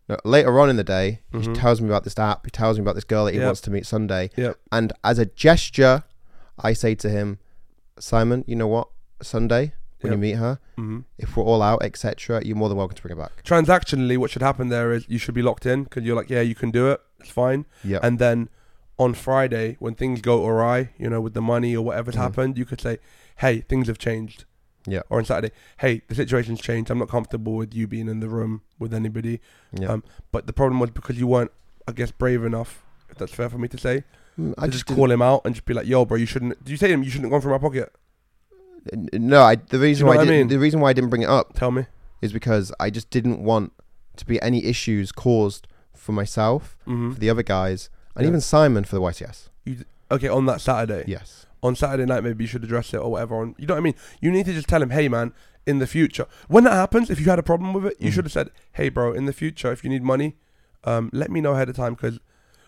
No, 0.08 0.18
later 0.24 0.58
on 0.60 0.70
in 0.70 0.76
the 0.78 0.84
day, 0.84 1.22
he 1.32 1.40
Mhm. 1.40 1.54
tells 1.54 1.82
me 1.82 1.88
about 1.90 2.04
this 2.06 2.18
app. 2.18 2.46
He 2.46 2.50
tells 2.50 2.78
me 2.78 2.82
about 2.82 2.96
this 2.96 3.04
girl 3.04 3.26
that 3.26 3.34
he 3.34 3.40
Yep. 3.40 3.46
wants 3.46 3.62
to 3.62 3.72
meet 3.72 3.86
Sunday. 3.86 4.32
Yep. 4.38 4.58
And 4.72 4.94
as 5.04 5.20
a 5.20 5.26
gesture, 5.26 6.04
I 6.58 6.74
say 6.74 6.96
to 6.96 7.10
him, 7.10 7.40
Simon, 8.00 8.44
you 8.48 8.56
know 8.56 8.68
what? 8.68 8.88
Sunday 9.22 9.74
when 10.02 10.12
Yep. 10.14 10.18
you 10.18 10.22
meet 10.22 10.36
her, 10.38 10.60
hmm 10.78 11.00
if 11.18 11.36
we're 11.36 11.44
all 11.44 11.62
out, 11.62 11.84
etc., 11.84 12.42
you're 12.46 12.56
more 12.56 12.70
than 12.70 12.78
welcome 12.78 12.96
to 12.96 13.02
bring 13.04 13.16
her 13.18 13.22
back. 13.22 13.44
Transactionally, 13.44 14.18
what 14.18 14.32
should 14.32 14.42
happen 14.42 14.70
there 14.70 14.94
is 14.94 15.06
you 15.10 15.18
should 15.18 15.36
be 15.36 15.42
locked 15.42 15.66
in 15.66 15.84
because 15.84 16.04
you're 16.04 16.16
like, 16.16 16.30
"Yeah, 16.30 16.42
you 16.42 16.56
can 16.56 16.72
do 16.72 16.90
it. 16.90 17.02
It's 17.20 17.30
fine." 17.30 17.66
Yeah. 17.84 18.00
And 18.02 18.18
then 18.18 18.48
on 19.00 19.14
Friday, 19.16 19.78
when 19.80 19.96
things 19.96 20.22
go 20.22 20.46
awry, 20.46 20.90
you 21.00 21.10
know, 21.10 21.22
with 21.22 21.34
the 21.34 21.42
money 21.42 21.76
or 21.76 21.84
whatever's 21.84 22.16
Mhm. 22.16 22.20
happened, 22.20 22.58
you 22.58 22.66
could 22.66 22.82
say, 22.82 22.98
"Hey, 23.38 23.62
things 23.62 23.88
have 23.88 23.98
changed." 23.98 24.46
Yeah. 24.86 25.02
Or 25.10 25.18
on 25.20 25.26
Saturday, 25.26 25.54
"Hey, 25.78 26.02
the 26.10 26.16
situation's 26.16 26.60
changed. 26.60 26.92
I'm 26.92 27.00
not 27.00 27.10
comfortable 27.10 27.56
with 27.56 27.74
you 27.74 27.88
being 27.88 28.08
in 28.10 28.20
the 28.20 28.28
room 28.30 28.62
with 28.78 28.94
anybody." 28.94 29.40
yeah. 29.74 29.88
Um, 29.94 30.04
But 30.32 30.46
the 30.48 30.54
problem 30.54 30.80
was 30.80 30.92
because 30.92 31.18
you 31.18 31.28
weren't, 31.28 31.52
I 31.88 31.94
guess, 31.94 32.12
brave 32.12 32.44
enough. 32.44 32.84
If 33.10 33.18
that's 33.18 33.34
fair 33.34 33.50
for 33.50 33.58
me 33.58 33.68
to 33.70 33.78
say, 33.78 34.04
Mm, 34.38 34.54
to 34.56 34.62
I 34.62 34.68
just, 34.68 34.86
just 34.86 34.98
call 34.98 35.10
him 35.12 35.22
out 35.22 35.42
and 35.46 35.56
just 35.56 35.66
be 35.66 35.74
like, 35.74 35.88
"Yo, 35.88 36.06
bro, 36.06 36.18
you 36.18 36.26
shouldn't." 36.26 36.64
Did 36.64 36.72
you 36.72 36.78
say 36.78 36.88
to 36.88 36.94
him 36.94 37.04
you 37.04 37.10
shouldn't 37.10 37.26
have 37.26 37.32
gone 37.32 37.42
through 37.42 37.52
my 37.52 37.58
pocket? 37.58 37.92
No, 39.14 39.42
I, 39.44 39.56
the 39.56 39.80
reason 39.80 40.06
know 40.06 40.12
why 40.14 40.18
I 40.18 40.26
didn't, 40.26 40.38
mean? 40.40 40.48
the 40.48 40.60
reason 40.60 40.80
why 40.80 40.90
I 40.90 40.94
didn't 40.94 41.10
bring 41.10 41.22
it 41.24 41.30
up 41.30 41.54
Tell 41.54 41.72
me. 41.72 41.86
is 42.22 42.32
because 42.32 42.72
I 42.80 42.90
just 42.90 43.10
didn't 43.10 43.44
want 43.44 43.74
to 44.16 44.26
be 44.26 44.42
any 44.42 44.64
issues 44.66 45.12
caused 45.12 45.68
for 45.96 46.12
myself, 46.14 46.78
hmm 46.86 47.12
for 47.12 47.20
the 47.20 47.30
other 47.30 47.44
guys, 47.44 47.90
and 48.16 48.24
Yeah. 48.24 48.30
even 48.30 48.42
Simon 48.42 48.84
for 48.84 48.96
the 48.96 49.02
YCS. 49.02 49.50
Okay, 50.12 50.28
on 50.28 50.46
that 50.48 50.62
Saturday. 50.62 51.04
Yes. 51.08 51.46
on 51.62 51.76
Saturday 51.76 52.06
night, 52.06 52.24
maybe 52.24 52.42
you 52.46 52.48
should 52.48 52.64
address 52.64 52.94
it 52.94 52.98
or 52.98 53.12
whatever. 53.12 53.36
On 53.36 53.54
you 53.58 53.68
know 53.68 53.74
what 53.74 53.80
I 53.80 53.84
mean? 53.84 53.96
You 54.22 54.32
need 54.32 54.46
to 54.46 54.54
just 54.54 54.70
tell 54.70 54.82
him, 54.82 54.92
hey 54.92 55.10
man, 55.10 55.34
in 55.68 55.80
the 55.80 55.86
future, 55.88 56.26
when 56.48 56.64
that 56.64 56.72
happens, 56.72 57.10
if 57.10 57.20
you 57.20 57.26
had 57.26 57.38
a 57.38 57.44
problem 57.44 57.74
with 57.74 57.86
it, 57.86 57.98
you 58.00 58.10
Mhm. 58.10 58.14
should 58.14 58.24
have 58.26 58.32
said, 58.32 58.50
hey 58.74 58.88
bro, 58.88 59.12
in 59.12 59.26
the 59.26 59.34
future, 59.34 59.70
if 59.74 59.84
you 59.84 59.90
need 59.90 60.02
money, 60.02 60.38
um, 60.86 61.10
let 61.12 61.30
me 61.30 61.42
know 61.42 61.52
ahead 61.56 61.68
of 61.68 61.76
time. 61.76 61.96
Because 61.96 62.18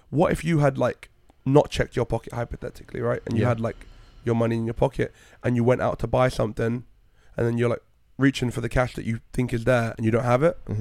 what 0.09 0.33
if 0.33 0.43
you 0.43 0.59
had 0.59 0.77
like 0.77 1.09
not 1.45 1.69
checked 1.69 1.95
your 1.95 2.05
pocket 2.05 2.33
hypothetically, 2.33 2.99
right? 2.99 3.21
And 3.25 3.37
you 3.37 3.43
Yeah. 3.43 3.47
had 3.49 3.59
like 3.61 3.87
your 4.25 4.35
money 4.35 4.57
in 4.57 4.65
your 4.65 4.73
pocket, 4.73 5.13
and 5.41 5.55
you 5.55 5.63
went 5.63 5.81
out 5.81 5.97
to 5.99 6.05
buy 6.07 6.27
something, 6.27 6.83
and 7.37 7.47
then 7.47 7.57
you're 7.57 7.69
like 7.69 7.81
reaching 8.17 8.51
for 8.51 8.59
the 8.59 8.67
cash 8.69 8.93
that 8.95 9.05
you 9.05 9.21
think 9.31 9.53
is 9.53 9.63
there, 9.63 9.93
and 9.95 10.05
you 10.05 10.11
don't 10.11 10.25
have 10.25 10.43
it. 10.43 10.57
hmm 10.67 10.73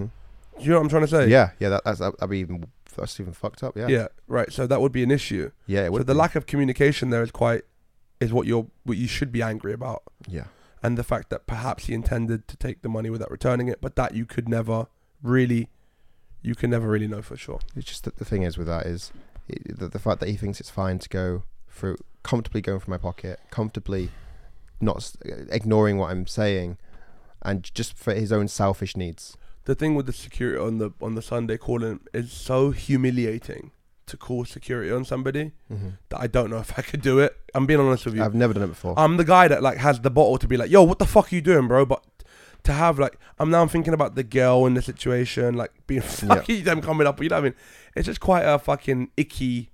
Do 0.58 0.64
you 0.64 0.70
know 0.70 0.76
what 0.78 0.82
I'm 0.82 0.88
trying 0.90 1.02
to 1.02 1.08
say? 1.08 1.28
Yeah, 1.28 1.50
yeah, 1.60 1.68
that, 1.70 1.84
that's 1.84 2.00
that'd 2.00 2.28
be 2.28 2.40
even 2.40 2.66
that's 2.96 3.18
even 3.20 3.32
fucked 3.32 3.62
up. 3.62 3.76
Yeah, 3.76 3.88
Yeah. 3.88 4.08
Right. 4.26 4.52
So 4.52 4.66
that 4.66 4.80
would 4.80 4.92
be 4.92 5.02
an 5.02 5.10
issue. 5.10 5.50
yeah, 5.66 5.86
it 5.86 5.92
So 5.92 5.98
the 5.98 6.04
be. 6.14 6.18
lack 6.18 6.34
of 6.36 6.46
communication 6.46 7.10
there 7.10 7.22
is 7.22 7.30
quite 7.30 7.62
is 8.20 8.32
what 8.32 8.46
you're 8.46 8.66
what 8.84 8.96
you 8.98 9.06
should 9.08 9.32
be 9.32 9.42
angry 9.42 9.72
about. 9.72 10.02
yeah, 10.28 10.44
and 10.82 10.96
the 10.98 11.04
fact 11.04 11.30
that 11.30 11.46
perhaps 11.46 11.86
he 11.86 11.94
intended 11.94 12.46
to 12.48 12.56
take 12.56 12.82
the 12.82 12.88
money 12.88 13.10
without 13.10 13.30
returning 13.30 13.68
it, 13.68 13.80
but 13.80 13.96
that 13.96 14.14
you 14.14 14.24
could 14.26 14.48
never 14.48 14.86
really, 15.22 15.68
you 16.42 16.54
can 16.54 16.70
never 16.70 16.88
really 16.88 17.06
know 17.08 17.22
for 17.22 17.36
sure. 17.36 17.60
it's 17.76 17.86
just 17.86 18.04
that 18.04 18.16
the 18.16 18.24
thing 18.24 18.42
is 18.42 18.56
with 18.58 18.66
that 18.66 18.86
is 18.86 19.12
it, 19.48 19.78
the, 19.78 19.88
the 19.88 19.98
fact 19.98 20.20
that 20.20 20.28
he 20.28 20.36
thinks 20.36 20.60
it's 20.60 20.70
fine 20.70 20.98
to 20.98 21.08
go 21.08 21.42
through 21.68 21.96
comfortably 22.22 22.60
going 22.60 22.80
from 22.80 22.90
my 22.92 22.98
pocket, 22.98 23.40
comfortably 23.50 24.10
not 24.80 25.12
ignoring 25.50 25.96
what 25.98 26.10
I'm 26.10 26.26
saying, 26.26 26.76
and 27.42 27.62
just 27.74 27.94
for 27.96 28.12
his 28.14 28.32
own 28.32 28.48
selfish 28.48 28.96
needs. 28.96 29.36
The 29.70 29.76
thing 29.76 29.94
with 29.94 30.06
the 30.06 30.12
security 30.12 30.58
on 30.58 30.78
the 30.78 30.90
on 31.00 31.14
the 31.14 31.22
Sunday 31.22 31.56
calling 31.56 32.00
is 32.12 32.32
so 32.32 32.72
humiliating 32.72 33.70
to 34.06 34.16
call 34.16 34.44
security 34.44 34.90
on 34.90 35.04
somebody 35.04 35.52
mm-hmm. 35.72 35.90
that 36.08 36.20
I 36.20 36.26
don't 36.26 36.50
know 36.50 36.58
if 36.58 36.76
I 36.76 36.82
could 36.82 37.02
do 37.02 37.20
it. 37.20 37.36
I'm 37.54 37.66
being 37.66 37.78
honest 37.78 38.04
with 38.04 38.16
you. 38.16 38.24
I've 38.24 38.34
never 38.34 38.52
done 38.52 38.64
it 38.64 38.66
before. 38.66 38.98
I'm 38.98 39.16
the 39.16 39.24
guy 39.24 39.46
that 39.46 39.62
like 39.62 39.78
has 39.78 40.00
the 40.00 40.10
bottle 40.10 40.38
to 40.38 40.48
be 40.48 40.56
like, 40.56 40.72
yo, 40.72 40.82
what 40.82 40.98
the 40.98 41.06
fuck 41.06 41.32
are 41.32 41.36
you 41.36 41.40
doing, 41.40 41.68
bro? 41.68 41.86
But 41.86 42.04
to 42.64 42.72
have 42.72 42.98
like, 42.98 43.16
I'm 43.38 43.48
now 43.48 43.64
thinking 43.68 43.94
about 43.94 44.16
the 44.16 44.24
girl 44.24 44.66
in 44.66 44.74
the 44.74 44.82
situation, 44.82 45.54
like 45.54 45.70
being 45.86 46.00
fucking 46.24 46.64
them 46.64 46.80
coming 46.80 47.06
up. 47.06 47.22
You 47.22 47.28
know 47.28 47.36
what 47.36 47.42
I 47.42 47.44
mean? 47.50 47.54
It's 47.94 48.06
just 48.06 48.18
quite 48.18 48.42
a 48.42 48.58
fucking 48.58 49.12
icky. 49.16 49.70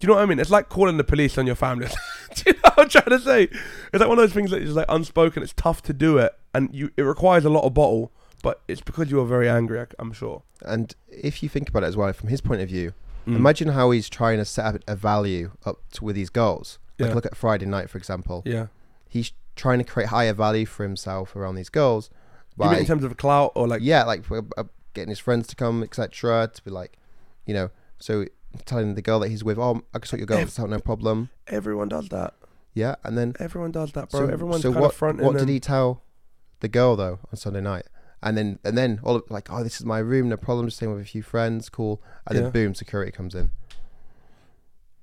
Do 0.00 0.06
you 0.06 0.08
know 0.08 0.14
what 0.14 0.22
I 0.22 0.26
mean? 0.26 0.38
It's 0.38 0.50
like 0.50 0.70
calling 0.70 0.96
the 0.96 1.04
police 1.04 1.36
on 1.36 1.44
your 1.44 1.56
family. 1.56 1.88
do 2.36 2.42
you 2.46 2.54
know 2.54 2.70
what 2.74 2.78
I'm 2.78 2.88
trying 2.88 3.18
to 3.18 3.20
say? 3.20 3.42
It's 3.42 4.00
like 4.00 4.08
one 4.08 4.18
of 4.18 4.22
those 4.22 4.32
things 4.32 4.50
that 4.50 4.62
is 4.62 4.74
like 4.74 4.86
unspoken. 4.88 5.42
It's 5.42 5.52
tough 5.52 5.82
to 5.82 5.92
do 5.92 6.16
it, 6.16 6.32
and 6.54 6.74
you 6.74 6.90
it 6.96 7.02
requires 7.02 7.44
a 7.44 7.50
lot 7.50 7.64
of 7.64 7.74
bottle. 7.74 8.10
But 8.44 8.60
it's 8.68 8.80
because 8.80 9.10
you 9.10 9.16
were 9.16 9.24
very 9.24 9.48
angry. 9.48 9.84
I'm 9.98 10.12
sure. 10.12 10.42
And 10.62 10.94
if 11.08 11.42
you 11.42 11.48
think 11.48 11.68
about 11.70 11.82
it 11.82 11.86
as 11.86 11.96
well, 11.96 12.12
from 12.12 12.28
his 12.28 12.40
point 12.40 12.60
of 12.60 12.68
view, 12.68 12.92
Mm. 13.26 13.36
imagine 13.36 13.68
how 13.68 13.90
he's 13.90 14.08
trying 14.10 14.36
to 14.38 14.44
set 14.44 14.66
up 14.74 14.82
a 14.86 14.94
value 14.94 15.52
up 15.64 15.78
to 15.92 16.04
with 16.04 16.14
these 16.14 16.28
goals. 16.28 16.78
Like 16.98 17.08
Yeah. 17.08 17.14
look 17.14 17.24
at 17.26 17.34
Friday 17.34 17.64
night, 17.64 17.88
for 17.88 17.96
example. 17.96 18.42
Yeah. 18.44 18.66
He's 19.08 19.32
trying 19.56 19.78
to 19.78 19.84
create 19.84 20.10
higher 20.10 20.34
value 20.34 20.66
for 20.66 20.82
himself 20.82 21.34
around 21.34 21.54
these 21.54 21.70
goals. 21.70 22.10
By, 22.56 22.78
in 22.78 22.84
terms 22.84 23.02
of 23.02 23.16
clout 23.16 23.52
or 23.54 23.66
like? 23.66 23.80
yeah, 23.82 24.04
like 24.04 24.30
uh, 24.30 24.42
uh, 24.58 24.64
getting 24.92 25.08
his 25.08 25.18
friends 25.18 25.46
to 25.48 25.56
come, 25.56 25.82
etc. 25.82 26.50
To 26.54 26.62
be 26.64 26.70
like, 26.70 26.98
you 27.46 27.54
know, 27.54 27.70
so 27.98 28.26
telling 28.66 28.94
the 28.94 29.02
girl 29.02 29.18
that 29.20 29.30
he's 29.30 29.42
with, 29.42 29.58
oh, 29.58 29.82
I 29.94 29.98
can 30.00 30.06
sort 30.06 30.20
your 30.20 30.26
girl 30.26 30.38
out, 30.40 30.70
no 30.70 30.78
problem. 30.78 31.30
Everyone 31.48 31.88
does 31.88 32.08
that. 32.10 32.34
Yeah, 32.74 32.96
and 33.04 33.16
then 33.16 33.34
Everyone 33.40 33.70
does 33.70 33.92
that, 33.92 34.10
bro. 34.10 34.26
so, 34.26 34.32
Everyone's 34.32 34.62
so 34.62 34.70
kind 34.72 34.82
what? 34.82 34.90
of 34.90 34.96
fronting. 34.96 35.24
what 35.26 35.38
did 35.38 35.48
he 35.48 35.60
tell 35.60 36.02
the 36.60 36.68
girl 36.68 36.94
though 36.96 37.20
on 37.32 37.36
Sunday 37.36 37.60
night? 37.62 37.86
And 38.24 38.36
then 38.38 38.58
and 38.64 38.76
then 38.76 38.98
all 39.04 39.14
of, 39.16 39.22
like, 39.30 39.52
oh, 39.52 39.62
this 39.62 39.78
is 39.78 39.84
my 39.86 39.98
room, 39.98 40.28
no 40.30 40.36
problem. 40.36 40.66
Just 40.66 40.78
staying 40.78 40.92
with 40.92 41.02
a 41.02 41.06
few 41.06 41.22
friends, 41.22 41.68
cool. 41.68 42.02
And 42.26 42.34
Yeah. 42.36 42.42
then 42.44 42.50
boom, 42.52 42.74
security 42.74 43.12
comes 43.12 43.34
in. 43.34 43.50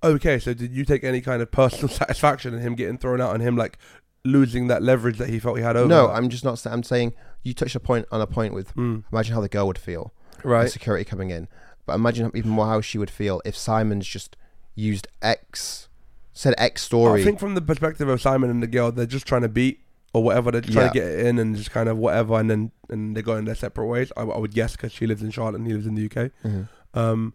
Okay, 0.04 0.40
so 0.40 0.54
did 0.54 0.72
you 0.74 0.84
take 0.84 1.04
any 1.04 1.22
kind 1.22 1.42
of 1.42 1.52
personal 1.52 1.88
satisfaction 2.02 2.54
in 2.54 2.62
him 2.62 2.76
getting 2.76 2.98
thrown 2.98 3.22
out 3.22 3.34
and 3.36 3.44
him 3.44 3.56
like 3.56 3.78
losing 4.24 4.68
that 4.68 4.82
leverage 4.82 5.18
that 5.20 5.30
he 5.30 5.40
felt 5.40 5.58
he 5.58 5.64
had 5.64 5.78
over? 5.78 5.88
No? 5.88 6.10
I'm 6.10 6.30
just 6.30 6.44
not. 6.44 6.58
sa- 6.58 6.72
I'm 6.72 6.84
saying 6.84 7.14
you 7.44 7.54
touched 7.54 7.76
a 7.76 7.80
point 7.80 8.08
on 8.12 8.20
a 8.22 8.28
point 8.28 8.54
with. 8.54 8.74
Mm, 8.76 9.04
Imagine 9.12 9.36
how 9.36 9.42
the 9.42 9.50
girl 9.50 9.68
would 9.68 9.78
feel. 9.78 10.12
with 10.38 10.46
right. 10.46 10.72
Security 10.72 11.06
coming 11.06 11.30
in, 11.30 11.48
but 11.86 11.94
imagine 11.94 12.32
even 12.34 12.50
more 12.50 12.66
how 12.66 12.82
she 12.82 12.98
would 12.98 13.12
feel 13.12 13.42
if 13.46 13.56
Simon's 13.56 14.08
just 14.08 14.36
used 14.74 15.08
X, 15.22 15.88
said 16.34 16.56
X 16.58 16.82
story. 16.82 17.22
I 17.22 17.24
think 17.24 17.40
from 17.40 17.54
the 17.54 17.62
perspective 17.62 18.10
of 18.10 18.20
Simon 18.20 18.50
and 18.50 18.64
the 18.64 18.68
girl, 18.68 18.92
they're 18.92 19.06
just 19.06 19.28
trying 19.28 19.44
to 19.44 19.50
beat 19.50 19.82
or 20.14 20.24
whatever. 20.24 20.52
They're 20.52 20.62
trying 20.62 20.90
to 20.90 20.94
get 20.94 21.08
it 21.08 21.26
in 21.26 21.40
and 21.40 21.56
just 21.56 21.72
kind 21.72 21.88
of 21.90 21.98
whatever, 21.98 22.40
and 22.40 22.50
then 22.50 22.72
and 22.90 23.16
they 23.16 23.22
go 23.22 23.36
in 23.38 23.46
their 23.46 23.56
separate 23.56 23.88
ways. 23.88 24.12
I, 24.18 24.22
I 24.24 24.38
would 24.38 24.54
guess 24.54 24.74
because 24.76 24.92
she 24.92 25.08
lives 25.08 25.22
in 25.24 25.32
Charlotte 25.32 25.56
and 25.58 25.68
he 25.68 25.74
lives 25.74 25.88
in 25.88 25.96
the 25.96 26.06
UK. 26.06 26.32
Mhm. 26.44 26.68
Um, 26.94 27.34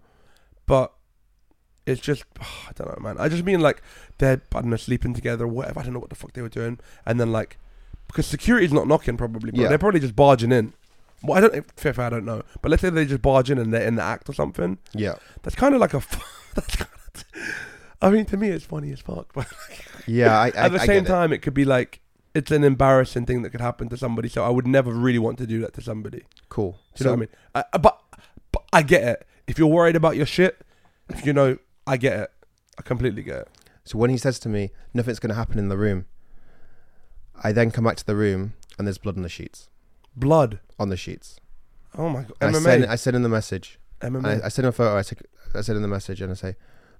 but 0.67 0.93
it's 1.87 2.01
just 2.01 2.25
I 2.41 2.73
don't 2.75 2.89
know, 2.89 3.03
man. 3.03 3.17
I 3.19 3.29
just 3.29 3.45
mean 3.45 3.61
like 3.61 3.83
they're 4.19 4.43
I 4.55 4.61
don't 4.61 4.71
know 4.71 4.77
sleeping 4.77 5.15
together, 5.15 5.45
or 5.45 5.49
whatever. 5.49 5.81
I 5.81 5.83
don't 5.85 5.93
know 5.95 6.01
what 6.01 6.11
the 6.11 6.17
fuck 6.17 6.33
they 6.33 6.43
were 6.43 6.49
doing, 6.49 6.79
and 7.05 7.19
then 7.21 7.33
like 7.33 7.59
because 8.09 8.27
security's 8.27 8.73
not 8.73 8.87
knocking 8.87 9.17
probably, 9.17 9.51
but 9.51 9.61
Yeah. 9.61 9.69
they're 9.69 9.79
probably 9.79 10.01
just 10.01 10.15
barging 10.17 10.53
in. 10.53 10.73
Well, 11.23 11.39
I 11.39 11.41
don't. 11.49 11.99
I 11.99 12.09
don't 12.11 12.25
know. 12.27 12.43
But 12.61 12.71
let's 12.71 12.83
say 12.83 12.91
they 12.91 13.07
just 13.07 13.23
barge 13.23 13.51
in 13.51 13.59
and 13.59 13.73
they're 13.73 13.87
in 13.87 13.97
the 13.97 14.03
act 14.03 14.29
or 14.29 14.33
something. 14.35 14.79
Yeah, 14.93 15.15
That's 15.43 15.57
kind 15.57 15.75
of 15.75 15.81
like 15.81 15.95
a. 15.95 16.03
that's 16.55 16.77
kind 16.77 16.91
of. 17.15 17.25
I 18.03 18.11
mean, 18.11 18.27
to 18.27 18.37
me, 18.37 18.51
it's 18.51 18.67
funny 18.67 18.93
as 18.93 19.01
fuck. 19.01 19.33
But 19.33 19.47
yeah. 20.07 20.39
I, 20.39 20.45
I, 20.49 20.49
at 20.67 20.73
the 20.73 20.81
I 20.83 20.87
same 20.87 21.03
get 21.03 21.05
it. 21.05 21.07
time, 21.15 21.33
it 21.33 21.39
could 21.39 21.55
be 21.55 21.65
like 21.65 22.01
it's 22.37 22.51
an 22.51 22.65
embarrassing 22.65 23.25
thing 23.25 23.43
that 23.43 23.51
could 23.51 23.63
happen 23.63 23.89
to 23.89 23.97
somebody. 23.97 24.29
So 24.29 24.45
I 24.45 24.51
would 24.51 24.67
never 24.67 24.93
really 24.93 25.19
want 25.19 25.39
to 25.39 25.47
do 25.47 25.61
that 25.63 25.73
to 25.75 25.81
somebody. 25.81 26.25
cool. 26.51 26.79
Do 26.95 27.03
you 27.03 27.05
know 27.07 27.11
what 27.13 27.17
I 27.17 27.21
mean? 27.21 27.29
I, 27.73 27.79
but, 27.79 28.03
but 28.53 28.63
I 28.73 28.83
get 28.83 29.03
it. 29.03 29.27
If 29.47 29.59
you're 29.59 29.69
worried 29.69 29.97
about 29.97 30.17
your 30.17 30.27
shit, 30.27 30.61
you 31.25 31.33
know, 31.33 31.57
I 31.87 31.97
get 31.97 32.19
it. 32.19 32.31
I 32.79 32.83
completely 32.83 33.23
get 33.23 33.37
it. 33.37 33.49
So 33.85 33.97
when 33.97 34.11
he 34.11 34.19
says 34.19 34.39
to 34.41 34.49
me, 34.49 34.71
nothing's 34.93 35.19
going 35.19 35.31
to 35.31 35.37
happen 35.37 35.59
in 35.59 35.69
the 35.69 35.79
room, 35.79 36.07
I 37.43 37.53
then 37.53 37.71
come 37.71 37.85
back 37.85 37.97
to 37.97 38.07
the 38.07 38.17
room 38.17 38.55
and 38.79 38.87
there's 38.87 38.99
blood 38.99 39.17
on 39.17 39.23
the 39.23 39.29
sheets. 39.29 39.71
Blood. 40.15 40.61
On 40.79 40.91
the 40.91 40.97
sheets. 40.97 41.41
Oh 41.97 42.11
my 42.11 42.23
god. 42.23 42.35
I 42.41 42.47
MMA. 42.51 42.87
I 42.89 42.97
said 42.97 43.15
in 43.15 43.23
the 43.23 43.29
message, 43.31 43.79
MMA. 44.01 44.43
I, 44.43 44.47
I 44.47 44.49
said 44.49 44.65
in 44.65 44.69
a 44.69 44.73
photo, 44.73 44.99
I, 44.99 45.03
took, 45.03 45.23
I 45.55 45.63
said 45.63 45.77
in 45.77 45.83
the 45.83 45.89
message, 45.89 46.21
and 46.21 46.31
I 46.31 46.35
say, 46.35 46.57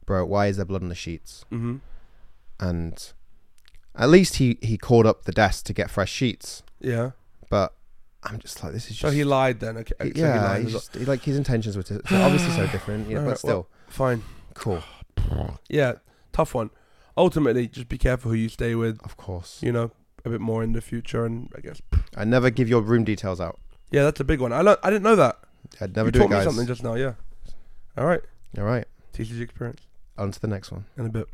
bro, 0.07 0.25
why 0.25 0.47
is 0.47 0.57
there 0.57 0.65
blood 0.65 0.83
on 0.83 0.89
the 0.89 0.95
sheets? 0.95 1.45
mm-hmm. 1.53 1.77
And 2.59 3.13
at 3.97 4.09
least 4.09 4.37
he, 4.37 4.59
he 4.63 4.77
called 4.79 5.07
up 5.07 5.25
the 5.25 5.33
desk 5.33 5.65
to 5.67 5.73
get 5.73 5.91
fresh 5.91 6.13
sheets. 6.13 6.63
Yeah. 6.81 7.13
But 7.51 7.73
I'm 8.23 8.39
just 8.39 8.63
like, 8.63 8.73
this 8.73 8.85
is 8.85 8.91
just. 8.97 9.01
So 9.01 9.11
he 9.11 9.25
lied 9.25 9.61
then. 9.61 9.77
Okay. 9.79 9.95
he- 10.03 10.09
so 10.11 10.15
he 10.15 10.21
yeah, 10.21 10.43
lied 10.45 10.63
he's 10.65 10.73
just, 10.73 10.95
he- 10.95 11.05
like 11.05 11.23
his 11.23 11.37
intentions 11.37 11.77
were 11.77 11.83
to, 11.85 11.97
obviously 12.13 12.51
so 12.53 12.67
different, 12.69 13.09
you 13.09 13.15
know, 13.17 13.25
but 13.25 13.39
still. 13.39 13.69
Fine. 13.89 14.23
cool. 14.55 14.83
Yeah. 15.69 15.95
Tough 16.33 16.55
one. 16.55 16.71
Ultimately, 17.17 17.67
just 17.69 17.89
be 17.89 17.97
careful 17.99 18.31
who 18.31 18.37
you 18.37 18.49
stay 18.49 18.75
with. 18.75 19.01
Of 19.03 19.17
course. 19.17 19.61
You 19.63 19.73
know, 19.73 19.91
a 20.25 20.29
bit 20.31 20.41
more 20.41 20.63
in 20.63 20.73
the 20.75 20.81
future, 20.83 21.25
and 21.25 21.51
I 21.57 21.61
guess. 21.61 21.81
I 22.17 22.25
never 22.25 22.51
give 22.51 22.69
your 22.69 22.83
room 22.83 23.05
details 23.05 23.41
out. 23.41 23.59
Yeah, 23.91 24.03
that's 24.05 24.21
a 24.21 24.25
big 24.25 24.41
one. 24.41 24.53
I 24.53 24.61
learned, 24.61 24.79
I 24.83 24.91
didn't 24.91 25.05
know 25.05 25.17
that. 25.17 25.39
I'd 25.81 25.97
never 25.97 26.09
you 26.09 26.13
do 26.13 26.19
taught 26.19 26.25
it, 26.27 26.29
me 26.31 26.37
guys. 26.37 26.45
something 26.45 26.67
just 26.67 26.83
now. 26.83 26.95
Yeah. 26.95 27.15
All 27.97 28.05
right. 28.05 28.21
All 28.59 28.65
right. 28.65 28.85
TCG 29.15 29.41
experience 29.41 29.81
On 30.19 30.31
to 30.31 30.39
the 30.41 30.47
next 30.47 30.71
one. 30.71 30.85
in 30.99 31.07
a 31.07 31.09
bit. 31.09 31.27